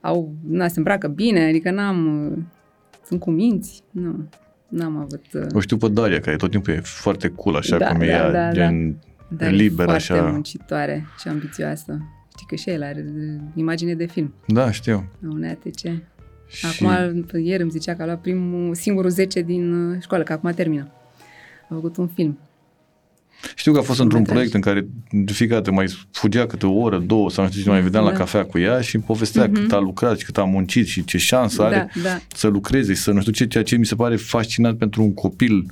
Au, 0.00 0.32
na, 0.48 0.68
se 0.68 0.74
îmbracă 0.76 1.08
bine, 1.08 1.44
adică 1.48 1.70
n-am... 1.70 2.26
uh, 2.32 2.38
Sunt 3.06 3.20
cu 3.20 3.30
minți, 3.30 3.82
nu, 3.90 4.28
n-am 4.68 4.96
avut... 4.96 5.24
uh, 5.32 5.46
O 5.54 5.60
știu 5.60 5.76
pe 5.76 5.88
Daria, 5.88 6.20
care 6.20 6.36
tot 6.36 6.50
timpul 6.50 6.72
e 6.72 6.80
foarte 6.80 7.28
cool, 7.28 7.56
așa 7.56 7.76
Da, 7.78 7.86
cum 7.86 8.00
e 8.00 8.06
da, 8.06 8.12
ea, 8.12 8.30
da, 8.30 8.52
gen 8.52 8.96
Dar 9.28 9.50
liber, 9.50 9.86
e 9.86 9.88
foarte 9.90 10.12
așa. 10.12 10.22
muncitoare 10.22 11.06
și 11.20 11.28
ambițioasă. 11.28 11.98
Știi 12.30 12.46
că 12.46 12.54
și 12.54 12.70
el 12.70 12.82
are 12.82 13.04
uh, 13.16 13.40
imagine 13.54 13.94
de 13.94 14.06
film, 14.06 14.34
Da, 14.46 14.70
știu. 14.70 15.10
la 15.20 15.28
un 15.30 15.44
ATC. 15.44 16.02
Și 16.46 16.66
Acum, 16.84 17.24
ieri 17.42 17.62
îmi 17.62 17.70
zicea 17.70 17.94
că 17.94 18.02
a 18.02 18.04
luat 18.04 18.20
primul, 18.20 18.74
singurul 18.74 19.10
10 19.10 19.40
din 19.42 19.72
uh, 19.90 19.96
școală, 20.02 20.22
că 20.22 20.32
acum 20.32 20.50
termină. 20.50 20.88
A 21.62 21.74
făcut 21.74 21.96
un 21.96 22.06
film. 22.08 22.38
Știu 23.54 23.72
că 23.72 23.78
a 23.78 23.82
fost 23.82 24.00
într-un 24.00 24.18
metraj. 24.20 24.36
proiect 24.36 24.54
în 24.54 24.60
care 24.60 24.86
de 25.10 25.32
fiecare 25.32 25.60
dată 25.60 25.72
mai 25.74 25.86
fugea 26.10 26.46
câte 26.46 26.66
o 26.66 26.72
oră, 26.78 26.98
două 26.98 27.30
sau 27.30 27.44
nu 27.44 27.50
știu 27.50 27.62
ce, 27.62 27.68
mai 27.68 27.80
vedeam 27.82 28.04
la 28.04 28.10
Da. 28.10 28.16
cafea 28.16 28.44
cu 28.44 28.58
ea 28.58 28.80
și 28.80 28.94
îmi 28.94 29.04
povestea 29.04 29.50
cât 29.50 29.72
a 29.72 29.78
lucrat 29.78 30.18
și 30.18 30.24
cât 30.24 30.38
a 30.38 30.44
muncit 30.44 30.86
și 30.86 31.04
ce 31.04 31.18
șansă 31.18 31.62
are 31.62 31.90
Da, 31.94 32.00
da, 32.02 32.18
să 32.34 32.46
lucreze 32.48 32.94
și 32.94 33.00
să 33.00 33.10
nu 33.10 33.20
știu 33.20 33.32
ce, 33.32 33.46
ceea 33.46 33.64
ce 33.64 33.76
mi 33.76 33.86
se 33.86 33.94
pare 33.94 34.16
fascinant 34.16 34.78
pentru 34.78 35.02
un 35.02 35.14
copil. 35.14 35.66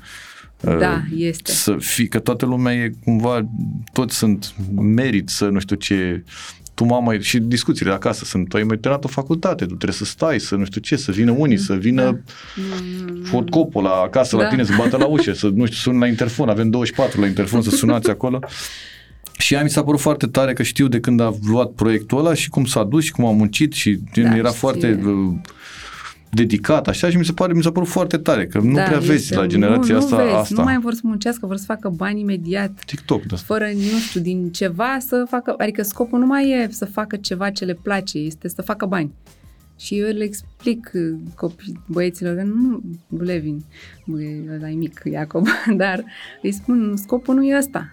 da, 0.61 1.03
uh, 1.13 1.19
este. 1.21 1.53
Să 1.53 1.77
fii, 1.79 2.09
că 2.09 2.19
toată 2.19 2.47
lumea 2.47 2.75
e 2.75 2.93
cumva, 3.05 3.49
toți 3.93 4.17
sunt 4.17 4.55
merit 4.77 5.29
să 5.29 5.45
nu 5.49 5.59
știu 5.61 5.77
ce, 5.77 6.25
tu 6.77 6.85
mama, 6.85 7.19
și 7.19 7.39
discuțiile 7.39 7.93
acasă 7.93 8.25
sunt, 8.25 8.49
tu 8.49 8.57
ai 8.57 8.63
mai 8.63 8.77
terminat 8.77 9.05
o 9.05 9.09
facultate, 9.09 9.65
tu 9.65 9.75
trebuie 9.75 9.93
să 9.99 10.05
stai, 10.05 10.41
să 10.41 10.55
nu 10.55 10.65
știu 10.65 10.81
ce, 10.81 10.97
să 10.97 11.13
vină 11.13 11.31
unii, 11.31 11.57
să 11.59 11.75
vină 11.75 12.03
Da. 12.03 12.19
Ford 13.23 13.51
Coppola 13.51 13.91
acasă 13.91 14.37
la 14.37 14.43
Da. 14.43 14.49
tine, 14.49 14.65
să 14.65 14.73
bată 14.79 14.97
la 14.97 15.07
ușă, 15.07 15.33
să, 15.33 15.47
nu 15.55 15.65
știu, 15.65 15.77
suni 15.79 15.99
la 15.99 16.07
interfon, 16.07 16.49
avem 16.49 16.71
24 16.71 17.21
la 17.21 17.27
interfon, 17.27 17.63
să 17.63 17.71
sunați 17.71 18.11
acolo. 18.11 18.39
Și 19.39 19.55
ea 19.55 19.63
mi 19.63 19.71
s-a 19.71 19.83
părut 19.85 20.01
foarte 20.01 20.27
tare 20.27 20.53
că 20.53 20.63
știu 20.63 20.89
de 20.89 21.01
când 21.01 21.21
a 21.21 21.35
luat 21.49 21.71
proiectul 21.71 22.19
ăla 22.19 22.35
și 22.35 22.49
cum 22.49 22.65
s-a 22.65 22.85
dus 22.85 23.05
și 23.05 23.11
cum 23.11 23.25
a 23.25 23.31
muncit 23.33 23.73
și 23.73 23.99
gen, 24.13 24.25
Da, 24.25 24.37
era 24.37 24.47
știe. 24.49 24.59
foarte 24.59 25.01
uh, 25.05 25.35
dedicat 26.31 26.89
așa 26.89 27.11
și 27.11 27.17
mi 27.17 27.25
se 27.25 27.33
pare 27.33 27.53
mi 27.53 27.63
s-a 27.63 27.73
părut 27.73 27.89
foarte 27.89 28.17
tare 28.17 28.47
că 28.47 28.59
nu 28.59 28.75
Da, 28.75 28.83
prea 28.83 28.99
vezi 28.99 29.13
este- 29.13 29.37
la 29.37 29.47
generația 29.47 29.95
nu, 29.95 30.01
asta 30.01 30.17
nu 30.17 30.23
vezi, 30.23 30.35
asta. 30.35 30.55
Nu 30.57 30.63
mai 30.63 30.79
vor 30.79 30.93
să 30.93 31.01
muncească, 31.03 31.47
vor 31.47 31.57
să 31.57 31.65
facă 31.65 31.89
bani 31.89 32.21
imediat. 32.21 32.85
TikTok, 32.87 33.23
da. 33.25 33.37
Fără, 33.37 33.65
nu 33.65 33.99
știu, 34.09 34.21
din 34.21 34.51
ceva 34.53 34.97
să 34.99 35.27
facă... 35.29 35.55
Adică 35.59 35.83
scopul 35.83 36.19
nu 36.19 36.27
mai 36.27 36.51
e 36.51 36.69
să 36.71 36.85
facă 36.85 37.17
ceva 37.17 37.51
ce 37.51 37.65
le 37.65 37.79
place, 37.83 38.19
este 38.19 38.49
să 38.49 38.63
facă 38.63 38.87
bani. 38.87 39.13
Și 39.79 39.99
eu 39.99 40.13
le 40.13 40.25
explic 40.25 40.91
uh, 40.95 41.19
copii, 41.35 41.81
băieților 41.87 42.35
că 42.35 42.43
nu, 42.43 42.83
Levin, 43.19 43.65
ăla 44.55 44.69
e 44.69 44.75
mic, 44.75 45.01
Iacob, 45.05 45.47
dar 45.77 46.05
îi 46.43 46.53
spun, 46.53 46.97
scopul 46.97 47.35
nu 47.35 47.45
e 47.45 47.57
ăsta. 47.57 47.91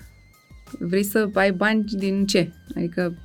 Vrei 0.79 1.03
să 1.03 1.29
ai 1.33 1.51
bani 1.51 1.83
din 1.83 2.25
ce? 2.25 2.51
Adică, 2.75 3.15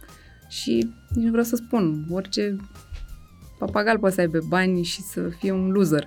și 0.48 0.88
nici 1.14 1.24
nu 1.24 1.30
vreau 1.30 1.44
să 1.44 1.56
spun, 1.56 2.06
orice 2.10 2.56
papagal 3.58 3.98
poate 3.98 4.14
să 4.14 4.20
aibă 4.20 4.38
bani 4.48 4.82
și 4.82 5.02
să 5.02 5.20
fie 5.20 5.52
un 5.52 5.70
loser. 5.70 6.06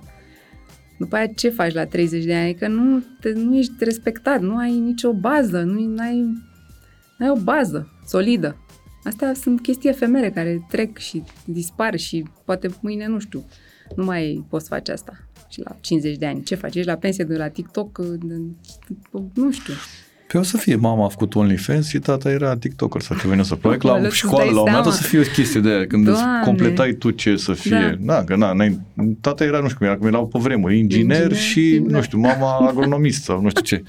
După 0.98 1.16
aia 1.16 1.26
ce 1.26 1.48
faci 1.48 1.72
la 1.72 1.86
30 1.86 2.24
de 2.24 2.34
ani? 2.34 2.54
Că 2.54 2.68
nu, 2.68 3.02
te, 3.20 3.32
nu 3.32 3.56
ești 3.56 3.72
respectat, 3.78 4.40
nu 4.40 4.56
ai 4.56 4.78
nicio 4.78 5.12
bază, 5.12 5.62
nu 5.62 6.00
ai, 6.02 6.26
ai 7.18 7.28
o 7.28 7.36
bază 7.42 7.92
solidă. 8.06 8.56
Astea 9.04 9.34
sunt 9.34 9.60
chestii 9.60 9.88
efemere 9.88 10.30
care 10.30 10.66
trec 10.68 10.98
și 10.98 11.22
dispar 11.44 11.96
și 11.96 12.24
poate 12.44 12.68
mâine, 12.80 13.06
nu 13.06 13.18
știu, 13.18 13.44
nu 13.96 14.04
mai 14.04 14.44
poți 14.48 14.68
face 14.68 14.92
asta. 14.92 15.12
Și 15.48 15.60
la 15.64 15.76
50 15.80 16.16
de 16.16 16.26
ani, 16.26 16.42
ce 16.42 16.54
faci? 16.54 16.74
Ești 16.74 16.88
la 16.88 16.96
pensie 16.96 17.24
de 17.24 17.36
la 17.36 17.48
TikTok? 17.48 17.98
Nu 19.34 19.50
știu. 19.50 19.74
Păi 20.32 20.40
o 20.40 20.44
să 20.44 20.56
fie, 20.56 20.76
mama 20.76 21.04
a 21.04 21.08
făcut 21.08 21.34
OnlyFans 21.34 21.88
și 21.88 21.98
tata 21.98 22.30
era 22.30 22.56
TikToker 22.56 23.00
sau 23.00 23.16
ce 23.16 23.28
venea 23.28 23.44
să 23.44 23.54
probabil 23.54 23.88
la 24.02 24.08
școală, 24.08 24.50
la 24.50 24.50
un 24.50 24.56
moment 24.56 24.74
dat 24.74 24.86
o 24.86 24.90
să 24.90 25.02
fie 25.02 25.18
o 25.18 25.22
chestie 25.22 25.60
de 25.60 25.68
aia, 25.68 25.86
când 25.86 26.04
Doamne. 26.04 26.36
îți 26.36 26.44
completai 26.44 26.92
tu 26.92 27.10
ce 27.10 27.36
să 27.36 27.52
fie. 27.52 27.98
Da, 28.00 28.14
da 28.14 28.24
că 28.24 28.36
na, 28.36 28.52
n-ai, 28.52 28.80
tata 29.20 29.44
era, 29.44 29.58
nu 29.58 29.64
știu 29.64 29.78
cum 29.78 29.86
era, 29.86 29.96
cum 29.96 30.06
erau 30.06 30.26
pe 30.26 30.38
vremuri, 30.38 30.78
inginer, 30.78 31.20
inginer 31.20 31.38
și, 31.38 31.82
da. 31.86 31.96
nu 31.96 32.02
știu, 32.02 32.18
mama 32.18 32.56
agronomist 32.68 33.22
sau 33.22 33.40
nu 33.40 33.48
știu 33.48 33.62
ce. 33.62 33.82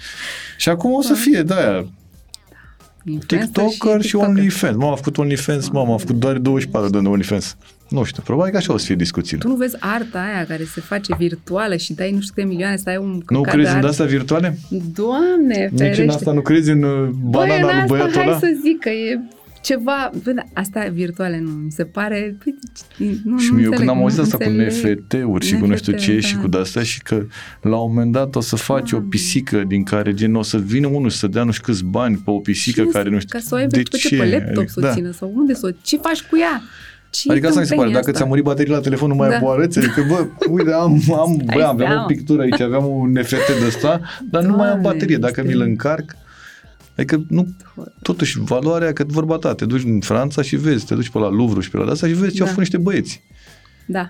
Și 0.57 0.69
acum 0.69 0.93
o 0.93 1.01
să 1.01 1.13
da. 1.13 1.19
fie 1.19 1.41
de 1.41 1.53
aia, 1.53 1.85
TikToker 3.27 4.01
și, 4.01 4.07
și 4.07 4.15
OnlyFans. 4.15 4.75
Mama 4.75 4.91
a 4.91 4.95
făcut 4.95 5.17
OnlyFans, 5.17 5.69
mama 5.69 5.93
a 5.93 5.97
făcut 5.97 6.15
doar 6.15 6.37
24 6.37 6.89
de 6.89 7.07
OnlyFans. 7.07 7.57
Nu 7.89 8.03
știu, 8.03 8.21
probabil 8.25 8.51
că 8.51 8.57
așa 8.57 8.73
o 8.73 8.77
să 8.77 8.85
fie 8.85 8.95
discuțiile. 8.95 9.41
Tu 9.41 9.47
nu 9.47 9.55
vezi 9.55 9.75
arta 9.79 10.19
aia 10.19 10.45
care 10.45 10.63
se 10.63 10.81
face 10.81 11.15
virtuală 11.17 11.75
și 11.75 11.93
dai 11.93 12.11
nu 12.11 12.21
știu 12.21 12.33
câte 12.35 12.47
milioane 12.47 12.77
să 12.77 12.89
ai 12.89 12.97
un 12.97 13.21
Nu 13.29 13.41
crezi 13.41 13.75
în 13.75 13.85
asta 13.85 14.03
virtuale? 14.03 14.57
Doamne, 14.93 15.69
Nici 15.71 15.79
ferește. 15.79 16.03
în 16.03 16.09
asta 16.09 16.31
nu 16.31 16.41
crezi 16.41 16.71
în 16.71 16.83
uh, 16.83 17.09
banana 17.09 17.61
Băi, 17.61 17.75
lui 17.77 17.87
băiatul 17.87 18.21
ăla? 18.21 18.31
hai 18.31 18.39
să 18.39 18.57
zic 18.63 18.79
că 18.79 18.89
e 18.89 19.19
ceva, 19.63 20.11
bă, 20.23 20.33
asta 20.53 20.89
virtuale 20.93 21.39
nu, 21.39 21.49
mi 21.51 21.71
se 21.71 21.83
pare, 21.83 22.37
nu, 23.23 23.39
Și 23.39 23.51
nu 23.51 23.61
eu 23.61 23.71
când 23.71 23.89
am 23.89 23.97
auzit 23.97 24.19
asta 24.19 24.37
cu 24.37 24.49
NFT-uri 24.49 25.45
și 25.45 25.53
NFT, 25.53 25.61
cu 25.61 25.67
nu 25.67 25.75
știu 25.75 25.97
ce 25.97 26.13
da. 26.13 26.19
și 26.19 26.37
cu 26.37 26.47
de-astea 26.47 26.83
și 26.83 27.01
că 27.01 27.25
la 27.61 27.77
un 27.77 27.93
moment 27.93 28.11
dat 28.11 28.35
o 28.35 28.39
să 28.39 28.55
faci 28.55 28.91
da. 28.91 28.97
o 28.97 28.99
pisică 28.99 29.63
din 29.67 29.83
care 29.83 30.13
gen 30.13 30.35
o 30.35 30.41
să 30.41 30.57
vină 30.57 30.87
unul 30.87 31.09
să 31.09 31.27
dea 31.27 31.43
nu 31.43 31.51
știu 31.51 31.63
câți 31.65 31.83
bani 31.85 32.15
pe 32.15 32.29
o 32.29 32.39
pisică 32.39 32.81
și 32.81 32.87
care 32.87 33.09
nu 33.09 33.19
știu, 33.19 33.39
ca 33.39 33.45
să 33.45 33.55
o 33.55 33.57
ai 33.57 33.67
de 33.67 33.83
ce? 33.83 34.17
pe 34.17 34.29
laptop 34.29 34.57
adică, 34.57 34.65
să 34.67 34.79
o 34.79 34.81
da. 34.81 34.93
țină 34.93 35.11
sau 35.11 35.33
unde 35.35 35.53
să 35.53 35.65
o, 35.65 35.75
ce 35.81 35.97
faci 35.97 36.21
cu 36.21 36.37
ea? 36.37 36.61
Ce 37.13 37.31
adică 37.31 37.47
asta 37.47 37.59
mi 37.59 37.65
se 37.65 37.75
pare, 37.75 37.91
dacă 37.91 38.11
ți-a 38.11 38.25
murit 38.25 38.43
bateria 38.43 38.75
la 38.75 38.81
telefon, 38.81 39.09
nu 39.09 39.15
mai 39.15 39.29
da. 39.29 39.35
ai 39.35 39.61
Adică, 39.63 40.05
bă, 40.07 40.27
uite, 40.49 40.71
am, 40.71 41.01
am, 41.23 41.41
bă, 41.55 41.63
aveam 41.63 42.03
o 42.03 42.05
pictură 42.05 42.41
aici, 42.41 42.59
aveam 42.59 42.85
un 42.85 43.11
NFT 43.11 43.29
de 43.29 43.65
ăsta, 43.67 43.87
dar 43.89 44.41
Doamne, 44.41 44.49
nu 44.49 44.55
mai 44.55 44.69
am 44.69 44.81
baterie. 44.81 45.17
Dacă 45.17 45.43
mi-l 45.43 45.61
încarc, 45.61 46.15
Adică 46.95 47.25
nu, 47.29 47.55
totuși 48.01 48.39
valoarea, 48.39 48.93
că 48.93 49.03
vorba 49.07 49.37
ta, 49.37 49.53
te 49.53 49.65
duci 49.65 49.83
în 49.83 49.99
Franța 49.99 50.41
și 50.41 50.55
vezi, 50.55 50.85
te 50.85 50.95
duci 50.95 51.09
pe 51.09 51.19
la 51.19 51.29
Louvre 51.29 51.61
și 51.61 51.69
pe 51.69 51.77
la 51.77 51.91
asta 51.91 52.07
și 52.07 52.13
vezi 52.13 52.31
ce 52.31 52.37
da. 52.37 52.43
au 52.43 52.47
făcut 52.47 52.63
niște 52.63 52.77
băieți. 52.77 53.23
Da. 53.85 54.09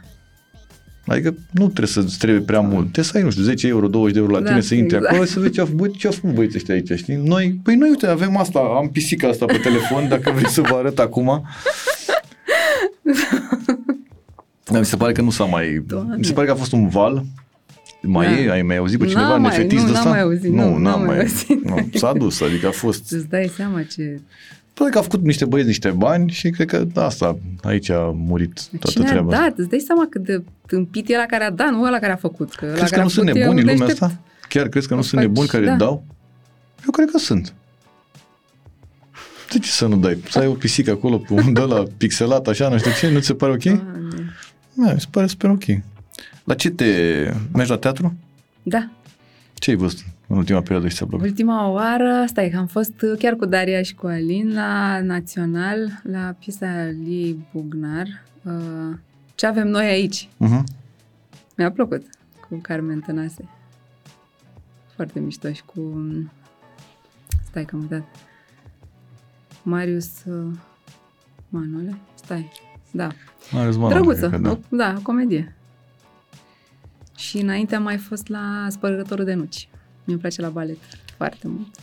Adică 1.05 1.35
nu 1.51 1.63
trebuie 1.63 1.87
să-ți 1.87 2.17
trebuie 2.17 2.41
prea 2.41 2.59
mult. 2.59 2.81
Trebuie 2.81 3.05
să 3.05 3.11
ai, 3.17 3.23
nu 3.23 3.29
știu, 3.29 3.43
10 3.43 3.67
euro, 3.67 3.87
20 3.87 4.13
de 4.13 4.19
euro 4.19 4.31
la 4.31 4.39
da, 4.39 4.49
tine 4.49 4.61
să 4.61 4.75
intri 4.75 4.95
exact. 4.95 5.13
acolo 5.13 5.27
să 5.27 5.39
vezi 5.39 5.51
ce 5.51 5.59
au 5.59 5.65
făcut, 5.65 5.97
ce 5.97 6.07
au 6.07 6.13
făcut 6.13 6.35
băieții 6.35 6.57
ăștia 6.57 6.73
aici, 6.73 6.91
știi? 6.95 7.15
Noi, 7.15 7.59
păi 7.63 7.75
noi, 7.75 7.89
uite, 7.89 8.07
avem 8.07 8.37
asta, 8.37 8.59
am 8.59 8.89
pisica 8.89 9.27
asta 9.27 9.45
pe 9.45 9.57
telefon, 9.57 10.07
dacă 10.07 10.31
vrei 10.31 10.49
să 10.49 10.61
vă 10.61 10.75
arăt 10.75 10.99
acum. 10.99 11.47
Da, 14.71 14.79
mi 14.79 14.85
se 14.85 14.95
pare 14.95 15.11
că 15.11 15.21
nu 15.21 15.29
s-a 15.29 15.43
mai... 15.43 15.83
Doamne. 15.87 16.15
Mi 16.17 16.25
se 16.25 16.33
pare 16.33 16.45
că 16.45 16.51
a 16.53 16.55
fost 16.55 16.71
un 16.71 16.87
val. 16.87 17.23
Mai 18.01 18.25
da. 18.25 18.39
e? 18.39 18.51
Ai 18.51 18.61
mai 18.61 18.77
auzit 18.77 18.99
pe 18.99 19.05
cineva 19.05 19.37
nefetist 19.37 19.85
de 19.85 19.91
ăsta? 19.91 20.03
Nu, 20.03 20.09
n-am 20.09 20.11
mai 20.11 20.21
auzit. 20.21 20.51
Nu, 20.51 20.69
nu 20.69 20.77
n-am 20.77 21.03
mai 21.03 21.19
auzit. 21.19 21.63
Nu, 21.69 21.87
s-a 21.93 22.13
dus, 22.13 22.41
adică 22.41 22.67
a 22.67 22.71
fost... 22.71 23.11
Îți 23.15 23.29
dai 23.29 23.51
seama 23.55 23.83
ce... 23.83 24.19
Păi 24.73 24.91
că 24.91 24.97
a 24.97 25.01
făcut 25.01 25.23
niște 25.23 25.45
băieți 25.45 25.67
niște 25.67 25.89
bani 25.89 26.29
și 26.29 26.49
cred 26.49 26.67
că 26.67 26.87
asta, 26.95 27.37
aici 27.61 27.89
a 27.89 28.13
murit 28.15 28.61
toată 28.67 28.89
Cine 28.89 29.05
treaba. 29.05 29.37
a 29.37 29.39
dat? 29.39 29.57
Îți 29.57 29.69
dai 29.69 29.79
seama 29.79 30.07
cât 30.09 30.23
de 30.23 30.43
tâmpit 30.67 31.09
e 31.09 31.17
la 31.17 31.25
care 31.25 31.43
a 31.43 31.51
dat, 31.51 31.69
nu 31.69 31.83
ăla 31.83 31.99
care 31.99 32.11
a 32.11 32.15
făcut. 32.15 32.53
Că 32.53 32.65
crezi 32.65 32.93
că 32.93 33.01
nu 33.01 33.07
sunt 33.07 33.25
nebuni 33.25 33.61
în 33.61 33.67
lumea 33.67 33.87
asta? 33.87 34.19
Chiar 34.49 34.67
crezi 34.67 34.87
că 34.87 34.95
nu 34.95 35.01
sunt 35.01 35.21
nebuni 35.21 35.47
care 35.47 35.65
da. 35.65 35.75
dau? 35.75 36.03
Eu 36.85 36.91
cred 36.91 37.09
că 37.11 37.17
sunt. 37.17 37.53
De 39.53 39.59
ce 39.59 39.69
să 39.69 39.87
nu 39.87 39.95
dai? 39.97 40.17
Să 40.29 40.39
ai 40.39 40.47
o 40.47 40.53
pisică 40.53 40.91
acolo 40.91 41.17
pe 41.17 41.33
un 41.33 41.53
de 41.53 41.59
la 41.59 41.83
pixelat, 41.97 42.47
așa, 42.47 42.69
nu 42.69 42.77
știu 42.77 42.91
ce, 42.91 43.11
nu 43.11 43.19
ți 43.19 43.25
se 43.25 43.33
pare 43.33 43.51
ok? 43.51 43.63
Da, 44.73 44.93
mi 44.93 44.99
se 44.99 45.07
pare 45.11 45.27
super 45.27 45.49
ok. 45.49 45.63
La 46.43 46.53
ce 46.53 46.69
te... 46.69 46.85
Mergi 47.53 47.71
la 47.71 47.77
teatru? 47.77 48.15
Da. 48.63 48.89
Ce 49.53 49.69
ai 49.69 49.75
văzut 49.75 50.05
în 50.27 50.37
ultima 50.37 50.61
perioadă 50.61 50.87
și 50.87 50.95
ți-a 50.95 51.05
plăcut? 51.05 51.25
Ultima 51.25 51.69
oară, 51.69 52.23
stai, 52.27 52.49
că 52.49 52.57
am 52.57 52.67
fost 52.67 52.93
chiar 53.19 53.33
cu 53.33 53.45
Daria 53.45 53.81
și 53.81 53.95
cu 53.95 54.07
Alin 54.07 54.53
la 54.53 55.01
Național, 55.01 56.01
la 56.03 56.35
piesa 56.39 56.93
Liei 57.03 57.47
Bugnar. 57.53 58.07
Uh, 58.43 58.97
ce 59.35 59.45
avem 59.45 59.67
noi 59.67 59.85
aici? 59.85 60.27
Uh-huh. 60.27 60.63
Mi-a 61.57 61.71
plăcut 61.71 62.05
cu 62.49 62.55
Carmen 62.55 62.99
Tănase. 62.99 63.49
Foarte 64.95 65.19
mișto 65.19 65.51
și 65.51 65.61
cu... 65.65 66.07
Stai 67.49 67.65
că 67.65 67.75
am 67.75 67.81
uitat. 67.81 68.03
Marius 69.63 70.23
uh, 70.25 70.51
Manole? 71.49 71.97
Stai, 72.13 72.51
da. 72.91 73.09
Marius 73.51 73.75
Manole. 73.75 73.93
Drăguță, 73.93 74.27
da. 74.41 74.49
O, 74.51 74.57
da, 74.69 74.93
o 74.97 75.01
comedie. 75.01 75.55
Și 77.17 77.37
înainte 77.37 77.75
am 77.75 77.83
mai 77.83 77.97
fost 77.97 78.27
la 78.27 78.67
Spărgătorul 78.69 79.25
de 79.25 79.33
Nuci. 79.33 79.67
Mi-e 80.03 80.17
place 80.17 80.41
la 80.41 80.49
balet 80.49 80.77
foarte 81.17 81.47
mult. 81.47 81.75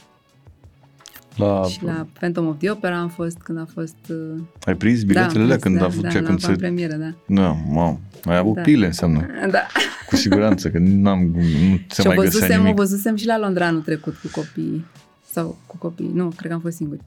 La... 1.36 1.62
Și 1.68 1.84
la 1.84 2.06
Phantom 2.12 2.46
of 2.46 2.58
the 2.58 2.70
Opera 2.70 2.98
am 2.98 3.08
fost 3.08 3.38
când 3.38 3.58
a 3.58 3.66
fost... 3.72 3.96
Uh... 4.08 4.42
Ai 4.64 4.74
prins 4.74 5.02
biletele 5.02 5.46
da, 5.46 5.56
când 5.56 5.78
da, 5.78 5.84
a 5.84 5.88
fost 5.88 6.00
da, 6.00 6.08
cea 6.08 6.22
când 6.22 6.40
se... 6.40 6.52
premieră, 6.52 6.94
da. 6.94 7.14
Da, 7.26 7.56
mam. 7.68 8.00
Ai 8.24 8.36
avut 8.36 8.54
da. 8.54 8.60
pile 8.60 8.86
înseamnă. 8.86 9.26
Da. 9.50 9.66
Cu 10.08 10.16
siguranță, 10.16 10.70
că 10.70 10.78
n-am, 10.78 11.20
nu 11.20 11.78
se 11.88 12.00
și 12.00 12.06
mai 12.06 12.16
văzusem, 12.16 12.40
găsea 12.40 12.56
nimic. 12.56 12.72
o 12.72 12.76
văzusem 12.76 13.16
și 13.16 13.26
la 13.26 13.38
Londra 13.38 13.66
anul 13.66 13.80
trecut 13.80 14.14
cu 14.16 14.28
copiii. 14.32 14.84
Sau 15.30 15.58
cu 15.66 15.76
copiii. 15.76 16.10
Nu, 16.14 16.28
cred 16.36 16.48
că 16.48 16.54
am 16.54 16.60
fost 16.60 16.76
singuri. 16.76 17.00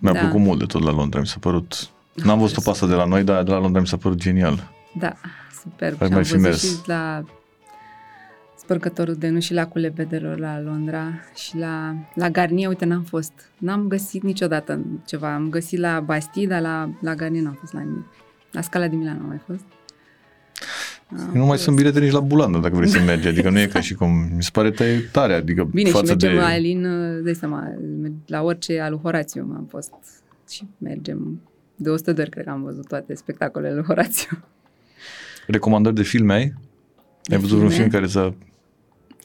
Mi-a 0.00 0.12
da. 0.12 0.18
plăcut 0.18 0.40
mult 0.40 0.58
de 0.58 0.64
tot 0.64 0.82
la 0.82 0.92
Londra, 0.92 1.20
mi 1.20 1.26
s-a 1.26 1.36
părut... 1.40 1.88
N-am 2.14 2.38
văzut-o 2.38 2.60
pasă 2.60 2.86
de 2.86 2.94
la 2.94 3.04
noi, 3.04 3.22
dar 3.22 3.42
de 3.42 3.50
la 3.50 3.58
Londra 3.58 3.80
mi 3.80 3.86
s-a 3.86 3.96
părut 3.96 4.18
genial. 4.18 4.70
Da, 4.98 5.16
super. 5.62 5.96
Ai 5.98 6.08
mai 6.08 6.24
fi 6.24 6.36
mers. 6.36 6.62
și 6.62 6.76
la 6.86 7.24
spărcătorul 8.56 9.14
de 9.14 9.28
nu 9.28 9.40
și 9.40 9.52
la 9.52 9.66
culebedelor 9.66 10.38
la 10.38 10.60
Londra 10.60 11.12
și 11.34 11.56
la, 11.56 11.94
la 12.14 12.28
Garnier, 12.30 12.68
uite, 12.68 12.84
n-am 12.84 13.02
fost. 13.02 13.32
N-am 13.58 13.88
găsit 13.88 14.22
niciodată 14.22 14.80
ceva. 15.06 15.34
Am 15.34 15.48
găsit 15.48 15.78
la 15.78 16.00
Bastille, 16.00 16.46
dar 16.46 16.60
la, 16.60 16.90
la 17.00 17.14
Garnier 17.14 17.42
n-am 17.42 17.56
fost 17.60 17.72
la 17.72 17.80
nimic. 17.80 18.04
La 18.50 18.60
Scala 18.60 18.88
de 18.88 18.96
Milano 18.96 19.18
am 19.20 19.26
mai 19.28 19.40
fost. 19.46 19.64
Am 21.18 21.30
nu 21.34 21.44
mai 21.44 21.58
sunt 21.58 21.76
bilete 21.76 22.00
nici 22.00 22.12
la 22.12 22.20
bulandă 22.20 22.58
dacă 22.58 22.76
vrei 22.76 22.88
să 22.88 23.00
mergi, 23.06 23.28
adică 23.28 23.50
nu 23.50 23.60
e 23.60 23.66
ca 23.66 23.80
și 23.80 23.94
cum, 23.94 24.10
mi 24.36 24.42
se 24.42 24.48
pare 24.52 24.70
tare, 24.70 25.08
tare 25.12 25.34
adică 25.34 25.64
Bine, 25.64 25.90
față 25.90 26.04
și 26.04 26.10
mergem 26.10 26.30
de... 26.30 26.36
la 26.36 26.46
Alin, 26.46 26.86
de 27.22 27.32
seama, 27.32 27.72
la 28.26 28.42
orice 28.42 28.80
al 28.80 28.98
Horațiu 29.02 29.42
am 29.56 29.66
fost 29.70 29.92
și 30.50 30.66
mergem 30.78 31.40
de 31.76 31.90
100 31.90 32.12
de 32.12 32.20
ori, 32.20 32.30
cred 32.30 32.44
că 32.44 32.50
am 32.50 32.62
văzut 32.62 32.88
toate 32.88 33.14
spectacolele 33.14 33.74
lui 33.74 33.84
Horațiu. 33.84 34.44
Recomandări 35.46 35.94
de 35.94 36.02
filme 36.02 36.32
ai? 36.32 36.54
De 37.22 37.34
ai 37.34 37.40
văzut 37.40 37.58
filme? 37.58 37.64
un 37.64 37.70
film 37.70 37.88
care 37.88 38.06
să 38.06 38.32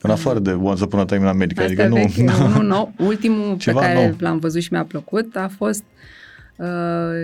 în 0.01 0.11
afară 0.11 0.39
de 0.39 0.51
Once 0.51 0.83
Upon 0.83 0.99
a 0.99 1.05
Time 1.05 1.19
in 1.19 1.25
America, 1.25 1.63
Asta 1.63 1.83
adică 1.83 1.95
vechi, 1.95 2.29
nu... 2.29 2.47
Nu, 2.47 2.61
nu, 2.61 2.93
ultimul 2.97 3.57
pe 3.65 3.71
care 3.71 3.93
nou. 3.93 4.15
l-am 4.19 4.39
văzut 4.39 4.61
și 4.61 4.67
mi-a 4.71 4.83
plăcut 4.83 5.35
a 5.35 5.47
fost 5.57 5.83
uh, 6.55 6.67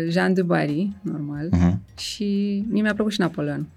Jean 0.10 0.34
de 0.34 0.42
Barry, 0.42 0.92
normal, 1.02 1.50
uh-huh. 1.50 1.98
și 1.98 2.64
mie 2.70 2.82
mi-a 2.82 2.94
plăcut 2.94 3.12
și 3.12 3.20
Napoleon. 3.20 3.68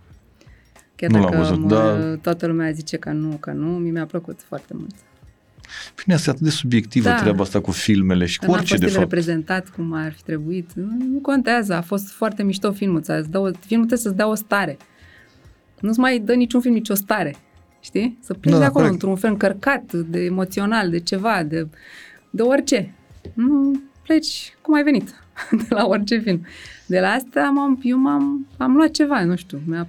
Chiar 0.97 1.11
nu 1.11 1.21
dacă 1.21 1.37
văzut, 1.37 1.59
mă, 1.59 1.69
da. 1.69 2.17
toată 2.17 2.47
lumea 2.47 2.71
zice 2.71 2.97
că 2.97 3.11
nu, 3.11 3.37
că 3.41 3.51
nu, 3.51 3.67
mie 3.67 3.91
mi-a 3.91 4.07
plăcut 4.07 4.41
foarte 4.49 4.75
mult. 4.75 4.95
Bine, 6.03 6.15
asta 6.15 6.31
e 6.31 6.33
atât 6.33 6.45
de 6.45 6.51
subiectivă 6.51 7.09
da. 7.09 7.15
treaba 7.15 7.43
asta 7.43 7.61
cu 7.61 7.71
filmele 7.71 8.27
și 8.27 8.39
cu 8.39 8.51
orice, 8.51 8.77
de 8.77 8.87
fapt. 8.87 8.99
reprezentat 8.99 9.69
cum 9.69 9.93
ar 9.93 10.13
fi 10.13 10.23
trebuit. 10.23 10.73
Nu, 10.73 10.97
nu 11.13 11.19
contează, 11.19 11.75
a 11.75 11.81
fost 11.81 12.09
foarte 12.09 12.43
mișto 12.43 12.73
filmul. 12.73 13.03
Îți 13.07 13.31
dă 13.31 13.39
o, 13.39 13.45
filmul 13.45 13.87
trebuie 13.87 13.99
să-ți 13.99 14.17
dea 14.17 14.29
o 14.29 14.35
stare. 14.35 14.77
Nu-ți 15.81 15.99
mai 15.99 16.19
dă 16.19 16.35
niciun 16.35 16.61
film 16.61 16.75
nicio 16.75 16.95
stare. 16.95 17.37
Știi? 17.81 18.19
Să 18.21 18.35
pleci 18.35 18.53
da, 18.53 18.59
de 18.59 18.65
acolo 18.65 18.85
corect. 18.85 18.93
într-un 18.93 19.17
fel 19.17 19.31
încărcat, 19.31 19.93
de 19.93 20.25
emoțional, 20.25 20.91
de 20.91 20.99
ceva, 20.99 21.43
de, 21.43 21.67
de 22.31 22.43
orice. 22.43 22.95
Nu 23.35 23.81
pleci 24.03 24.55
cum 24.61 24.75
ai 24.75 24.83
venit 24.83 25.15
de 25.61 25.67
la 25.69 25.87
orice 25.87 26.19
film. 26.19 26.47
De 26.87 27.01
la 27.01 27.09
asta 27.09 27.51
m-am, 27.55 27.81
eu 27.83 27.99
m-am 27.99 28.47
am 28.57 28.75
luat 28.75 28.91
ceva, 28.91 29.25
nu 29.25 29.37
știu, 29.37 29.61
mi-a 29.67 29.89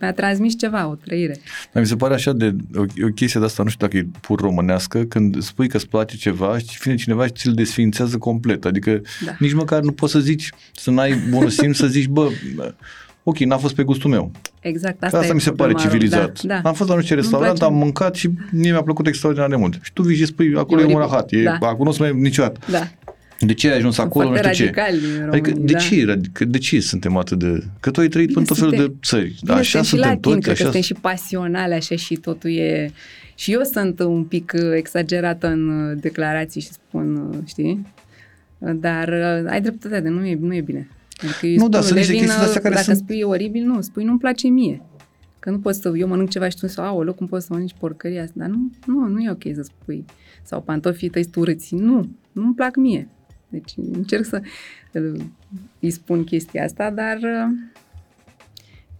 mi-a 0.00 0.12
transmis 0.12 0.58
ceva, 0.58 0.88
o 0.88 0.94
trăire. 0.94 1.38
Dar 1.72 1.82
mi 1.82 1.88
se 1.88 1.96
pare 1.96 2.14
așa 2.14 2.32
de 2.32 2.54
o, 2.74 2.80
o 2.80 3.08
chestie 3.14 3.40
de 3.40 3.46
asta, 3.46 3.62
nu 3.62 3.68
știu 3.68 3.86
dacă 3.86 3.98
e 3.98 4.06
pur 4.20 4.40
românească, 4.40 5.02
când 5.02 5.42
spui 5.42 5.68
că 5.68 5.76
îți 5.76 5.88
place 5.88 6.16
ceva 6.16 6.58
și 6.58 6.78
vine 6.82 6.94
cineva 6.94 7.26
și 7.26 7.32
ți-l 7.32 7.52
desfințează 7.52 8.18
complet. 8.18 8.64
Adică 8.64 9.00
da. 9.24 9.36
nici 9.38 9.52
măcar 9.52 9.80
nu 9.80 9.92
poți 9.92 10.12
să 10.12 10.18
zici, 10.18 10.50
să 10.72 10.90
n-ai 10.90 11.14
bunul 11.30 11.50
simț 11.50 11.76
să 11.76 11.86
zici, 11.86 12.06
bă, 12.06 12.30
ok, 13.22 13.38
n-a 13.38 13.56
fost 13.56 13.74
pe 13.74 13.82
gustul 13.82 14.10
meu. 14.10 14.30
Exact, 14.60 15.02
asta, 15.02 15.18
asta 15.18 15.34
mi 15.34 15.40
se 15.40 15.50
pare 15.50 15.72
civilizat. 15.72 16.42
Da, 16.42 16.60
da. 16.60 16.68
Am 16.68 16.74
fost 16.74 16.88
la 16.88 16.94
nu 16.94 17.02
știu 17.02 17.16
restaurant, 17.16 17.62
am 17.62 17.74
mâncat 17.74 18.14
și 18.14 18.30
mie 18.50 18.70
mi-a 18.70 18.82
plăcut 18.82 19.06
extraordinar 19.06 19.48
de 19.48 19.56
mult. 19.56 19.78
Și 19.82 19.92
tu 19.92 20.02
vii 20.02 20.16
și 20.16 20.24
spui, 20.24 20.56
acolo 20.56 20.80
e, 20.80 20.84
e 20.84 20.94
un 20.94 20.98
rahat, 20.98 21.32
e, 21.32 21.42
da. 21.42 21.52
acolo 21.60 21.84
nu 21.84 21.92
se 21.92 22.02
mai 22.02 22.20
niciodată. 22.20 22.60
Da. 22.70 22.88
De 23.40 23.54
ce 23.54 23.70
ai 23.70 23.76
ajuns 23.76 23.98
acolo? 23.98 24.28
Nu 24.28 24.34
foarte 24.34 24.52
știu 24.52 24.64
ce. 24.66 24.72
radicali 24.80 25.16
în 25.22 25.28
Adică 25.28 25.48
România, 25.50 25.66
de 25.66 25.72
da. 25.72 25.78
ce, 25.78 26.04
radic- 26.16 26.46
de 26.48 26.58
ce 26.58 26.80
suntem 26.80 27.16
atât 27.16 27.38
de... 27.38 27.62
Că 27.80 27.90
tu 27.90 28.00
ai 28.00 28.08
trăit 28.08 28.26
Bine, 28.26 28.40
în 28.40 28.46
tot 28.46 28.56
felul 28.56 28.70
de 28.70 28.76
suntem- 28.76 28.98
țări. 29.02 29.34
Bine, 29.44 29.52
Așa 29.56 29.62
sunt 29.62 29.84
și 29.84 29.88
suntem 29.90 30.08
latini, 30.08 30.20
toți, 30.22 30.34
cred 30.40 30.44
că 30.44 30.50
așa 30.50 30.62
suntem 30.62 30.80
și 30.80 30.94
pasionale 30.94 31.74
așa 31.74 31.96
și 31.96 32.14
totul 32.14 32.50
e... 32.50 32.90
Și 33.34 33.52
eu 33.52 33.60
sunt 33.62 34.00
un 34.00 34.24
pic 34.24 34.52
uh, 34.54 34.70
exagerată 34.74 35.46
în 35.46 35.68
uh, 35.90 35.96
declarații 36.00 36.60
și 36.60 36.68
spun, 36.72 37.16
uh, 37.16 37.36
știi? 37.46 37.86
Uh, 38.58 38.70
Dar 38.74 39.08
uh, 39.08 39.50
ai 39.50 39.60
dreptate, 39.60 40.08
nu 40.08 40.26
e, 40.26 40.38
nu 40.40 40.54
e 40.54 40.60
bine. 40.60 40.88
Adică 41.22 41.46
eu 41.46 41.56
Nu, 41.56 41.68
da, 41.68 41.76
spun, 41.80 41.86
sunt 41.86 41.98
niște 41.98 42.12
Levin, 42.12 42.26
chestii 42.26 42.44
astea 42.46 42.60
care 42.60 42.74
dacă 42.74 42.86
sunt- 42.86 42.96
spui 42.96 43.22
oribil, 43.22 43.64
nu, 43.64 43.80
spui 43.80 44.04
nu-mi 44.04 44.18
place 44.18 44.48
mie. 44.48 44.82
Că 45.38 45.50
nu 45.50 45.58
poți 45.58 45.80
să, 45.80 45.92
eu 45.96 46.08
mănânc 46.08 46.28
ceva 46.28 46.48
și 46.48 46.56
tu 46.56 46.66
să, 46.66 46.80
aoleu, 46.80 47.12
cum 47.12 47.26
poți 47.26 47.46
să 47.46 47.52
mănânci 47.52 47.74
porcăria 47.78 48.22
asta? 48.22 48.34
Dar 48.36 48.48
nu, 48.48 48.70
nu, 48.86 49.06
nu 49.08 49.20
e 49.20 49.30
ok 49.30 49.42
să 49.54 49.62
spui. 49.62 50.04
Sau 50.42 50.60
pantofii 50.60 51.08
tăi 51.08 51.22
sunt 51.22 51.34
urâți. 51.36 51.74
Nu, 51.74 52.10
nu-mi 52.32 52.54
plac 52.54 52.76
mie. 52.76 53.08
Deci 53.58 53.86
încerc 53.92 54.24
să 54.24 54.40
uh, 54.92 55.20
îi 55.80 55.90
spun 55.90 56.24
chestia 56.24 56.64
asta, 56.64 56.90
dar 56.90 57.16
uh, 57.16 57.54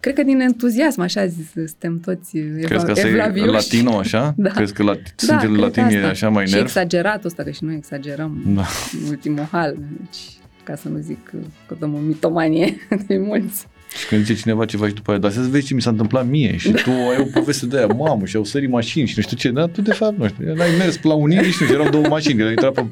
cred 0.00 0.14
că 0.14 0.22
din 0.22 0.40
entuziasm, 0.40 1.00
așa 1.00 1.26
zis, 1.26 1.50
suntem 1.52 2.00
toți 2.00 2.30
Crezi 2.38 2.66
că 2.66 2.74
eva- 2.74 2.92
asta 2.92 3.06
e 3.06 3.10
evlavioși. 3.10 3.50
latino, 3.50 3.98
așa? 3.98 4.34
Da. 4.36 4.50
Crezi 4.50 4.72
că 4.72 4.82
la, 4.82 4.94
Da, 4.94 5.00
sângele 5.16 5.50
cred 5.52 5.62
latin 5.64 5.86
că 5.86 5.92
e 5.92 5.96
asta. 5.96 6.08
așa 6.08 6.28
mai 6.28 6.46
și 6.46 6.52
nerv? 6.52 6.64
exagerat 6.64 7.24
ăsta, 7.24 7.42
că 7.42 7.50
și 7.50 7.64
noi 7.64 7.74
exagerăm 7.74 8.42
Da. 8.54 8.64
în 9.02 9.08
ultimul 9.08 9.48
hal. 9.50 9.76
Deci, 10.00 10.18
ca 10.64 10.74
să 10.76 10.88
nu 10.88 10.98
zic 10.98 11.24
că, 11.24 11.36
că 11.68 11.76
dăm 11.78 11.94
o 11.94 11.98
mitomanie 11.98 12.74
de 13.06 13.18
mulți. 13.18 13.66
Și 13.98 14.06
când 14.06 14.24
zice 14.24 14.40
cineva 14.40 14.64
ceva 14.64 14.86
și 14.88 14.94
după 14.94 15.10
aia, 15.10 15.18
dar 15.20 15.30
să 15.30 15.40
vezi 15.40 15.66
ce 15.66 15.74
mi 15.74 15.82
s-a 15.82 15.90
întâmplat 15.90 16.26
mie 16.28 16.56
și 16.56 16.70
tu 16.70 16.90
ai 16.90 17.18
o 17.18 17.24
poveste 17.40 17.66
de 17.66 17.76
aia, 17.76 17.86
mamă, 17.86 18.24
și 18.24 18.36
au 18.36 18.44
sărit 18.44 18.70
mașini 18.70 19.06
și 19.06 19.12
nu 19.16 19.22
știu 19.22 19.36
ce, 19.36 19.50
dar 19.50 19.68
tu 19.68 19.82
de 19.82 19.92
fapt 19.92 20.18
nu 20.18 20.28
știu, 20.28 20.54
n-ai 20.54 20.68
mers 20.78 21.02
la 21.02 21.14
unire 21.14 21.42
și 21.42 21.56
nu 21.60 21.66
știu, 21.66 21.74
erau 21.80 21.90
două 21.90 22.06
mașini, 22.08 22.32
care 22.34 22.44
au 22.44 22.50
intrat 22.50 22.72
pe 22.72 22.84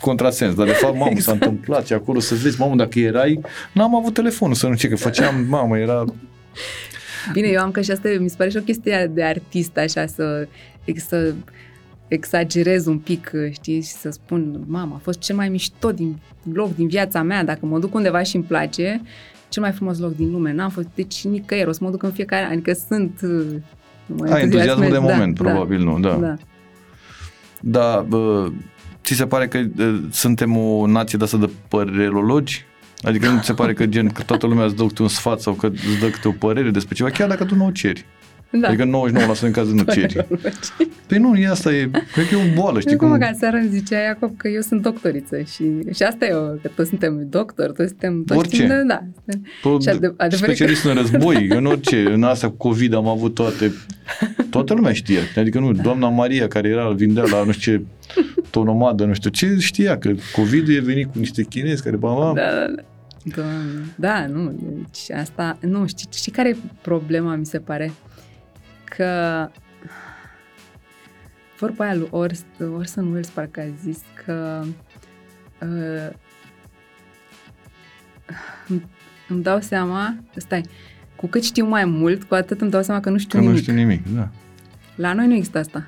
contrasens, 0.00 0.54
dar 0.54 0.66
de 0.66 0.72
fapt, 0.72 0.96
mamă, 0.98 1.18
s-a 1.18 1.32
întâmplat 1.32 1.86
și 1.86 1.92
acolo 1.92 2.20
să 2.20 2.34
vezi, 2.34 2.60
mamă, 2.60 2.76
dacă 2.76 2.98
erai, 2.98 3.40
n-am 3.72 3.96
avut 3.96 4.14
telefonul 4.14 4.54
să 4.54 4.66
nu 4.66 4.74
ce, 4.74 4.88
că 4.88 4.96
făceam, 4.96 5.44
mamă, 5.48 5.78
era, 5.78 6.04
Bine, 7.32 7.48
eu 7.48 7.60
am 7.60 7.70
că 7.70 7.80
și 7.80 7.90
asta 7.90 8.08
mi 8.18 8.28
se 8.28 8.34
pare 8.36 8.50
și 8.50 8.56
o 8.56 8.60
chestie 8.60 9.10
de 9.14 9.22
artist, 9.22 9.76
așa, 9.76 10.06
să, 10.06 10.48
să 10.96 11.34
exagerez 12.08 12.86
un 12.86 12.98
pic, 12.98 13.30
știi, 13.52 13.80
și 13.80 13.88
să 13.88 14.10
spun, 14.10 14.64
mama, 14.66 14.94
a 14.94 15.00
fost 15.02 15.18
cel 15.18 15.36
mai 15.36 15.48
mișto 15.48 15.92
din 15.92 16.18
loc 16.52 16.74
din 16.74 16.88
viața 16.88 17.22
mea, 17.22 17.44
dacă 17.44 17.66
mă 17.66 17.78
duc 17.78 17.94
undeva 17.94 18.22
și 18.22 18.36
îmi 18.36 18.44
place, 18.44 19.00
cel 19.48 19.62
mai 19.62 19.72
frumos 19.72 19.98
loc 19.98 20.16
din 20.16 20.30
lume, 20.30 20.52
n-am 20.52 20.70
fost 20.70 20.86
deci 20.94 21.24
nicăieri, 21.24 21.68
o 21.68 21.72
să 21.72 21.78
mă 21.82 21.90
duc 21.90 22.02
în 22.02 22.12
fiecare, 22.12 22.44
adică 22.44 22.72
sunt 22.88 23.20
uh, 23.22 23.46
mă 24.06 24.30
ai 24.30 24.42
entuziasmul 24.42 24.80
de 24.80 24.84
entuziasmez, 24.84 25.16
moment, 25.16 25.34
probabil, 25.34 25.78
nu, 25.78 25.98
da. 25.98 26.14
da. 26.14 26.36
Dar 27.60 28.00
bă, 28.00 28.48
ți 29.06 29.14
se 29.14 29.26
pare 29.26 29.48
că 29.48 29.58
uh, 29.78 29.98
suntem 30.10 30.56
o 30.56 30.86
nație 30.86 31.18
de 31.18 31.24
asta 31.24 31.36
de 31.36 31.50
părerologi? 31.68 32.64
Adică 33.02 33.28
nu 33.28 33.38
ți 33.38 33.46
se 33.46 33.54
pare 33.54 33.72
că 33.72 33.86
gen 33.86 34.08
că 34.08 34.22
toată 34.22 34.46
lumea 34.46 34.64
îți 34.64 34.76
dă 34.76 34.86
câte 34.86 35.02
un 35.02 35.08
sfat 35.08 35.40
sau 35.40 35.52
că 35.52 35.66
îți 35.66 35.98
dă 36.00 36.08
câte 36.08 36.28
o 36.28 36.32
părere 36.32 36.70
despre 36.70 36.94
ceva, 36.94 37.10
chiar 37.10 37.28
dacă 37.28 37.44
tu 37.44 37.54
nu 37.54 37.66
o 37.66 37.70
ceri. 37.70 38.04
Da. 38.50 38.68
Adică 38.68 38.84
99% 39.38 39.40
în 39.40 39.50
cazul 39.50 39.74
nu 39.74 39.82
ceri. 39.92 40.26
Păi 41.06 41.18
nu, 41.18 41.36
e 41.36 41.48
asta 41.48 41.72
e, 41.74 41.90
cred 42.12 42.28
că 42.28 42.34
e 42.34 42.50
o 42.50 42.54
boală, 42.60 42.78
știi 42.78 42.80
Știi 42.80 42.96
cum 42.96 43.08
cum? 43.08 43.18
că 43.18 43.28
seara 43.38 43.58
îmi 43.58 43.68
zicea 43.68 43.98
Iacob 43.98 44.36
că 44.36 44.48
eu 44.48 44.60
sunt 44.60 44.82
doctoriță 44.82 45.40
și, 45.40 45.64
și 45.94 46.02
asta 46.02 46.26
e, 46.26 46.32
o, 46.32 46.40
că 46.46 46.70
toți 46.74 46.88
suntem 46.88 47.26
doctori, 47.30 47.72
toți 47.72 47.88
suntem... 47.88 48.24
Toți 48.24 48.38
Orice. 48.38 48.54
știm 48.56 48.68
de, 48.68 48.82
da. 48.86 49.02
Pro- 49.62 49.78
Și 49.80 49.88
ade- 49.88 50.14
adevărul 50.16 50.52
e 50.52 50.54
specialist 50.54 50.84
în 50.84 50.94
război, 50.94 51.46
în 51.58 51.66
orice, 51.66 52.02
în 52.12 52.22
asta 52.22 52.48
cu 52.50 52.56
COVID 52.56 52.94
am 52.94 53.06
avut 53.06 53.34
toate, 53.34 53.72
toată 54.50 54.74
lumea 54.74 54.92
știa. 54.92 55.20
Adică 55.36 55.58
nu, 55.58 55.72
doamna 55.72 56.08
Maria 56.08 56.48
care 56.48 56.68
era, 56.68 56.88
vindea 56.90 57.24
la 57.30 57.44
nu 57.44 57.52
știu 57.52 57.72
ce, 57.76 57.82
tonomadă, 58.50 59.04
nu 59.04 59.14
știu 59.14 59.30
ce, 59.30 59.56
știa 59.58 59.98
că 59.98 60.12
COVID 60.34 60.68
e 60.68 60.80
venit 60.80 61.06
cu 61.12 61.18
niște 61.18 61.42
chinezi 61.42 61.82
care, 61.82 61.96
bam, 61.96 62.14
bam, 62.18 62.34
Da, 62.34 62.42
da, 62.42 62.72
da. 62.76 62.82
Doamne. 63.36 63.84
Da, 63.96 64.26
nu, 64.26 64.54
deci 64.76 65.18
asta, 65.18 65.58
nu, 65.60 65.86
știi, 65.86 66.06
știi 66.14 66.32
care 66.32 66.48
e 66.48 66.56
problema, 66.82 67.34
mi 67.34 67.46
se 67.46 67.58
pare? 67.58 67.92
Că 68.88 69.48
vorba 71.58 71.84
aia 71.84 71.94
lui 71.94 72.08
Orst, 72.10 72.46
Orson 72.76 73.06
Welles 73.06 73.28
parcă 73.28 73.60
a 73.60 73.66
zis 73.82 73.98
că 74.24 74.62
uh, 75.60 76.14
îmi- 78.68 78.86
îmi 79.28 79.42
dau 79.42 79.60
seama, 79.60 80.16
stai, 80.36 80.62
cu 81.16 81.26
cât 81.26 81.44
știu 81.44 81.66
mai 81.66 81.84
mult, 81.84 82.24
cu 82.24 82.34
atât 82.34 82.60
îmi 82.60 82.70
dau 82.70 82.82
seama 82.82 83.00
că 83.00 83.10
nu 83.10 83.18
știu 83.18 83.38
că 83.38 83.44
nu 83.44 83.50
nimic. 83.50 83.62
știu 83.62 83.74
nimic, 83.74 84.06
da. 84.14 84.28
La 84.94 85.12
noi 85.12 85.26
nu 85.26 85.34
există 85.34 85.58
asta. 85.58 85.86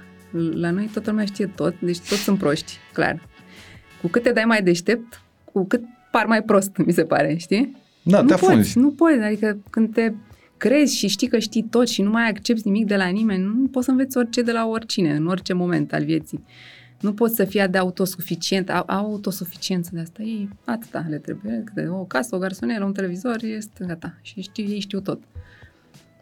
La 0.55 0.71
noi 0.71 0.89
toată 0.93 1.11
lumea 1.11 1.25
știe 1.25 1.47
tot, 1.47 1.75
deci 1.81 1.99
toți 1.99 2.21
sunt 2.23 2.39
proști, 2.39 2.73
clar. 2.93 3.21
Cu 4.01 4.09
cât 4.09 4.23
te 4.23 4.33
dai 4.33 4.45
mai 4.45 4.63
deștept, 4.63 5.23
cu 5.45 5.67
cât 5.67 5.83
par 6.11 6.27
mai 6.27 6.43
prost, 6.43 6.77
mi 6.77 6.93
se 6.93 7.05
pare, 7.05 7.37
știi? 7.37 7.77
Da, 8.03 8.21
nu 8.21 8.27
te 8.27 8.35
poți, 8.35 8.45
afunzi. 8.45 8.79
nu 8.79 8.91
poți, 8.91 9.19
adică 9.19 9.59
când 9.71 9.95
te 9.95 10.13
crezi 10.59 10.97
și 10.97 11.07
știi 11.07 11.29
că 11.29 11.39
știi 11.39 11.63
tot 11.63 11.89
și 11.89 12.03
nu 12.03 12.11
mai 12.11 12.29
accepti 12.29 12.63
nimic 12.69 12.87
de 12.87 12.97
la 12.97 13.07
nimeni, 13.07 13.43
nu 13.43 13.67
poți 13.67 13.85
să 13.85 13.91
înveți 13.91 14.17
orice 14.17 14.43
de 14.43 14.53
la 14.53 14.67
oricine, 14.67 15.15
în 15.15 15.27
orice 15.27 15.53
moment 15.53 15.93
al 15.93 16.05
vieții. 16.05 16.45
Nu 17.01 17.13
poți 17.13 17.35
să 17.35 17.45
fii 17.45 17.69
de 17.69 17.79
autosuficient, 17.79 18.71
au, 18.71 18.85
au 18.87 19.11
autosuficiență 19.11 19.91
de 19.93 20.01
asta, 20.01 20.23
ei 20.23 20.49
atâta 20.65 21.07
le 21.09 21.17
trebuie, 21.17 21.63
câte 21.65 21.89
o 21.89 22.05
casă, 22.05 22.37
o 22.37 22.39
garsonieră, 22.39 22.85
un 22.85 22.93
televizor, 22.93 23.37
este 23.43 23.85
gata 23.87 24.15
și 24.23 24.41
știu, 24.41 24.65
ei 24.65 24.81
știu 24.81 25.01
tot. 25.01 25.21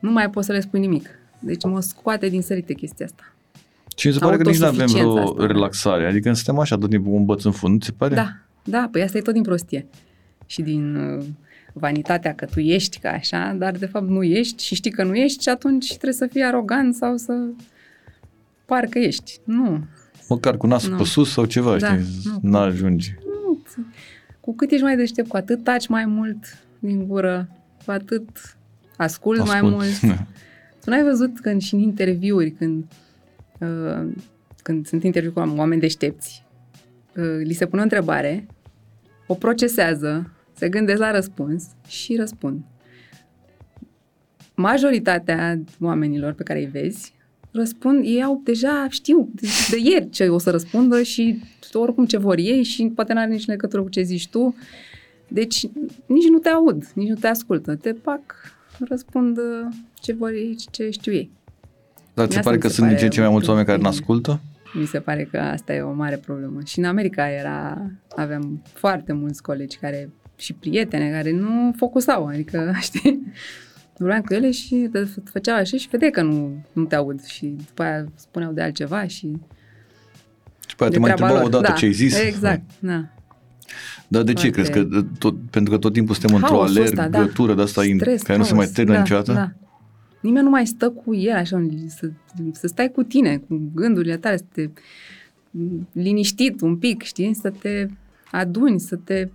Nu 0.01 0.11
mai 0.11 0.30
poți 0.30 0.47
să 0.47 0.53
le 0.53 0.61
spui 0.61 0.80
nimic. 0.80 1.09
Deci 1.39 1.64
mă 1.64 1.80
scoate 1.80 2.28
din 2.28 2.43
sărite 2.43 2.74
chestia 2.74 3.07
asta. 3.07 3.34
Și 3.97 4.07
mi 4.07 4.12
se 4.12 4.18
pare 4.18 4.37
că 4.37 4.43
nici 4.43 4.59
nu 4.59 4.66
avem 4.66 4.87
vreo 4.87 5.01
Autosuficiența 5.03 5.43
asta. 5.43 5.53
relaxare. 5.53 6.07
Adică 6.07 6.32
suntem 6.32 6.59
așa 6.59 6.78
tot 6.78 6.91
timpul 6.91 7.11
cu 7.11 7.16
un 7.16 7.24
băț 7.24 7.45
în 7.45 7.53
fund, 7.53 7.80
ți 7.80 7.87
se 7.87 7.93
pare? 7.93 8.14
Da, 8.14 8.37
da, 8.64 8.89
păi 8.93 9.03
asta 9.03 9.18
e 9.18 9.20
tot 9.20 9.32
din 9.32 9.43
prostie. 9.43 9.87
Și 10.47 10.62
din 10.62 10.97
uh, 10.97 11.24
vanitatea 11.79 12.35
că 12.35 12.45
tu 12.45 12.61
ești 12.61 12.99
ca 12.99 13.11
așa, 13.11 13.55
dar 13.59 13.72
de 13.77 13.87
fapt 13.87 14.09
nu 14.09 14.22
ești 14.22 14.64
și 14.64 14.74
știi 14.74 14.91
că 14.91 15.03
nu 15.05 15.14
ești 15.14 15.43
și 15.43 15.49
atunci 15.49 15.87
trebuie 15.89 16.12
să 16.12 16.27
fii 16.27 16.43
arogant 16.45 16.95
sau 16.95 17.16
să 17.16 17.33
parcă 18.64 18.99
ești. 18.99 19.41
Nu. 19.45 19.85
Măcar 20.29 20.57
cu 20.57 20.66
nasul 20.66 20.91
Nu. 20.91 20.97
pe 20.97 21.05
sus 21.05 21.33
sau 21.33 21.45
ceva, 21.45 21.77
Da, 21.79 21.97
știi? 21.99 22.07
nu. 22.24 22.51
N-ajungi. 22.51 23.14
nu. 23.24 23.62
Cu 24.41 24.55
cât 24.55 24.70
ești 24.70 24.85
mai 24.85 24.97
deștept, 24.97 25.29
cu 25.29 25.37
atât 25.37 25.64
taci 25.64 25.87
mai 25.89 26.05
mult 26.07 26.39
din 26.79 27.07
gură, 27.07 27.49
cu 27.85 27.91
atât 27.91 28.57
asculți 28.97 29.47
mai 29.47 29.55
Ascult. 29.57 29.72
mult. 29.74 30.01
Da. 30.16 30.27
Tu 30.85 30.91
n-ai 30.91 31.03
văzut 31.03 31.41
când 31.41 31.61
și 31.62 31.74
în 31.74 31.81
interviuri, 31.81 32.51
când, 32.51 32.85
uh, 33.61 34.07
când 34.62 34.87
sunt 34.87 35.03
interviuri 35.03 35.35
cu 35.35 35.53
oameni 35.57 35.81
deștepți, 35.81 36.45
uh, 37.16 37.24
li 37.43 37.53
se 37.53 37.66
pune 37.66 37.81
o 37.81 37.85
întrebare, 37.85 38.47
o 39.27 39.35
procesează, 39.35 40.31
se 40.57 40.69
gândesc 40.69 40.99
la 40.99 41.11
răspuns 41.11 41.65
și 41.89 42.17
răspund. 42.17 42.61
Majoritatea 44.55 45.61
oamenilor 45.81 46.33
pe 46.33 46.43
care 46.43 46.59
îi 46.59 46.67
vezi 46.67 47.15
răspund, 47.57 48.05
ei 48.05 48.23
au 48.23 48.41
deja 48.45 48.87
știu 48.91 49.29
de, 49.35 49.47
de 49.71 49.77
ieri 49.91 50.11
ce 50.11 50.29
o 50.29 50.39
să 50.39 50.51
răspundă 50.51 51.03
și 51.03 51.41
oricum 51.73 52.07
ce 52.07 52.17
vor 52.17 52.39
ei 52.39 52.63
și 52.63 52.93
poate 52.95 53.13
n-are 53.13 53.31
nici 53.31 53.47
legătură 53.47 53.83
cu 53.83 53.89
ce 53.89 54.03
zici 54.03 54.29
tu. 54.29 54.55
Deci 55.29 55.67
nici 56.07 56.29
nu 56.31 56.39
te 56.39 56.49
aud, 56.49 56.85
nici 56.95 57.09
nu 57.09 57.15
te 57.15 57.27
ascultă. 57.27 57.75
Te 57.75 57.93
pac, 57.93 58.21
răspund 58.89 59.39
uh, 59.39 59.75
ce 59.95 60.13
vor 60.13 60.31
ei 60.31 60.57
și 60.61 60.67
ce 60.71 60.91
știu 60.91 61.13
ei. 61.13 61.31
Dar 62.15 62.27
ți 62.27 62.33
se 62.33 62.39
Asta 62.39 62.51
pare 62.51 62.57
mi 62.57 62.63
că 62.63 62.69
se 62.69 62.75
sunt 62.75 62.89
din 62.89 62.97
ce 62.97 63.03
pare 63.03 63.07
în 63.07 63.11
ce 63.11 63.21
mai 63.21 63.31
mulți 63.31 63.49
oameni 63.49 63.67
care 63.67 63.79
bine. 63.79 63.89
ne 63.89 63.97
ascultă? 63.97 64.41
Mi 64.75 64.87
se 64.87 65.01
pare 65.01 65.29
că 65.31 65.39
asta 65.39 65.75
e 65.75 65.81
o 65.81 65.93
mare 65.93 66.17
problemă. 66.17 66.61
Și 66.65 66.79
în 66.79 66.85
America 66.85 67.31
era, 67.31 67.91
aveam 68.17 68.63
foarte 68.73 69.13
mulți 69.13 69.43
colegi 69.43 69.77
care 69.77 70.11
și 70.37 70.53
prietene 70.53 71.11
care 71.11 71.32
nu 71.32 71.72
focusau, 71.76 72.26
adică, 72.26 72.72
știi, 72.80 73.32
vorbeam 73.99 74.20
cu 74.20 74.34
ele 74.34 74.51
și 74.51 74.89
te 74.93 75.05
făceau 75.32 75.57
așa 75.57 75.76
și 75.76 75.89
vedeai 75.91 76.11
că 76.11 76.22
nu, 76.22 76.64
nu 76.72 76.84
te 76.84 76.95
aud 76.95 77.24
și 77.24 77.47
după 77.47 77.82
aia 77.82 78.05
spuneau 78.14 78.53
de 78.53 78.62
altceva 78.62 79.07
și 79.07 79.32
Și 80.68 80.76
pe 80.76 80.82
aia 80.82 80.91
de 80.91 80.97
te 80.97 80.99
mai 81.01 81.14
treaba 81.14 81.32
întrebau 81.32 81.37
lor. 81.37 81.47
odată 81.47 81.72
da, 81.72 81.78
ce 81.78 81.84
ai 81.84 81.93
zis. 81.93 82.18
Exact, 82.20 82.62
da. 82.78 83.05
Dar 84.09 84.22
de 84.22 84.32
ce 84.32 84.51
Foarte- 84.51 84.70
crezi? 84.72 84.89
Că 84.89 85.03
tot, 85.18 85.37
pentru 85.51 85.72
că 85.72 85.78
tot 85.78 85.93
timpul 85.93 86.14
suntem 86.14 86.37
într-o 86.37 86.57
Haosul 86.57 86.82
ăsta, 86.82 87.03
alergătură 87.03 87.55
de 87.55 87.62
asta 87.62 87.82
in- 87.84 87.97
Stres, 87.97 88.22
care 88.22 88.39
nu 88.39 88.45
se 88.45 88.51
haos. 88.53 88.64
mai 88.64 88.72
termină 88.74 88.97
da, 88.97 89.03
niciodată? 89.03 89.32
Da. 89.32 89.53
Nimeni 90.20 90.45
nu 90.45 90.51
mai 90.51 90.66
stă 90.66 90.91
cu 90.91 91.14
el 91.14 91.34
așa, 91.37 91.66
să, 91.87 92.11
să 92.53 92.66
stai 92.66 92.89
cu 92.91 93.03
tine, 93.03 93.37
cu 93.37 93.70
gândurile 93.74 94.16
tale, 94.16 94.37
să 94.37 94.45
te 94.53 94.68
liniștit 95.93 96.61
un 96.61 96.76
pic, 96.76 97.03
știi? 97.03 97.34
Să 97.34 97.51
te 97.51 97.87
aduni, 98.30 98.80
să 98.80 98.97
te 98.97 99.28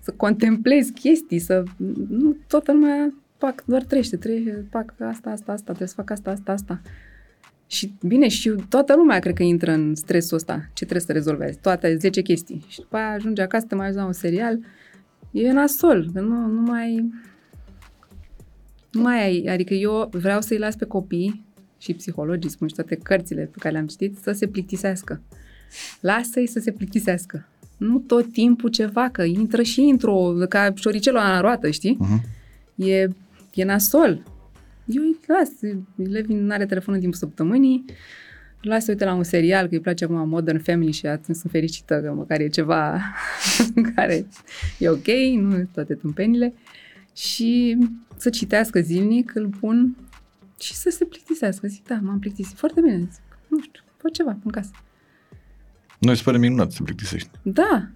să 0.00 0.12
contemplezi 0.16 0.92
chestii, 0.92 1.38
să 1.38 1.62
nu 2.08 2.36
toată 2.46 2.72
lumea 2.72 3.14
pac, 3.38 3.64
doar 3.64 3.82
trăiește, 3.82 4.16
trăiește, 4.16 4.66
pac, 4.70 4.94
asta, 4.98 5.30
asta, 5.30 5.52
asta, 5.52 5.64
trebuie 5.64 5.88
să 5.88 5.94
fac 5.94 6.10
asta, 6.10 6.30
asta, 6.30 6.52
asta. 6.52 6.80
Și 7.66 7.92
bine, 8.02 8.28
și 8.28 8.54
toată 8.68 8.94
lumea 8.96 9.18
cred 9.18 9.34
că 9.34 9.42
intră 9.42 9.72
în 9.72 9.94
stresul 9.94 10.36
ăsta. 10.36 10.54
Ce 10.72 10.84
trebuie 10.84 11.00
să 11.00 11.12
rezolvi 11.12 11.44
azi? 11.44 11.58
Toate 11.58 11.96
10 11.96 12.22
chestii. 12.22 12.64
Și 12.68 12.80
după 12.80 12.96
aia 12.96 13.10
ajunge 13.10 13.42
acasă, 13.42 13.66
te 13.66 13.74
mai 13.74 13.86
uiți 13.86 13.98
la 13.98 14.04
un 14.04 14.12
serial, 14.12 14.58
e 15.30 15.52
nasol, 15.52 16.10
că 16.12 16.20
nu, 16.20 16.46
nu 16.46 16.60
mai... 16.60 17.10
Nu 18.90 19.00
mai 19.00 19.22
ai, 19.22 19.44
adică 19.44 19.74
eu 19.74 20.08
vreau 20.12 20.40
să-i 20.40 20.58
las 20.58 20.76
pe 20.76 20.84
copii 20.84 21.44
și 21.78 21.94
psihologii 21.94 22.50
spun 22.50 22.68
și 22.68 22.74
toate 22.74 22.96
cărțile 22.96 23.42
pe 23.42 23.58
care 23.58 23.72
le-am 23.72 23.86
citit 23.86 24.16
să 24.16 24.32
se 24.32 24.46
plictisească. 24.46 25.20
Lasă-i 26.00 26.46
să 26.46 26.58
se 26.58 26.72
plictisească. 26.72 27.48
Nu 27.80 27.98
tot 27.98 28.32
timpul 28.32 28.70
ceva, 28.70 29.08
că 29.08 29.22
intră 29.22 29.62
și 29.62 29.86
intru, 29.86 30.46
ca 30.48 30.72
șoricelul 30.74 31.18
la 31.18 31.40
roată, 31.40 31.70
știi? 31.70 31.96
Mhm. 31.98 32.24
E, 32.74 33.08
e 33.54 33.64
nasol. 33.64 34.22
Eu 34.84 35.02
îi 35.02 35.18
las, 35.26 35.50
Levi 35.94 36.32
nu 36.32 36.52
are 36.52 36.66
telefonul 36.66 36.94
în 36.94 37.00
timpul 37.00 37.18
săptămânii, 37.18 37.84
îl 38.62 38.70
las 38.70 38.84
să 38.84 38.90
uite 38.90 39.04
la 39.04 39.14
un 39.14 39.22
serial, 39.22 39.66
că 39.66 39.74
îi 39.74 39.80
place 39.80 40.04
acum 40.04 40.28
Modern 40.28 40.62
Family 40.62 40.92
și 40.92 41.06
atunci 41.06 41.36
sunt 41.36 41.52
fericită 41.52 42.00
că 42.00 42.12
măcar 42.12 42.40
e 42.40 42.48
ceva 42.48 43.00
care 43.94 44.26
e 44.78 44.88
ok, 44.88 45.06
nu 45.36 45.68
toate 45.72 45.94
tâmpenile. 45.94 46.54
Și 47.16 47.78
să 48.16 48.30
citească 48.30 48.80
zilnic, 48.80 49.34
îl 49.34 49.48
pun 49.60 49.96
și 50.60 50.74
să 50.74 50.90
se 50.90 51.04
plictisească. 51.04 51.66
Zic, 51.66 51.86
da, 51.86 51.98
m-am 52.02 52.18
plictisit. 52.18 52.56
Foarte 52.56 52.80
bine. 52.80 52.98
Zic, 52.98 53.22
nu 53.48 53.60
știu, 53.60 53.82
fă 53.96 54.08
ceva 54.08 54.36
în 54.44 54.50
casă. 54.50 54.70
Noi 56.00 56.16
se 56.16 56.22
pare 56.24 56.38
minunat 56.38 56.70
să 56.70 56.76
te 56.78 56.82
plictisești. 56.84 57.28
Da. 57.42 57.88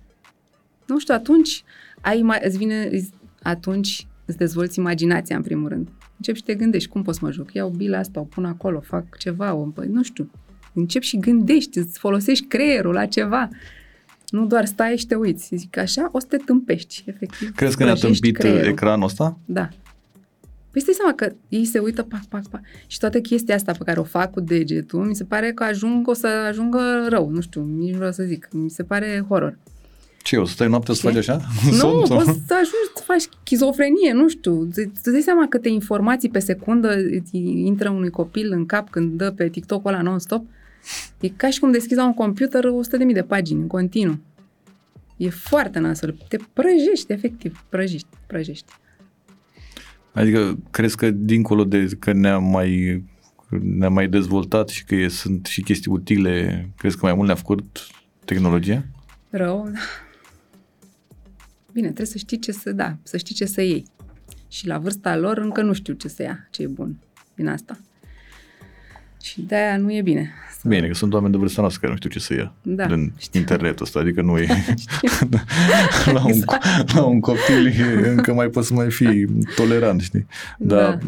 Nu 0.87 0.99
știu, 0.99 1.15
atunci 1.15 1.65
ai 2.01 2.21
mai, 2.23 2.39
îți 2.43 2.57
vine, 2.57 2.89
îți- 2.93 3.11
atunci 3.43 4.07
îți 4.25 4.37
dezvolți 4.37 4.79
imaginația 4.79 5.37
în 5.37 5.43
primul 5.43 5.69
rând. 5.69 5.89
Începi 6.17 6.39
și 6.39 6.45
te 6.45 6.55
gândești, 6.55 6.89
cum 6.89 7.03
pot 7.03 7.15
să 7.15 7.21
mă 7.23 7.31
joc? 7.33 7.53
Iau 7.53 7.69
bila 7.69 7.99
asta, 7.99 8.21
o 8.21 8.23
pun 8.25 8.45
acolo, 8.45 8.81
fac 8.81 9.17
ceva, 9.19 9.55
o, 9.55 9.63
păi, 9.63 9.89
nu 9.89 10.03
știu. 10.03 10.31
Începi 10.73 11.07
și 11.07 11.19
gândești, 11.19 11.79
îți 11.79 11.99
folosești 11.99 12.47
creierul 12.47 12.93
la 12.93 13.07
ceva. 13.07 13.49
Nu 14.29 14.47
doar 14.47 14.65
stai 14.65 14.97
și 14.97 15.07
te 15.07 15.15
uiți. 15.15 15.49
Zic, 15.57 15.77
așa 15.77 16.09
o 16.13 16.19
să 16.19 16.27
te 16.27 16.37
tâmpești, 16.37 17.03
efectiv. 17.07 17.55
Crezi 17.55 17.77
că 17.77 17.85
ne-a 17.85 17.93
Prăjești 17.93 18.21
tâmpit 18.23 18.39
creierul. 18.41 18.71
ecranul 18.71 19.05
ăsta? 19.05 19.39
Da. 19.45 19.69
Păi 20.75 20.83
stai 20.83 20.95
seama 20.95 21.15
că 21.15 21.33
ei 21.49 21.65
se 21.65 21.79
uită, 21.79 22.03
pac, 22.03 22.25
pac, 22.29 22.49
pac. 22.49 22.61
Și 22.87 22.99
toată 22.99 23.21
chestia 23.21 23.55
asta 23.55 23.73
pe 23.73 23.85
care 23.85 24.01
o 24.01 24.05
fac 24.05 24.31
cu 24.31 24.41
degetul, 24.41 25.05
mi 25.05 25.15
se 25.15 25.25
pare 25.25 25.53
că 25.53 25.65
ajung, 25.65 26.09
o 26.09 26.13
să 26.13 26.27
ajungă 26.27 27.07
rău. 27.09 27.29
Nu 27.31 27.41
știu, 27.41 27.65
nici 27.79 27.91
nu 27.91 27.97
vreau 27.97 28.13
să 28.13 28.23
zic. 28.23 28.49
Mi 28.53 28.71
se 28.71 28.83
pare 28.83 29.25
horror. 29.29 29.59
Ce, 30.23 30.37
o 30.37 30.45
să 30.45 30.53
stai 30.53 30.69
noaptea 30.69 30.95
să 30.95 31.01
Ce? 31.01 31.07
faci 31.07 31.17
așa? 31.17 31.41
Nu, 31.71 31.73
Somn 31.77 32.07
sau- 32.07 32.17
poți 32.17 32.27
să 32.47 32.53
ajungi 32.55 32.91
să 32.97 33.03
faci 33.05 33.21
schizofrenie, 33.21 34.13
nu 34.13 34.29
știu. 34.29 34.61
Îți 34.61 34.81
îți 34.81 35.11
dai 35.13 35.21
seama 35.21 35.47
câte 35.49 35.69
informații 35.69 36.29
pe 36.29 36.39
secundă 36.39 36.95
îți 36.97 37.37
intră 37.37 37.91
unui 37.91 38.11
copil 38.11 38.53
în 38.53 38.67
cap 38.67 38.91
când 38.91 39.13
dă 39.19 39.31
pe 39.31 39.49
TikTok-ul 39.49 39.91
ăla 39.93 40.03
non-stop. 40.03 40.45
E 41.21 41.29
ca 41.29 41.51
și 41.51 41.61
cum 41.61 41.71
deschizi 41.73 41.95
la 41.95 42.07
un 42.07 42.15
computer 42.15 42.65
100.000 42.65 43.13
de 43.13 43.23
pagini 43.23 43.61
în 43.61 43.67
continuu. 43.67 44.19
E 45.17 45.29
foarte 45.29 45.79
nasol. 45.79 46.15
Te 46.29 46.37
prăjești, 46.53 47.13
efectiv. 47.13 47.65
Prăjești, 47.69 48.09
prăjești. 48.27 48.73
Adică 50.15 50.59
crezi 50.71 50.97
că 50.97 51.11
dincolo 51.11 51.65
de 51.65 51.89
că 51.99 52.13
ne-am 52.13 52.45
mai 52.45 53.03
ne 53.61 53.89
mai 53.89 54.09
dezvoltat 54.09 54.69
și 54.69 54.85
că 54.85 54.95
e, 54.95 55.09
sunt 55.09 55.47
și 55.47 55.63
chestii 55.63 55.91
utile, 55.91 56.69
crezi 56.77 56.97
că 56.97 57.07
mai 57.07 57.15
mult 57.15 57.27
ne-a 57.27 57.37
făcut 57.37 57.87
tehnologia? 58.25 58.85
Rău. 59.31 59.73
Bine, 61.73 61.87
trebuie 61.87 62.07
să 62.07 62.19
știi 62.19 62.39
ce 62.39 62.53
să, 62.53 62.73
da, 62.73 62.97
să 63.03 63.17
știi 63.17 63.35
ce 63.35 63.45
să 63.45 63.63
iei. 63.63 63.85
Și 64.49 64.67
la 64.67 64.79
vârsta 64.79 65.17
lor 65.17 65.39
încă 65.39 65.63
nu 65.63 65.73
știu 65.73 65.95
ce 65.95 66.09
să 66.09 66.23
ia, 66.23 66.49
ce 66.51 66.63
e 66.63 66.67
bun 66.67 66.99
din 67.35 67.49
asta. 67.49 67.79
Și 69.25 69.41
de-aia 69.41 69.77
nu 69.77 69.93
e 69.93 70.03
bine. 70.03 70.31
Să- 70.61 70.69
Bine, 70.69 70.87
că 70.87 70.95
sunt 70.95 71.13
oameni 71.13 71.33
de 71.33 71.39
vârsta 71.39 71.61
noastră 71.61 71.81
care 71.81 71.93
nu 71.93 71.99
știu 71.99 72.11
ce 72.11 72.19
să 72.27 72.35
ia 72.35 72.53
Da, 72.63 72.87
din 72.87 73.13
știu. 73.19 73.41
internetul 73.41 73.85
ăsta, 73.85 73.99
adică 73.99 74.23
nu 74.23 74.39
e 74.39 74.47
la, 76.15 76.25
un, 76.25 76.43
la 76.95 77.03
un 77.05 77.21
copil 77.21 77.67
e- 77.67 78.09
încă 78.09 78.33
mai 78.35 78.47
poți 78.49 78.67
să 78.67 78.75
mai 78.75 78.91
fii 78.91 79.27
tolerant, 79.57 80.01
știi? 80.01 80.27
Dar 80.59 80.95
Da. 80.95 80.99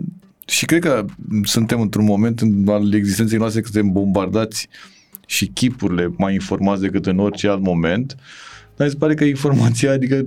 și 0.47 0.65
cred 0.65 0.81
că 0.81 1.05
suntem 1.43 1.81
într-un 1.81 2.05
moment 2.05 2.41
în- 2.41 2.65
al 2.69 2.95
existenței 2.95 3.39
noastre 3.39 3.61
că 3.61 3.69
suntem 3.73 3.93
bombardați 3.93 4.69
și 5.27 5.47
chipurile 5.47 6.13
mai 6.19 6.33
informați 6.33 6.81
decât 6.81 7.07
în 7.07 7.19
orice 7.19 7.49
alt 7.49 7.63
moment. 7.63 8.17
Dar 8.77 8.87
mi 8.87 8.93
se 8.93 8.99
pare 8.99 9.15
că 9.15 9.25
informația, 9.25 9.93
adică 9.93 10.27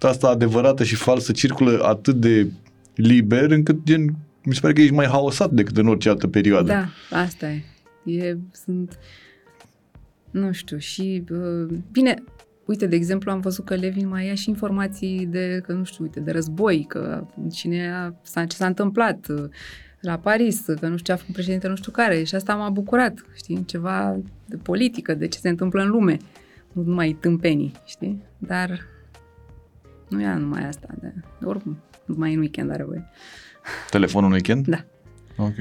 asta 0.00 0.28
adevărată 0.28 0.84
și 0.84 0.94
falsă, 0.94 1.32
circulă 1.32 1.80
atât 1.84 2.14
de 2.14 2.46
liber 2.94 3.50
încât 3.50 3.82
gen, 3.84 4.16
mi 4.48 4.54
se 4.54 4.60
pare 4.60 4.72
că 4.72 4.80
ești 4.80 4.94
mai 4.94 5.06
haosat 5.06 5.50
decât 5.50 5.76
în 5.76 5.88
orice 5.88 6.08
altă 6.08 6.28
perioadă. 6.28 6.72
Da, 6.72 6.88
asta 7.18 7.46
e. 7.50 7.62
e 8.04 8.36
sunt, 8.52 8.98
nu 10.30 10.52
știu, 10.52 10.78
și 10.78 11.24
uh, 11.30 11.78
bine, 11.92 12.22
uite, 12.64 12.86
de 12.86 12.96
exemplu, 12.96 13.30
am 13.30 13.40
văzut 13.40 13.64
că 13.64 13.74
Levin 13.74 14.08
mai 14.08 14.26
ia 14.26 14.34
și 14.34 14.48
informații 14.48 15.26
de, 15.26 15.60
că 15.66 15.72
nu 15.72 15.84
știu, 15.84 16.04
uite, 16.04 16.20
de 16.20 16.30
război, 16.30 16.84
că 16.88 17.26
cine 17.52 17.92
a, 17.92 18.14
s-a, 18.22 18.44
ce 18.44 18.56
s-a 18.56 18.66
întâmplat 18.66 19.28
uh, 19.28 19.44
la 20.00 20.18
Paris, 20.18 20.60
că 20.60 20.88
nu 20.88 20.96
știu 20.96 21.04
ce 21.04 21.12
a 21.12 21.16
făcut 21.16 21.34
președinte 21.34 21.68
nu 21.68 21.76
știu 21.76 21.92
care 21.92 22.22
și 22.22 22.34
asta 22.34 22.54
m-a 22.54 22.70
bucurat, 22.70 23.24
știi, 23.34 23.64
ceva 23.64 24.16
de 24.46 24.56
politică, 24.56 25.14
de 25.14 25.26
ce 25.26 25.38
se 25.38 25.48
întâmplă 25.48 25.82
în 25.82 25.88
lume, 25.88 26.16
nu 26.72 26.82
numai 26.82 27.16
tâmpenii, 27.20 27.72
știi, 27.84 28.22
dar 28.38 28.80
nu 30.08 30.20
ia 30.20 30.36
numai 30.36 30.66
asta, 30.66 30.88
de, 31.00 31.12
de 31.38 31.46
oricum, 31.46 31.78
numai 32.04 32.34
în 32.34 32.38
weekend 32.38 32.70
are 32.70 32.84
voie. 32.84 33.10
Telefonul 33.90 34.28
în 34.28 34.32
weekend? 34.34 34.66
Da. 34.66 34.84
Ok. 35.36 35.54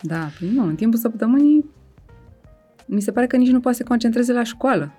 Da, 0.00 0.28
păi 0.38 0.50
nu, 0.54 0.66
în 0.66 0.74
timpul 0.74 0.98
săptămânii 0.98 1.64
mi 2.86 3.00
se 3.00 3.12
pare 3.12 3.26
că 3.26 3.36
nici 3.36 3.50
nu 3.50 3.60
poate 3.60 3.76
să 3.76 3.82
se 3.82 3.88
concentreze 3.88 4.32
la 4.32 4.42
școală. 4.42 4.92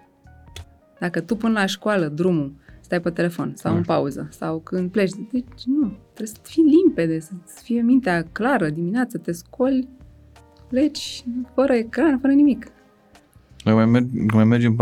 Dacă 0.99 1.21
tu 1.21 1.35
până 1.35 1.59
la 1.59 1.65
școală 1.65 2.07
drumul 2.07 2.53
stai 2.81 3.01
pe 3.01 3.09
telefon 3.09 3.51
sau 3.55 3.71
în 3.71 3.77
Mm. 3.77 3.83
pauză 3.83 4.27
sau 4.31 4.59
când 4.59 4.91
pleci, 4.91 5.11
deci 5.31 5.63
nu, 5.65 5.97
trebuie 6.13 6.27
să 6.27 6.39
fii 6.43 6.63
limpede, 6.63 7.19
să 7.19 7.31
fie 7.63 7.81
mintea 7.81 8.23
clară 8.31 8.69
dimineața, 8.69 9.19
te 9.19 9.31
scoli, 9.31 9.87
pleci 10.67 11.23
fără 11.53 11.73
ecran, 11.73 12.19
fără 12.19 12.33
nimic. 12.33 12.67
Noi 13.63 13.73
mai, 13.75 13.85
merg, 13.85 14.31
mai 14.33 14.43
mergem 14.43 14.75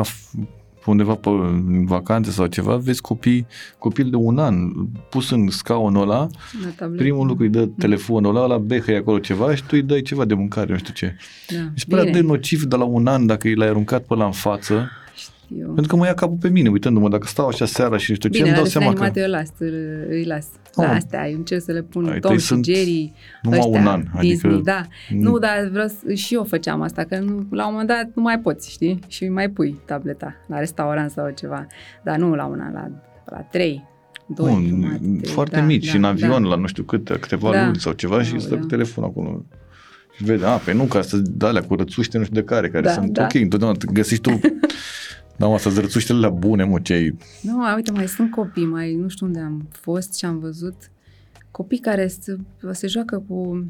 pe, 0.85 0.91
af- 0.91 0.91
pe 0.91 0.91
undeva 0.91 1.15
pe 1.15 1.29
în 1.29 1.85
vacanțe 1.85 2.31
sau 2.31 2.45
ceva, 2.45 2.75
vezi 2.75 3.01
copii, 3.01 3.45
copil 3.77 4.09
de 4.09 4.15
un 4.15 4.37
an 4.39 4.71
pus 5.09 5.29
în 5.29 5.49
scaunul 5.49 6.01
ăla, 6.01 6.27
La 6.63 6.69
tablet. 6.75 6.99
primul 6.99 7.27
lucru 7.27 7.43
îi 7.43 7.49
dă 7.49 7.65
telefonul 7.65 8.35
ăla, 8.35 8.45
la 8.45 8.57
behă 8.57 8.95
acolo 8.95 9.19
ceva 9.19 9.55
și 9.55 9.61
tu 9.61 9.67
îi 9.71 9.81
dai 9.81 10.01
ceva 10.01 10.25
de 10.25 10.33
mâncare, 10.33 10.71
nu 10.71 10.77
știu 10.77 10.93
ce. 10.93 11.15
Da. 11.55 11.61
Mi 11.61 11.71
se 11.75 11.85
pare 11.89 12.01
atât 12.01 12.13
de 12.13 12.21
nociv 12.21 12.63
de 12.63 12.75
la 12.75 12.83
un 12.83 13.07
an 13.07 13.25
dacă 13.25 13.47
i 13.47 13.53
l-ai 13.55 13.67
aruncat 13.67 14.03
pe 14.05 14.15
la 14.15 14.25
în 14.25 14.31
față, 14.31 14.89
Știu. 15.45 15.65
pentru 15.65 15.87
că 15.87 15.95
mă 15.95 16.05
ia 16.05 16.13
capul 16.13 16.37
pe 16.41 16.49
mine, 16.49 16.69
uitându-mă, 16.69 17.09
dacă 17.09 17.27
stau 17.27 17.47
așa 17.47 17.65
seara 17.65 17.97
și 17.97 18.09
nu 18.09 18.15
știu 18.15 18.29
ce, 18.29 18.37
Bine, 18.37 18.49
îmi 18.49 18.57
la 18.57 18.61
dau 18.61 18.71
seama 18.71 18.85
că 18.93 18.97
animate 18.99 19.19
eu 19.19 19.29
las, 19.29 19.49
îi 20.09 20.23
las. 20.25 20.45
Oh. 20.75 20.85
La 20.85 20.91
astea, 20.91 21.29
eu 21.29 21.37
încerc 21.37 21.61
să 21.61 21.71
le 21.71 21.81
pun 21.81 22.05
Ai 22.09 22.19
Tom 22.19 22.31
tăi 22.31 22.39
și 22.39 22.45
sunt 22.45 22.65
Jerry, 22.65 23.13
numai 23.41 23.59
ăștia, 23.59 23.79
un 23.79 23.87
an, 23.87 24.03
Disney, 24.19 24.51
adică- 24.53 24.61
da. 24.63 24.81
Nu, 25.09 25.37
dar 25.39 25.67
vreau 25.71 25.87
să, 25.87 26.13
și 26.13 26.33
eu 26.33 26.43
făceam 26.43 26.81
asta, 26.81 27.03
că 27.03 27.19
nu, 27.19 27.45
la 27.51 27.65
un 27.65 27.71
moment 27.71 27.87
dat 27.87 28.09
nu 28.15 28.21
mai 28.21 28.39
poți, 28.39 28.71
știi? 28.71 28.99
Și 29.07 29.27
mai 29.29 29.49
pui 29.49 29.79
tableta 29.85 30.35
la 30.47 30.59
restaurant 30.59 31.11
sau 31.11 31.29
ceva. 31.35 31.67
Dar 32.03 32.17
nu 32.17 32.35
la 32.35 32.45
un 32.45 32.59
an, 32.59 32.73
la, 32.73 32.91
la 33.25 33.37
trei, 33.41 33.83
doi, 34.27 34.51
Bun, 34.51 34.65
jumate, 34.67 34.97
trei, 34.97 35.31
foarte 35.33 35.55
da, 35.55 35.61
mici 35.61 35.83
da, 35.85 35.89
și 35.91 35.95
în 35.97 36.03
avion 36.03 36.41
da. 36.43 36.47
la 36.49 36.55
nu 36.55 36.67
știu 36.67 36.83
câte, 36.83 37.13
câteva 37.19 37.51
Da. 37.51 37.63
luni 37.65 37.79
sau 37.79 37.91
ceva 37.93 38.21
și 38.21 38.27
Aoleu. 38.31 38.45
stă 38.45 38.55
cu 38.57 38.65
telefonul 38.65 39.09
acolo. 39.09 39.45
Și 40.17 40.23
vede, 40.23 40.45
a, 40.45 40.49
pe 40.55 40.73
nu, 40.73 40.83
ca 40.83 41.01
să 41.01 41.17
de 41.17 41.45
alea 41.45 41.61
cu 41.63 41.75
rățuște, 41.75 42.17
nu 42.17 42.23
știu 42.23 42.35
de 42.35 42.43
care, 42.45 42.69
care 42.69 42.83
Da, 42.83 42.91
sunt 42.91 43.09
da. 43.11 43.23
ok, 43.23 43.33
întotdeauna 43.33 43.77
te 43.77 43.85
găsești 43.93 44.21
tu, 44.29 44.39
da, 45.37 45.47
mă, 45.47 45.53
astea 45.53 45.71
rățuștele 45.75 46.19
la 46.19 46.29
bune, 46.29 46.63
mă, 46.63 46.79
ce 46.79 46.93
ai, 46.93 47.17
Nu, 47.41 47.63
a, 47.63 47.75
uite, 47.75 47.91
mai 47.91 48.07
sunt 48.07 48.31
copii, 48.31 48.65
mai 48.65 48.93
nu 48.93 49.07
știu 49.07 49.25
unde 49.25 49.39
am 49.39 49.67
fost 49.71 50.17
și 50.17 50.25
am 50.25 50.39
văzut 50.39 50.75
copii 51.51 51.79
care 51.79 52.07
se, 52.07 52.37
se 52.71 52.87
joacă 52.87 53.23
cu 53.27 53.65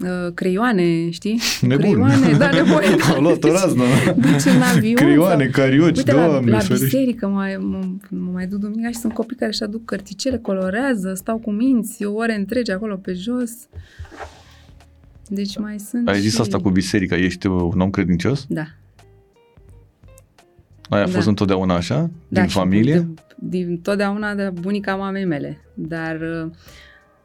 uh, 0.00 0.32
creioane, 0.34 1.10
știi? 1.10 1.40
Nebun. 1.68 1.78
Creioane, 1.92 2.32
da, 2.38 2.50
nebuni. 2.62 3.00
Au 3.14 3.20
luat 3.22 3.44
o 3.44 3.52
raznă. 3.52 3.82
Duci 4.16 4.44
în 4.54 4.62
avion. 4.62 4.94
Creioane, 4.94 5.42
sau- 5.42 5.52
carioci, 5.64 5.96
Uite, 5.96 6.12
la, 6.12 6.26
doamne, 6.26 6.50
la 6.50 6.58
ferește. 6.58 6.84
biserică 6.84 7.28
mă, 7.28 7.56
mă, 7.60 7.80
mă 8.08 8.30
mai 8.32 8.46
duc 8.46 8.58
duminica 8.60 8.88
și 8.88 8.96
sunt 8.98 9.12
copii 9.12 9.36
care 9.36 9.50
își 9.50 9.62
aduc 9.62 9.84
cărticele, 9.84 10.38
colorează, 10.38 11.12
stau 11.14 11.38
cu 11.38 11.50
minți, 11.50 12.04
ore 12.04 12.34
întregi 12.36 12.70
acolo 12.70 12.96
pe 12.96 13.12
jos. 13.12 13.50
Deci 15.28 15.58
mai 15.58 15.78
sunt 15.78 16.08
Ai 16.08 16.20
zis 16.20 16.34
și... 16.34 16.40
asta 16.40 16.58
cu 16.58 16.70
biserica, 16.70 17.16
ești 17.16 17.46
un 17.46 17.80
om 17.80 17.90
credincios? 17.90 18.44
Da. 18.48 18.64
Aia 20.88 21.02
a 21.02 21.06
Da. 21.06 21.12
fost 21.12 21.26
întotdeauna 21.26 21.74
așa? 21.74 22.10
da 22.28 22.40
Din 22.40 22.48
și 22.48 22.56
familie? 22.56 22.94
De, 22.94 23.64
din 23.64 23.78
totdeauna 23.80 24.34
de 24.34 24.52
bunica 24.60 24.94
mamei 24.96 25.24
mele. 25.24 25.58
Dar 25.74 26.20
uh, 26.20 26.50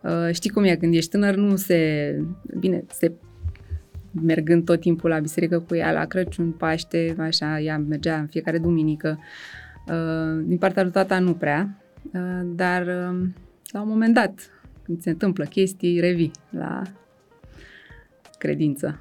uh, 0.02 0.34
știi 0.34 0.50
cum 0.50 0.64
e, 0.64 0.76
când 0.76 0.94
ești 0.94 1.10
tânăr 1.10 1.36
nu 1.36 1.56
se... 1.56 2.16
Bine, 2.60 2.84
se 2.92 3.12
mergând 4.12 4.66
tot 4.66 4.80
timpul 4.80 5.10
la 5.10 5.20
biserică 5.20 5.60
cu 5.60 5.76
ea 5.76 5.92
la 5.92 6.06
Crăciun, 6.06 6.52
Paște, 6.52 7.16
așa, 7.20 7.60
ea 7.60 7.78
mergea 7.78 8.18
în 8.18 8.28
fiecare 8.28 8.58
duminică. 8.58 9.20
Uh, 9.88 10.44
din 10.46 10.58
partea 10.58 10.84
lui 10.84 10.92
tata 10.92 11.20
nu 11.20 11.34
prea, 11.34 11.78
uh, 12.14 12.42
dar 12.46 12.82
uh, 12.82 13.28
la 13.72 13.82
un 13.82 13.88
moment 13.88 14.14
dat, 14.14 14.40
când 14.84 15.02
se 15.02 15.10
întâmplă 15.10 15.44
chestii, 15.44 16.00
revii 16.00 16.32
la 16.50 16.82
credință. 18.38 19.00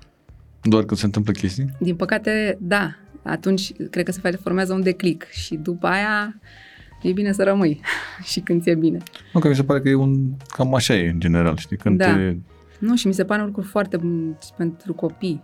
Doar 0.62 0.84
când 0.84 1.00
se 1.00 1.06
întâmplă 1.06 1.32
chestii? 1.32 1.76
Din 1.78 1.96
păcate, 1.96 2.58
da, 2.61 2.96
atunci 3.23 3.73
cred 3.91 4.05
că 4.05 4.12
se 4.12 4.21
face, 4.21 4.37
formează 4.37 4.73
un 4.73 4.83
declic 4.83 5.29
și 5.31 5.57
după 5.57 5.87
aia 5.87 6.41
e 7.03 7.12
bine 7.12 7.33
să 7.33 7.43
rămâi 7.43 7.81
și 8.31 8.41
când 8.41 8.62
ți-e 8.62 8.75
bine. 8.75 8.99
Nu, 9.33 9.41
că 9.41 9.49
mi 9.49 9.55
se 9.55 9.64
pare 9.64 9.81
că 9.81 9.89
e 9.89 9.95
un, 9.95 10.33
cam 10.49 10.75
așa 10.75 10.95
e 10.95 11.09
în 11.09 11.21
general, 11.21 11.57
știi? 11.57 11.77
Când 11.77 11.99
Da. 11.99 12.14
te, 12.14 12.37
Nu, 12.79 12.97
și 12.97 13.07
mi 13.07 13.14
se 13.14 13.25
pare 13.25 13.41
un 13.41 13.47
lucru 13.47 13.62
foarte 13.62 13.97
bun 13.97 14.39
și 14.45 14.51
pentru 14.57 14.95
copii, 14.95 15.43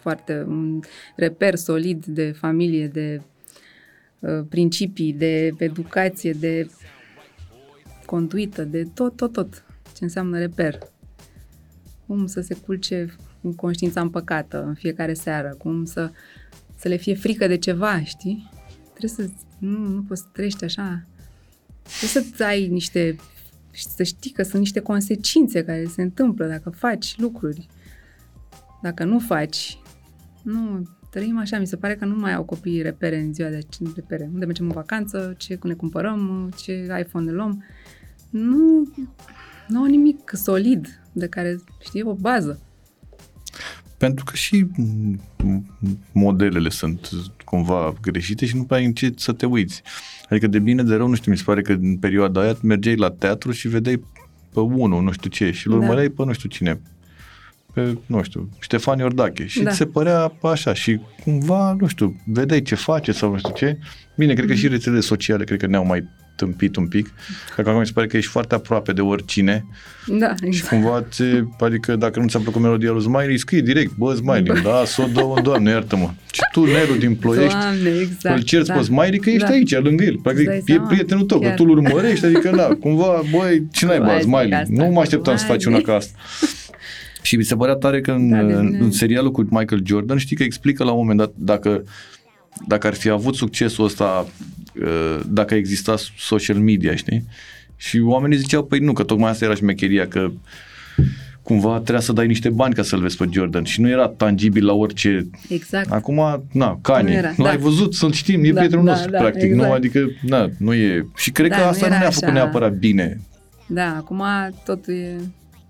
foarte 0.00 0.44
un 0.48 0.80
reper 1.16 1.54
solid 1.54 2.04
de 2.04 2.30
familie, 2.30 2.86
de 2.86 3.20
uh, 4.18 4.40
principii, 4.48 5.12
de 5.12 5.54
educație, 5.58 6.32
de 6.32 6.66
conduită, 8.06 8.64
de 8.64 8.86
tot, 8.94 9.16
tot, 9.16 9.32
tot 9.32 9.64
ce 9.96 10.04
înseamnă 10.04 10.38
reper. 10.38 10.78
Cum 12.06 12.26
să 12.26 12.40
se 12.40 12.54
culce 12.54 13.14
cu 13.42 13.54
conștiința 13.54 14.00
împăcată 14.00 14.64
în 14.64 14.74
fiecare 14.74 15.14
seară, 15.14 15.54
cum 15.58 15.84
să, 15.84 16.10
să 16.76 16.88
le 16.88 16.96
fie 16.96 17.14
frică 17.14 17.46
de 17.46 17.56
ceva, 17.56 18.02
știi? 18.02 18.50
Trebuie 18.94 19.10
să, 19.10 19.32
nu, 19.58 19.78
nu 19.78 20.02
poți 20.02 20.20
să 20.20 20.26
trăiești 20.32 20.64
așa. 20.64 21.06
Trebuie 21.98 22.32
să 22.34 22.44
ai 22.44 22.68
niște, 22.68 23.16
să 23.70 24.02
știi 24.02 24.30
că 24.30 24.42
sunt 24.42 24.58
niște 24.58 24.80
consecințe 24.80 25.64
care 25.64 25.84
se 25.84 26.02
întâmplă 26.02 26.46
dacă 26.46 26.70
faci 26.70 27.14
lucruri. 27.18 27.66
Dacă 28.82 29.04
nu 29.04 29.18
faci, 29.18 29.78
nu, 30.42 30.88
trăim 31.10 31.38
așa, 31.38 31.58
mi 31.58 31.66
se 31.66 31.76
pare 31.76 31.96
că 31.96 32.04
nu 32.04 32.18
mai 32.18 32.34
au 32.34 32.44
copiii 32.44 32.82
repere 32.82 33.18
în 33.18 33.34
ziua 33.34 33.48
de 33.48 33.66
repere. 33.94 34.30
Unde 34.32 34.44
mergem 34.44 34.66
în 34.66 34.72
vacanță, 34.72 35.34
ce 35.36 35.58
ne 35.62 35.74
cumpărăm, 35.74 36.52
ce 36.56 36.72
iPhone 37.00 37.24
ne 37.24 37.32
luăm. 37.32 37.64
Nu, 38.30 38.92
nu 39.68 39.80
au 39.80 39.84
nimic 39.84 40.30
solid 40.34 41.00
de 41.12 41.26
care, 41.26 41.60
știi, 41.80 42.02
o 42.02 42.14
bază. 42.14 42.60
Pentru 43.98 44.24
că 44.24 44.34
și 44.34 44.66
modelele 46.12 46.68
sunt 46.68 47.10
cumva 47.44 47.94
greșite 48.00 48.46
și 48.46 48.56
nu 48.56 48.64
prea 48.64 48.78
ai 48.78 48.84
în 48.84 48.92
ce 48.92 49.12
să 49.16 49.32
te 49.32 49.46
uiți. 49.46 49.82
Adică 50.28 50.46
de 50.46 50.58
bine, 50.58 50.82
de 50.82 50.94
rău, 50.94 51.08
nu 51.08 51.14
știu, 51.14 51.30
mi 51.30 51.36
se 51.36 51.42
pare 51.46 51.62
că 51.62 51.72
în 51.72 51.96
perioada 51.96 52.40
aia 52.40 52.56
mergeai 52.62 52.96
la 52.96 53.10
teatru 53.10 53.52
și 53.52 53.68
vedeai 53.68 54.04
pe 54.52 54.60
unul, 54.60 55.02
nu 55.02 55.12
știu 55.12 55.30
ce, 55.30 55.50
și 55.50 55.66
îl 55.66 55.72
da. 55.72 55.78
urmăreai 55.78 56.08
pe 56.08 56.24
nu 56.24 56.32
știu 56.32 56.48
cine, 56.48 56.80
pe, 57.72 57.98
nu 58.06 58.22
știu, 58.22 58.48
Ștefan 58.58 58.98
Iordache 58.98 59.46
și 59.46 59.62
da. 59.62 59.70
ți 59.70 59.76
se 59.76 59.86
părea 59.86 60.32
așa 60.42 60.74
și 60.74 61.00
cumva, 61.24 61.76
nu 61.80 61.86
știu, 61.86 62.20
vedeai 62.26 62.62
ce 62.62 62.74
face 62.74 63.12
sau 63.12 63.30
nu 63.30 63.38
știu 63.38 63.52
ce. 63.54 63.78
Bine, 64.16 64.34
cred 64.34 64.46
că 64.46 64.52
mm. 64.52 64.58
și 64.58 64.68
rețelele 64.68 65.00
sociale, 65.00 65.44
cred 65.44 65.58
că 65.58 65.66
ne-au 65.66 65.84
mai 65.84 66.08
tâmpit 66.36 66.76
un 66.76 66.86
pic, 66.86 67.10
că 67.54 67.60
acum 67.60 67.78
mi 67.78 67.86
se 67.86 67.92
pare 67.94 68.06
că 68.06 68.16
ești 68.16 68.30
foarte 68.30 68.54
aproape 68.54 68.92
de 68.92 69.00
oricine 69.00 69.66
da, 70.06 70.34
exact. 70.42 70.52
și 70.52 70.64
cumva, 70.64 71.04
ți, 71.10 71.22
adică 71.60 71.96
dacă 71.96 72.20
nu 72.20 72.26
ți-a 72.26 72.40
plăcut 72.40 72.60
melodia 72.60 72.90
lui 72.90 73.02
Smiley, 73.02 73.38
scrie 73.38 73.60
direct, 73.60 73.94
bă, 73.96 74.14
Smiley, 74.14 74.62
da, 74.62 74.82
să 74.84 75.02
o 75.02 75.06
dă 75.12 75.40
doamne, 75.42 75.70
iartă-mă. 75.70 76.10
Și 76.32 76.40
tu, 76.52 76.64
Nelu 76.64 76.96
din 76.98 77.14
Ploiești, 77.14 77.58
doamne, 77.58 77.90
exact, 78.00 78.36
îl 78.36 78.42
cerți 78.42 78.68
da, 78.68 78.74
pe 78.74 78.82
Smiley 78.82 79.18
că 79.18 79.30
ești 79.30 79.46
da. 79.46 79.52
aici, 79.52 79.78
lângă 79.78 80.04
el. 80.04 80.18
Practic, 80.22 80.48
e 80.48 80.80
prietenul 80.88 81.24
tău, 81.24 81.38
chiar. 81.38 81.50
că 81.50 81.56
tu 81.56 81.64
îl 81.64 81.70
urmărești, 81.70 82.24
adică, 82.24 82.50
da, 82.56 82.68
cumva, 82.80 83.22
băi, 83.30 83.66
ce 83.72 83.86
n-ai 83.86 83.98
bă, 83.98 84.18
Smiley? 84.20 84.52
Asta, 84.52 84.84
nu 84.84 84.86
mă 84.86 85.00
așteptam 85.00 85.36
să 85.36 85.44
faci 85.44 85.64
una 85.64 85.80
ca 85.80 85.94
asta. 85.94 86.18
Și 87.22 87.36
mi 87.36 87.42
se 87.42 87.56
părea 87.56 87.74
tare 87.74 88.00
că 88.00 88.10
în, 88.10 88.30
da, 88.30 88.38
în 88.58 88.90
serialul 88.90 89.30
cu 89.30 89.46
Michael 89.50 89.82
Jordan, 89.84 90.16
știi 90.16 90.36
că 90.36 90.42
explică 90.42 90.84
la 90.84 90.90
un 90.90 90.98
moment 90.98 91.18
dat 91.18 91.32
dacă 91.34 91.84
dacă 92.66 92.86
ar 92.86 92.94
fi 92.94 93.08
avut 93.08 93.34
succesul 93.34 93.84
ăsta, 93.84 94.26
uh, 94.82 95.20
dacă 95.26 95.54
exista 95.54 95.94
social 96.18 96.56
media, 96.56 96.94
știi? 96.94 97.24
Și 97.76 98.00
oamenii 98.00 98.38
ziceau, 98.38 98.64
păi 98.64 98.78
nu, 98.78 98.92
că 98.92 99.02
tocmai 99.02 99.30
asta 99.30 99.44
era 99.44 99.54
șmecheria, 99.54 100.08
că 100.08 100.30
cumva 101.42 101.74
trebuia 101.74 102.00
să 102.00 102.12
dai 102.12 102.26
niște 102.26 102.50
bani 102.50 102.74
ca 102.74 102.82
să-l 102.82 103.00
vezi 103.00 103.16
pe 103.16 103.28
Jordan 103.30 103.64
și 103.64 103.80
nu 103.80 103.88
era 103.88 104.08
tangibil 104.08 104.64
la 104.66 104.72
orice... 104.72 105.28
Exact. 105.48 105.92
Acum, 105.92 106.44
na, 106.52 106.78
Kanye, 106.82 107.20
nu, 107.20 107.28
nu 107.36 107.44
da. 107.44 107.50
ai 107.50 107.56
văzut, 107.56 107.94
să-l 107.94 108.12
știm, 108.12 108.44
e 108.44 108.50
da, 108.50 108.58
prietenul 108.58 108.84
da, 108.84 108.90
nostru, 108.90 109.10
da, 109.10 109.18
practic, 109.18 109.42
exact. 109.42 109.68
nu? 109.68 109.72
Adică, 109.72 110.00
na, 110.22 110.48
nu 110.58 110.74
e... 110.74 111.06
Și 111.16 111.30
cred 111.30 111.50
da, 111.50 111.56
că 111.56 111.62
asta 111.62 111.86
nu, 111.86 111.92
nu 111.92 111.98
ne-a 111.98 112.10
făcut 112.10 112.22
așa. 112.22 112.32
neapărat 112.32 112.72
bine. 112.72 113.20
Da, 113.66 113.94
acum 113.96 114.22
totul 114.64 114.94
e 114.94 115.16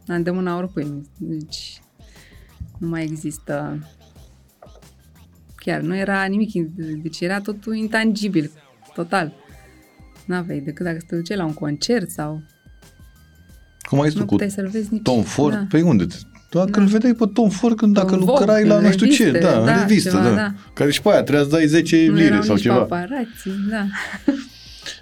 la 0.06 0.14
îndemâna 0.14 0.56
oricui, 0.56 0.86
deci 1.16 1.80
nu 2.78 2.88
mai 2.88 3.02
există 3.02 3.78
chiar. 5.66 5.80
Nu 5.80 5.96
era 5.96 6.24
nimic, 6.24 6.52
deci 7.02 7.20
era 7.20 7.40
totul 7.40 7.74
intangibil, 7.74 8.50
total. 8.94 9.32
N-aveai 10.24 10.60
decât 10.60 10.84
dacă 10.84 10.98
te 11.06 11.16
duceai 11.16 11.36
la 11.36 11.44
un 11.44 11.54
concert 11.54 12.10
sau... 12.10 12.42
Cum 13.80 14.00
ai 14.00 14.08
zis 14.08 14.18
tu 14.18 14.24
cu 14.24 14.36
să 14.48 14.68
vezi 14.70 14.88
nici... 14.90 15.02
Tom 15.02 15.22
Ford? 15.22 15.54
Da. 15.54 15.66
Păi 15.68 15.82
unde? 15.82 16.06
Dacă 16.50 16.70
da. 16.70 16.80
îl 16.80 16.86
vedeai 16.86 17.14
pe 17.14 17.24
Tom 17.32 17.48
Ford 17.48 17.76
când 17.76 17.94
dacă 17.94 18.14
Tom 18.14 18.18
lucrai 18.18 18.62
Vogue, 18.62 18.74
la 18.74 18.80
nu 18.80 18.90
știu 18.90 19.06
ce, 19.06 19.30
da, 19.30 19.38
da, 19.38 19.72
în 19.72 19.78
revistă, 19.78 20.08
ceva, 20.08 20.22
da. 20.22 20.34
da. 20.34 20.54
Care 20.74 20.90
și 20.90 21.02
pe 21.02 21.08
aia 21.08 21.22
trebuia 21.22 21.44
să 21.44 21.50
dai 21.50 21.66
10 21.66 22.06
nu 22.06 22.14
lire 22.14 22.40
sau 22.40 22.56
ceva. 22.56 22.74
paparații, 22.74 23.52
da. 23.70 23.86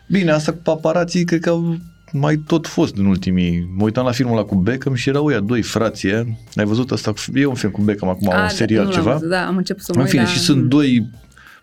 Bine, 0.07 0.31
asta 0.31 0.53
cu 0.53 0.59
paparații 0.59 1.25
cred 1.25 1.41
că 1.41 1.49
au 1.49 1.79
mai 2.17 2.37
tot 2.37 2.67
fost 2.67 2.97
în 2.97 3.07
ultimii... 3.07 3.69
Mă 3.77 3.85
uitam 3.85 4.05
la 4.05 4.12
filmul 4.12 4.37
ăla 4.37 4.47
cu 4.47 4.55
Beckham 4.55 4.95
și 4.95 5.09
erau 5.09 5.25
ăia 5.25 5.41
doi 5.41 5.62
frații. 5.62 6.12
Ai 6.55 6.65
văzut 6.65 6.91
asta? 6.91 7.12
E 7.35 7.47
un 7.47 7.55
film 7.55 7.73
cu 7.73 7.81
Beckham 7.81 8.09
acum, 8.09 8.31
A, 8.33 8.43
un 8.43 8.49
serial 8.49 8.85
nu 8.85 8.93
ceva. 8.93 9.12
Văzut, 9.12 9.29
da, 9.29 9.47
am 9.47 9.57
început 9.57 9.83
să 9.83 9.93
mă 9.95 10.01
În 10.01 10.07
fine, 10.07 10.23
da. 10.23 10.29
și 10.29 10.39
sunt 10.39 10.65
doi 10.65 11.11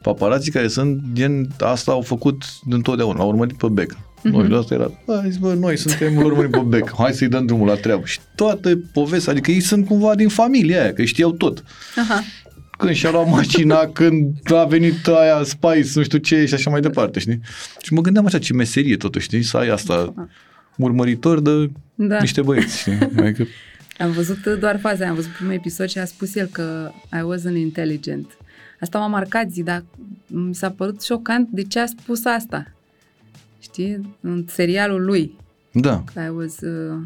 paparații 0.02 0.52
care 0.52 0.68
sunt 0.68 1.02
din 1.14 1.49
asta 1.60 1.91
au 1.91 2.02
făcut 2.02 2.43
întotdeauna, 2.70 3.20
au 3.20 3.28
urmărit 3.28 3.58
pe 3.58 3.68
Beckham. 3.68 4.06
Mm-hmm. 4.20 4.47
Noi, 4.47 4.58
asta 4.58 4.74
era, 4.74 4.91
hai 5.08 5.32
zi, 5.32 5.39
bă, 5.39 5.54
noi 5.54 5.78
suntem 5.78 6.18
urmărim 6.18 6.49
pe 6.49 6.64
Beckham, 6.68 6.97
hai 6.97 7.14
să-i 7.14 7.28
dăm 7.28 7.45
drumul 7.45 7.68
la 7.68 7.76
treabă. 7.76 8.06
Și 8.06 8.20
toată 8.36 8.80
povestea, 8.93 9.32
adică 9.32 9.52
ei 9.52 9.60
sunt 9.60 9.86
cumva 9.86 10.16
din 10.16 10.28
familia 10.28 10.82
aia, 10.82 10.93
că 10.93 11.04
știau 11.04 11.32
tot. 11.32 11.64
Aha 11.95 12.24
când 12.82 12.96
și-a 12.96 13.12
luat 13.12 13.30
mașina, 13.30 13.88
când 14.00 14.52
a 14.54 14.64
venit 14.64 15.08
aia 15.08 15.44
Spice, 15.44 15.92
nu 15.94 16.04
știu 16.04 16.18
ce 16.18 16.46
și 16.46 16.54
așa 16.54 16.70
mai 16.70 16.82
departe, 16.82 17.20
știi? 17.20 17.40
Și 17.82 17.94
mă 17.94 18.02
gândeam 18.02 18.26
așa, 18.26 18.40
ce 18.40 18.54
meserie 18.54 18.98
totuși, 18.98 19.26
știi? 19.26 19.44
Să 19.44 19.58
ai 19.58 19.70
asta 19.70 20.14
urmăritor 20.78 21.40
de 21.40 21.70
da. 21.96 22.20
niște 22.20 22.42
băieți, 22.42 22.80
știi? 22.80 22.98
Adică... 23.18 23.46
Am 23.98 24.12
văzut 24.12 24.46
doar 24.46 24.80
faza, 24.80 25.08
am 25.08 25.16
văzut 25.16 25.32
primul 25.32 25.54
episod 25.54 25.90
și 25.90 25.98
a 25.98 26.06
spus 26.06 26.36
el 26.36 26.48
că 26.52 26.92
I 27.14 27.20
wasn't 27.20 27.58
intelligent. 27.58 28.38
Asta 28.80 29.00
m-a 29.00 29.08
marcat 29.08 29.50
zi, 29.50 29.64
dar 29.64 29.84
mi 30.28 30.56
s-a 30.56 30.70
părut 30.70 31.02
șocant 31.02 31.50
de 31.50 31.62
ce 31.62 31.80
a 31.80 31.86
spus 31.86 32.26
asta. 32.26 32.72
Știi? 33.60 34.18
În 34.22 34.46
serialul 34.48 35.06
lui. 35.06 35.38
Da. 35.72 36.04
I 36.16 36.30
was 36.36 36.60
uh, 36.60 36.98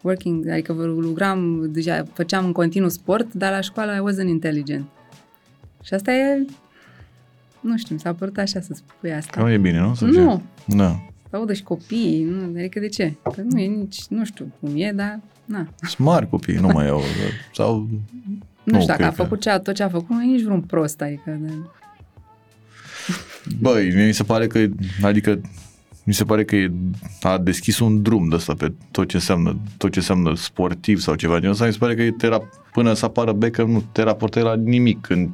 working, 0.00 0.48
adică 0.48 0.72
lucram, 0.72 1.68
deja 1.72 2.04
făceam 2.12 2.44
în 2.44 2.52
continuu 2.52 2.88
sport, 2.88 3.32
dar 3.32 3.52
la 3.52 3.60
școală 3.60 3.92
I 3.92 4.12
wasn't 4.12 4.28
intelligent. 4.28 4.84
Și 5.84 5.94
asta 5.94 6.12
e, 6.12 6.46
nu 7.60 7.76
știu, 7.76 7.94
mi 7.94 8.00
s-a 8.00 8.14
părut 8.14 8.38
așa 8.38 8.60
să 8.60 8.74
spui 8.74 9.12
asta. 9.12 9.40
Nu 9.40 9.50
e 9.50 9.58
bine, 9.58 9.80
nu? 9.80 9.94
Sau 9.94 10.08
nu. 10.08 10.42
Ce? 10.68 10.76
Da. 10.76 11.00
Să 11.30 11.36
audă 11.36 11.52
și 11.52 11.62
copiii, 11.62 12.24
nu, 12.24 12.58
adică 12.58 12.80
de 12.80 12.88
ce? 12.88 13.14
Că 13.22 13.42
nu 13.48 13.58
e 13.58 13.66
nici, 13.66 14.06
nu 14.08 14.24
știu 14.24 14.52
cum 14.60 14.70
e, 14.74 14.92
dar 14.92 15.20
na. 15.44 15.68
Sunt 15.82 15.98
mari 15.98 16.28
copii, 16.28 16.54
nu 16.54 16.68
mai 16.68 16.88
au, 16.88 17.02
sau... 17.52 17.76
Nu, 18.64 18.72
nu 18.72 18.80
știu, 18.80 18.92
dacă 18.92 19.04
a 19.04 19.10
făcut 19.10 19.40
ce, 19.40 19.50
tot 19.50 19.74
ce 19.74 19.82
a 19.82 19.88
făcut, 19.88 20.08
nu 20.08 20.22
e 20.22 20.26
nici 20.26 20.42
vreun 20.42 20.60
prost, 20.60 21.00
adică... 21.00 21.38
De... 21.40 21.52
Băi, 23.60 23.92
mi 24.06 24.12
se 24.12 24.22
pare 24.22 24.46
că, 24.46 24.66
adică 25.02 25.40
mi 26.04 26.14
se 26.14 26.24
pare 26.24 26.44
că 26.44 26.56
a 27.20 27.38
deschis 27.38 27.78
un 27.78 28.02
drum 28.02 28.28
de 28.28 28.34
ăsta 28.34 28.54
pe 28.54 28.72
tot 28.90 29.08
ce 29.08 29.16
înseamnă, 29.16 29.56
tot 29.76 29.92
ce 29.92 29.98
înseamnă 29.98 30.34
sportiv 30.34 30.98
sau 30.98 31.14
ceva 31.14 31.34
genul 31.38 31.52
ăsta. 31.52 31.66
Mi 31.66 31.72
se 31.72 31.78
pare 31.78 31.94
că 31.94 32.10
te 32.16 32.28
ra- 32.28 32.70
până 32.72 32.92
să 32.94 33.04
apară 33.04 33.32
Beckham 33.32 33.70
nu 33.70 33.82
te 33.92 34.02
raportai 34.02 34.42
la 34.42 34.54
nimic 34.54 35.00
când 35.00 35.30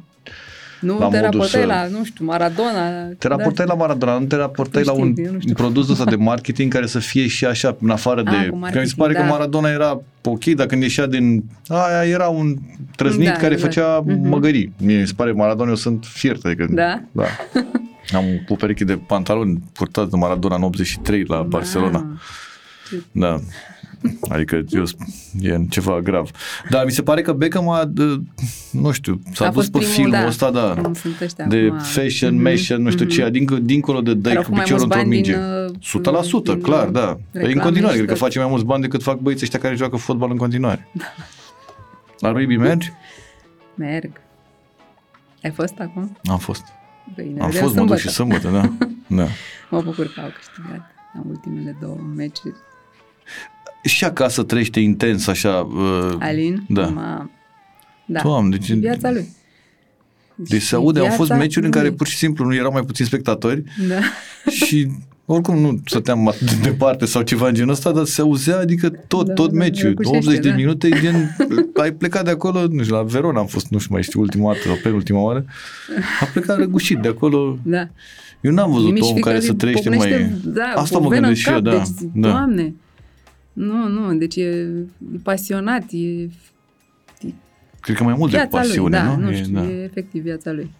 nu 0.81 0.99
la 0.99 1.07
te 1.07 1.19
raportai 1.19 1.61
să... 1.61 1.65
la, 1.65 1.87
nu 1.87 2.03
știu, 2.03 2.25
Maradona. 2.25 3.07
Te 3.17 3.27
raportai 3.27 3.65
da. 3.65 3.73
la 3.73 3.79
Maradona, 3.79 4.17
nu 4.17 4.25
te 4.25 4.35
raportai 4.35 4.83
nu 4.85 4.89
știu, 4.89 5.23
la 5.23 5.29
un, 5.29 5.41
un 5.47 5.53
produs 5.53 5.89
ăsta 5.89 6.05
de 6.05 6.15
marketing 6.15 6.73
care 6.73 6.85
să 6.85 6.99
fie 6.99 7.27
și 7.27 7.45
așa, 7.45 7.77
în 7.81 7.89
afară 7.89 8.23
A, 8.25 8.31
de... 8.31 8.49
Că 8.71 8.79
mi 8.79 8.87
se 8.87 8.93
pare 8.97 9.13
da. 9.13 9.19
că 9.19 9.25
Maradona 9.25 9.69
era 9.69 10.01
ok, 10.23 10.45
dar 10.45 10.65
când 10.65 10.81
ieșea 10.81 11.07
din... 11.07 11.43
Aia 11.67 12.05
era 12.05 12.27
un 12.27 12.57
trăznit 12.95 13.27
da, 13.27 13.33
care 13.33 13.55
da. 13.55 13.61
făcea 13.61 14.03
uh-huh. 14.03 14.21
măgării. 14.21 14.73
Mie 14.77 14.99
mi 14.99 15.07
se 15.07 15.13
pare 15.15 15.31
Maradona, 15.31 15.69
eu 15.69 15.75
sunt 15.75 16.05
fiert. 16.05 16.45
Adică, 16.45 16.67
da? 16.69 17.01
Da. 17.11 17.25
Am 18.17 18.25
o 18.47 18.55
pereche 18.55 18.83
de 18.83 18.99
pantaloni 19.07 19.63
purtați 19.73 20.09
de 20.09 20.17
Maradona 20.17 20.55
în 20.55 20.63
83 20.63 21.23
la 21.27 21.41
Barcelona. 21.41 22.19
Da. 23.11 23.39
Adică 24.29 24.63
eu, 24.69 24.83
e 25.41 25.65
ceva 25.69 25.99
grav. 25.99 26.31
Dar 26.69 26.85
mi 26.85 26.91
se 26.91 27.01
pare 27.01 27.21
că 27.21 27.33
Beckham 27.33 27.69
a, 27.69 27.91
nu 28.71 28.91
știu, 28.91 29.21
s-a 29.33 29.45
a 29.45 29.49
dus 29.49 29.69
pe 29.69 29.77
primul, 29.77 29.93
filmul 29.93 30.11
da. 30.11 30.25
ăsta, 30.27 30.51
da, 30.51 30.73
de 31.47 31.57
acum. 31.57 31.77
fashion, 31.77 32.39
mm-hmm. 32.39 32.43
fashion, 32.43 32.81
nu 32.81 32.89
știu 32.89 33.05
mm-hmm. 33.05 33.09
ce, 33.09 33.23
adică 33.23 33.55
dincolo 33.55 34.01
de 34.01 34.13
dai 34.13 34.35
cu 34.35 34.51
piciorul 34.51 34.83
într-o 34.83 35.05
minge. 35.05 35.33
Din, 35.33 36.01
100%, 36.41 36.43
din, 36.43 36.61
clar, 36.61 36.87
da. 36.87 37.19
Păi 37.31 37.53
în 37.53 37.59
continuare, 37.59 37.95
cred 37.95 38.07
că 38.07 38.15
face 38.15 38.39
mai 38.39 38.47
mulți 38.47 38.65
bani 38.65 38.81
decât 38.81 39.03
fac 39.03 39.19
băieții 39.19 39.45
ăștia 39.45 39.59
care 39.59 39.75
joacă 39.75 39.95
fotbal 39.95 40.31
în 40.31 40.37
continuare. 40.37 40.87
Da. 40.91 41.05
La 42.19 42.31
rugby 42.31 42.55
mergi? 42.55 42.91
Merg. 43.75 44.11
Ai 45.43 45.51
fost 45.51 45.73
acum? 45.79 46.17
Am 46.23 46.37
fost. 46.37 46.63
Bine, 47.15 47.41
Am 47.41 47.49
fost, 47.49 47.75
mă 47.75 47.85
duc 47.85 47.97
și 47.97 48.09
sâmbătă, 48.09 48.49
da. 48.49 48.87
da. 49.21 49.27
mă 49.69 49.81
bucur 49.81 50.11
că 50.13 50.19
au 50.19 50.29
câștigat 50.35 50.91
la 51.13 51.21
ultimele 51.29 51.77
două 51.81 51.97
meciuri. 52.15 52.55
Și 53.83 54.03
acasă 54.03 54.43
trăiește 54.43 54.79
intens 54.79 55.27
așa. 55.27 55.49
Uh, 55.49 56.15
Alin? 56.19 56.65
Da. 56.67 56.85
Ma... 56.85 57.29
da. 58.05 58.21
Doamne, 58.21 58.57
deci... 58.57 58.71
Viața 58.71 59.11
lui. 59.11 59.27
Deci 60.35 60.61
se 60.61 60.75
aude, 60.75 60.99
au 60.99 61.09
fost 61.09 61.29
meciuri 61.29 61.65
în 61.65 61.71
care 61.71 61.91
pur 61.91 62.07
și 62.07 62.15
simplu 62.17 62.45
nu 62.45 62.55
erau 62.55 62.71
mai 62.71 62.81
puțini 62.81 63.07
spectatori 63.07 63.63
da. 63.87 63.99
și 64.65 64.87
oricum 65.25 65.57
nu 65.57 65.79
stăteam 65.85 66.27
atât 66.27 66.51
de 66.51 66.69
departe 66.69 67.05
sau 67.05 67.21
ceva 67.21 67.47
în 67.47 67.53
genul 67.53 67.71
ăsta, 67.71 67.91
dar 67.91 68.05
se 68.05 68.21
auzea, 68.21 68.59
adică 68.59 68.89
tot, 68.89 69.25
da, 69.25 69.33
tot 69.33 69.51
meciul, 69.51 69.93
80 70.03 70.39
de 70.39 70.49
da. 70.49 70.55
minute, 70.55 70.89
gen, 71.01 71.35
ai 71.81 71.91
plecat 71.91 72.23
de 72.23 72.29
acolo, 72.29 72.67
nu 72.67 72.83
știu, 72.83 72.95
la 72.95 73.03
Verona 73.03 73.39
am 73.39 73.45
fost, 73.45 73.67
nu 73.67 73.77
știu 73.77 73.93
mai 73.93 74.03
știu, 74.03 74.19
ultima 74.19 74.53
dată 74.53 74.65
sau 74.65 74.77
penultima 74.83 75.19
oară, 75.19 75.45
a 76.21 76.25
plecat 76.25 76.57
răgușit 76.57 76.97
de 76.97 77.07
acolo 77.07 77.57
da. 77.63 77.87
Eu 78.41 78.51
n-am 78.51 78.71
văzut 78.71 78.85
Nimic 78.85 79.03
om 79.03 79.09
care 79.09 79.39
fiecare 79.39 79.39
să 79.39 79.53
trăiește 79.53 79.89
pocnește, 79.89 80.39
mai... 80.43 80.53
Da, 80.53 80.81
Asta 80.81 80.97
o 80.97 81.01
mă 81.01 81.07
venă 81.07 81.21
gândesc 81.21 81.47
în 81.47 81.53
și 81.53 81.57
eu, 81.57 81.61
cap, 81.61 81.73
da. 81.73 81.77
Deci, 81.77 82.09
da. 82.13 82.29
Doamne, 82.29 82.75
nu, 83.53 83.87
nu, 83.87 84.13
deci 84.15 84.35
e, 84.35 84.41
e 85.13 85.17
pasionat, 85.23 85.83
e 85.91 86.27
Cred 87.79 87.95
că 87.95 88.03
mai 88.03 88.13
mult 88.17 88.31
de 88.31 88.37
viața 88.37 88.57
pasiune, 88.57 88.97
lui, 88.99 89.07
da, 89.07 89.15
nu? 89.15 89.21
nu 89.23 89.31
E, 89.31 89.35
știu, 89.43 89.53
da. 89.53 89.63
e 89.69 89.83
efectiv 89.83 90.23
viața 90.23 90.51
lui. 90.51 90.71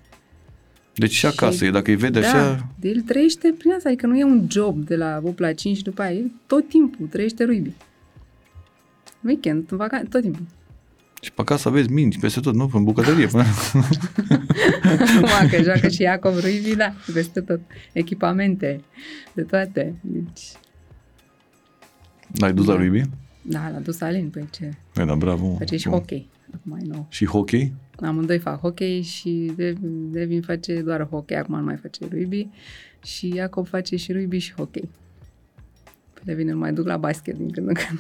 Deci 0.96 1.12
și 1.12 1.26
acasă, 1.26 1.66
e, 1.66 1.72
dacă 1.72 1.90
îi 1.90 1.96
vede 1.98 2.20
da, 2.20 2.28
așa... 2.28 2.68
el 2.82 3.02
trăiește 3.02 3.54
prin 3.58 3.72
asta, 3.72 3.90
adică 3.90 4.08
nu 4.08 4.18
e 4.18 4.24
un 4.24 4.48
job 4.50 4.86
de 4.86 4.96
la 4.96 5.20
8 5.24 5.40
la 5.40 5.54
5 5.54 5.78
și 5.78 5.84
după 5.84 6.02
aia, 6.02 6.12
el 6.12 6.32
tot 6.48 6.68
timpul 6.70 7.08
trăiește 7.08 7.44
rugby. 7.44 7.72
Weekend, 9.26 9.68
în 9.72 9.78
vacanță, 9.78 10.08
tot 10.10 10.22
timpul. 10.22 10.46
Și 11.22 11.32
pe 11.32 11.42
acasă 11.42 11.68
aveți 11.68 11.92
mingi 11.92 12.20
peste 12.20 12.40
tot, 12.40 12.54
nu? 12.56 12.70
În 12.74 12.84
bucătărie. 12.84 13.28
până- 13.28 13.44
Acum 14.84 15.50
că 15.50 15.62
joacă 15.64 15.88
și 15.88 16.02
Iacov 16.02 16.34
rugby, 16.40 16.76
da, 16.76 16.94
peste 17.14 17.42
tot. 17.42 17.60
Echipamente, 17.94 18.82
de 19.34 19.42
toate. 19.42 19.94
Deci, 20.02 20.42
L-ai 22.40 22.54
dus 22.54 22.66
la 22.66 22.76
rugby? 22.76 23.02
da, 23.42 23.70
l-a 23.70 23.80
dus 23.80 24.02
Alin, 24.02 24.30
pe 24.30 24.46
ce 24.52 24.74
Păi 24.94 25.06
da, 25.06 25.16
bravo. 25.16 25.56
face 25.58 25.78
și 25.78 25.88
Bun. 25.90 25.98
hockey. 25.98 26.30
Acum 26.54 26.72
mai 26.72 26.82
nou. 26.86 27.06
Și 27.10 27.26
hockey? 27.26 27.74
Amândoi 28.02 28.40
fac 28.40 28.60
hockey 28.60 29.02
și 29.02 29.52
Devin, 29.56 30.12
Devin 30.12 30.42
face 30.42 30.82
doar 30.82 31.08
hockey, 31.10 31.38
acum 31.38 31.58
nu 31.58 31.64
mai 31.64 31.76
face 31.76 32.06
rugby. 32.12 32.48
Și 33.04 33.34
Iacob 33.36 33.68
face 33.68 33.96
și 33.96 34.12
rugby 34.12 34.38
și 34.38 34.54
hockey. 34.54 34.90
Pe 36.14 36.22
Devin 36.24 36.50
îl 36.50 36.56
mai 36.56 36.74
duc 36.74 36.86
la 36.86 36.98
basket 36.98 37.38
din 37.38 37.52
când 37.52 37.68
în 37.68 37.74
când. 37.74 38.00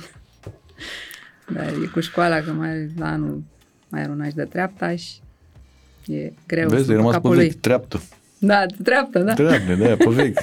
Dar 1.57 1.67
e 1.67 1.85
cu 1.93 1.99
școala, 1.99 2.39
că 2.41 2.51
mai 2.51 2.69
are 2.69 2.91
la 2.97 3.11
anul 3.11 3.43
mai 3.89 4.01
are 4.01 4.11
un 4.11 4.21
an 4.21 4.29
și 4.29 4.35
de 4.35 4.43
treapta 4.43 4.95
și 4.95 5.11
e 6.07 6.31
greu 6.47 6.69
Vezi, 6.69 6.81
sub 6.81 6.89
ai 6.91 6.95
rămas 6.95 7.11
pe 7.15 7.21
capul 7.21 7.35
vechi, 7.35 7.45
lui. 7.51 7.59
treaptă. 7.59 8.01
Da, 8.43 8.65
treaptă, 8.83 9.19
da. 9.19 9.33
Treaptă, 9.33 9.73
de 9.75 9.85
aia 9.85 9.95
pe 9.95 10.09
vechi. 10.09 10.37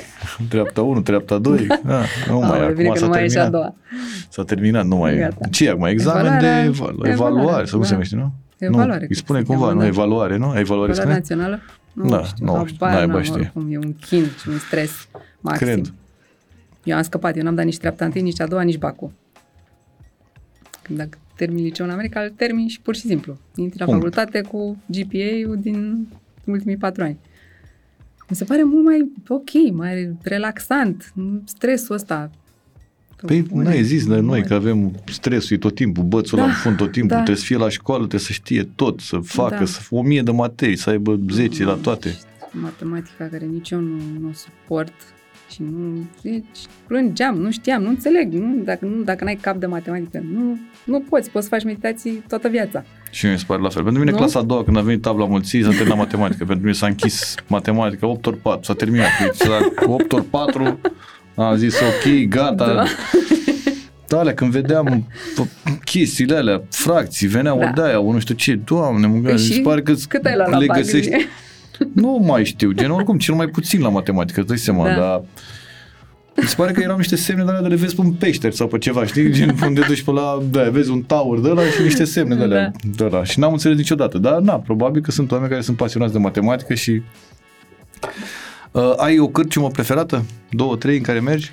Treapta 0.49 0.83
1, 0.83 1.01
treapta 1.01 1.39
2. 1.39 1.67
Da, 1.85 2.03
nu 2.29 2.39
mai, 2.39 2.49
Aoleu, 2.59 2.75
bine 2.75 2.89
acum 2.89 2.93
că 2.93 2.99
s-a 2.99 3.05
nu 3.07 3.11
mai 3.11 3.25
e 3.25 3.29
și 3.29 3.37
a 3.39 3.41
terminat. 3.41 3.51
doua. 3.51 3.75
S-a 4.29 4.45
terminat, 4.45 4.85
nu 4.87 4.97
mai 4.97 5.15
e. 5.15 5.19
Gata. 5.19 5.47
Ce 5.51 5.67
e 5.67 5.71
acum? 5.71 5.85
Examen 5.85 6.25
Evaluarea- 6.25 6.61
de 6.63 6.67
evalu- 6.67 6.91
evaluare, 7.07 7.13
evaluare, 7.13 7.65
sau 7.65 7.75
cum 7.79 7.83
se 7.83 7.89
da. 7.89 7.95
numește, 7.95 8.17
nu? 8.17 8.33
Evaluare, 8.59 8.89
Nu, 8.89 8.95
îi 9.01 9.07
cred 9.07 9.17
spune 9.17 9.39
că 9.39 9.45
se 9.45 9.51
cumva, 9.53 9.67
cheamă, 9.67 9.75
nu? 9.79 9.81
da. 9.83 9.87
Evaluare, 9.87 10.37
nu? 10.37 10.59
Evaluare 10.59 10.93
Școala 10.93 11.11
scrie? 11.11 11.15
națională? 11.15 11.61
Nu 11.93 12.09
Da, 12.09 12.25
știu, 12.25 12.45
nu 12.45 12.65
știu, 12.67 12.77
habar 12.81 12.97
naiba 12.97 13.13
n-am, 13.13 13.23
știe. 13.23 13.35
oricum, 13.41 13.67
e 13.73 13.77
un 13.79 13.93
chin 14.07 14.25
și 14.41 14.49
un 14.49 14.59
stres 14.59 15.09
maxim. 15.41 15.67
Cred. 15.67 15.93
Eu 16.85 16.97
am 16.97 17.03
scăpat, 17.03 17.37
eu 17.37 17.43
n-am 17.43 17.55
dat 17.55 17.65
nici 17.65 17.79
treapta 17.79 18.05
întâi, 18.05 18.23
nici 18.23 18.41
a 18.41 18.47
doua, 18.47 18.63
nici 18.63 18.79
bacul. 18.79 19.11
Când 20.83 20.99
dacă 20.99 21.19
termin 21.37 21.63
liceu 21.65 21.87
în 21.87 21.93
America, 21.93 22.21
îl 22.21 22.33
termin 22.37 22.69
și 22.69 22.81
pur 22.81 22.95
și 22.95 23.01
simplu. 23.01 23.37
Intri 23.55 23.79
la 23.79 23.85
Punct. 23.85 24.01
facultate 24.01 24.41
cu 24.41 24.77
GPA-ul 24.87 25.57
din 25.61 26.09
ultimii 26.45 26.77
patru 26.77 27.03
ani. 27.03 27.19
Mi 28.29 28.37
se 28.37 28.45
pare 28.45 28.63
mult 28.65 28.85
mai 28.85 29.11
ok, 29.29 29.73
mai 29.73 30.17
relaxant, 30.23 31.13
nu 31.15 31.43
stresul 31.45 31.95
ăsta. 31.95 32.31
Păi 33.27 33.43
Bune. 33.43 33.65
n-ai 33.65 33.83
zis 33.83 34.07
de 34.07 34.19
noi 34.21 34.41
Nu. 34.41 34.47
că 34.47 34.55
avem 34.55 34.93
stresul 35.13 35.57
tot 35.57 35.75
timpul, 35.75 36.05
bățul 36.05 36.39
Da, 36.39 36.47
la 36.47 36.53
fund 36.53 36.77
tot 36.77 36.93
timpul, 36.93 37.09
da. 37.11 37.15
trebuie 37.17 37.37
să 37.37 37.45
fie 37.45 37.57
la 37.57 37.69
școală, 37.69 37.99
trebuie 38.01 38.21
să 38.21 38.33
știe 38.33 38.69
tot, 38.75 39.01
să 39.01 39.19
facă, 39.19 39.57
Da. 39.59 39.65
să 39.65 39.81
o 39.91 40.03
mie 40.03 40.23
de 40.23 40.31
materii, 40.31 40.77
să 40.77 40.91
aibă 40.91 41.21
10 41.31 41.63
la 41.65 41.69
Mamă, 41.71 41.83
toate. 41.83 42.09
și 42.11 42.17
Matematica 42.53 43.25
care 43.25 43.45
nici 43.45 43.71
eu 43.71 43.81
nu, 43.81 43.97
nu 44.21 44.29
o 44.29 44.33
suport 44.33 44.93
și 45.51 45.63
nu 45.63 46.07
deci, 46.23 46.59
plângeam, 46.87 47.37
nu 47.37 47.51
știam, 47.51 47.83
nu 47.83 47.89
înțeleg, 47.89 48.33
nu, 48.33 48.63
dacă, 48.65 48.85
nu, 48.85 49.03
dacă 49.03 49.25
n-ai 49.25 49.37
cap 49.37 49.57
de 49.57 49.67
matematică, 49.67 50.23
nu, 50.33 50.59
nu 50.89 51.01
poți, 51.01 51.31
poți 51.31 51.45
să 51.45 51.55
faci 51.55 51.65
meditații 51.65 52.25
toată 52.29 52.49
viața. 52.49 52.85
Și 53.11 53.25
mie 53.25 53.35
mi 53.35 53.39
se 53.41 53.45
pare 53.49 53.61
la 53.63 53.69
fel. 53.69 53.83
Pentru 53.83 54.01
mine 54.01 54.13
Nu? 54.13 54.17
clasa 54.19 54.39
a 54.39 54.43
doua, 54.43 54.65
când 54.65 54.77
a 54.77 54.81
venit 54.81 55.03
tabla 55.03 55.25
mulții, 55.27 55.63
s-a 55.63 55.69
terminat 55.71 55.97
matematică. 55.97 56.45
Pentru 56.45 56.65
mine 56.65 56.73
s-a 56.77 56.87
închis 56.87 57.35
matematica 57.47 58.07
8 58.07 58.27
ori 58.27 58.37
4, 58.37 58.63
s-a 58.65 58.75
terminat. 58.75 59.09
Deci 59.23 59.49
la 59.49 59.59
8 59.87 60.13
ori 60.13 60.25
4 60.25 60.79
am 61.35 61.57
zis 61.57 61.81
ok, 61.81 62.29
gata. 62.29 62.67
Da. 62.67 62.85
Da. 64.09 64.19
Alea, 64.19 64.35
când 64.35 64.51
vedeam 64.51 65.07
p- 65.41 65.79
chestiile 65.85 66.37
alea, 66.37 66.63
fracții, 66.71 67.27
veneau 67.27 67.59
Da. 67.59 67.65
da. 67.65 67.71
de-aia, 67.83 67.97
nu 68.01 68.19
știu 68.19 68.35
ce, 68.35 68.55
doamne, 68.55 69.07
mă 69.07 69.13
Păi 69.13 69.23
gândesc, 69.23 69.43
mi 69.43 69.49
se 69.49 69.55
și 69.55 69.61
pare 69.61 69.83
că 69.83 69.95
cât 70.09 70.25
ai 70.27 70.37
luat 70.37 70.51
la 70.51 70.59
le 70.59 70.67
bac? 70.67 70.77
găsești. 70.77 71.11
Nu 71.95 72.25
mai 72.27 72.45
știu, 72.45 72.71
gen 72.73 72.91
oricum 72.91 73.19
cel 73.19 73.35
mai 73.35 73.47
puțin 73.47 73.81
la 73.81 73.89
matematică, 73.89 74.39
îți 74.41 74.49
dai 74.49 74.59
seama, 74.59 74.85
Da. 74.89 74.95
da. 74.95 75.01
dar 75.01 75.23
mi 76.41 76.47
se 76.47 76.55
pare 76.57 76.73
că 76.73 76.81
erau 76.81 76.97
niște 76.97 77.17
semne 77.17 77.45
de 77.45 77.49
alea 77.49 77.63
de 77.63 77.69
le 77.69 77.75
vezi 77.75 77.95
pe 77.95 78.01
un 78.01 78.13
peșter 78.13 78.53
sau 78.53 78.67
pe 78.67 78.79
ceva, 78.79 79.07
știi? 79.07 79.33
Gen 79.37 79.55
unde 79.65 79.81
duci 79.87 80.03
pe 80.03 80.11
la, 80.11 80.43
da, 80.51 80.71
vezi 80.71 80.91
un 80.91 81.03
tower 81.03 81.39
de 81.39 81.49
ăla 81.49 81.63
și 81.63 81.83
niște 81.83 82.05
semne 82.05 82.35
de 82.35 82.43
alea. 82.43 82.63
Da. 82.63 82.91
De 82.97 83.05
ăla. 83.05 83.25
Și 83.25 83.39
n-am 83.39 83.53
înțeles 83.53 83.77
niciodată. 83.77 84.19
Dar, 84.19 84.39
na, 84.39 84.59
probabil 84.59 85.03
că 85.03 85.11
sunt 85.11 85.31
oameni 85.31 85.51
care 85.51 85.63
sunt 85.63 85.77
pasionați 85.77 86.13
de 86.13 86.19
matematică 86.19 86.75
și... 86.75 87.03
Uh, 88.71 88.93
ai 88.97 89.19
o 89.19 89.29
cârciumă 89.29 89.69
preferată? 89.69 90.25
Două, 90.51 90.77
trei 90.77 90.97
în 90.97 91.03
care 91.03 91.21
mergi? 91.21 91.53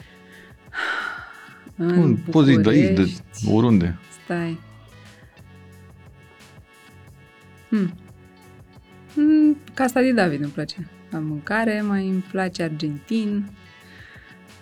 În 1.75 1.95
Bun, 1.95 2.17
poți 2.31 2.49
zic 2.49 2.57
de 2.57 2.69
aici, 2.69 2.81
de 2.81 2.89
București, 2.89 3.21
oriunde. 3.51 3.97
Stai. 4.23 4.59
Hmm. 7.69 7.93
Hmm, 9.13 9.57
Casa 9.73 10.01
de 10.01 10.11
David 10.11 10.41
îmi 10.41 10.51
place. 10.51 10.89
La 11.09 11.19
mâncare 11.19 11.83
mai 11.87 12.07
îmi 12.07 12.25
place 12.31 12.63
Argentin. 12.63 13.49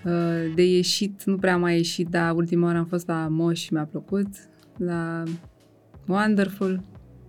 Uh, 0.05 0.53
De 0.55 0.63
ieșit, 0.63 1.23
nu 1.23 1.35
prea 1.37 1.53
am 1.53 1.59
mai 1.59 1.75
ieșit, 1.75 2.07
dar 2.07 2.35
ultima 2.35 2.65
oară 2.65 2.77
am 2.77 2.85
fost 2.85 3.07
la 3.07 3.27
Moș 3.29 3.59
și 3.59 3.73
mi-a 3.73 3.85
plăcut. 3.91 4.27
La 4.77 5.23
Wonderful, 6.07 6.83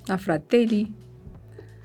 la 0.05 0.17
Fratelli. 0.17 0.93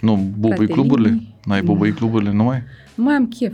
Nu, 0.02 0.16
bobăi 0.16 0.56
Fratellini. 0.56 0.74
cluburile? 0.74 1.22
N-ai 1.46 1.62
bobăi 1.62 1.90
Nu. 1.90 1.96
cluburile, 1.96 2.32
nu 2.32 2.44
mai? 2.44 2.64
Nu 2.96 3.04
mai 3.04 3.14
am 3.16 3.28
chef. 3.28 3.54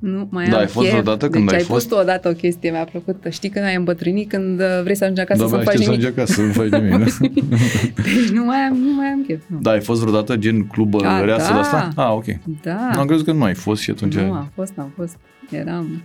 Nu 0.00 0.28
mai 0.30 0.48
Da, 0.48 0.54
am 0.54 0.60
ai 0.60 0.66
fost 0.66 0.86
chef. 0.86 0.90
vreodată 0.98 1.28
când 1.28 1.44
deci 1.44 1.52
ai 1.52 1.58
ai 1.58 1.64
fost? 1.64 1.88
pus 1.88 1.96
tu 1.96 2.02
odată 2.02 2.28
o 2.28 2.32
chestie, 2.32 2.70
mi-a 2.70 2.84
plăcut. 2.84 3.24
Știi 3.30 3.48
când 3.48 3.64
ai 3.64 3.74
îmbătrânit, 3.74 4.28
când 4.28 4.60
uh, 4.60 4.66
vrei 4.82 4.96
să 4.96 5.02
ajungi 5.04 5.20
acasă 5.20 5.40
Da, 5.42 5.48
să 5.48 5.54
nu 5.54 5.60
abia 5.60 5.70
faci 5.70 5.80
aștept 5.80 5.84
să 5.84 5.90
nimic. 5.90 6.06
ajungi 6.06 6.20
acasă, 6.20 6.32
să 6.32 6.42
nu 6.42 6.52
faci 6.52 6.80
nimic. 6.80 7.48
da? 7.96 8.02
Deci 8.02 8.28
nu 8.32 8.44
mai 8.44 8.56
am, 8.58 8.76
nu 8.76 8.94
mai 8.94 9.06
am 9.06 9.24
chef. 9.26 9.40
Nu. 9.46 9.58
da, 9.60 9.70
ai 9.70 9.80
fost 9.80 10.00
vreodată 10.00 10.36
gen 10.36 10.66
club 10.66 10.94
A, 11.04 11.24
reasă 11.24 11.48
da. 11.48 11.54
de 11.54 11.58
asta? 11.60 11.88
Ah, 11.96 12.10
ok. 12.12 12.24
Da. 12.62 12.90
Am 12.96 13.06
crezut 13.06 13.24
că 13.24 13.32
nu 13.32 13.42
ai 13.44 13.54
fost 13.54 13.82
și 13.82 13.90
atunci... 13.90 14.14
Nu, 14.14 14.32
am 14.32 14.50
fost, 14.54 14.72
am 14.76 14.92
fost. 14.96 15.16
Eram... 15.50 15.86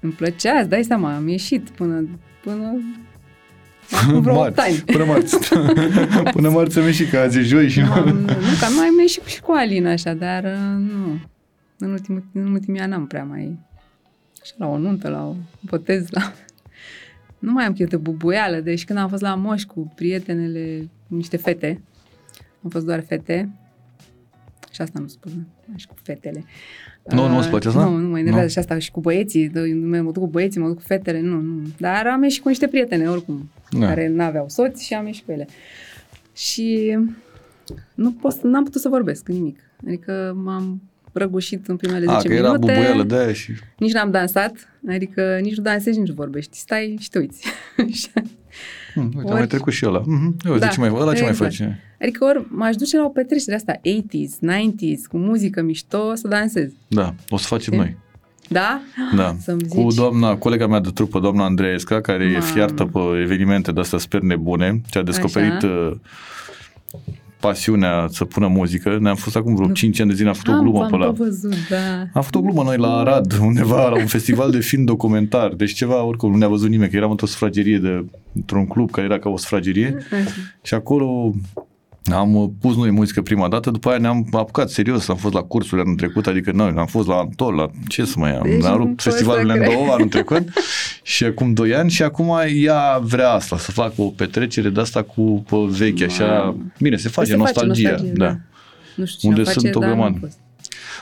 Îmi 0.00 0.12
plăcea, 0.12 0.58
îți 0.58 0.68
dai 0.68 0.82
seama, 0.82 1.14
am 1.14 1.28
ieșit 1.28 1.68
până... 1.68 2.08
până... 2.42 2.80
Acum 4.02 4.20
vreo 4.20 4.40
8 4.40 4.58
ani. 4.58 4.74
Până 4.86 5.04
marți. 5.04 5.38
Până 6.34 6.48
marți 6.48 6.78
am 6.78 6.84
ieșit, 6.84 7.10
că 7.10 7.18
azi 7.18 7.38
e 7.38 7.42
joi 7.42 7.68
și 7.68 7.80
nu... 7.80 7.92
Am, 7.92 8.04
nu, 8.08 8.26
că 8.58 8.64
am 8.64 8.74
mai 8.74 8.88
ieșit 9.00 9.24
și 9.24 9.40
cu 9.40 9.52
Alina 9.56 9.90
așa, 9.90 10.12
dar 10.14 10.44
uh, 10.44 10.78
nu. 10.78 11.18
În, 11.78 11.90
ultimul, 11.90 12.24
în 12.32 12.52
ultimii 12.52 12.80
ani 12.80 12.90
n-am 12.90 13.06
prea 13.06 13.24
mai... 13.24 13.58
Așa, 14.42 14.54
la 14.56 14.66
o 14.66 14.78
nuntă, 14.78 15.08
la 15.08 15.26
o 15.26 15.34
botez, 15.60 16.08
la... 16.10 16.32
Nu 17.38 17.52
mai 17.52 17.64
am 17.64 17.72
chef 17.72 17.88
de 17.88 17.96
bubuială, 17.96 18.60
deci 18.60 18.84
când 18.84 18.98
am 18.98 19.08
fost 19.08 19.22
la 19.22 19.34
moș 19.34 19.64
cu 19.64 19.92
prietenele, 19.94 20.88
cu 21.08 21.14
niște 21.14 21.36
fete, 21.36 21.80
am 22.64 22.70
fost 22.70 22.84
doar 22.86 23.00
fete, 23.00 23.48
și 24.70 24.80
asta 24.80 24.98
nu 24.98 25.06
spun, 25.06 25.46
și 25.76 25.86
cu 25.86 25.94
fetele. 26.02 26.44
Nu, 27.04 27.26
nu 27.28 27.32
Uh, 27.34 27.38
îți 27.40 27.48
place 27.48 27.68
asta? 27.68 27.84
Nu, 27.84 27.96
nu 27.96 28.08
mă 28.08 28.18
enervează 28.18 28.44
Nu. 28.44 28.50
și 28.50 28.58
asta 28.58 28.78
și 28.78 28.90
cu 28.90 29.00
băieții, 29.00 29.50
mă 29.74 29.98
duc 29.98 30.12
cu 30.18 30.26
băieții, 30.26 30.60
mă 30.60 30.66
duc 30.66 30.76
cu 30.76 30.82
fetele, 30.82 31.20
nu, 31.20 31.40
nu. 31.40 31.62
Dar 31.78 32.06
am 32.06 32.22
ieșit 32.22 32.42
cu 32.42 32.48
niște 32.48 32.66
prietene, 32.68 33.08
oricum, 33.10 33.50
Da. 33.70 33.86
care 33.86 34.08
n-aveau 34.08 34.48
soți 34.48 34.84
și 34.84 34.94
am 34.94 35.06
ieșit 35.06 35.24
cu 35.24 35.32
ele. 35.32 35.46
Și 36.34 36.98
nu 37.94 38.12
pot, 38.12 38.32
să- 38.32 38.46
n-am 38.46 38.64
putut 38.64 38.80
să 38.80 38.88
vorbesc 38.88 39.28
nimic. 39.28 39.58
Adică 39.86 40.36
m-am 40.44 40.82
răgușit 41.18 41.66
în 41.68 41.76
primele 41.76 41.98
10 42.04 42.10
A, 42.12 42.16
că 42.18 42.32
era 42.32 42.52
minute. 42.52 42.72
bubuială 42.72 43.02
de 43.02 43.16
aia 43.16 43.32
și... 43.32 43.52
Nici 43.78 43.92
n-am 43.92 44.10
dansat, 44.10 44.52
adică 44.88 45.38
nici 45.42 45.56
nu 45.56 45.62
dansezi, 45.62 45.98
nici 45.98 46.08
nu 46.08 46.14
vorbești. 46.14 46.56
Stai 46.56 46.96
și 47.00 47.10
te 47.10 47.18
uiți. 47.18 47.44
Hm, 48.94 49.00
uite, 49.04 49.18
Ori- 49.18 49.30
am 49.30 49.36
mai 49.36 49.46
trecut 49.46 49.72
și 49.72 49.86
ăla. 49.86 50.02
Mhm. 50.06 50.36
Eu 50.46 50.52
zic, 50.52 50.60
Da, 50.60 50.66
ce 50.68 50.80
mai, 50.80 50.88
ăla 50.88 51.14
ce 51.14 51.20
mai 51.20 51.30
exact. 51.30 51.38
face? 51.54 51.80
adică 52.00 52.24
ori 52.24 52.46
m-aș 52.48 52.76
duce 52.76 52.96
la 52.96 53.04
o 53.04 53.08
petrecere 53.08 53.56
asta 53.56 53.72
80s, 53.72 54.34
90s, 54.56 55.00
cu 55.08 55.16
muzică 55.18 55.62
mișto, 55.62 56.14
să 56.14 56.28
dansez. 56.28 56.72
Da, 56.88 57.14
o 57.28 57.36
să 57.36 57.46
facem 57.46 57.72
Știi? 57.72 57.76
noi. 57.78 57.96
Da? 58.48 58.80
Da, 59.16 59.36
Să-mi 59.44 59.68
cu 59.68 59.88
zici. 59.88 59.98
doamna, 59.98 60.36
colega 60.36 60.66
mea 60.66 60.80
de 60.80 60.90
trupă, 60.94 61.20
doamna 61.20 61.44
Andreesca, 61.44 62.00
care 62.00 62.24
e 62.24 62.30
Mamă. 62.32 62.44
fiartă 62.44 62.84
pe 62.84 62.98
evenimente 63.22 63.72
de 63.72 63.80
astea 63.80 63.98
sper 63.98 64.20
nebune, 64.20 64.80
ce 64.90 64.98
a 64.98 65.02
descoperit 65.02 65.52
Așa. 65.52 66.00
Uh, 67.38 67.48
pasiunea 67.48 68.06
să 68.10 68.24
pună 68.24 68.46
muzică. 68.46 68.98
Ne-am 69.00 69.16
fost 69.16 69.36
acum 69.36 69.54
vreo 69.54 69.66
Nu. 69.66 69.72
5 69.72 70.00
ani 70.00 70.08
de 70.08 70.14
zile, 70.14 70.28
am 70.28 70.34
făcut 70.34 70.52
o 70.52 70.56
am, 70.56 70.62
glumă 70.62 70.82
am 70.84 70.90
pe 70.90 70.96
la... 70.96 71.04
tot 71.04 71.16
văzut, 71.16 71.68
da. 71.68 72.00
Am 72.00 72.22
făcut 72.22 72.34
o 72.34 72.40
glumă 72.40 72.62
noi 72.62 72.76
la 72.76 72.96
Arad, 72.96 73.38
undeva 73.40 73.88
la 73.88 73.96
un 73.96 74.06
festival 74.06 74.50
de 74.50 74.60
film 74.60 74.84
documentar, 74.84 75.54
deci 75.54 75.72
ceva, 75.72 76.02
oricum, 76.02 76.30
nu 76.30 76.36
ne-a 76.36 76.48
văzut 76.48 76.68
nimeni, 76.68 76.90
că 76.90 76.96
eram 76.96 77.10
într-o 77.10 77.26
sufragerie 77.26 77.78
de, 77.78 78.04
într-un 78.34 78.66
club 78.66 78.90
care 78.90 79.06
era 79.06 79.18
ca 79.18 79.28
o 79.28 79.36
sufragerie 79.36 79.96
Așa. 79.96 80.30
și 80.62 80.74
acolo 80.74 81.34
am 82.12 82.34
uh, 82.34 82.50
pus 82.60 82.76
noi 82.76 82.90
muzică 82.90 83.22
prima 83.22 83.48
dată, 83.48 83.70
după 83.70 83.88
aia 83.88 83.98
ne-am 83.98 84.28
apucat 84.32 84.70
serios, 84.70 85.08
am 85.08 85.16
fost 85.16 85.34
la 85.34 85.42
cursurile 85.42 85.80
anul 85.82 85.94
trecut, 85.96 86.26
adică 86.26 86.52
noi 86.52 86.74
am 86.76 86.86
fost 86.86 87.08
la 87.08 87.14
Antol, 87.14 87.54
la 87.54 87.70
ce 87.88 88.04
să 88.04 88.14
mai 88.18 88.36
am, 88.36 88.42
Deci 88.42 88.64
am 88.64 88.70
nu 88.70 88.76
rupt 88.76 88.88
pot 88.88 89.00
să 89.00 89.08
festivalurile 89.10 89.52
în 89.52 89.58
cred. 89.58 89.72
două 89.72 89.92
anul 89.92 90.08
trecut 90.08 90.48
și 91.02 91.24
acum 91.24 91.52
doi 91.52 91.74
ani 91.74 91.90
și 91.90 92.02
acum 92.02 92.38
ea 92.54 92.98
vrea 93.02 93.30
asta, 93.30 93.58
să 93.58 93.70
facă 93.72 93.94
o 93.96 94.04
petrecere 94.04 94.68
de 94.68 94.80
asta 94.80 95.02
cu 95.02 95.44
pe 95.48 95.56
vechi, 95.68 96.02
așa, 96.02 96.26
Mamă. 96.26 96.56
bine, 96.80 96.96
se 96.96 97.08
face 97.08 97.30
Se 97.30 97.36
face 97.36 97.52
nostalgia, 97.52 97.88
nostalgie, 97.90 98.12
da. 98.16 98.36
Nu 98.94 99.04
știu 99.04 99.18
ce 99.20 99.26
Unde 99.28 99.42
face, 99.42 99.58
sunt 99.58 99.74
o 99.74 99.78
dar 99.78 99.88
nu 99.88 99.94
grămadă. 99.94 100.14
am 100.14 100.20
fost. 100.20 100.38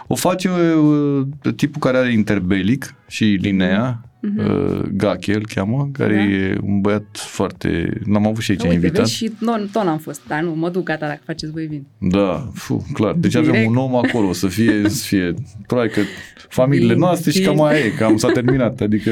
O 0.07 0.14
face 0.14 0.48
uh, 0.50 1.26
tipul 1.57 1.80
care 1.80 1.96
are 1.96 2.12
interbelic 2.12 2.94
și 3.09 3.24
linea, 3.24 4.00
uh, 4.38 4.80
Gachi 4.92 5.30
îl 5.30 5.46
cheamă, 5.54 5.88
care 5.92 6.14
Mhm. 6.22 6.30
Da. 6.30 6.36
e 6.36 6.58
un 6.62 6.80
băiat 6.80 7.04
foarte... 7.12 8.00
L-am 8.12 8.26
avut 8.26 8.42
și 8.42 8.50
aici 8.50 8.60
Uite, 8.62 8.74
invitat. 8.74 8.96
vezi, 8.98 9.14
și 9.14 9.32
non, 9.38 9.68
tot 9.72 9.84
n-am 9.84 9.98
fost, 9.98 10.20
dar 10.28 10.42
nu, 10.42 10.54
mă 10.54 10.68
duc 10.70 10.82
gata 10.84 11.06
dacă 11.06 11.20
faceți 11.24 11.52
voi 11.52 11.66
vin. 11.66 11.86
Da, 11.98 12.50
fu, 12.54 12.86
clar. 12.92 13.12
Deci 13.12 13.34
avem 13.34 13.50
Direct. 13.50 13.68
un 13.70 13.76
om 13.76 13.96
acolo 13.96 14.32
să 14.32 14.46
fie, 14.46 14.88
să 14.88 15.04
fie 15.06 15.34
probabil 15.66 15.90
că 15.92 16.00
familiile 16.48 16.92
Bine, 16.92 17.06
noastre 17.06 17.30
și 17.30 17.38
bine. 17.38 17.50
cam 17.50 17.62
aia 17.62 17.78
e, 17.78 17.88
cam 17.98 18.16
s-a 18.16 18.28
terminat. 18.28 18.80
Adică 18.80 19.10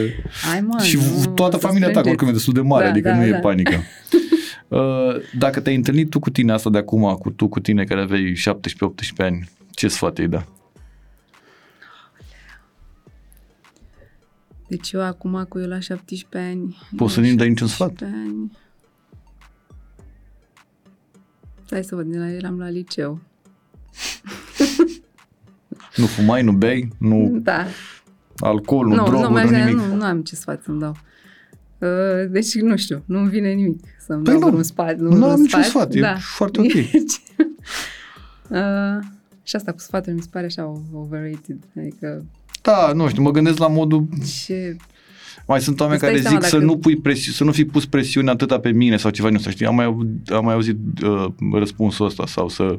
Hai 0.50 0.60
mă, 0.60 0.82
și 0.82 0.96
nu, 0.96 1.32
toată 1.34 1.58
să 1.58 1.66
familia 1.66 1.86
ta 1.86 1.92
strângeți. 1.92 2.08
oricum 2.08 2.28
e 2.28 2.32
destul 2.32 2.52
de 2.52 2.60
mare, 2.60 2.84
Da, 2.84 2.90
adică 2.90 3.08
da, 3.08 3.16
nu 3.16 3.24
e 3.24 3.30
da. 3.30 3.38
panică. 3.38 3.74
Uh, 4.68 4.80
Dacă 5.38 5.60
te-ai 5.60 5.74
întâlnit 5.76 6.10
tu 6.10 6.18
cu 6.18 6.30
tine 6.30 6.52
asta 6.52 6.70
de 6.70 6.78
acum, 6.78 7.02
cu 7.20 7.30
tu 7.30 7.48
cu 7.48 7.60
tine 7.60 7.84
care 7.84 8.00
aveai 8.00 8.32
17-18 8.50 8.52
ani, 9.16 9.48
ce 9.70 9.88
sfat 9.88 10.18
ai 10.18 10.26
da? 10.28 10.44
Deci 14.75 14.93
eu 14.93 15.03
acum 15.03 15.45
cu 15.49 15.59
eu 15.59 15.66
la 15.68 15.81
17 15.81 16.51
ani... 16.51 16.77
Poți 16.97 17.12
să 17.12 17.20
eu 17.20 17.25
nu-mi 17.27 17.37
dai 17.39 17.49
niciun 17.49 17.66
sfat? 17.66 17.89
17 17.99 18.18
Ani... 18.29 18.59
Stai 21.64 21.85
să 21.85 21.95
văd, 21.95 22.07
de 22.07 22.18
la 22.18 22.31
eram 22.31 22.59
la 22.59 22.68
liceu. 22.68 23.20
Nu 25.97 26.07
fumai, 26.07 26.43
nu 26.43 26.53
bei, 26.53 26.89
nu 26.99 27.39
Da. 27.43 27.66
alcool, 28.37 28.87
nu, 28.87 28.95
Nu, 28.95 29.01
nu, 29.01 29.07
droguri, 29.09 29.45
nu, 29.45 29.51
nu 29.51 29.57
nimic. 29.64 29.75
nu, 29.87 29.95
nu 29.95 30.05
am 30.05 30.22
ce 30.22 30.35
sfat 30.37 30.62
să-mi 30.62 30.81
dau. 30.81 30.97
Uh, 31.79 32.31
Deci, 32.31 32.55
nu 32.55 32.77
știu, 32.77 33.03
nu-mi 33.07 33.29
vine 33.29 33.53
nimic 33.53 33.81
să-mi 33.99 34.22
Păi 34.22 34.33
dau 34.33 34.41
nu, 34.43 34.47
vreun 34.49 34.62
sfat. 34.62 34.97
nu 34.97 35.09
vreun 35.09 35.22
am 35.31 35.41
niciun 35.41 35.62
sfat, 35.62 35.95
e 35.95 36.01
foarte 36.18 36.61
ok. 36.61 36.72
Deci, 36.72 37.20
uh, 38.49 38.99
și 39.43 39.57
asta 39.57 39.72
cu 39.72 39.79
sfatul 39.79 40.12
mi 40.12 40.20
se 40.22 40.29
pare 40.31 40.47
așa 40.47 40.81
overrated. 40.93 41.59
Adică, 41.79 42.25
Da, 42.64 42.92
nu 42.94 43.08
știu, 43.08 43.22
mă 43.22 43.30
gândesc 43.30 43.58
la 43.58 43.68
modul 43.68 44.08
ce... 44.44 44.76
Mai 45.46 45.60
sunt 45.60 45.80
oameni 45.80 45.98
Îți 46.00 46.06
dai 46.06 46.12
care 46.12 46.22
seama 46.22 46.40
zic 46.40 46.48
să 46.48 46.56
dacă- 46.56 46.70
nu, 46.70 46.78
pui 46.78 46.96
presi- 46.96 47.32
să 47.34 47.44
nu 47.44 47.52
fi 47.52 47.64
pus 47.64 47.86
presiune 47.86 48.30
atâta 48.30 48.60
pe 48.60 48.70
mine 48.72 48.96
sau 48.96 49.10
ceva, 49.10 49.28
nu 49.28 49.38
știu, 49.38 49.50
știi? 49.50 49.66
Am 49.66 49.74
mai, 49.74 49.84
auzit- 49.84 50.30
am 50.32 50.44
mai 50.44 50.54
auzit 50.54 50.76
uh, 51.02 51.26
răspunsul 51.52 52.06
ăsta 52.06 52.26
sau 52.26 52.48
să 52.48 52.78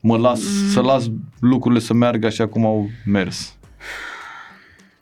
mă 0.00 0.16
las, 0.18 0.40
mm. 0.40 0.68
să 0.70 0.80
las 0.80 1.10
lucrurile 1.40 1.80
să 1.80 1.94
meargă 1.94 2.26
așa 2.26 2.48
cum 2.48 2.64
au 2.64 2.88
mers. 3.04 3.56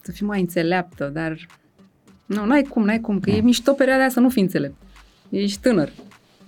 Să 0.01 0.11
fii 0.13 0.27
mai 0.27 0.41
înțeleaptă, 0.41 1.11
dar... 1.13 1.37
Nu, 2.27 2.45
n-ai 2.45 2.63
cum, 2.63 2.85
n-ai 2.85 3.01
cum, 3.01 3.21
că 3.21 3.31
e 3.31 3.41
mișto 3.41 3.73
perioada 3.73 4.01
aia 4.01 4.11
să 4.11 4.21
nu 4.21 4.29
fii 4.29 4.43
înțelept. 4.43 4.75
Ești 5.29 5.61
tânăr. 5.61 5.89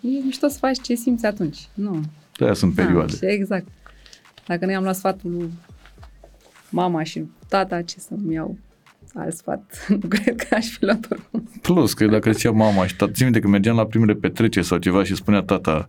E 0.01 0.09
mișto 0.25 0.49
să 0.49 0.59
faci 0.59 0.81
ce 0.81 0.95
simți 0.95 1.27
atunci. 1.27 1.59
Nu. 1.75 2.01
De-aia 2.39 2.55
sunt 2.55 2.75
perioade. 2.75 3.13
Da, 3.21 3.27
și 3.27 3.35
exact. 3.35 3.67
Dacă 4.47 4.65
nu 4.65 4.71
i-am 4.71 4.83
luat 4.83 4.97
sfatul 4.97 5.31
lui 5.31 5.51
mama 6.77 7.03
și 7.03 7.25
tata, 7.49 7.83
ce 7.83 7.99
să-mi 7.99 8.35
iau 8.35 8.59
alt 9.15 9.35
sfat? 9.35 9.63
Nu 10.01 10.09
cred 10.09 10.37
că 10.37 10.55
aș 10.55 10.67
fi 10.67 10.85
luat 10.85 11.07
oricum. 11.11 11.51
Plus 11.63 11.95
că 11.95 12.07
dacă 12.07 12.33
zicea 12.33 12.51
mama 12.51 12.87
și 12.87 12.97
tata, 12.97 13.13
țin 13.13 13.25
minte 13.25 13.41
că 13.41 13.49
mergeam 13.49 13.77
la 13.77 13.87
primele 13.87 14.15
petreceri 14.15 14.67
sau 14.67 14.79
ceva 14.79 15.05
și 15.05 15.15
spunea 15.15 15.41
tata 15.41 15.87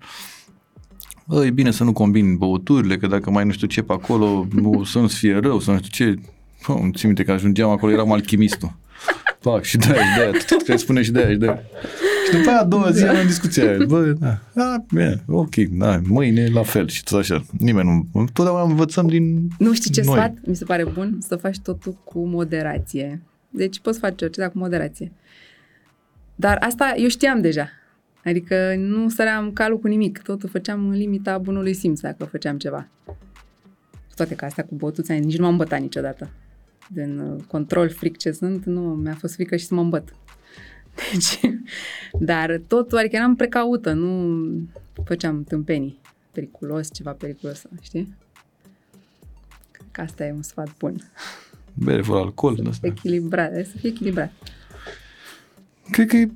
Bă, 1.26 1.46
e 1.46 1.50
bine 1.50 1.72
să 1.72 1.84
nu 1.84 1.94
combini 1.94 2.38
băuturile, 2.38 2.98
că 2.98 3.08
dacă 3.08 3.30
mai 3.30 3.46
nu 3.46 3.52
știu 3.52 3.68
ce 3.68 3.82
pe 3.82 3.94
acolo, 3.94 4.48
nu, 4.52 4.84
să 4.84 5.00
nu-ți 5.00 5.18
fie 5.18 5.38
rău, 5.38 5.60
să 5.60 5.72
nu 5.72 5.78
știu 5.78 6.06
ce. 6.06 6.20
Bă, 6.68 6.74
îmi 6.74 6.92
țin 6.92 7.08
minte 7.08 7.24
că 7.24 7.32
ajungeam 7.32 7.70
acolo, 7.70 7.92
eram 7.92 8.12
alchimistul. 8.12 8.76
Pac, 9.40 9.64
și 9.64 9.78
de-aia, 9.78 10.04
și 10.04 10.18
de-aia, 10.18 10.32
tot 10.48 10.62
că 10.62 10.78
spune 10.78 11.02
și 11.02 11.12
de-aia, 11.12 11.32
și 11.32 11.38
de-aia. 11.38 11.62
Și 12.28 12.38
după 12.38 12.50
aia 12.50 12.60
a 12.60 12.64
doua 12.64 12.92
zi 12.92 13.04
am 13.04 13.26
discuția 13.26 13.70
aia. 13.70 13.86
Bă, 13.88 14.12
da, 14.12 14.40
da, 14.54 14.84
bine, 14.88 15.24
ok, 15.28 15.56
da, 15.56 16.00
mâine 16.08 16.48
la 16.48 16.64
fel 16.64 16.88
și 16.88 17.04
tot 17.04 17.20
așa. 17.20 17.46
Nimeni 17.60 18.08
nu, 18.14 18.26
totdeauna 18.34 18.62
învățăm 18.64 19.08
din 19.08 19.48
Nu 19.58 19.74
știi 19.74 19.92
ce 19.92 20.02
noi. 20.06 20.16
sfat? 20.16 20.34
Mi 20.46 20.56
se 20.56 20.66
pare 20.66 20.86
bun 20.86 21.18
să 21.28 21.36
faci 21.36 21.60
totul 21.60 21.98
cu 22.04 22.26
moderație. 22.26 23.22
Deci 23.50 23.80
poți 23.80 24.00
face 24.00 24.24
orice, 24.24 24.40
dar 24.40 24.52
cu 24.52 24.58
moderație. 24.58 25.12
Dar 26.36 26.58
asta 26.62 26.94
eu 26.98 27.08
știam 27.08 27.42
deja. 27.42 27.70
Adică 28.26 28.76
nu 28.78 29.10
săream 29.10 29.52
calul 29.52 29.80
cu 29.80 29.88
nimic. 29.88 30.22
Totul 30.22 30.50
făceam 30.50 30.88
în 30.88 30.96
limita 30.96 31.38
bunului 31.38 31.74
simț 31.74 32.00
dacă 32.00 32.26
făceam 32.26 32.58
ceva. 32.58 32.88
Cu 33.06 34.14
toate 34.16 34.36
că 34.36 34.46
astea 34.46 34.64
cu 34.64 34.76
băutuța, 34.76 35.14
nici 35.14 35.38
nu 35.38 35.46
m-am 35.46 35.58
bătat 35.58 35.80
niciodată. 35.80 36.30
Din 36.90 37.20
uh, 37.20 37.44
control 37.48 37.90
fric 37.90 38.18
ce 38.18 38.32
sunt, 38.32 38.66
nu, 38.66 38.82
mi-a 38.82 39.16
fost 39.20 39.34
frică 39.34 39.56
și 39.56 39.66
să 39.66 39.74
mă 39.74 39.82
îmbăt. 39.82 40.16
Deci, 41.12 41.40
dar 42.20 42.62
totul, 42.68 42.98
adică 42.98 43.16
eram 43.16 43.36
precaută, 43.36 43.94
nu 43.94 44.48
făceam 45.06 45.44
tâmpenii. 45.44 46.00
Periculos, 46.32 46.94
ceva 46.94 47.12
periculos, 47.12 47.62
știi? 47.82 48.16
Cred 49.72 49.86
că 49.92 50.02
asta 50.02 50.26
e 50.26 50.32
un 50.32 50.42
sfat 50.42 50.78
bun. 50.80 51.12
bere 51.74 52.02
fără 52.02 52.20
alcool. 52.20 52.56
din 52.56 52.68
asta. 52.68 52.88
Echilibrat, 52.88 53.46
trebuie 53.46 53.66
să 53.72 53.78
fie 53.78 53.90
echilibrat. 53.90 54.32
Cred 55.92 56.08
că 56.08 56.16
e 56.18 56.30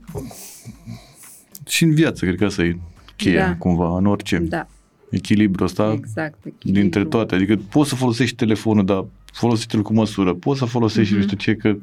și 1.67 1.83
în 1.83 1.93
viață, 1.93 2.25
cred 2.25 2.37
că 2.37 2.45
asta 2.45 2.63
e 2.63 2.77
cheia, 3.15 3.47
Da. 3.47 3.55
cumva, 3.55 3.97
în 3.97 4.05
orice. 4.05 4.37
Da, 4.37 4.67
Echilibrul 5.09 5.65
ăsta 5.65 5.91
exact. 5.91 6.45
echilibru. 6.45 6.81
dintre 6.81 7.05
toate. 7.05 7.35
Adică 7.35 7.55
poți 7.69 7.89
să 7.89 7.95
folosești 7.95 8.35
telefonul, 8.35 8.85
dar 8.85 9.05
folosește-l 9.33 9.81
cu 9.81 9.93
măsură. 9.93 10.33
Poți 10.33 10.59
să 10.59 10.65
folosești, 10.65 11.13
Mhm. 11.13 11.21
mm-hmm. 11.21 11.31
nu 11.31 11.37
știu 11.37 11.53
ce, 11.53 11.55
că 11.59 11.77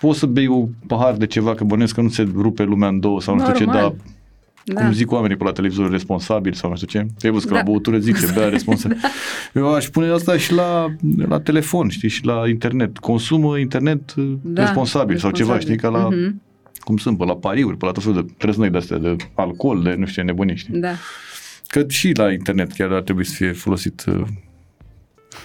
poți 0.00 0.18
să 0.18 0.26
bei 0.26 0.46
o 0.48 0.64
pahar 0.86 1.14
de 1.14 1.26
ceva, 1.26 1.54
că 1.54 1.64
bănesc 1.64 1.94
că 1.94 2.00
nu 2.00 2.08
se 2.08 2.28
rupe 2.34 2.62
lumea 2.62 2.88
în 2.88 3.00
două 3.00 3.20
sau 3.20 3.34
nu 3.34 3.40
știu 3.40 3.54
ce, 3.54 3.64
Normal. 3.64 3.82
dar 3.82 3.94
Da. 4.64 4.80
cum 4.80 4.92
zic 4.92 5.10
oamenii 5.12 5.36
pe 5.36 5.44
la 5.44 5.52
televizor, 5.52 5.90
responsabil 5.90 6.52
sau 6.52 6.70
nu 6.70 6.76
știu 6.76 6.86
ce. 6.86 7.06
Te-ai 7.18 7.32
văzut 7.32 7.48
că 7.48 7.54
Da. 7.54 7.60
la 7.60 7.64
băutură 7.66 7.98
zice, 7.98 8.26
bea 8.34 8.48
responsabil. 8.58 8.96
Eu 9.54 9.74
aș 9.74 9.86
pune 9.88 10.10
asta 10.10 10.36
și 10.36 10.52
la, 10.52 10.86
la 11.28 11.40
telefon, 11.40 11.88
știi, 11.88 12.08
și 12.08 12.24
la 12.24 12.48
internet. 12.48 12.98
Consumă 12.98 13.58
internet 13.58 14.14
da, 14.42 14.62
responsabil, 14.62 15.16
sau 15.16 15.30
ceva, 15.30 15.58
știi, 15.58 15.76
ca 15.76 15.88
la, 15.88 16.08
mm-hmm. 16.08 16.16
Mhm. 16.28 16.40
cum 16.78 16.96
sunt, 16.96 17.18
pe 17.18 17.24
la 17.24 17.36
pariuri, 17.36 17.76
pe 17.76 17.84
la 17.86 17.92
tot 17.92 18.02
felul 18.02 18.22
de 18.26 18.32
trăznăi 18.38 18.70
de-astea, 18.70 18.98
de 18.98 19.16
alcool, 19.34 19.82
de 19.82 19.94
nu 19.98 20.06
știu 20.06 20.22
ce 20.22 20.28
nebunii, 20.28 20.56
știi. 20.56 20.78
Da. 20.78 20.90
Că 21.66 21.84
și 21.88 22.12
la 22.16 22.32
internet 22.32 22.72
chiar 22.72 22.92
ar 22.92 23.02
trebui 23.02 23.24
să 23.24 23.34
fie 23.36 23.52
folosit 23.52 24.04
uh, 24.08 24.22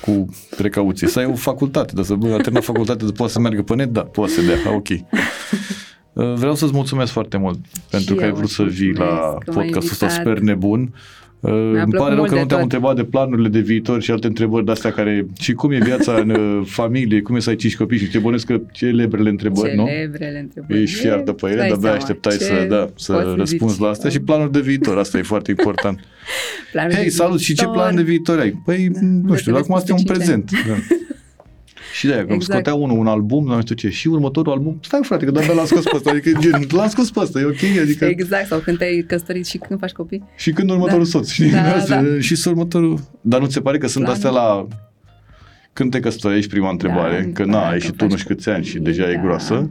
cu 0.01 0.25
precauție. 0.57 1.07
Să 1.07 1.19
ai 1.19 1.25
o 1.25 1.35
facultate, 1.35 1.93
dar 1.95 2.03
să 2.03 2.15
bă, 2.15 2.27
a 2.27 2.37
terminat 2.37 2.63
facultate, 2.63 3.05
să 3.05 3.11
poate 3.11 3.31
să 3.31 3.39
meargă 3.39 3.61
pe 3.61 3.75
net, 3.75 3.89
da, 3.89 4.01
poate 4.01 4.31
să 4.31 4.41
dea, 4.41 4.73
ok. 4.73 4.87
Uh, 4.89 4.99
Vreau 6.35 6.55
să-ți 6.55 6.73
mulțumesc 6.73 7.11
foarte 7.11 7.37
mult 7.37 7.59
pentru 7.89 8.13
Și 8.13 8.15
că 8.15 8.23
ai 8.23 8.29
eu 8.29 8.35
vrut 8.35 8.47
îți 8.47 8.55
să 8.55 8.63
vii 8.63 8.93
la 8.93 9.05
mulțumesc 9.05 9.43
că 9.45 9.51
m-ai 9.51 9.65
podcastul 9.65 9.91
ăsta 9.91 10.05
invitat. 10.05 10.25
super 10.25 10.39
nebun. 10.39 10.93
Uh, 11.45 11.51
Îmi 11.51 11.73
plăcut 11.73 11.97
pare 11.97 12.09
rău 12.09 12.17
mult 12.17 12.29
că 12.29 12.35
de 12.35 12.41
nu 12.41 12.45
te-am 12.47 12.59
tot. 12.61 12.71
întrebat 12.73 12.95
de 12.95 13.03
planurile 13.03 13.47
de 13.47 13.59
viitor 13.59 14.01
și 14.01 14.11
alte 14.11 14.27
întrebări 14.27 14.65
de-astea 14.65 14.91
care... 14.91 15.25
Și 15.39 15.53
cum 15.53 15.71
e 15.71 15.77
viața 15.77 16.13
în 16.13 16.29
uh, 16.39 16.61
familie, 16.65 17.21
cum 17.21 17.35
e 17.35 17.39
să 17.39 17.49
ai 17.49 17.55
cinci 17.55 17.75
copii 17.77 17.97
și 17.97 18.07
te 18.07 18.17
bănesc 18.17 18.45
că 18.45 18.61
celebrele 18.71 19.29
întrebări, 19.29 19.75
nu? 19.75 19.85
Celebrele 19.85 20.39
întrebări. 20.39 20.81
Ești 20.81 20.99
fiartă 20.99 21.31
pe 21.31 21.45
ele, 21.45 21.55
Dai 21.55 21.67
de-abia 21.67 21.79
seama, 21.81 21.95
așteptai 21.97 22.37
ce 22.37 22.43
să, 22.43 22.65
da, 22.69 22.75
poți 22.77 23.03
să 23.05 23.33
răspunzi 23.37 23.73
zici? 23.73 23.83
la 23.83 23.89
asta 23.89 24.09
și 24.09 24.19
planuri 24.19 24.51
de 24.51 24.59
viitor. 24.61 24.97
Asta 24.97 25.17
e 25.17 25.21
foarte 25.21 25.51
important. 25.51 25.99
Planuri 26.71 26.95
Hei, 26.95 27.03
de 27.03 27.09
salut, 27.09 27.39
și 27.39 27.53
ce 27.53 27.63
viitor. 27.63 27.73
plan 27.73 27.95
de 27.95 28.01
viitor 28.01 28.39
ai? 28.39 28.61
Păi, 28.65 28.89
Da, 28.93 28.99
nu 29.01 29.31
de 29.33 29.37
știu, 29.37 29.51
te 29.53 29.57
acum 29.59 29.73
vezi 29.75 29.91
asta 29.91 29.91
e 29.91 29.95
un 29.99 30.03
peste 30.03 30.31
cinci 30.33 30.49
prezent. 30.49 30.49
Da. 31.95 32.01
Și 32.01 32.05
de-aia, 32.05 32.21
când 32.25 32.41
Exact. 32.41 32.53
scotea 32.65 32.73
unul 32.73 32.97
un 32.97 33.07
album, 33.07 33.45
nu 33.45 33.61
știu 33.61 33.75
ce, 33.75 33.89
și 33.89 34.07
următorul 34.07 34.51
album, 34.51 34.79
stai 34.83 34.99
frate, 35.03 35.25
că 35.25 35.31
de-abia 35.31 35.53
l-am 35.53 35.65
scos 35.65 35.83
pe 35.83 35.91
ăsta, 35.95 36.09
adică 36.09 36.31
gen, 36.39 36.65
l-am 36.71 36.87
scos 36.87 37.11
pe 37.11 37.19
ăsta, 37.19 37.39
e 37.39 37.43
ok, 37.43 37.79
adică 37.81 38.05
Exact, 38.05 38.47
sau 38.47 38.59
când 38.59 38.77
te-ai 38.77 39.05
căsătorit 39.07 39.45
și 39.45 39.57
când 39.57 39.79
faci 39.79 39.91
copii. 39.91 40.23
și 40.35 40.51
când 40.51 40.69
următorul 40.69 41.03
Da. 41.03 41.09
soț, 41.09 41.29
știi? 41.31 41.51
Da, 41.51 41.73
Asta, 41.73 42.01
da. 42.01 42.19
Și 42.19 42.35
să 42.35 42.49
următorul, 42.49 42.99
dar 43.21 43.39
nu 43.39 43.45
ți 43.45 43.53
se 43.53 43.61
pare 43.61 43.77
că 43.77 43.87
sunt 43.87 44.03
Planul. 44.03 44.23
astea 44.25 44.41
la 44.41 44.67
când 45.73 45.91
te 45.91 45.99
căsătorești, 45.99 46.49
prima 46.49 46.69
întrebare, 46.69 47.21
Da, 47.21 47.31
că 47.33 47.43
da, 47.43 47.51
na, 47.51 47.67
că 47.67 47.71
ai 47.73 47.79
și 47.79 47.89
tu 47.91 47.95
faci 47.97 48.09
nu 48.11 48.17
știu 48.17 48.35
câți 48.35 48.49
ani 48.49 48.65
și 48.65 48.79
deja 48.79 49.09
e 49.09 49.15
Da. 49.15 49.21
groasă. 49.21 49.69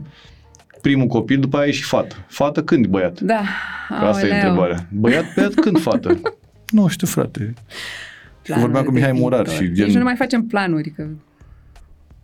Primul 0.81 1.07
copil, 1.07 1.39
după 1.39 1.57
aia 1.57 1.67
e 1.67 1.71
și 1.71 1.83
fată. 1.83 2.15
Fată 2.27 2.63
când, 2.63 2.85
băiat? 2.85 3.19
Da, 3.19 3.41
Că 3.87 3.93
asta 4.05 4.27
e 4.27 4.31
aoleu. 4.31 4.35
întrebarea. 4.49 4.87
Băiat, 4.91 5.25
băiat, 5.35 5.53
când 5.53 5.79
fată? 5.79 6.21
nu 6.69 6.87
știu, 6.87 7.07
frate. 7.07 7.53
Planuri 8.41 8.65
vorbeam 8.65 8.85
cu 8.85 8.91
de 8.91 8.99
Mihai 8.99 9.11
Morar 9.11 9.41
viitor. 9.43 9.63
și 9.65 9.71
gen- 9.73 9.83
Nici 9.85 9.93
nu 9.93 9.97
ne 9.99 10.03
mai 10.03 10.15
facem 10.15 10.43
planuri, 10.43 10.89
că 10.89 11.07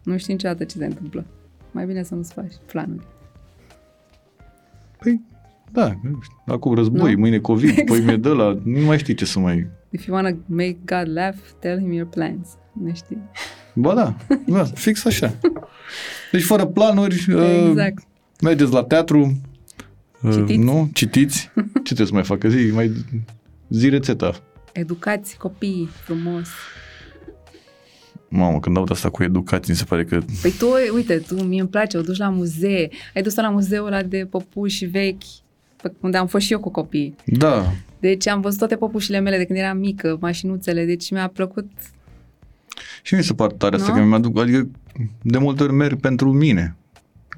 nu 0.04 0.18
știi 0.18 0.34
niciodată 0.34 0.64
ce 0.64 0.78
se 0.78 0.86
întâmplă. 0.86 1.26
Mai 1.72 1.86
bine 1.86 2.04
să 2.04 2.16
nu-ți 2.16 2.34
faci 2.34 2.54
planuri. 2.72 3.06
Păi, 5.00 5.22
da, 5.72 5.88
nu 6.02 6.20
știu. 6.22 6.38
acum 6.46 6.74
război, 6.76 7.14
Nu? 7.14 7.20
mâine 7.20 7.40
COVID, 7.40 7.70
exact. 7.70 7.90
mâine 7.90 8.18
de 8.18 8.30
la, 8.30 8.60
nu 8.64 8.80
mai 8.80 8.98
știi 9.00 9.14
ce 9.14 9.26
să 9.26 9.40
mai... 9.40 9.68
If 9.90 10.06
you 10.06 10.16
wanna 10.16 10.38
make 10.46 10.78
God 10.86 11.08
laugh, 11.14 11.38
tell 11.60 11.80
him 11.80 11.92
your 11.92 12.08
plans. 12.10 12.48
Nu 12.74 12.94
știi? 12.94 13.18
Ba 13.76 13.94
da, 13.94 14.16
da, 14.48 14.64
fix 14.64 15.06
așa. 15.06 15.34
Deci 16.32 16.44
fără 16.44 16.66
planuri, 16.66 17.26
uh, 17.34 17.68
Exact. 17.70 18.04
mergeți 18.42 18.72
la 18.72 18.84
teatru, 18.84 19.42
uh, 20.22 20.32
Citiți. 20.34 20.58
nu? 20.58 20.90
Citiți. 20.94 21.52
Ce 21.74 21.82
trebuie 21.94 22.08
să 22.08 22.14
mai 22.14 22.24
facă? 22.24 22.50
Zi, 22.50 22.72
mai 22.74 22.92
zi 23.70 23.90
rețeta. 23.90 24.32
Educați 24.74 25.38
copiii 25.38 25.90
frumos. 26.04 26.48
Mamă, 28.34 28.60
când 28.60 28.78
aud 28.78 28.92
asta 28.92 29.10
cu 29.10 29.24
educație, 29.24 29.74
mi 29.74 29.80
se 29.80 29.86
pare 29.86 30.04
că... 30.06 30.20
Păi 30.42 30.52
tu, 30.52 30.68
uite, 30.94 31.18
tu, 31.18 31.44
mie 31.44 31.60
îmi 31.60 31.70
place, 31.70 31.98
o 31.98 32.02
duci 32.02 32.18
la 32.18 32.30
muzee. 32.30 32.90
Ai 33.16 33.22
dus 33.22 33.36
la 33.36 33.50
muzeul 33.50 33.86
ăla 33.88 34.04
de 34.04 34.28
păpuși 34.30 34.86
vechi, 34.86 35.22
pe- 35.82 35.94
unde 36.00 36.18
am 36.18 36.28
fost 36.28 36.46
și 36.46 36.52
eu 36.52 36.60
cu 36.60 36.70
copiii. 36.72 37.16
Da. 37.26 37.72
Deci 38.00 38.28
am 38.28 38.42
văzut 38.42 38.58
toate 38.58 38.76
păpușile 38.76 39.20
mele 39.20 39.38
de 39.38 39.46
când 39.46 39.60
eram 39.60 39.78
mică, 39.78 40.18
mașinuțele, 40.22 40.86
deci 40.86 41.12
mi-a 41.12 41.28
plăcut. 41.28 41.70
Și 43.04 43.16
mi 43.16 43.24
se 43.24 43.34
pare 43.34 43.54
tare 43.58 43.76
asta, 43.76 43.92
Nu? 43.92 43.98
că 43.98 44.04
mi-aduc, 44.06 44.40
adică 44.40 44.70
de 45.22 45.38
multe 45.38 45.64
ori 45.64 45.74
merg 45.74 46.00
pentru 46.00 46.32
mine 46.34 46.76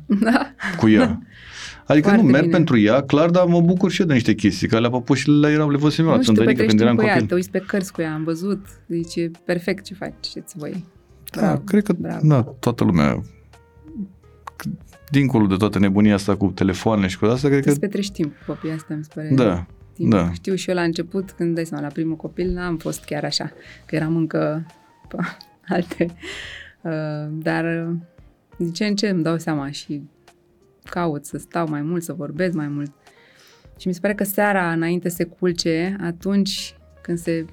Da. 0.06 0.52
cu 0.78 0.90
ea. 0.90 1.22
Adică 1.88 2.08
Foarte 2.08 2.24
nu 2.26 2.32
merg 2.32 2.44
bine. 2.44 2.56
pentru 2.56 2.78
ea, 2.80 3.02
clar, 3.04 3.30
dar 3.30 3.46
mă 3.46 3.62
bucur 3.62 3.92
și 3.92 4.02
eu 4.02 4.08
de 4.08 4.14
niște 4.14 4.34
chestii, 4.34 4.68
că 4.68 4.76
alea 4.76 4.90
păpușile 4.90 5.50
erau, 5.52 5.70
le 5.70 5.78
văzusem 5.78 6.06
eu 6.06 6.12
la 6.12 6.16
Nu 6.18 6.22
știu, 6.22 6.34
țândărică 6.34 6.64
când 6.66 6.80
petrești 6.80 6.84
eram 6.84 6.96
timp 6.96 7.00
cu 7.00 7.06
ea, 7.08 7.14
copil. 7.14 7.28
te 7.28 7.34
uiți 7.34 7.50
pe 7.52 7.60
cărți 7.60 7.92
cu 7.94 8.02
ea, 8.02 8.14
am 8.14 8.24
văzut. 8.24 8.66
Deci 8.86 9.16
e 9.16 9.32
perfect 9.46 9.86
ce 9.86 9.94
faceți 9.94 10.58
voi. 10.58 10.86
Da, 11.32 11.42
Bravo, 11.42 11.60
cred 11.60 11.84
că 11.84 11.94
bravo. 11.94 12.28
da, 12.28 12.42
toată 12.42 12.84
lumea 12.84 13.22
dincolo 15.10 15.46
de 15.46 15.56
toată 15.56 15.80
nebunia 15.80 16.14
asta 16.14 16.36
cu 16.36 16.48
telefoanele 16.56 17.08
și 17.08 17.18
cu 17.20 17.26
asta, 17.26 17.48
cred 17.48 17.64
că 17.64 17.72
Să 17.72 17.80
petrești 17.80 18.14
timp 18.14 18.32
cu 18.38 18.44
copiii 18.48 18.74
asta, 18.74 18.94
mi 18.94 19.04
se 19.04 19.10
pare. 19.16 19.30
da, 19.34 19.66
timp. 19.94 20.12
da. 20.12 20.32
Știu 20.34 20.56
și 20.56 20.70
eu 20.70 20.76
la 20.76 20.82
început, 20.82 21.32
când 21.32 21.56
dai 21.56 21.66
seama, 21.66 21.84
la 21.84 21.90
primul 21.90 22.16
copil, 22.16 22.52
n-am 22.54 22.78
fost 22.78 23.04
chiar 23.04 23.24
așa, 23.24 23.52
că 23.86 23.96
eram 23.96 24.16
încă 24.16 24.66
pe 25.10 25.16
alte. 25.68 26.06
Uh, 26.82 26.92
dar 27.32 27.88
uh, 27.88 27.96
din 28.58 28.72
ce 28.74 28.86
în 28.86 28.96
ce 28.96 29.08
îmi 29.10 29.24
dau 29.24 29.38
seama 29.38 29.72
și 29.72 30.02
caut 30.84 31.26
să 31.26 31.38
stau 31.38 31.68
mai 31.70 31.82
mult, 31.82 32.04
să 32.04 32.14
vorbesc 32.14 32.54
mai 32.54 32.68
mult. 32.68 32.92
Și 33.78 33.88
mi 33.88 33.94
se 33.94 34.00
pare 34.00 34.14
că 34.14 34.24
seara, 34.24 34.72
înainte 34.72 35.10
se 35.10 35.24
culce, 35.24 35.96
atunci 36.04 36.76
când 37.02 37.18
se 37.18 37.46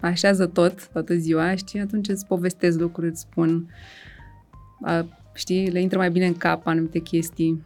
așează 0.00 0.46
tot, 0.46 0.88
toată 0.92 1.14
ziua, 1.14 1.54
știi, 1.54 1.80
atunci 1.80 2.08
îți 2.08 2.26
povestesc 2.26 2.78
lucruri, 2.78 3.08
îți 3.08 3.20
spun, 3.20 3.70
a, 4.82 5.06
știi, 5.34 5.70
le 5.70 5.80
intră 5.80 5.98
mai 5.98 6.10
bine 6.10 6.26
în 6.26 6.36
cap 6.36 6.66
anumite 6.66 6.98
chestii, 6.98 7.62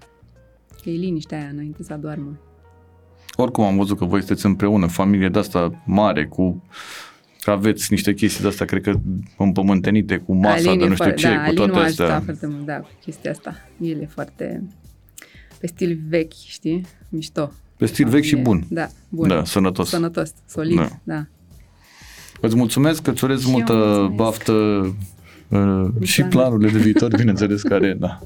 că 0.82 0.90
e 0.90 0.96
liniștea 0.96 1.38
aia 1.38 1.48
înainte 1.52 1.82
să 1.82 1.92
adormă. 1.92 2.38
Oricum 3.36 3.64
am 3.64 3.76
văzut 3.76 3.98
că 3.98 4.04
voi 4.04 4.18
sunteți 4.18 4.46
împreună, 4.46 4.86
familie 4.86 5.28
de 5.28 5.38
asta 5.38 5.82
mare, 5.86 6.26
cu 6.26 6.62
că 7.40 7.50
aveți 7.50 7.86
niște 7.90 8.14
chestii 8.14 8.42
de 8.42 8.48
astea, 8.48 8.66
cred 8.66 8.82
că 8.82 8.92
împământenite 9.38 10.16
cu 10.16 10.32
masa 10.34 10.54
Alin 10.70 10.78
de 10.78 10.84
e 10.84 10.88
nu 10.88 10.94
știu 10.94 11.04
foarte- 11.04 11.20
ce, 11.20 11.28
da, 11.28 11.34
cu 11.34 11.40
Alin 11.42 11.54
toate 11.54 11.72
m-a 11.72 11.82
astea. 11.82 12.04
ajutat 12.04 12.24
foarte 12.24 12.46
mult, 12.46 12.66
da, 12.66 12.78
cu 12.80 12.88
chestia 13.00 13.30
asta. 13.30 13.54
El 13.80 14.00
e 14.00 14.06
foarte 14.06 14.62
pe 15.62 15.68
stil 15.68 15.98
vechi, 16.08 16.32
știi? 16.32 16.86
Mișto. 17.08 17.52
Pe 17.76 17.86
stil 17.86 18.08
vechi 18.08 18.22
și 18.24 18.30
Familie. 18.34 18.52
bun. 18.52 18.64
Da, 18.68 18.88
bun. 19.08 19.28
Da, 19.28 19.44
sănătos. 19.44 19.88
Sănătos, 19.88 20.32
solid, 20.48 20.76
Da. 20.76 20.82
da. 20.82 21.14
da. 21.14 21.26
Îți 22.40 22.56
mulțumesc 22.56 23.02
că 23.02 23.10
îți 23.10 23.24
urez 23.24 23.40
Și 23.40 23.46
eu 23.46 23.52
multă 23.52 23.72
mulțumesc. 23.72 24.12
baftă 24.14 24.52
uh, 24.52 25.88
și 26.02 26.22
Planuri. 26.22 26.36
planurile 26.36 26.70
de 26.70 26.78
viitor, 26.78 27.14
bineînțeles, 27.20 27.62
care, 27.62 27.96
da. 28.00 28.18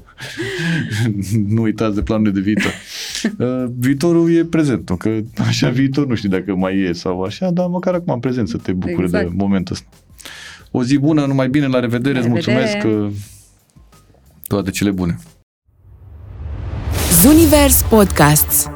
nu 1.55 1.61
uitați 1.61 1.95
de 1.95 2.01
planurile 2.01 2.33
de 2.33 2.39
viitor. 2.41 2.71
Uh, 3.39 3.65
viitorul 3.77 4.31
e 4.35 4.43
prezentul, 4.45 4.97
că 4.97 5.19
așa 5.37 5.69
viitor 5.69 6.07
nu 6.07 6.15
știu 6.15 6.29
dacă 6.29 6.55
mai 6.55 6.79
e 6.79 6.93
sau 6.93 7.21
așa, 7.21 7.51
dar 7.51 7.67
măcar 7.67 7.93
acum 7.93 8.13
în 8.13 8.19
prezent 8.19 8.47
să 8.49 8.57
te 8.57 8.71
bucuri 8.73 9.03
Exact. 9.03 9.27
de 9.29 9.33
momentul 9.37 9.75
ăsta. 9.75 9.87
O 10.71 10.83
zi 10.83 10.97
bună, 10.97 11.25
numai 11.25 11.49
bine, 11.49 11.67
la 11.67 11.79
revedere, 11.79 12.13
La 12.13 12.19
îți 12.19 12.29
mulțumesc 12.29 12.73
revedere. 12.73 12.95
că 12.99 13.09
toate 14.47 14.69
cele 14.71 14.91
bune. 14.91 15.17
Zunivers 17.21 17.81
Podcasts 17.89 18.69